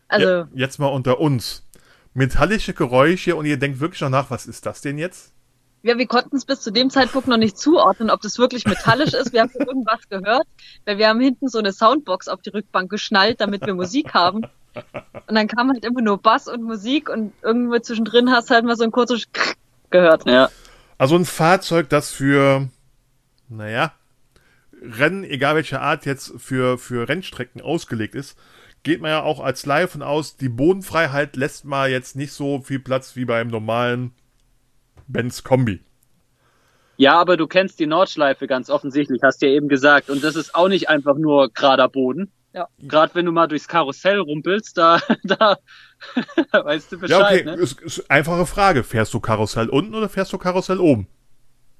Also, 0.08 0.26
Ja, 0.28 0.48
jetzt 0.54 0.78
mal 0.78 0.86
unter 0.88 1.20
uns. 1.20 1.64
Metallische 2.12 2.74
Geräusche 2.74 3.34
und 3.34 3.46
ihr 3.46 3.56
denkt 3.58 3.80
wirklich 3.80 4.00
noch 4.02 4.10
nach, 4.10 4.30
was 4.30 4.46
ist 4.46 4.66
das 4.66 4.80
denn 4.80 4.98
jetzt? 4.98 5.32
Ja, 5.84 5.98
wir 5.98 6.06
konnten 6.06 6.36
es 6.36 6.46
bis 6.46 6.62
zu 6.62 6.70
dem 6.70 6.88
Zeitpunkt 6.88 7.28
noch 7.28 7.36
nicht 7.36 7.58
zuordnen, 7.58 8.08
ob 8.08 8.22
das 8.22 8.38
wirklich 8.38 8.64
metallisch 8.64 9.12
ist. 9.12 9.34
Wir 9.34 9.42
haben 9.42 9.52
irgendwas 9.54 10.08
gehört, 10.08 10.46
weil 10.86 10.96
wir 10.96 11.08
haben 11.08 11.20
hinten 11.20 11.48
so 11.48 11.58
eine 11.58 11.74
Soundbox 11.74 12.28
auf 12.28 12.40
die 12.40 12.48
Rückbank 12.48 12.90
geschnallt, 12.90 13.42
damit 13.42 13.66
wir 13.66 13.74
Musik 13.74 14.14
haben. 14.14 14.46
Und 15.26 15.34
dann 15.34 15.46
kam 15.46 15.70
halt 15.70 15.84
immer 15.84 16.00
nur 16.00 16.16
Bass 16.16 16.48
und 16.48 16.62
Musik 16.62 17.10
und 17.10 17.34
irgendwo 17.42 17.78
zwischendrin 17.78 18.30
hast 18.30 18.50
halt 18.50 18.64
mal 18.64 18.76
so 18.76 18.84
ein 18.84 18.92
kurzes 18.92 19.30
Krrr 19.30 19.54
gehört. 19.90 20.26
Ja. 20.26 20.48
Also 20.96 21.16
ein 21.16 21.26
Fahrzeug, 21.26 21.90
das 21.90 22.10
für, 22.10 22.66
naja, 23.50 23.92
Rennen, 24.82 25.22
egal 25.22 25.54
welche 25.54 25.82
Art, 25.82 26.06
jetzt 26.06 26.32
für, 26.38 26.78
für 26.78 27.10
Rennstrecken 27.10 27.60
ausgelegt 27.60 28.14
ist, 28.14 28.38
geht 28.84 29.02
man 29.02 29.10
ja 29.10 29.22
auch 29.22 29.40
als 29.40 29.66
Laie 29.66 29.86
von 29.86 30.02
aus, 30.02 30.38
die 30.38 30.48
Bodenfreiheit 30.48 31.36
lässt 31.36 31.66
mal 31.66 31.90
jetzt 31.90 32.16
nicht 32.16 32.32
so 32.32 32.62
viel 32.62 32.78
Platz 32.78 33.16
wie 33.16 33.26
beim 33.26 33.48
normalen 33.48 34.14
Benz 35.06 35.42
Kombi. 35.42 35.80
Ja, 36.96 37.18
aber 37.20 37.36
du 37.36 37.46
kennst 37.46 37.80
die 37.80 37.86
Nordschleife 37.86 38.46
ganz 38.46 38.70
offensichtlich, 38.70 39.20
hast 39.22 39.42
du 39.42 39.46
ja 39.46 39.52
eben 39.52 39.68
gesagt. 39.68 40.10
Und 40.10 40.22
das 40.22 40.36
ist 40.36 40.54
auch 40.54 40.68
nicht 40.68 40.88
einfach 40.88 41.16
nur 41.16 41.50
gerader 41.50 41.88
Boden. 41.88 42.30
Ja. 42.52 42.68
Gerade 42.78 43.14
wenn 43.16 43.26
du 43.26 43.32
mal 43.32 43.48
durchs 43.48 43.66
Karussell 43.66 44.20
rumpelst, 44.20 44.78
da, 44.78 45.00
da 45.24 45.58
weißt 46.52 46.92
du 46.92 46.98
Bescheid, 47.00 47.46
Ja, 47.46 47.52
okay, 47.52 47.56
ne? 47.56 47.62
ist, 47.62 47.80
ist 47.80 48.08
einfache 48.10 48.46
Frage. 48.46 48.84
Fährst 48.84 49.12
du 49.12 49.18
Karussell 49.20 49.68
unten 49.68 49.94
oder 49.94 50.08
fährst 50.08 50.32
du 50.32 50.38
Karussell 50.38 50.78
oben? 50.78 51.08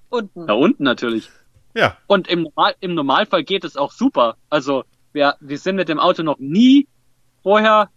Unten. 0.09 0.47
Da 0.47 0.55
unten 0.55 0.83
natürlich. 0.83 1.31
Ja, 1.77 1.97
Und 2.07 2.29
im, 2.29 2.43
Normal, 2.43 2.75
im 2.81 2.95
Normalfall 2.95 3.45
geht 3.45 3.64
es 3.64 3.77
auch 3.77 3.93
super. 3.93 4.37
Also 4.49 4.85
wir, 5.12 5.37
wir 5.41 5.59
sind 5.59 5.77
mit 5.77 5.89
dem 5.89 5.99
Auto 6.01 6.22
noch 6.22 6.39
nie 6.39 6.89
vorher. 7.43 7.91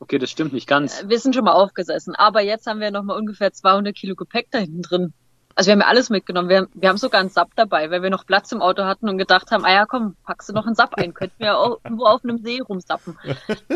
Okay, 0.00 0.18
das 0.18 0.30
stimmt 0.30 0.52
nicht 0.52 0.66
ganz. 0.68 1.04
Wir 1.08 1.18
sind 1.18 1.34
schon 1.34 1.44
mal 1.44 1.52
aufgesessen, 1.52 2.14
aber 2.14 2.40
jetzt 2.40 2.66
haben 2.66 2.80
wir 2.80 2.90
noch 2.90 3.02
mal 3.02 3.16
ungefähr 3.16 3.52
200 3.52 3.94
Kilo 3.94 4.14
Gepäck 4.14 4.48
da 4.50 4.58
hinten 4.58 4.82
drin. 4.82 5.12
Also 5.56 5.68
wir 5.68 5.72
haben 5.72 5.80
ja 5.80 5.86
alles 5.88 6.08
mitgenommen. 6.08 6.48
Wir, 6.48 6.68
wir 6.74 6.88
haben 6.88 6.98
sogar 6.98 7.20
einen 7.20 7.30
Sub 7.30 7.48
dabei, 7.56 7.90
weil 7.90 8.00
wir 8.02 8.10
noch 8.10 8.24
Platz 8.24 8.52
im 8.52 8.62
Auto 8.62 8.84
hatten 8.84 9.08
und 9.08 9.18
gedacht 9.18 9.50
haben, 9.50 9.64
ah 9.64 9.72
ja, 9.72 9.86
komm, 9.86 10.14
packst 10.24 10.48
du 10.48 10.52
noch 10.52 10.66
einen 10.66 10.76
Sub 10.76 10.94
ein. 10.94 11.14
Könnten 11.14 11.34
wir 11.40 11.58
auch 11.58 11.80
irgendwo 11.82 12.04
auf 12.04 12.22
einem 12.22 12.38
See 12.38 12.60
rumsappen. 12.60 13.18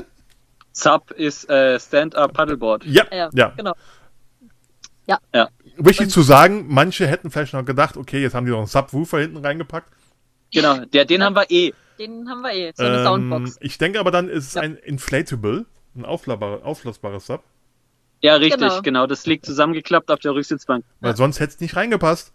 Sub 0.73 1.11
ist 1.11 1.51
äh, 1.51 1.79
Stand-Up 1.81 2.33
Paddleboard. 2.35 2.85
ja, 2.85 3.05
Ja, 3.13 3.31
ja. 3.35 3.49
genau. 3.57 3.75
Wichtig 5.77 6.11
zu 6.11 6.21
sagen, 6.23 6.67
manche 6.69 7.07
hätten 7.07 7.31
vielleicht 7.31 7.55
noch 7.55 7.65
gedacht, 7.65 7.97
okay, 7.97 8.21
jetzt 8.21 8.35
haben 8.35 8.45
die 8.45 8.53
noch 8.53 8.59
einen 8.59 8.67
Subwoofer 8.67 9.19
hinten 9.21 9.39
reingepackt. 9.39 9.91
Genau, 10.53 10.85
der, 10.85 11.07
den 11.07 11.25
haben 11.25 11.35
wir 11.35 11.51
eh. 11.51 11.73
Den 11.99 12.29
haben 12.29 12.43
wir 12.43 12.53
eh, 12.53 12.73
so 12.77 12.85
eine 12.85 12.99
Ähm, 12.99 13.05
Soundbox. 13.05 13.59
ich 13.61 13.79
denke 13.79 13.99
aber 13.99 14.11
dann 14.11 14.29
ist 14.29 14.49
es 14.49 14.55
Ja. 14.55 14.61
ein 14.63 14.77
Inflatable, 14.77 15.65
ein 15.95 16.05
aufblasbarer, 16.05 16.65
aufblasbares 16.65 17.27
Sub, 17.27 17.43
Ja, 18.21 18.37
richtig, 18.37 18.61
Genau. 18.61 18.83
genau. 18.83 19.07
Das 19.07 19.27
liegt 19.27 19.45
zusammengeklappt 19.47 20.11
auf 20.11 20.21
der 20.21 20.35
Rücksitzbank. 20.35 20.85
weil 21.01 21.17
sonst 21.17 21.41
hätte 21.41 21.55
es 21.55 21.61
nicht 21.61 21.77
reingepasst. 21.77 22.33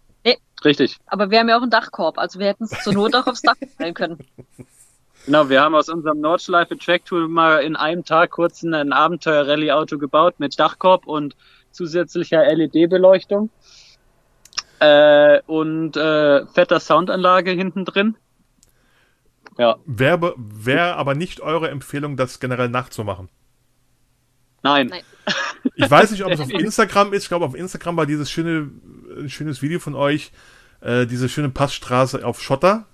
Richtig. 0.66 0.98
Aber 1.06 1.30
wir 1.30 1.40
haben 1.40 1.50
ja 1.50 1.58
auch 1.58 1.62
einen 1.62 1.70
Dachkorb, 1.70 2.18
also 2.18 2.40
wir 2.40 2.48
hätten 2.48 2.64
es 2.64 2.72
zur 2.84 2.92
Not 2.94 3.16
auch 3.16 3.28
aufs 3.28 3.44
Dach 3.44 3.56
fallen 3.78 3.94
können. 3.94 4.18
Genau, 5.26 5.50
wir 5.50 5.60
haben 5.62 5.76
aus 5.76 5.90
unserem 5.90 6.22
Nordschleife 6.22 6.78
Track 6.78 7.04
Tool 7.04 7.28
mal 7.28 7.58
in 7.62 7.76
einem 7.76 8.06
Tag 8.06 8.32
kurz 8.32 8.64
ein, 8.64 8.74
ein 8.74 8.94
Abenteuer-Rallye-Auto 8.94 9.98
gebaut 9.98 10.36
mit 10.40 10.58
Dachkorb 10.58 11.06
und 11.06 11.36
zusätzlicher 11.72 12.46
LED-Beleuchtung. 12.46 13.50
Äh, 14.80 15.42
und 15.46 15.98
äh, 15.98 16.46
fetter 16.46 16.80
Soundanlage 16.80 17.52
hinten 17.52 17.84
drin. 17.84 18.16
Ja. 19.58 19.76
Wäre 19.86 20.34
wär 20.38 20.96
aber 20.96 21.14
nicht 21.14 21.42
eure 21.42 21.70
Empfehlung, 21.72 22.16
das 22.16 22.40
generell 22.40 22.70
nachzumachen. 22.70 23.28
Nein. 24.68 24.88
Nein. 24.88 25.04
Ich 25.76 25.90
weiß 25.90 26.12
nicht, 26.12 26.24
ob 26.24 26.32
es 26.32 26.40
auf 26.42 26.50
Instagram 26.50 27.14
ist. 27.14 27.24
Ich 27.24 27.30
glaube, 27.30 27.46
auf 27.46 27.56
Instagram 27.56 27.98
war 27.98 28.06
dieses 28.06 28.30
schöne, 28.32 28.70
schönes 29.28 29.62
Video 29.62 29.80
von 29.80 29.96
euch, 29.96 30.32
äh, 30.82 31.06
diese 31.06 31.30
schöne 31.30 31.50
Passstraße 31.50 32.26
auf 32.26 32.42
Schotter. 32.42 32.86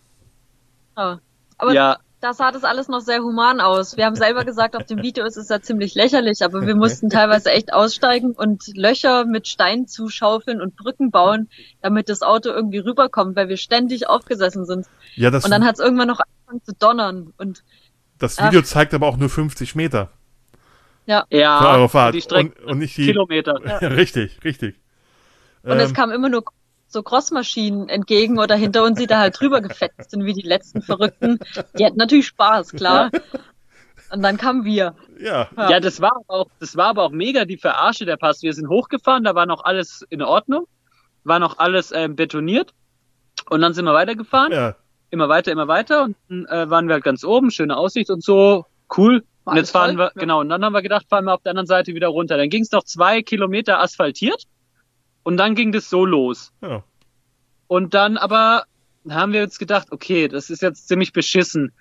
Ja. 0.97 1.19
Aber 1.57 1.74
ja, 1.74 1.97
da 2.19 2.34
sah 2.34 2.51
das 2.51 2.63
alles 2.63 2.88
noch 2.88 3.01
sehr 3.01 3.21
human 3.21 3.59
aus. 3.59 3.97
Wir 3.97 4.05
haben 4.05 4.15
selber 4.15 4.45
gesagt, 4.45 4.76
auf 4.76 4.86
dem 4.86 5.01
Video 5.01 5.26
ist 5.26 5.38
es 5.38 5.49
ja 5.49 5.61
ziemlich 5.61 5.93
lächerlich, 5.93 6.41
aber 6.41 6.65
wir 6.65 6.76
mussten 6.76 7.09
teilweise 7.09 7.51
echt 7.51 7.74
aussteigen 7.74 8.32
und 8.32 8.63
Löcher 8.76 9.26
mit 9.26 9.47
Steinen 9.47 9.88
zuschaufeln 9.88 10.61
und 10.61 10.76
Brücken 10.76 11.11
bauen, 11.11 11.49
damit 11.82 12.09
das 12.09 12.21
Auto 12.21 12.49
irgendwie 12.49 12.80
rüberkommt, 12.80 13.36
weil 13.36 13.49
wir 13.49 13.57
ständig 13.57 14.07
aufgesessen 14.07 14.65
sind. 14.65 14.88
Ja, 15.15 15.32
das, 15.32 15.43
Und 15.43 15.51
dann 15.51 15.65
hat 15.65 15.76
es 15.76 15.80
irgendwann 15.80 16.07
noch 16.07 16.21
angefangen 16.21 16.63
zu 16.63 16.74
donnern. 16.74 17.34
Und 17.38 17.63
das 18.19 18.41
Video 18.41 18.61
zeigt 18.61 18.93
aber 18.93 19.07
auch 19.07 19.17
nur 19.17 19.30
50 19.30 19.76
Meter 19.76 20.09
ja, 21.30 21.60
für 21.60 21.68
eure 21.70 21.89
Fahrt. 21.89 22.16
die 22.16 22.22
Strecke 22.22 22.62
und, 22.62 22.72
und 22.72 22.80
nicht 22.80 22.97
die. 22.97 23.06
Kilometer. 23.08 23.60
Ja, 23.82 23.88
richtig, 23.89 24.43
richtig. 24.43 24.76
Und 25.64 25.80
es 25.80 25.89
Ähm, 25.89 25.95
kam 25.95 26.12
immer 26.12 26.30
nur 26.30 26.43
so 26.88 27.04
Crossmaschinen 27.04 27.89
entgegen 27.89 28.38
oder 28.39 28.56
hinter 28.56 28.84
uns, 28.84 28.99
die 28.99 29.08
da 29.08 29.20
halt 29.20 29.39
drüber 29.39 29.62
gefetzt 29.62 30.12
sind, 30.12 30.26
wie 30.26 30.34
die 30.34 30.47
letzten 30.47 30.82
Verrückten. 30.82 31.39
Die 31.78 31.86
hatten 31.86 31.97
natürlich 31.97 32.28
Spaß, 32.28 32.72
klar. 32.72 33.10
Und 34.12 34.22
dann 34.22 34.38
kamen 34.38 34.64
wir. 34.64 34.95
ja, 35.20 35.49
Ja. 35.58 35.70
Ja, 35.72 35.80
das 35.80 35.99
war 35.99 36.12
aber 36.16 36.41
auch, 36.41 36.49
das 36.60 36.76
war 36.78 36.88
aber 36.88 37.04
auch 37.04 37.12
mega 37.12 37.45
die 37.45 37.58
Verarsche 37.58 38.06
der 38.06 38.18
Pass. 38.18 38.43
Wir 38.43 38.54
sind 38.54 38.70
hochgefahren, 38.70 39.24
da 39.24 39.34
war 39.34 39.47
noch 39.47 39.64
alles 39.64 40.06
in 40.10 40.22
Ordnung, 40.22 40.68
war 41.24 41.39
noch 41.39 41.58
alles 41.58 41.91
ähm, 41.91 42.16
betoniert. 42.16 42.74
Und 43.49 43.62
dann 43.62 43.74
sind 43.74 43.86
wir 43.86 43.93
weitergefahren, 43.93 44.51
ja. 44.51 44.76
immer 45.10 45.30
weiter, 45.30 45.51
immer 45.51 45.68
weiter. 45.68 46.04
Und 46.04 46.16
dann 46.30 46.45
äh, 46.45 46.70
waren 46.70 46.88
wir 46.88 46.93
halt 46.93 47.04
ganz 47.04 47.24
oben, 47.24 47.49
schöne 47.49 47.76
Aussicht 47.76 48.12
und 48.12 48.24
so, 48.24 48.66
cool. 48.95 49.24
War 49.46 49.54
und 49.54 49.58
jetzt 49.58 49.72
fahren 49.72 49.98
toll, 49.98 49.98
wir, 49.98 50.12
ja. 50.16 50.22
genau, 50.22 50.39
und 50.41 50.50
dann 50.50 50.64
haben 50.64 50.74
wir 50.74 50.82
gedacht, 50.82 51.06
fahren 51.10 51.26
wir 51.26 51.34
auf 51.34 51.41
der 51.41 51.52
anderen 51.52 51.68
Seite 51.68 51.94
wieder 51.94 52.08
runter. 52.08 52.38
Dann 52.38 52.50
ging 52.50 52.64
es 52.64 52.72
noch 52.72 52.84
zwei 52.84 53.22
Kilometer 53.22 53.82
asphaltiert 53.82 54.44
und 55.24 55.38
dann 55.38 55.56
ging 55.56 55.72
das 55.72 55.89
so 55.89 56.06
los. 56.06 56.52
ja. 56.62 56.84
Und 57.68 57.94
dann 57.94 58.18
aber 58.18 58.66
haben 59.10 59.34
wir 59.34 59.44
uns 59.44 59.58
gedacht, 59.58 59.88
okay, 59.91 60.28
das 60.28 60.50
ist 60.50 60.62
jetzt 60.62 60.88
ziemlich 60.88 61.12
beschissen. 61.12 61.72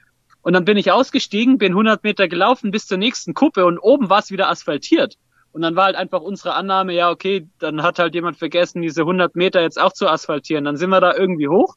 Und 0.40 0.54
dann 0.54 0.64
bin 0.64 0.76
ich 0.76 0.90
ausgestiegen, 0.90 1.58
bin 1.58 1.72
100 1.72 2.02
Meter 2.02 2.28
gelaufen 2.28 2.70
bis 2.70 2.86
zur 2.86 2.98
nächsten 2.98 3.34
Kuppe 3.34 3.64
und 3.66 3.78
oben 3.78 4.08
war 4.08 4.20
es 4.20 4.30
wieder 4.30 4.48
asphaltiert. 4.48 5.16
Und 5.52 5.62
dann 5.62 5.76
war 5.76 5.84
halt 5.84 5.96
einfach 5.96 6.22
unsere 6.22 6.54
Annahme, 6.54 6.94
ja, 6.94 7.10
okay, 7.10 7.46
dann 7.58 7.82
hat 7.82 7.98
halt 7.98 8.14
jemand 8.14 8.38
vergessen, 8.38 8.80
diese 8.80 9.02
100 9.02 9.36
Meter 9.36 9.60
jetzt 9.60 9.78
auch 9.78 9.92
zu 9.92 10.08
asphaltieren. 10.08 10.64
Dann 10.64 10.76
sind 10.76 10.90
wir 10.90 11.00
da 11.00 11.14
irgendwie 11.14 11.48
hoch 11.48 11.76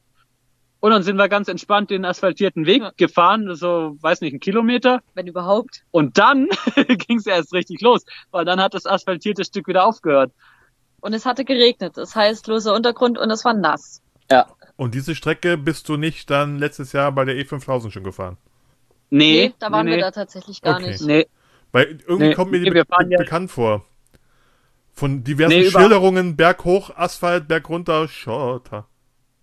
und 0.86 0.92
dann 0.92 1.02
sind 1.02 1.18
wir 1.18 1.28
ganz 1.30 1.48
entspannt 1.48 1.90
den 1.90 2.06
asphaltierten 2.06 2.68
Weg 2.68 2.84
Ja. 2.84 2.92
gefahren, 2.96 3.56
so, 3.56 3.98
weiß 4.02 4.22
nicht, 4.22 4.34
einen 4.34 4.40
Kilometer. 4.40 5.02
Wenn 5.16 5.26
überhaupt. 5.26 5.82
Und 5.90 6.20
dann 6.20 6.48
ging 7.08 7.18
es 7.18 7.26
erst 7.26 7.54
richtig 7.54 7.82
los, 7.82 8.06
weil 8.30 8.46
dann 8.46 8.62
hat 8.62 8.76
das 8.76 8.86
asphaltierte 8.86 9.44
Stück 9.44 9.68
wieder 9.68 9.84
aufgehört. 9.88 10.32
Und 11.02 11.14
es 11.14 11.26
hatte 11.26 11.44
geregnet. 11.44 11.98
Das 11.98 12.16
heißt, 12.16 12.46
loser 12.46 12.76
Untergrund 12.76 13.18
und 13.18 13.32
es 13.32 13.44
war 13.44 13.56
nass. 13.56 14.04
Ja. 14.30 14.46
Und 14.76 14.94
diese 14.94 15.16
Strecke 15.16 15.58
bist 15.58 15.90
du 15.90 15.98
nicht 15.98 16.30
dann 16.30 16.60
letztes 16.60 16.94
Jahr 16.94 17.12
bei 17.12 17.26
der 17.26 17.36
E5000 17.36 17.90
schon 17.90 18.04
gefahren? 18.04 18.38
Nee, 19.10 19.54
da 19.58 19.72
waren 19.72 19.86
nee, 19.86 19.94
wir 19.94 19.98
nee. 19.98 20.04
da 20.04 20.12
tatsächlich 20.12 20.62
gar 20.62 20.76
Okay. 20.76 20.92
nicht. 20.92 21.02
Nee, 21.02 21.26
Weil 21.72 21.98
irgendwie 22.08 22.28
Nee, 22.28 22.34
kommt 22.36 22.52
mir 22.52 22.60
die 22.60 22.70
nee, 22.70 22.76
wir 22.76 22.86
be 22.86 23.18
bekannt 23.18 23.50
vor. 23.50 23.86
Von 24.94 25.24
diversen 25.24 25.50
Nee, 25.50 25.72
Schilderungen, 25.72 26.36
Berg 26.36 26.64
hoch, 26.64 26.92
Asphalt, 26.96 27.48
Berg 27.48 27.70
runter, 27.70 28.08
Schotter. 28.08 28.88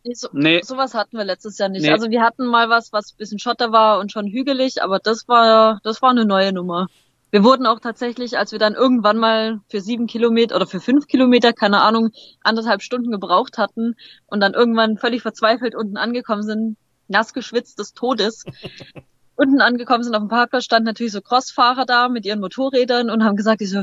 Nee, 0.05 0.15
so, 0.15 0.29
nee. 0.33 0.61
sowas 0.63 0.95
hatten 0.95 1.17
wir 1.17 1.25
letztes 1.25 1.59
Jahr 1.59 1.69
nicht. 1.69 1.83
Nee. 1.83 1.93
Also 1.93 2.11
wir 2.11 2.23
hatten 2.23 2.47
mal 2.47 2.69
was, 2.69 2.93
was 2.93 3.13
ein 3.13 3.17
bisschen 3.19 3.39
Schotter 3.39 3.73
war 3.73 4.01
und 4.01 4.11
schon 4.11 4.27
hügelig, 4.27 4.83
aber 4.83 4.99
das 4.99 5.29
war, 5.29 5.81
das 5.85 6.03
war 6.03 6.11
eine 6.11 6.25
neue 6.25 6.53
Nummer. 6.53 6.89
Wir 7.31 7.45
wurden 7.45 7.67
auch 7.67 7.81
tatsächlich, 7.81 8.37
als 8.37 8.53
wir 8.53 8.59
dann 8.59 8.75
irgendwann 8.75 9.17
mal 9.17 9.61
für 9.71 9.81
sieben 9.81 10.07
Kilometer 10.07 10.55
oder 10.57 10.67
für 10.67 10.81
fünf 10.81 11.07
Kilometer, 11.07 11.53
keine 11.53 11.81
Ahnung, 11.81 12.11
anderthalb 12.43 12.83
Stunden 12.83 13.11
gebraucht 13.11 13.57
hatten 13.57 13.95
und 14.27 14.41
dann 14.41 14.53
irgendwann 14.53 14.99
völlig 14.99 15.23
verzweifelt 15.23 15.75
unten 15.75 15.97
angekommen 15.97 16.43
sind, 16.43 16.77
nass 17.09 17.33
geschwitzt 17.33 17.79
des 17.79 17.95
Todes, 17.95 18.45
unten 19.37 19.63
angekommen 19.63 20.05
sind 20.05 20.15
auf 20.15 20.23
dem 20.23 20.29
Parkplatz, 20.29 20.65
standen 20.65 20.87
natürlich 20.87 21.13
so 21.13 21.23
Crossfahrer 21.23 21.87
da 21.87 22.09
mit 22.09 22.27
ihren 22.27 22.41
Motorrädern 22.41 23.09
und 23.09 23.25
haben 23.25 23.37
gesagt, 23.37 23.63
die 23.63 23.67
so, 23.67 23.83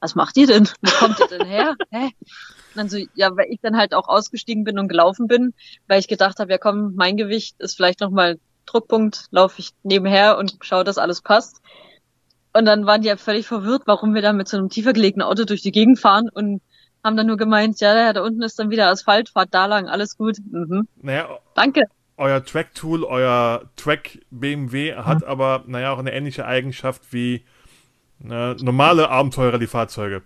was 0.00 0.14
macht 0.14 0.36
ihr 0.36 0.48
denn? 0.48 0.68
Wo 0.82 0.90
kommt 0.98 1.20
ihr 1.20 1.38
denn 1.38 1.46
her? 1.46 1.76
Hä? 1.90 2.10
Dann 2.74 2.88
so, 2.88 2.98
ja, 3.14 3.36
weil 3.36 3.46
ich 3.50 3.60
dann 3.60 3.76
halt 3.76 3.94
auch 3.94 4.08
ausgestiegen 4.08 4.64
bin 4.64 4.78
und 4.78 4.88
gelaufen 4.88 5.26
bin, 5.26 5.54
weil 5.88 6.00
ich 6.00 6.08
gedacht 6.08 6.38
habe, 6.38 6.50
ja 6.50 6.58
komm, 6.58 6.94
mein 6.94 7.16
Gewicht 7.16 7.56
ist 7.58 7.76
vielleicht 7.76 8.00
nochmal 8.00 8.38
Druckpunkt, 8.66 9.26
laufe 9.30 9.60
ich 9.60 9.70
nebenher 9.82 10.38
und 10.38 10.56
schaue, 10.60 10.84
dass 10.84 10.98
alles 10.98 11.20
passt. 11.20 11.60
Und 12.52 12.66
dann 12.66 12.86
waren 12.86 13.02
die 13.02 13.08
ja 13.08 13.16
völlig 13.16 13.46
verwirrt, 13.46 13.82
warum 13.86 14.14
wir 14.14 14.22
da 14.22 14.32
mit 14.32 14.48
so 14.48 14.56
einem 14.58 14.68
tiefer 14.68 14.92
gelegenen 14.92 15.26
Auto 15.26 15.44
durch 15.44 15.62
die 15.62 15.72
Gegend 15.72 15.98
fahren 15.98 16.28
und 16.32 16.60
haben 17.02 17.16
dann 17.16 17.26
nur 17.26 17.36
gemeint, 17.36 17.80
ja, 17.80 18.12
da 18.12 18.22
unten 18.22 18.42
ist 18.42 18.58
dann 18.58 18.70
wieder 18.70 18.88
Asphalt, 18.88 19.30
fahrt 19.30 19.52
da 19.52 19.66
lang, 19.66 19.88
alles 19.88 20.16
gut. 20.16 20.36
Mhm. 20.50 20.86
Naja, 21.00 21.38
Danke. 21.54 21.84
euer 22.16 22.44
Track-Tool, 22.44 23.04
euer 23.04 23.70
Track 23.76 24.20
BMW 24.30 24.94
hat 24.94 25.24
aber, 25.24 25.64
naja, 25.66 25.92
auch 25.92 25.98
eine 25.98 26.12
ähnliche 26.12 26.46
Eigenschaft 26.46 27.12
wie 27.12 27.44
äh, 28.28 28.54
normale 28.54 29.08
Abenteurer-Fahrzeuge. 29.08 30.22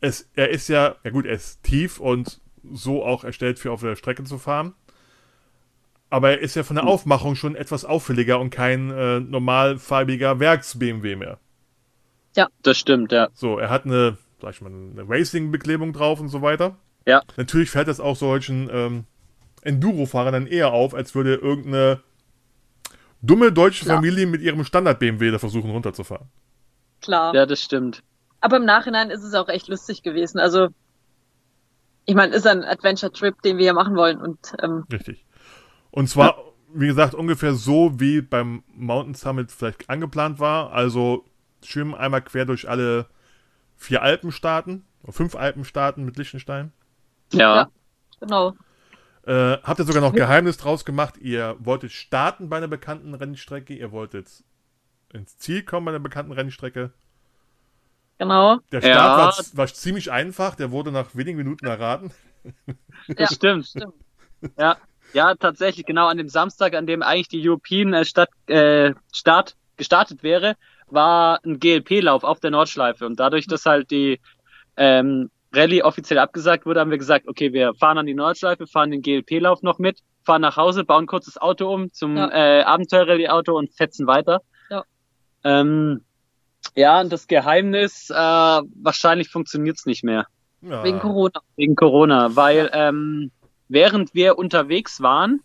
Es, 0.00 0.30
er 0.34 0.50
ist 0.50 0.68
ja, 0.68 0.96
ja 1.04 1.10
gut, 1.10 1.26
er 1.26 1.34
ist 1.34 1.62
tief 1.62 2.00
und 2.00 2.40
so 2.72 3.04
auch 3.04 3.24
erstellt 3.24 3.58
für 3.58 3.72
auf 3.72 3.80
der 3.80 3.96
Strecke 3.96 4.24
zu 4.24 4.38
fahren. 4.38 4.74
Aber 6.08 6.30
er 6.30 6.40
ist 6.40 6.56
ja 6.56 6.64
von 6.64 6.76
der 6.76 6.86
Aufmachung 6.86 7.36
schon 7.36 7.54
etwas 7.54 7.84
auffälliger 7.84 8.40
und 8.40 8.50
kein 8.50 8.90
äh, 8.90 9.20
normalfarbiger 9.20 10.40
Werks-BMW 10.40 11.16
mehr. 11.16 11.38
Das 12.62 12.78
stimmt, 12.78 13.12
ja. 13.12 13.28
So, 13.32 13.58
er 13.58 13.70
hat 13.70 13.84
eine, 13.84 14.16
sag 14.40 14.54
ich 14.54 14.60
mal, 14.60 14.70
eine 14.70 15.08
Racing-Beklebung 15.08 15.92
drauf 15.92 16.20
und 16.20 16.28
so 16.28 16.42
weiter. 16.42 16.76
Ja. 17.06 17.22
Natürlich 17.36 17.70
fällt 17.70 17.88
das 17.88 18.00
auch 18.00 18.16
solchen 18.16 18.68
ähm, 18.72 19.04
Enduro-Fahrern 19.62 20.32
dann 20.32 20.46
eher 20.46 20.72
auf, 20.72 20.94
als 20.94 21.14
würde 21.14 21.34
irgendeine 21.34 22.02
dumme 23.22 23.52
deutsche 23.52 23.84
Klar. 23.84 23.96
Familie 23.96 24.26
mit 24.26 24.42
ihrem 24.42 24.64
Standard-BMW 24.64 25.30
da 25.30 25.38
versuchen 25.38 25.70
runterzufahren. 25.70 26.28
Klar. 27.00 27.34
Ja, 27.34 27.46
das 27.46 27.62
stimmt. 27.62 28.02
Aber 28.40 28.56
im 28.56 28.64
Nachhinein 28.64 29.10
ist 29.10 29.22
es 29.22 29.34
auch 29.34 29.48
echt 29.48 29.68
lustig 29.68 30.02
gewesen. 30.02 30.38
Also, 30.38 30.68
ich 32.06 32.14
meine, 32.14 32.34
ist 32.34 32.46
ein 32.46 32.64
Adventure-Trip, 32.64 33.40
den 33.42 33.58
wir 33.58 33.64
hier 33.64 33.74
machen 33.74 33.96
wollen 33.96 34.20
und 34.20 34.54
ähm, 34.62 34.84
Richtig. 34.90 35.26
Und 35.90 36.08
zwar, 36.08 36.36
wie 36.72 36.86
gesagt, 36.86 37.14
ungefähr 37.14 37.54
so, 37.54 38.00
wie 38.00 38.22
beim 38.22 38.62
Mountain 38.74 39.14
Summit 39.14 39.52
vielleicht 39.52 39.90
angeplant 39.90 40.38
war. 40.40 40.72
Also 40.72 41.24
schwimmen 41.62 41.94
einmal 41.94 42.22
quer 42.22 42.46
durch 42.46 42.68
alle 42.68 43.06
vier 43.76 44.02
Alpenstaaten, 44.02 44.84
oder 45.02 45.12
fünf 45.12 45.34
Alpenstaaten 45.34 46.04
mit 46.04 46.16
Liechtenstein. 46.16 46.72
Ja. 47.32 47.56
Ja. 47.56 47.70
genau. 48.20 48.54
Äh, 49.26 49.58
habt 49.62 49.78
ihr 49.78 49.84
sogar 49.84 50.02
noch 50.02 50.14
Geheimnis 50.14 50.56
draus 50.56 50.84
gemacht? 50.84 51.18
Ihr 51.18 51.56
wolltet 51.58 51.92
starten 51.92 52.48
bei 52.48 52.56
einer 52.56 52.68
bekannten 52.68 53.14
Rennstrecke, 53.14 53.74
ihr 53.74 53.92
wolltet 53.92 54.44
ins 55.12 55.36
Ziel 55.38 55.62
kommen 55.62 55.86
bei 55.86 55.90
einer 55.90 56.00
bekannten 56.00 56.32
Rennstrecke. 56.32 56.92
Genau. 58.20 58.58
Der 58.70 58.82
Ja. 58.82 58.92
Start 58.92 59.38
war, 59.52 59.56
war 59.58 59.66
ziemlich 59.68 60.12
einfach, 60.12 60.54
der 60.54 60.70
wurde 60.70 60.92
nach 60.92 61.14
wenigen 61.14 61.38
Minuten 61.38 61.66
erraten. 61.66 62.12
Das 63.08 63.16
Ja, 63.18 63.26
stimmt. 63.34 63.66
stimmt. 63.66 63.94
Ja. 64.58 64.76
Ja, 65.14 65.34
tatsächlich, 65.34 65.86
genau 65.86 66.06
an 66.06 66.18
dem 66.18 66.28
Samstag, 66.28 66.74
an 66.74 66.86
dem 66.86 67.02
eigentlich 67.02 67.28
die 67.28 67.46
European 67.48 67.94
äh, 67.94 68.04
Stadt, 68.04 68.28
äh, 68.46 68.92
Start 69.12 69.56
gestartet 69.78 70.22
wäre, 70.22 70.54
war 70.88 71.40
ein 71.44 71.58
GLP-Lauf 71.58 72.22
auf 72.22 72.40
der 72.40 72.50
Nordschleife. 72.50 73.06
Und 73.06 73.18
dadurch, 73.18 73.46
dass 73.46 73.64
halt 73.66 73.90
die 73.90 74.20
ähm, 74.76 75.30
Rallye 75.52 75.82
offiziell 75.82 76.18
abgesagt 76.18 76.66
wurde, 76.66 76.80
haben 76.80 76.90
wir 76.90 76.98
gesagt, 76.98 77.26
okay, 77.26 77.52
wir 77.54 77.74
fahren 77.74 77.96
an 77.98 78.06
die 78.06 78.14
Nordschleife, 78.14 78.66
fahren 78.66 78.90
den 78.90 79.00
GLP-Lauf 79.02 79.62
noch 79.62 79.78
mit, 79.78 80.00
fahren 80.24 80.42
nach 80.42 80.56
Hause, 80.58 80.84
bauen 80.84 81.06
kurz 81.06 81.24
das 81.24 81.38
Auto 81.38 81.72
um 81.72 81.90
zum 81.92 82.16
Ja. 82.18 82.30
äh, 82.30 82.62
Abenteuer-Rallye-Auto 82.64 83.56
und 83.56 83.72
fetzen 83.74 84.06
weiter. 84.06 84.42
Ja. 84.68 84.84
Ähm, 85.42 86.04
ja, 86.76 87.00
und 87.00 87.12
das 87.12 87.26
Geheimnis, 87.26 88.10
äh, 88.10 88.14
wahrscheinlich 88.14 89.28
funktioniert's 89.28 89.86
nicht 89.86 90.04
mehr 90.04 90.26
Ja. 90.62 90.82
Wegen 90.84 90.98
Corona. 90.98 91.40
wegen 91.56 91.74
Corona, 91.76 92.36
weil 92.36 92.70
ähm, 92.72 93.30
während 93.68 94.14
wir 94.14 94.38
unterwegs 94.38 95.00
waren, 95.00 95.40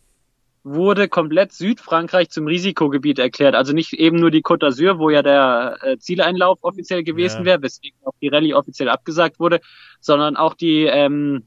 wurde 0.64 1.08
komplett 1.08 1.52
Südfrankreich 1.54 2.30
zum 2.32 2.48
Risikogebiet 2.48 3.20
erklärt. 3.20 3.54
Also 3.54 3.72
nicht 3.72 3.94
eben 3.94 4.18
nur 4.18 4.32
die 4.32 4.42
Côte 4.42 4.66
d'Azur, 4.68 4.98
wo 4.98 5.12
ja 5.12 5.22
der 5.22 5.78
äh, 5.84 5.98
Zieleinlauf 6.00 6.58
offiziell 6.64 7.04
gewesen 7.04 7.42
Ja. 7.42 7.46
wäre, 7.46 7.62
weswegen 7.62 7.98
auch 8.04 8.16
die 8.20 8.30
Rallye 8.30 8.56
offiziell 8.56 8.90
abgesagt 8.90 9.40
wurde, 9.40 9.62
sondern 10.02 10.36
auch 10.36 10.56
die, 10.56 10.84
ähm, 10.86 11.44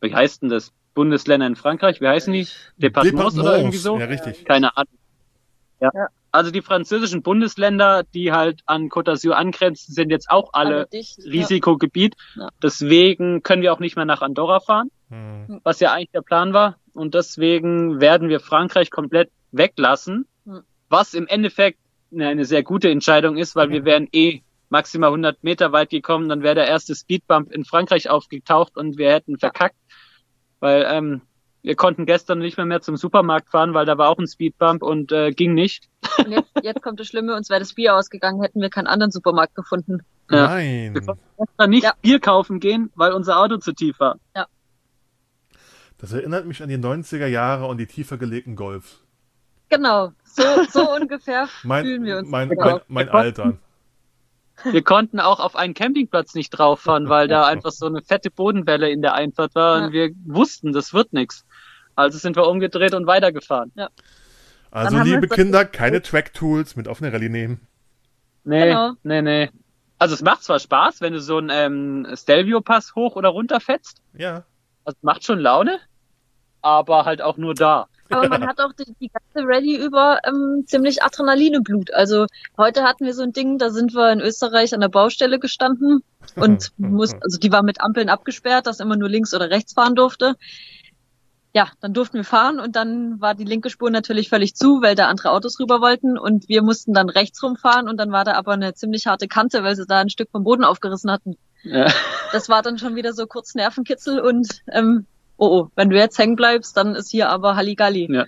wie 0.00 0.14
heißt 0.14 0.42
denn 0.42 0.48
das? 0.48 0.72
Bundesländer 0.94 1.46
in 1.46 1.56
Frankreich, 1.56 2.00
wie 2.00 2.06
heißen 2.08 2.32
die? 2.32 2.46
Departements 2.78 3.36
oder 3.38 3.58
irgendwie 3.58 3.78
so? 3.78 3.98
Ja, 3.98 4.06
richtig. 4.06 4.44
Keine 4.44 4.76
Ahnung. 4.76 4.94
Ja. 5.80 5.90
Ja. 5.92 6.06
Also 6.34 6.50
die 6.50 6.62
französischen 6.62 7.22
Bundesländer, 7.22 8.02
die 8.12 8.32
halt 8.32 8.62
an 8.66 8.88
Côte 8.88 9.12
d'Azur 9.12 9.34
angrenzen, 9.34 9.92
sind 9.94 10.10
jetzt 10.10 10.28
auch 10.30 10.50
alle 10.52 10.88
dicht. 10.92 11.18
Risikogebiet. 11.24 12.16
Ja. 12.34 12.48
Deswegen 12.60 13.44
können 13.44 13.62
wir 13.62 13.72
auch 13.72 13.78
nicht 13.78 13.94
mehr 13.94 14.04
nach 14.04 14.20
Andorra 14.20 14.58
fahren, 14.58 14.90
Hm. 15.10 15.60
was 15.62 15.78
ja 15.78 15.92
eigentlich 15.92 16.10
der 16.10 16.22
Plan 16.22 16.52
war. 16.52 16.76
Und 16.92 17.14
deswegen 17.14 18.00
werden 18.00 18.28
wir 18.28 18.40
Frankreich 18.40 18.90
komplett 18.90 19.30
weglassen. 19.52 20.26
Hm. 20.44 20.62
Was 20.88 21.14
im 21.14 21.28
Endeffekt 21.28 21.78
eine, 22.12 22.26
eine 22.26 22.44
sehr 22.46 22.64
gute 22.64 22.90
Entscheidung 22.90 23.36
ist, 23.36 23.54
weil 23.54 23.70
wir 23.70 23.84
wären 23.84 24.08
eh 24.10 24.40
maximal 24.70 25.10
100 25.10 25.44
Meter 25.44 25.70
weit 25.70 25.90
gekommen, 25.90 26.28
dann 26.28 26.42
wäre 26.42 26.56
der 26.56 26.66
erste 26.66 26.96
Speedbump 26.96 27.52
in 27.52 27.64
Frankreich 27.64 28.10
aufgetaucht 28.10 28.76
und 28.76 28.98
wir 28.98 29.12
hätten 29.12 29.38
verkackt, 29.38 29.76
weil 30.58 30.84
ähm, 30.88 31.22
wir 31.64 31.74
konnten 31.76 32.04
gestern 32.06 32.38
nicht 32.38 32.56
mehr, 32.58 32.66
mehr 32.66 32.82
zum 32.82 32.96
Supermarkt 32.96 33.48
fahren, 33.50 33.72
weil 33.74 33.86
da 33.86 33.96
war 33.98 34.10
auch 34.10 34.18
ein 34.18 34.26
Speedbump 34.28 34.82
und 34.82 35.10
äh, 35.12 35.30
ging 35.32 35.54
nicht. 35.54 35.88
Und 36.18 36.30
jetzt, 36.30 36.50
jetzt 36.62 36.82
kommt 36.82 37.00
das 37.00 37.06
Schlimme, 37.08 37.34
uns 37.34 37.48
wäre 37.48 37.58
das 37.60 37.72
Bier 37.72 37.96
ausgegangen, 37.96 38.42
hätten 38.42 38.60
wir 38.60 38.68
keinen 38.70 38.86
anderen 38.86 39.10
Supermarkt 39.10 39.54
gefunden. 39.54 40.02
Ja. 40.30 40.46
Nein. 40.48 40.94
Wir 40.94 41.00
konnten 41.02 41.22
gestern 41.38 41.70
nicht 41.70 41.84
Ja. 41.84 41.94
Bier 42.02 42.20
kaufen 42.20 42.60
gehen, 42.60 42.90
weil 42.94 43.12
unser 43.12 43.38
Auto 43.40 43.56
zu 43.56 43.72
tief 43.72 43.98
war. 43.98 44.18
Das 45.98 46.12
erinnert 46.12 46.44
mich 46.46 46.62
an 46.62 46.68
die 46.68 46.76
90er 46.76 47.26
Jahre 47.26 47.66
und 47.66 47.78
die 47.78 47.86
tiefer 47.86 48.18
gelegten 48.18 48.56
Golfs. 48.56 49.00
Genau, 49.70 50.12
so, 50.24 50.42
so 50.70 50.94
ungefähr 51.00 51.48
Mein, 51.62 51.84
fühlen 51.84 52.04
wir 52.04 52.18
uns. 52.18 52.28
mein, 52.28 52.50
Genau. 52.50 52.62
mein, 52.64 52.80
mein 52.88 53.08
Alter. 53.08 53.56
Wir 54.70 54.82
konnten 54.82 55.18
auch 55.18 55.40
auf 55.40 55.56
einen 55.56 55.74
Campingplatz 55.74 56.34
nicht 56.34 56.50
drauf 56.50 56.80
fahren, 56.80 57.08
weil 57.08 57.26
da 57.26 57.46
einfach 57.46 57.70
so 57.72 57.86
eine 57.86 58.02
fette 58.02 58.30
Bodenwelle 58.30 58.90
in 58.90 59.00
der 59.02 59.14
Einfahrt 59.14 59.54
war 59.54 59.78
Ja. 59.78 59.86
und 59.86 59.92
wir 59.92 60.10
wussten, 60.26 60.72
das 60.72 60.92
wird 60.92 61.12
nichts. 61.12 61.44
Also 61.94 62.18
sind 62.18 62.36
wir 62.36 62.46
umgedreht 62.46 62.94
und 62.94 63.06
weitergefahren. 63.06 63.72
Also, 64.70 64.98
haben 64.98 65.06
wir 65.06 65.14
liebe 65.14 65.28
Kinder, 65.28 65.64
keine 65.64 66.02
Track-Tools 66.02 66.76
mit 66.76 66.88
auf 66.88 67.00
eine 67.00 67.12
Rallye 67.12 67.28
nehmen. 67.28 67.66
Nee, 68.44 68.66
Genau. 68.66 68.92
nee, 69.02 69.22
nee. 69.22 69.50
Also 69.98 70.14
es 70.14 70.22
macht 70.22 70.42
zwar 70.42 70.58
Spaß, 70.58 71.00
wenn 71.00 71.12
du 71.12 71.20
so 71.20 71.38
einen 71.38 71.50
ähm, 71.50 72.16
Stelvio-Pass 72.16 72.94
hoch 72.94 73.16
oder 73.16 73.28
runter 73.30 73.60
fetzt. 73.60 74.02
Ja. 74.12 74.44
Also 74.84 74.98
macht 75.02 75.24
schon 75.24 75.38
Laune, 75.38 75.78
aber 76.60 77.04
halt 77.04 77.22
auch 77.22 77.36
nur 77.36 77.54
da. 77.54 77.86
Aber 78.10 78.28
man 78.28 78.44
hat 78.46 78.60
auch 78.60 78.72
die, 78.72 78.92
die 79.00 79.08
ganze 79.08 79.48
Rallye 79.48 79.76
über 79.76 80.18
ähm, 80.26 80.64
ziemlich 80.66 81.02
Adrenalin 81.02 81.54
im 81.54 81.62
Blut. 81.62 81.94
Also 81.94 82.26
heute 82.58 82.82
hatten 82.82 83.06
wir 83.06 83.14
so 83.14 83.22
ein 83.22 83.32
Ding, 83.32 83.56
da 83.58 83.70
sind 83.70 83.94
wir 83.94 84.12
in 84.12 84.20
Österreich 84.20 84.74
an 84.74 84.80
der 84.80 84.88
Baustelle 84.88 85.38
gestanden 85.38 86.02
und 86.36 86.72
muss, 86.76 87.14
also 87.22 87.38
die 87.38 87.52
war 87.52 87.62
mit 87.62 87.80
Ampeln 87.80 88.08
abgesperrt, 88.08 88.66
dass 88.66 88.80
immer 88.80 88.96
nur 88.96 89.08
links 89.08 89.32
oder 89.32 89.48
rechts 89.50 89.72
fahren 89.72 89.94
durfte. 89.94 90.34
Ja, 91.54 91.68
dann 91.80 91.94
durften 91.94 92.16
wir 92.16 92.24
fahren 92.24 92.58
und 92.58 92.74
dann 92.74 93.20
war 93.20 93.34
die 93.34 93.44
linke 93.44 93.70
Spur 93.70 93.88
natürlich 93.88 94.28
völlig 94.28 94.56
zu, 94.56 94.82
weil 94.82 94.96
da 94.96 95.06
andere 95.06 95.30
Autos 95.30 95.60
rüber 95.60 95.80
wollten 95.80 96.18
und 96.18 96.48
wir 96.48 96.62
mussten 96.62 96.92
dann 96.92 97.08
rechts 97.08 97.40
rumfahren 97.42 97.88
und 97.88 97.96
dann 97.96 98.10
war 98.10 98.24
da 98.24 98.32
aber 98.32 98.54
eine 98.54 98.74
ziemlich 98.74 99.06
harte 99.06 99.28
Kante, 99.28 99.62
weil 99.62 99.76
sie 99.76 99.86
da 99.86 100.00
ein 100.00 100.10
Stück 100.10 100.30
vom 100.32 100.42
Boden 100.42 100.64
aufgerissen 100.64 101.12
hatten. 101.12 101.36
Ja. 101.62 101.92
Das 102.32 102.48
war 102.48 102.62
dann 102.62 102.78
schon 102.78 102.96
wieder 102.96 103.12
so 103.12 103.26
kurz 103.26 103.54
Nervenkitzel 103.54 104.18
und 104.18 104.62
ähm, 104.72 105.06
oh 105.36 105.46
oh, 105.46 105.70
wenn 105.76 105.90
du 105.90 105.96
jetzt 105.96 106.18
hängen 106.18 106.34
bleibst, 106.34 106.76
dann 106.76 106.96
ist 106.96 107.10
hier 107.10 107.28
aber 107.28 107.54
Halligalli. 107.54 108.08
Ja. 108.10 108.24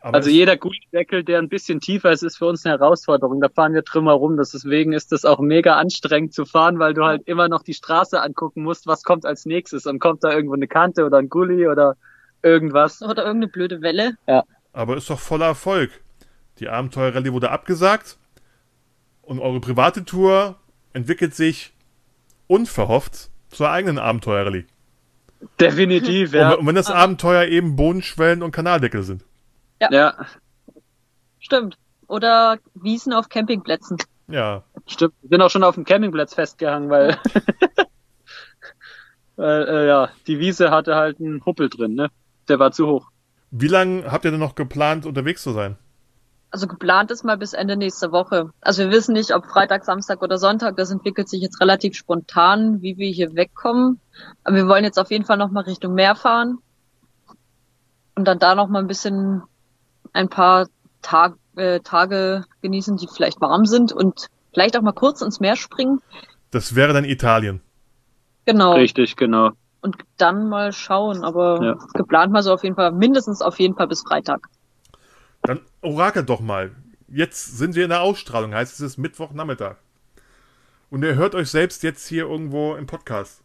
Aber 0.00 0.18
Also 0.18 0.28
jeder 0.28 0.58
Gullideckel, 0.58 1.24
der 1.24 1.38
ein 1.38 1.48
bisschen 1.48 1.80
tiefer 1.80 2.12
ist, 2.12 2.22
ist 2.22 2.36
für 2.36 2.46
uns 2.46 2.64
eine 2.64 2.78
Herausforderung. 2.78 3.40
Da 3.40 3.48
fahren 3.48 3.72
wir 3.72 3.82
drum 3.82 4.04
herum. 4.04 4.36
Deswegen 4.36 4.92
ist 4.92 5.10
das 5.10 5.24
auch 5.24 5.40
mega 5.40 5.76
anstrengend 5.76 6.32
zu 6.32 6.44
fahren, 6.44 6.78
weil 6.78 6.94
du 6.94 7.04
halt 7.04 7.26
immer 7.26 7.48
noch 7.48 7.62
die 7.62 7.74
Straße 7.74 8.20
angucken 8.20 8.62
musst, 8.62 8.86
was 8.86 9.02
kommt 9.02 9.24
als 9.24 9.46
nächstes. 9.46 9.86
Und 9.86 9.98
kommt 9.98 10.22
da 10.22 10.30
irgendwo 10.30 10.54
eine 10.54 10.68
Kante 10.68 11.06
oder 11.06 11.16
ein 11.16 11.28
Gully 11.28 11.66
oder 11.66 11.96
irgendwas. 12.42 13.02
Oder 13.02 13.24
irgendeine 13.24 13.48
blöde 13.48 13.82
Welle. 13.82 14.16
Aber 14.72 14.96
ist 14.96 15.10
doch 15.10 15.18
voller 15.18 15.46
Erfolg. 15.46 15.90
Die 16.58 16.68
Abenteuerrallye 16.68 17.32
wurde 17.32 17.50
abgesagt 17.50 18.18
und 19.22 19.40
eure 19.40 19.60
private 19.60 20.04
Tour 20.04 20.56
entwickelt 20.92 21.34
sich 21.34 21.74
unverhofft 22.46 23.30
zur 23.50 23.70
eigenen 23.70 23.98
Abenteuerrallye. 23.98 24.66
Definitiv, 25.60 26.32
ja. 26.32 26.54
und 26.54 26.66
wenn 26.66 26.74
das 26.74 26.90
Abenteuer 26.90 27.44
eben 27.44 27.76
Bodenschwellen 27.76 28.42
und 28.42 28.52
Kanaldeckel 28.52 29.02
sind. 29.02 29.24
Ja, 29.80 29.90
Stimmt. 31.46 31.78
Oder 32.08 32.58
Wiesen 32.74 33.12
auf 33.12 33.28
Campingplätzen. 33.28 33.98
Ja. 34.26 34.64
stimmt. 34.86 35.14
Wir 35.22 35.28
sind 35.28 35.42
auch 35.42 35.50
schon 35.50 35.62
auf 35.62 35.76
dem 35.76 35.84
Campingplatz 35.84 36.34
festgehangen, 36.34 36.90
weil, 36.90 37.16
weil 39.36 39.68
äh, 39.68 39.86
ja, 39.86 40.10
die 40.26 40.40
Wiese 40.40 40.72
hatte 40.72 40.96
halt 40.96 41.20
einen 41.20 41.44
Huppel 41.44 41.68
drin, 41.68 41.94
ne? 41.94 42.10
Der 42.48 42.58
war 42.58 42.72
zu 42.72 42.86
hoch. 42.86 43.10
Wie 43.50 43.68
lange 43.68 44.10
habt 44.10 44.24
ihr 44.24 44.30
denn 44.30 44.40
noch 44.40 44.54
geplant, 44.54 45.06
unterwegs 45.06 45.42
zu 45.42 45.52
sein? 45.52 45.76
Also 46.50 46.66
geplant 46.66 47.10
ist 47.10 47.24
mal 47.24 47.36
bis 47.36 47.52
Ende 47.52 47.76
nächster 47.76 48.12
Woche. 48.12 48.50
Also 48.60 48.84
wir 48.84 48.90
wissen 48.90 49.12
nicht, 49.12 49.34
ob 49.34 49.46
Freitag, 49.46 49.84
Samstag 49.84 50.22
oder 50.22 50.38
Sonntag. 50.38 50.76
Das 50.76 50.90
entwickelt 50.90 51.28
sich 51.28 51.42
jetzt 51.42 51.60
relativ 51.60 51.96
spontan, 51.96 52.80
wie 52.82 52.96
wir 52.96 53.10
hier 53.10 53.34
wegkommen. 53.34 54.00
Aber 54.44 54.56
wir 54.56 54.68
wollen 54.68 54.84
jetzt 54.84 54.98
auf 54.98 55.10
jeden 55.10 55.24
Fall 55.24 55.36
noch 55.36 55.50
mal 55.50 55.64
Richtung 55.64 55.94
Meer 55.94 56.14
fahren. 56.14 56.58
Und 58.14 58.26
dann 58.26 58.38
da 58.38 58.54
noch 58.54 58.68
mal 58.68 58.78
ein 58.78 58.86
bisschen 58.86 59.42
ein 60.12 60.28
paar 60.28 60.68
Tag, 61.02 61.34
äh, 61.56 61.80
Tage 61.80 62.44
genießen, 62.62 62.96
die 62.96 63.08
vielleicht 63.08 63.40
warm 63.40 63.66
sind 63.66 63.92
und 63.92 64.28
vielleicht 64.54 64.76
auch 64.78 64.82
mal 64.82 64.92
kurz 64.92 65.20
ins 65.20 65.40
Meer 65.40 65.56
springen. 65.56 66.00
Das 66.50 66.74
wäre 66.74 66.92
dann 66.92 67.04
Italien. 67.04 67.60
Genau. 68.46 68.74
Richtig, 68.74 69.16
genau. 69.16 69.50
Und 69.86 69.96
dann 70.16 70.48
mal 70.48 70.72
schauen. 70.72 71.22
Aber 71.24 71.62
Ja. 71.62 71.78
geplant 71.94 72.32
mal 72.32 72.42
so 72.42 72.52
auf 72.52 72.64
jeden 72.64 72.74
Fall, 72.74 72.90
mindestens 72.92 73.40
auf 73.40 73.58
jeden 73.60 73.76
Fall 73.76 73.86
bis 73.86 74.02
Freitag. 74.02 74.48
Dann 75.42 75.60
orakel 75.80 76.24
doch 76.24 76.40
mal. 76.40 76.74
Jetzt 77.08 77.56
sind 77.56 77.76
wir 77.76 77.84
in 77.84 77.90
der 77.90 78.00
Ausstrahlung, 78.02 78.52
heißt 78.52 78.72
es 78.74 78.80
ist 78.80 78.96
Mittwochnachmittag. 78.98 79.76
Und 80.90 81.04
ihr 81.04 81.14
hört 81.14 81.36
euch 81.36 81.50
selbst 81.50 81.84
jetzt 81.84 82.06
hier 82.08 82.24
irgendwo 82.24 82.74
im 82.74 82.86
Podcast. 82.86 83.42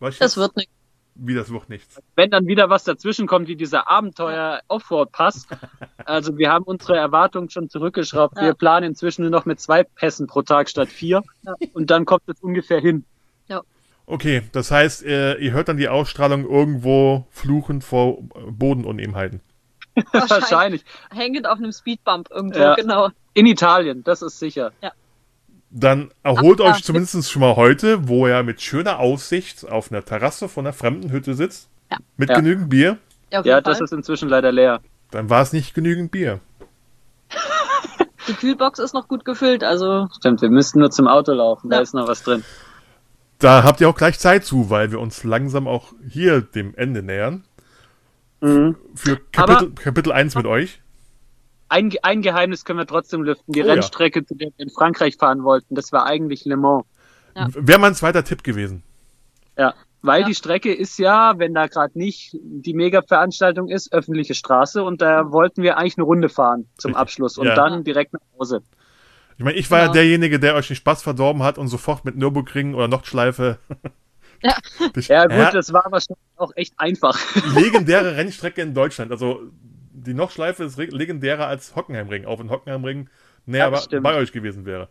Weißt 0.00 0.18
du 0.18 0.24
Das 0.24 0.32
jetzt, 0.32 0.36
wird 0.38 0.56
nicht. 0.56 0.70
Wie 1.16 1.34
das 1.34 1.50
wird 1.50 1.68
nichts. 1.68 2.00
wenn 2.16 2.30
dann 2.30 2.46
wieder 2.48 2.70
was 2.70 2.82
dazwischen 2.84 3.26
kommt, 3.28 3.46
wie 3.46 3.54
dieser 3.54 3.88
Abenteuer 3.88 4.60
Offroad-Pass. 4.68 5.46
Also 6.06 6.36
wir 6.36 6.50
haben 6.50 6.64
unsere 6.64 6.96
Erwartungen 6.98 7.48
schon 7.50 7.68
zurückgeschraubt. 7.70 8.36
Ja. 8.36 8.42
Wir 8.44 8.54
planen 8.54 8.88
inzwischen 8.88 9.22
nur 9.22 9.30
noch 9.30 9.44
mit 9.46 9.58
zwei 9.60 9.84
Pässen 9.84 10.26
pro 10.26 10.42
Tag 10.42 10.68
statt 10.68 10.88
vier. 10.88 11.22
Ja. 11.42 11.54
Und 11.72 11.90
dann 11.90 12.04
kommt 12.04 12.22
es 12.26 12.40
ungefähr 12.40 12.80
hin. 12.80 13.04
Okay, 14.06 14.42
das 14.52 14.70
heißt, 14.70 15.04
äh, 15.04 15.34
ihr 15.36 15.52
hört 15.52 15.68
dann 15.68 15.78
die 15.78 15.88
Ausstrahlung 15.88 16.44
irgendwo 16.48 17.26
fluchend 17.30 17.84
vor 17.84 18.18
Bodenunebenheiten. 18.50 19.40
Wahrscheinlich. 20.12 20.84
Hängend 21.10 21.46
auf 21.46 21.58
einem 21.58 21.72
Speedbump 21.72 22.28
irgendwo, 22.30 22.58
Ja. 22.58 22.74
genau. 22.74 23.08
In 23.32 23.46
Italien, 23.46 24.04
das 24.04 24.22
ist 24.22 24.38
sicher. 24.38 24.72
Dann 25.70 26.10
erholt 26.22 26.60
Ach, 26.60 26.66
ja. 26.66 26.70
euch 26.72 26.84
zumindest 26.84 27.30
schon 27.32 27.40
mal 27.40 27.56
heute, 27.56 28.06
wo 28.08 28.26
ihr 28.28 28.42
mit 28.42 28.60
schöner 28.60 28.98
Aussicht 28.98 29.68
auf 29.68 29.90
einer 29.90 30.04
Terrasse 30.04 30.48
von 30.48 30.66
einer 30.66 30.72
fremden 30.72 31.10
Hütte 31.10 31.34
sitzt. 31.34 31.68
Ja. 31.90 31.98
Mit 32.16 32.28
Ja. 32.30 32.36
genügend 32.36 32.68
Bier. 32.70 32.98
Ja, 33.32 33.42
Ja, 33.42 33.60
das 33.60 33.80
ist 33.80 33.92
inzwischen 33.92 34.28
leider 34.28 34.52
leer. 34.52 34.80
Dann 35.10 35.30
war 35.30 35.42
es 35.42 35.52
nicht 35.52 35.74
genügend 35.74 36.10
Bier. 36.10 36.40
Die 38.28 38.32
Kühlbox 38.34 38.78
ist 38.78 38.94
noch 38.94 39.06
gut 39.08 39.24
gefüllt, 39.24 39.64
also 39.64 40.08
Stimmt, 40.16 40.40
wir 40.42 40.48
müssten 40.50 40.78
nur 40.78 40.90
zum 40.90 41.08
Auto 41.08 41.32
laufen, 41.32 41.68
da 41.70 41.76
Ja. 41.76 41.82
ist 41.82 41.94
noch 41.94 42.08
was 42.08 42.22
drin. 42.22 42.42
Da 43.38 43.62
habt 43.64 43.80
ihr 43.80 43.88
auch 43.88 43.96
gleich 43.96 44.18
Zeit 44.18 44.44
zu, 44.44 44.70
weil 44.70 44.90
wir 44.90 45.00
uns 45.00 45.24
langsam 45.24 45.66
auch 45.68 45.92
hier 46.08 46.40
dem 46.40 46.74
Ende 46.76 47.02
nähern. 47.02 47.44
Mhm. 48.40 48.76
Für 48.94 49.18
Kapitel, 49.32 49.72
Kapitel 49.72 50.12
1 50.12 50.34
mit 50.36 50.46
euch. 50.46 50.80
Ein, 51.68 51.92
ein 52.02 52.22
Geheimnis 52.22 52.64
können 52.64 52.78
wir 52.78 52.86
trotzdem 52.86 53.22
lüften. 53.22 53.52
Die 53.52 53.62
Oh 53.62 53.66
ja. 53.66 53.72
Rennstrecke, 53.72 54.24
zu 54.24 54.34
der 54.34 54.48
wir 54.56 54.66
in 54.66 54.70
Frankreich 54.70 55.16
fahren 55.16 55.42
wollten, 55.44 55.74
das 55.74 55.92
war 55.92 56.06
eigentlich 56.06 56.44
Le 56.44 56.56
Mans. 56.56 56.84
Ja. 57.34 57.48
Wäre 57.54 57.80
mein 57.80 57.94
zweiter 57.94 58.22
Tipp 58.22 58.44
gewesen. 58.44 58.82
Ja, 59.58 59.74
weil 60.02 60.20
Ja. 60.20 60.26
die 60.28 60.34
Strecke 60.34 60.72
ist 60.72 60.98
ja, 60.98 61.34
wenn 61.38 61.54
da 61.54 61.66
gerade 61.66 61.98
nicht 61.98 62.36
die 62.42 62.74
Mega-Veranstaltung 62.74 63.68
ist, 63.68 63.92
öffentliche 63.92 64.34
Straße 64.34 64.84
und 64.84 65.00
da 65.02 65.32
wollten 65.32 65.62
wir 65.62 65.76
eigentlich 65.78 65.96
eine 65.96 66.04
Runde 66.04 66.28
fahren 66.28 66.68
zum 66.76 66.90
Richtig. 66.90 67.00
Abschluss 67.00 67.38
und 67.38 67.46
Ja. 67.48 67.54
dann 67.56 67.82
direkt 67.82 68.12
nach 68.12 68.20
Hause. 68.38 68.62
Ich 69.36 69.44
meine, 69.44 69.56
ich 69.56 69.70
war 69.70 69.78
ja 69.80 69.84
Genau. 69.84 69.94
derjenige, 69.94 70.38
der 70.40 70.54
euch 70.54 70.68
den 70.68 70.76
Spaß 70.76 71.02
verdorben 71.02 71.42
hat 71.42 71.58
und 71.58 71.68
sofort 71.68 72.04
mit 72.04 72.16
Nürburgring 72.16 72.74
oder 72.74 72.88
Nordschleife. 72.88 73.58
Ja. 74.42 74.56
Ja 75.08 75.26
gut, 75.26 75.54
das 75.54 75.72
war 75.72 75.84
wahrscheinlich 75.90 76.18
auch 76.36 76.52
echt 76.56 76.74
einfach. 76.76 77.18
legendäre 77.42 78.16
Rennstrecke 78.16 78.62
in 78.62 78.74
Deutschland. 78.74 79.10
Also 79.10 79.40
die 79.92 80.14
Nordschleife 80.14 80.64
ist 80.64 80.78
re- 80.78 80.84
legendärer 80.86 81.46
als 81.46 81.74
Hockenheimring, 81.76 82.26
auch 82.26 82.38
wenn 82.38 82.50
Hockenheimring 82.50 83.08
näher 83.46 83.70
Ja, 83.70 84.00
bei, 84.00 84.14
euch 84.16 84.32
gewesen 84.32 84.66
wäre. 84.66 84.88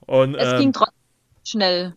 Und 0.00 0.34
es 0.34 0.54
ähm, 0.54 0.60
ging 0.60 0.72
trotzdem 0.72 0.94
schnell. 1.44 1.94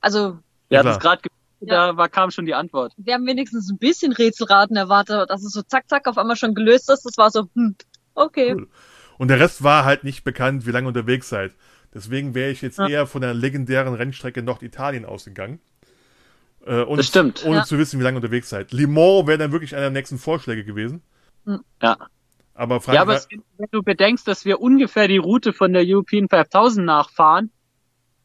Also 0.00 0.38
Wir 0.68 0.76
Ja, 0.76 0.80
hatten 0.80 0.88
es 0.88 0.98
gerade 0.98 1.22
da 1.60 1.96
war, 1.96 2.08
kam 2.08 2.30
schon 2.32 2.44
die 2.44 2.54
Antwort. 2.54 2.92
wir 2.96 3.14
haben 3.14 3.26
wenigstens 3.26 3.70
ein 3.70 3.78
bisschen 3.78 4.12
Rätselraten 4.12 4.76
erwartet, 4.76 5.30
dass 5.30 5.44
es 5.44 5.52
so 5.52 5.62
zack, 5.62 5.88
zack 5.88 6.08
auf 6.08 6.18
einmal 6.18 6.36
schon 6.36 6.54
gelöst 6.54 6.90
ist. 6.90 7.04
Das 7.04 7.16
war 7.18 7.30
so, 7.30 7.48
hm, 7.54 7.76
okay. 8.14 8.56
Cool. 8.56 8.68
Und 9.22 9.28
der 9.28 9.38
Rest 9.38 9.62
war 9.62 9.84
halt 9.84 10.02
nicht 10.02 10.24
bekannt, 10.24 10.66
wie 10.66 10.72
lange 10.72 10.88
unterwegs 10.88 11.28
seid. 11.28 11.52
Deswegen 11.94 12.34
wäre 12.34 12.50
ich 12.50 12.60
jetzt 12.60 12.78
Ja. 12.80 12.88
eher 12.88 13.06
von 13.06 13.20
der 13.22 13.34
legendären 13.34 13.94
Rennstrecke 13.94 14.42
Norditalien 14.42 15.04
ausgegangen. 15.04 15.60
Äh, 16.66 16.82
und 16.82 16.96
Das 16.96 17.06
stimmt. 17.06 17.44
Ohne 17.44 17.58
Ja. 17.58 17.62
zu 17.64 17.78
wissen, 17.78 18.00
wie 18.00 18.02
lange 18.02 18.16
unterwegs 18.16 18.48
seid. 18.48 18.72
Le 18.72 18.88
Mans 18.88 19.28
wäre 19.28 19.38
dann 19.38 19.52
wirklich 19.52 19.74
einer 19.76 19.82
der 19.82 19.90
nächsten 19.92 20.18
Vorschläge 20.18 20.64
gewesen. 20.64 21.02
Ja. 21.46 21.54
Aber 21.54 21.68
Ja, 21.84 22.02
aber 22.56 22.80
Frankreich, 22.80 23.16
es- 23.16 23.28
wenn 23.58 23.68
du 23.70 23.84
bedenkst, 23.84 24.26
dass 24.26 24.44
wir 24.44 24.60
ungefähr 24.60 25.06
die 25.06 25.18
Route 25.18 25.52
von 25.52 25.72
der 25.72 25.84
European 25.86 26.28
5000 26.28 26.84
nachfahren, 26.84 27.52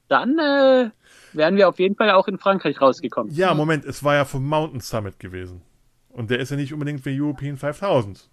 dann 0.07 0.39
äh, 0.39 0.89
wären 1.33 1.57
wir 1.57 1.69
auf 1.69 1.77
jeden 1.77 1.95
Fall 1.95 2.09
auch 2.09 2.27
in 2.27 2.39
Frankreich 2.39 2.81
rausgekommen. 2.81 3.31
ja, 3.35 3.53
Moment, 3.53 3.85
es 3.85 4.03
war 4.03 4.15
ja 4.15 4.25
vom 4.25 4.43
Mountain 4.47 4.81
Summit 4.81 5.19
gewesen. 5.19 5.61
Und 6.09 6.31
der 6.31 6.39
ist 6.39 6.49
ja 6.49 6.57
nicht 6.57 6.73
unbedingt 6.73 7.01
für 7.01 7.11
European 7.11 7.55
5000. 7.55 8.31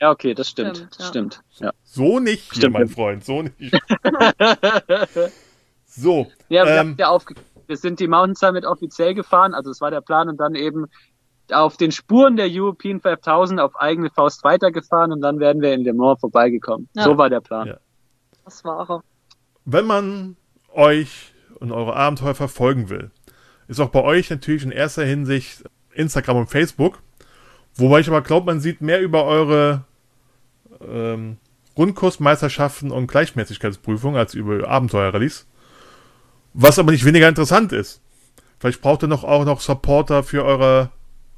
Ja, 0.00 0.10
okay, 0.10 0.34
das 0.34 0.48
stimmt. 0.48 0.76
Stimmt, 0.76 0.96
ja. 0.98 1.06
Stimmt. 1.06 1.42
Ja, 1.58 1.72
So 1.84 2.18
nicht, 2.18 2.54
Stimmt. 2.54 2.74
mein 2.74 2.88
Freund, 2.88 3.24
so 3.24 3.42
nicht. 3.42 3.54
So, 5.88 6.26
ja 6.50 6.64
wir, 6.64 6.72
Ähm. 6.72 6.78
haben 6.78 6.96
ja 6.98 7.08
aufge 7.08 7.34
wir 7.68 7.76
sind 7.76 7.98
die 8.00 8.06
Mountain 8.06 8.34
Summit 8.36 8.64
offiziell 8.64 9.14
gefahren, 9.14 9.54
also 9.54 9.70
es 9.70 9.80
war 9.80 9.90
der 9.90 10.00
Plan 10.00 10.28
und 10.28 10.36
dann 10.38 10.54
eben 10.54 10.86
auf 11.50 11.76
den 11.76 11.90
Spuren 11.90 12.36
der 12.36 12.46
European 12.48 13.00
5000 13.00 13.60
auf 13.60 13.74
eigene 13.76 14.10
Faust 14.10 14.44
weitergefahren 14.44 15.10
und 15.10 15.20
dann 15.20 15.40
werden 15.40 15.62
wir 15.62 15.72
in 15.72 15.82
Le 15.82 15.92
Mans 15.92 16.20
vorbeigekommen. 16.20 16.88
Ja. 16.94 17.04
So 17.04 17.18
war 17.18 17.30
der 17.30 17.40
Plan. 17.40 17.68
Ja. 17.68 17.78
Das 18.44 18.64
war 18.64 18.88
er. 18.88 19.02
wenn 19.64 19.86
man 19.86 20.36
euch 20.72 21.32
und 21.58 21.72
eure 21.72 21.96
Abenteuer 21.96 22.34
verfolgen 22.34 22.88
will, 22.90 23.10
ist 23.66 23.80
auch 23.80 23.88
bei 23.88 24.02
euch 24.02 24.30
natürlich 24.30 24.62
in 24.64 24.70
erster 24.70 25.04
Hinsicht 25.04 25.64
Instagram 25.92 26.36
und 26.36 26.46
Facebook. 26.48 27.00
Wobei 27.76 28.00
ich 28.00 28.08
aber 28.08 28.22
glaube, 28.22 28.46
man 28.46 28.60
sieht 28.60 28.80
mehr 28.80 29.00
über 29.00 29.24
eure 29.24 29.84
ähm, 30.80 31.36
Rundkursmeisterschaften 31.76 32.90
und 32.90 33.06
Gleichmäßigkeitsprüfungen 33.06 34.18
als 34.18 34.34
über 34.34 34.66
Abenteuer-Rallyes. 34.66 35.46
Was 36.54 36.78
aber 36.78 36.92
nicht 36.92 37.04
weniger 37.04 37.28
interessant 37.28 37.72
ist. 37.72 38.00
Vielleicht 38.58 38.80
braucht 38.80 39.02
ihr 39.02 39.08
noch 39.08 39.24
auch 39.24 39.44
noch 39.44 39.60
Supporter 39.60 40.22
für 40.22 40.44
eure 40.44 40.90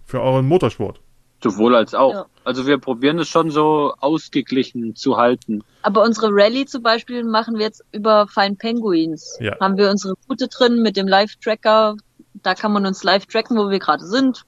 für 0.05 0.23
euren 0.23 0.47
Motorsport. 0.47 1.01
Sowohl 1.43 1.77
als 1.77 1.94
auch. 1.94 2.12
Ja. 2.12 2.27
Also 2.44 2.66
wir 2.66 2.78
probieren 2.78 3.19
es 3.19 3.28
schon 3.28 3.51
so 3.51 3.94
ausgeglichen 4.01 4.97
zu 4.97 5.16
halten. 5.16 5.62
Aber 5.82 6.02
unsere 6.02 6.28
Rallye 6.31 6.65
zum 6.66 6.82
Beispiel 6.82 7.24
machen 7.24 7.56
wir 7.56 7.66
jetzt 7.66 7.85
über 7.93 8.27
Fine 8.27 8.56
Penguins. 8.56 9.36
Ja. 9.40 9.59
Haben 9.60 9.77
wir 9.77 9.90
unsere 9.90 10.15
Route 10.28 10.48
drin 10.48 10.82
mit 10.82 10.97
dem 10.97 11.06
Live-Tracker. 11.06 11.97
Da 12.43 12.55
kann 12.55 12.73
man 12.73 12.86
uns 12.86 13.05
live 13.05 13.27
tracken, 13.27 13.56
wo 13.56 13.69
wir 13.69 13.78
gerade 13.78 14.05
sind. 14.06 14.44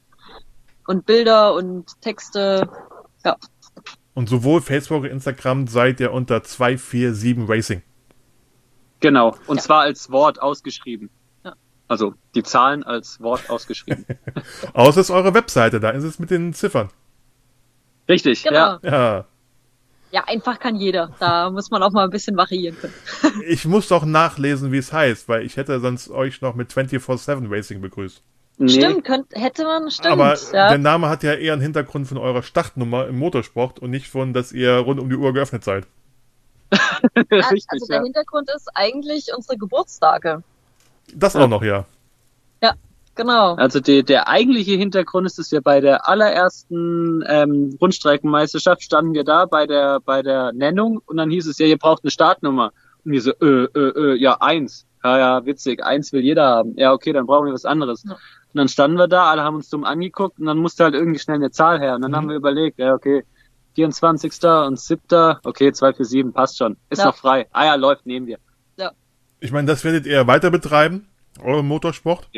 Und 0.91 1.07
Bilder 1.07 1.55
und 1.55 2.01
Texte. 2.01 2.69
Ja. 3.25 3.37
Und 4.15 4.29
sowohl 4.29 4.61
Facebook 4.61 5.05
und 5.05 5.09
Instagram 5.11 5.69
seid 5.69 6.01
ihr 6.01 6.13
unter 6.13 6.43
247 6.43 7.49
Racing. 7.49 7.83
Genau. 8.99 9.37
Und 9.47 9.59
Ja. 9.59 9.63
zwar 9.63 9.81
als 9.83 10.11
Wort 10.11 10.43
ausgeschrieben. 10.43 11.09
Ja. 11.45 11.55
Also 11.87 12.15
die 12.35 12.43
Zahlen 12.43 12.83
als 12.83 13.21
Wort 13.21 13.49
ausgeschrieben. 13.51 14.05
Außer 14.75 15.01
es 15.01 15.07
ist 15.07 15.11
eure 15.13 15.33
Webseite, 15.33 15.79
da 15.79 15.91
ist 15.91 16.03
es 16.03 16.19
mit 16.19 16.33
den 16.33 16.53
Ziffern. 16.55 16.89
Richtig, 18.09 18.43
Genau. 18.43 18.57
ja. 18.57 18.79
Ja. 18.83 19.25
Ja, 20.11 20.25
einfach 20.27 20.59
kann 20.59 20.75
jeder. 20.75 21.15
Da 21.21 21.51
muss 21.51 21.71
man 21.71 21.85
auch 21.85 21.93
mal 21.93 22.03
ein 22.03 22.11
bisschen 22.11 22.37
variieren 22.37 22.77
können. 22.77 22.95
Ich 23.47 23.65
muss 23.65 23.87
doch 23.87 24.05
nachlesen, 24.05 24.73
wie 24.73 24.79
es 24.79 24.93
heißt, 24.93 25.29
weil 25.29 25.47
ich 25.47 25.57
hätte 25.57 25.79
sonst 25.79 26.11
euch 26.11 26.41
noch 26.41 26.57
mit 26.57 26.73
24-7 26.73 27.47
Racing 27.49 27.81
begrüßt. 27.81 28.21
Nee, 28.61 28.69
Stimmt, 28.69 29.05
könnt, 29.05 29.27
hätte 29.33 29.65
man, 29.65 29.91
stimmt. 29.91 30.13
Aber 30.13 30.37
ja. 30.53 30.69
der 30.69 30.79
Name 30.79 31.09
hat 31.09 31.23
ja 31.23 31.35
eher 31.35 31.55
einen 31.55 31.63
Hintergrund 31.63 32.07
von 32.07 32.19
eurer 32.19 32.43
Startnummer 32.43 33.07
im 33.07 33.19
Motorsport 33.19 33.79
und 33.79 33.91
nicht 33.91 34.09
von, 34.09 34.33
dass 34.33 34.53
ihr 34.53 34.73
rund 34.75 35.01
um 35.01 35.09
die 35.09 35.17
Uhr 35.17 35.33
geöffnet 35.33 35.65
seid. 35.65 35.87
richtig, 37.17 37.65
also 37.69 37.87
der 37.87 37.97
ja. 37.97 38.03
Hintergrund 38.03 38.51
ist 38.55 38.69
eigentlich 38.75 39.29
unsere 39.35 39.57
Geburtstage. 39.57 40.43
Das 41.15 41.35
Ja. 41.35 41.41
auch 41.41 41.49
noch, 41.49 41.63
ja. 41.63 41.87
Genau. 43.21 43.55
Also 43.57 43.81
die, 43.81 44.03
der 44.03 44.29
eigentliche 44.29 44.73
Hintergrund 44.77 45.27
ist, 45.27 45.39
dass 45.39 45.53
wir 45.53 45.61
bei 45.61 45.81
der 45.81 46.09
allerersten 46.09 47.23
ähm, 47.29 47.77
Rundstreckenmeisterschaft 47.81 48.83
standen 48.83 49.13
wir 49.13 49.25
da 49.25 49.47
bei 49.47 49.67
der 49.67 50.01
bei 50.01 50.23
der 50.23 50.53
Nennung 50.53 51.03
und 51.05 51.19
dann 51.19 51.29
hieß 51.31 51.47
es 51.47 51.59
ja, 51.59 51.67
ihr 51.67 51.77
braucht 51.77 52.03
eine 52.03 52.11
Startnummer. 52.11 52.73
Und 53.05 53.13
wir 53.13 53.21
so, 53.21 53.33
äh, 53.33 53.65
äh, 53.65 54.13
äh, 54.15 54.15
ja, 54.17 54.41
eins. 54.41 54.87
Ja, 55.05 55.19
ja, 55.19 55.47
witzig, 55.47 55.85
eins 55.85 56.13
will 56.13 56.23
jeder 56.23 56.47
haben. 56.47 56.75
Ja, 56.77 56.93
okay, 56.93 57.13
dann 57.13 57.27
brauchen 57.27 57.47
wir 57.47 57.53
was 57.53 57.65
anderes. 57.65 58.05
Ja. 58.09 58.17
Und 58.53 58.59
dann 58.59 58.69
standen 58.69 58.97
wir 58.99 59.07
da, 59.09 59.31
alle 59.31 59.43
haben 59.43 59.57
uns 59.57 59.69
dumm 59.69 59.85
angeguckt 59.85 60.39
und 60.41 60.47
dann 60.47 60.59
musste 60.59 60.85
halt 60.85 60.95
irgendwie 60.95 61.19
schnell 61.21 61.37
eine 61.37 61.51
Zahl 61.51 61.79
her. 61.81 61.95
Und 61.95 62.03
dann 62.03 62.11
Mhm. 62.11 62.17
haben 62.17 62.29
wir 62.29 62.37
überlegt, 62.37 62.79
ja, 62.79 62.95
okay, 62.95 63.25
24. 63.75 64.33
und 64.67 64.79
7. 64.81 65.39
Okay, 65.45 65.73
247, 65.73 66.35
passt 66.35 66.59
schon. 66.59 66.77
Ist 66.91 66.99
Ja. 66.99 67.07
noch 67.07 67.17
frei. 67.17 67.47
Ah 67.53 67.67
ja, 67.67 67.75
läuft, 67.77 68.07
nehmen 68.07 68.27
wir. 68.27 68.39
Ich 69.43 69.53
meine, 69.53 69.67
das 69.67 69.85
werdet 69.85 70.05
ihr 70.05 70.27
weiter 70.27 70.51
betreiben, 70.51 71.09
euren 71.43 71.67
Motorsport. 71.67 72.29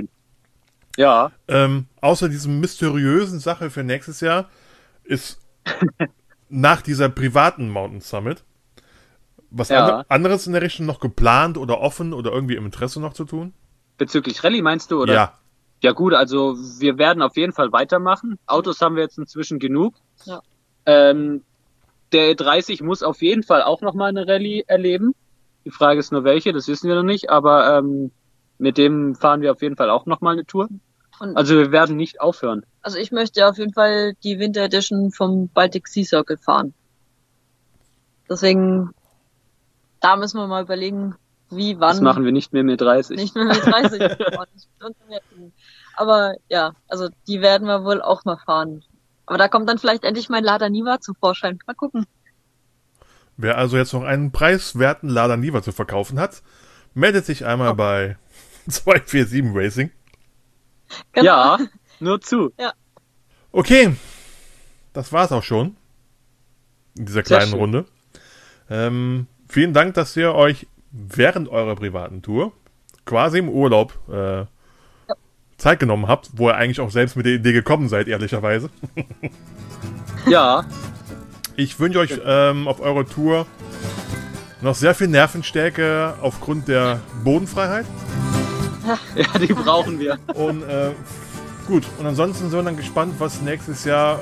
Ja, 0.96 1.32
Ähm, 1.48 1.86
außer 2.00 2.28
diesem 2.28 2.60
mysteriösen 2.60 3.40
Sache 3.40 3.70
für 3.70 3.82
nächstes 3.82 4.20
Jahr 4.20 4.48
ist 5.02 5.40
nach 6.48 6.80
dieser 6.82 7.08
privaten 7.08 7.68
Mountain 7.70 8.02
Summit 8.02 8.44
was 9.50 9.68
Ja. 9.70 9.80
ander- 9.84 10.06
anderes 10.10 10.46
in 10.46 10.52
der 10.52 10.62
Richtung 10.62 10.86
noch 10.86 11.00
geplant 11.00 11.58
oder 11.58 11.80
offen 11.80 12.12
oder 12.12 12.30
irgendwie 12.30 12.54
im 12.54 12.66
Interesse 12.66 13.00
noch 13.00 13.14
zu 13.14 13.24
tun? 13.24 13.52
bezüglich 13.98 14.42
Rallye 14.44 14.62
meinst 14.62 14.90
du, 14.90 15.00
oder? 15.02 15.12
Ja. 15.12 15.38
Ja 15.82 15.90
gut, 15.90 16.14
also 16.14 16.56
wir 16.78 16.96
werden 16.96 17.22
auf 17.22 17.36
jeden 17.36 17.52
Fall 17.52 17.72
weitermachen. 17.72 18.38
Autos 18.46 18.80
haben 18.80 18.94
wir 18.94 19.02
jetzt 19.02 19.18
inzwischen 19.18 19.58
genug. 19.58 19.94
Ja. 20.24 20.40
Ähm, 20.86 21.42
der 22.12 22.36
E30 22.36 22.84
muss 22.84 23.02
auf 23.02 23.20
jeden 23.20 23.42
Fall 23.42 23.62
auch 23.62 23.80
nochmal 23.80 24.10
eine 24.10 24.26
Rallye 24.26 24.64
erleben. 24.68 25.14
Die 25.64 25.70
Frage 25.70 25.98
ist 25.98 26.12
nur 26.12 26.22
welche, 26.22 26.52
das 26.52 26.68
wissen 26.68 26.88
wir 26.88 26.94
noch 26.94 27.02
nicht, 27.02 27.30
aber 27.30 27.78
ähm, 27.78 28.12
mit 28.58 28.78
dem 28.78 29.16
fahren 29.16 29.40
wir 29.40 29.50
auf 29.50 29.62
jeden 29.62 29.76
Fall 29.76 29.90
auch 29.90 30.06
nochmal 30.06 30.34
eine 30.34 30.46
Tour. 30.46 30.68
Und 31.18 31.36
Also 31.36 31.56
wir 31.56 31.72
werden 31.72 31.96
nicht 31.96 32.20
aufhören. 32.20 32.64
Also 32.80 32.98
ich 32.98 33.10
möchte 33.10 33.46
auf 33.48 33.58
jeden 33.58 33.72
Fall 33.72 34.14
die 34.22 34.38
Winter 34.38 34.62
Edition 34.62 35.10
vom 35.10 35.48
Baltic 35.48 35.88
Sea 35.88 36.04
Circle 36.04 36.36
fahren. 36.36 36.74
Deswegen, 38.30 38.90
da 40.00 40.16
müssen 40.16 40.38
wir 40.38 40.46
mal 40.46 40.62
überlegen, 40.62 41.16
wie, 41.50 41.78
wann. 41.78 41.90
Das 41.90 42.00
machen 42.00 42.24
wir 42.24 42.32
nicht 42.32 42.52
mehr 42.52 42.64
mit 42.64 42.80
30. 42.80 43.16
Nicht 43.16 43.34
mehr 43.34 43.44
mit 43.44 43.64
30. 43.64 44.00
Oh. 45.96 46.02
Aber 46.02 46.34
ja, 46.48 46.74
also 46.88 47.08
die 47.26 47.40
werden 47.40 47.66
wir 47.66 47.84
wohl 47.84 48.02
auch 48.02 48.24
mal 48.24 48.38
fahren. 48.38 48.84
Aber 49.26 49.38
da 49.38 49.48
kommt 49.48 49.68
dann 49.68 49.78
vielleicht 49.78 50.04
endlich 50.04 50.28
mein 50.28 50.44
Lada 50.44 50.68
Niva 50.68 51.00
zum 51.00 51.14
Vorschein. 51.14 51.58
Mal 51.66 51.74
gucken. 51.74 52.06
Wer 53.36 53.56
also 53.56 53.76
jetzt 53.76 53.92
noch 53.92 54.02
einen 54.02 54.30
preiswerten 54.32 55.08
Lada 55.08 55.36
Niva 55.36 55.62
zu 55.62 55.72
verkaufen 55.72 56.18
hat, 56.18 56.42
meldet 56.94 57.24
sich 57.24 57.46
einmal 57.46 57.74
bei 57.74 58.16
247 58.68 59.50
Racing. 59.54 59.90
Genau. 61.12 61.24
Ja, 61.26 61.58
nur 62.00 62.20
zu. 62.20 62.52
Okay, 63.50 63.96
das 64.92 65.12
war's 65.12 65.32
auch 65.32 65.42
schon 65.42 65.76
in 66.96 67.06
dieser 67.06 67.22
kleinen. 67.22 67.54
Runde. 67.54 67.86
Ähm, 68.68 69.26
vielen 69.48 69.72
Dank, 69.72 69.94
dass 69.94 70.16
ihr 70.16 70.34
euch 70.34 70.66
während 70.90 71.48
eurer 71.48 71.74
privaten 71.74 72.22
Tour, 72.22 72.52
quasi 73.04 73.38
im 73.38 73.48
Urlaub, 73.48 73.98
äh, 74.08 74.44
Zeit 75.62 75.78
genommen 75.80 76.08
habt, 76.08 76.30
wo 76.34 76.48
ihr 76.48 76.56
eigentlich 76.56 76.80
auch 76.80 76.90
selbst 76.90 77.16
mit 77.16 77.24
der 77.24 77.34
Idee 77.34 77.52
gekommen 77.52 77.88
seid, 77.88 78.08
ehrlicherweise. 78.08 78.68
Ja, 80.26 80.64
Ich 81.56 81.80
wünsche 81.80 81.98
euch 81.98 82.20
ähm, 82.24 82.68
auf 82.68 82.80
eurer 82.80 83.04
Tour 83.04 83.44
noch 84.60 84.74
sehr 84.76 84.94
viel 84.94 85.08
Nervenstärke 85.08 86.14
aufgrund 86.22 86.68
der 86.68 87.00
Bodenfreiheit. 87.24 87.86
ja, 89.16 89.38
die 89.38 89.52
brauchen 89.52 89.98
wir. 89.98 90.18
Und 90.34 90.62
äh, 90.62 90.90
gut, 91.66 91.84
und 91.98 92.06
ansonsten 92.06 92.50
sind 92.50 92.58
wir 92.58 92.62
dann 92.62 92.76
gespannt, 92.76 93.14
was 93.18 93.40
nächstes 93.42 93.84
Jahr 93.84 94.20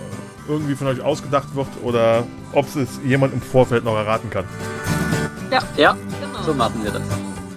irgendwie 0.48 0.74
von 0.74 0.86
euch 0.86 1.02
ausgedacht 1.02 1.54
wird 1.54 1.68
oder 1.82 2.24
ob 2.52 2.66
es 2.74 2.98
jemand 3.04 3.34
im 3.34 3.42
Vorfeld 3.42 3.84
noch 3.84 3.96
erraten 3.96 4.30
kann. 4.30 4.44
Ja, 5.76 5.96
Genau. 6.20 6.42
so 6.42 6.54
machen 6.54 6.80
wir 6.82 6.92
das. 6.92 7.02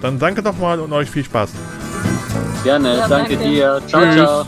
Dann 0.02 0.20
danke 0.20 0.42
nochmal 0.42 0.80
und 0.82 0.92
euch 0.92 1.10
viel 1.10 1.24
Spaß. 1.24 1.52
Gerne, 2.64 2.98
ja, 2.98 3.08
danke, 3.08 3.36
danke 3.36 3.50
dir. 3.50 3.82
Ciao, 3.88 4.02
Tschüss. 4.04 4.16
ciao. 4.16 4.46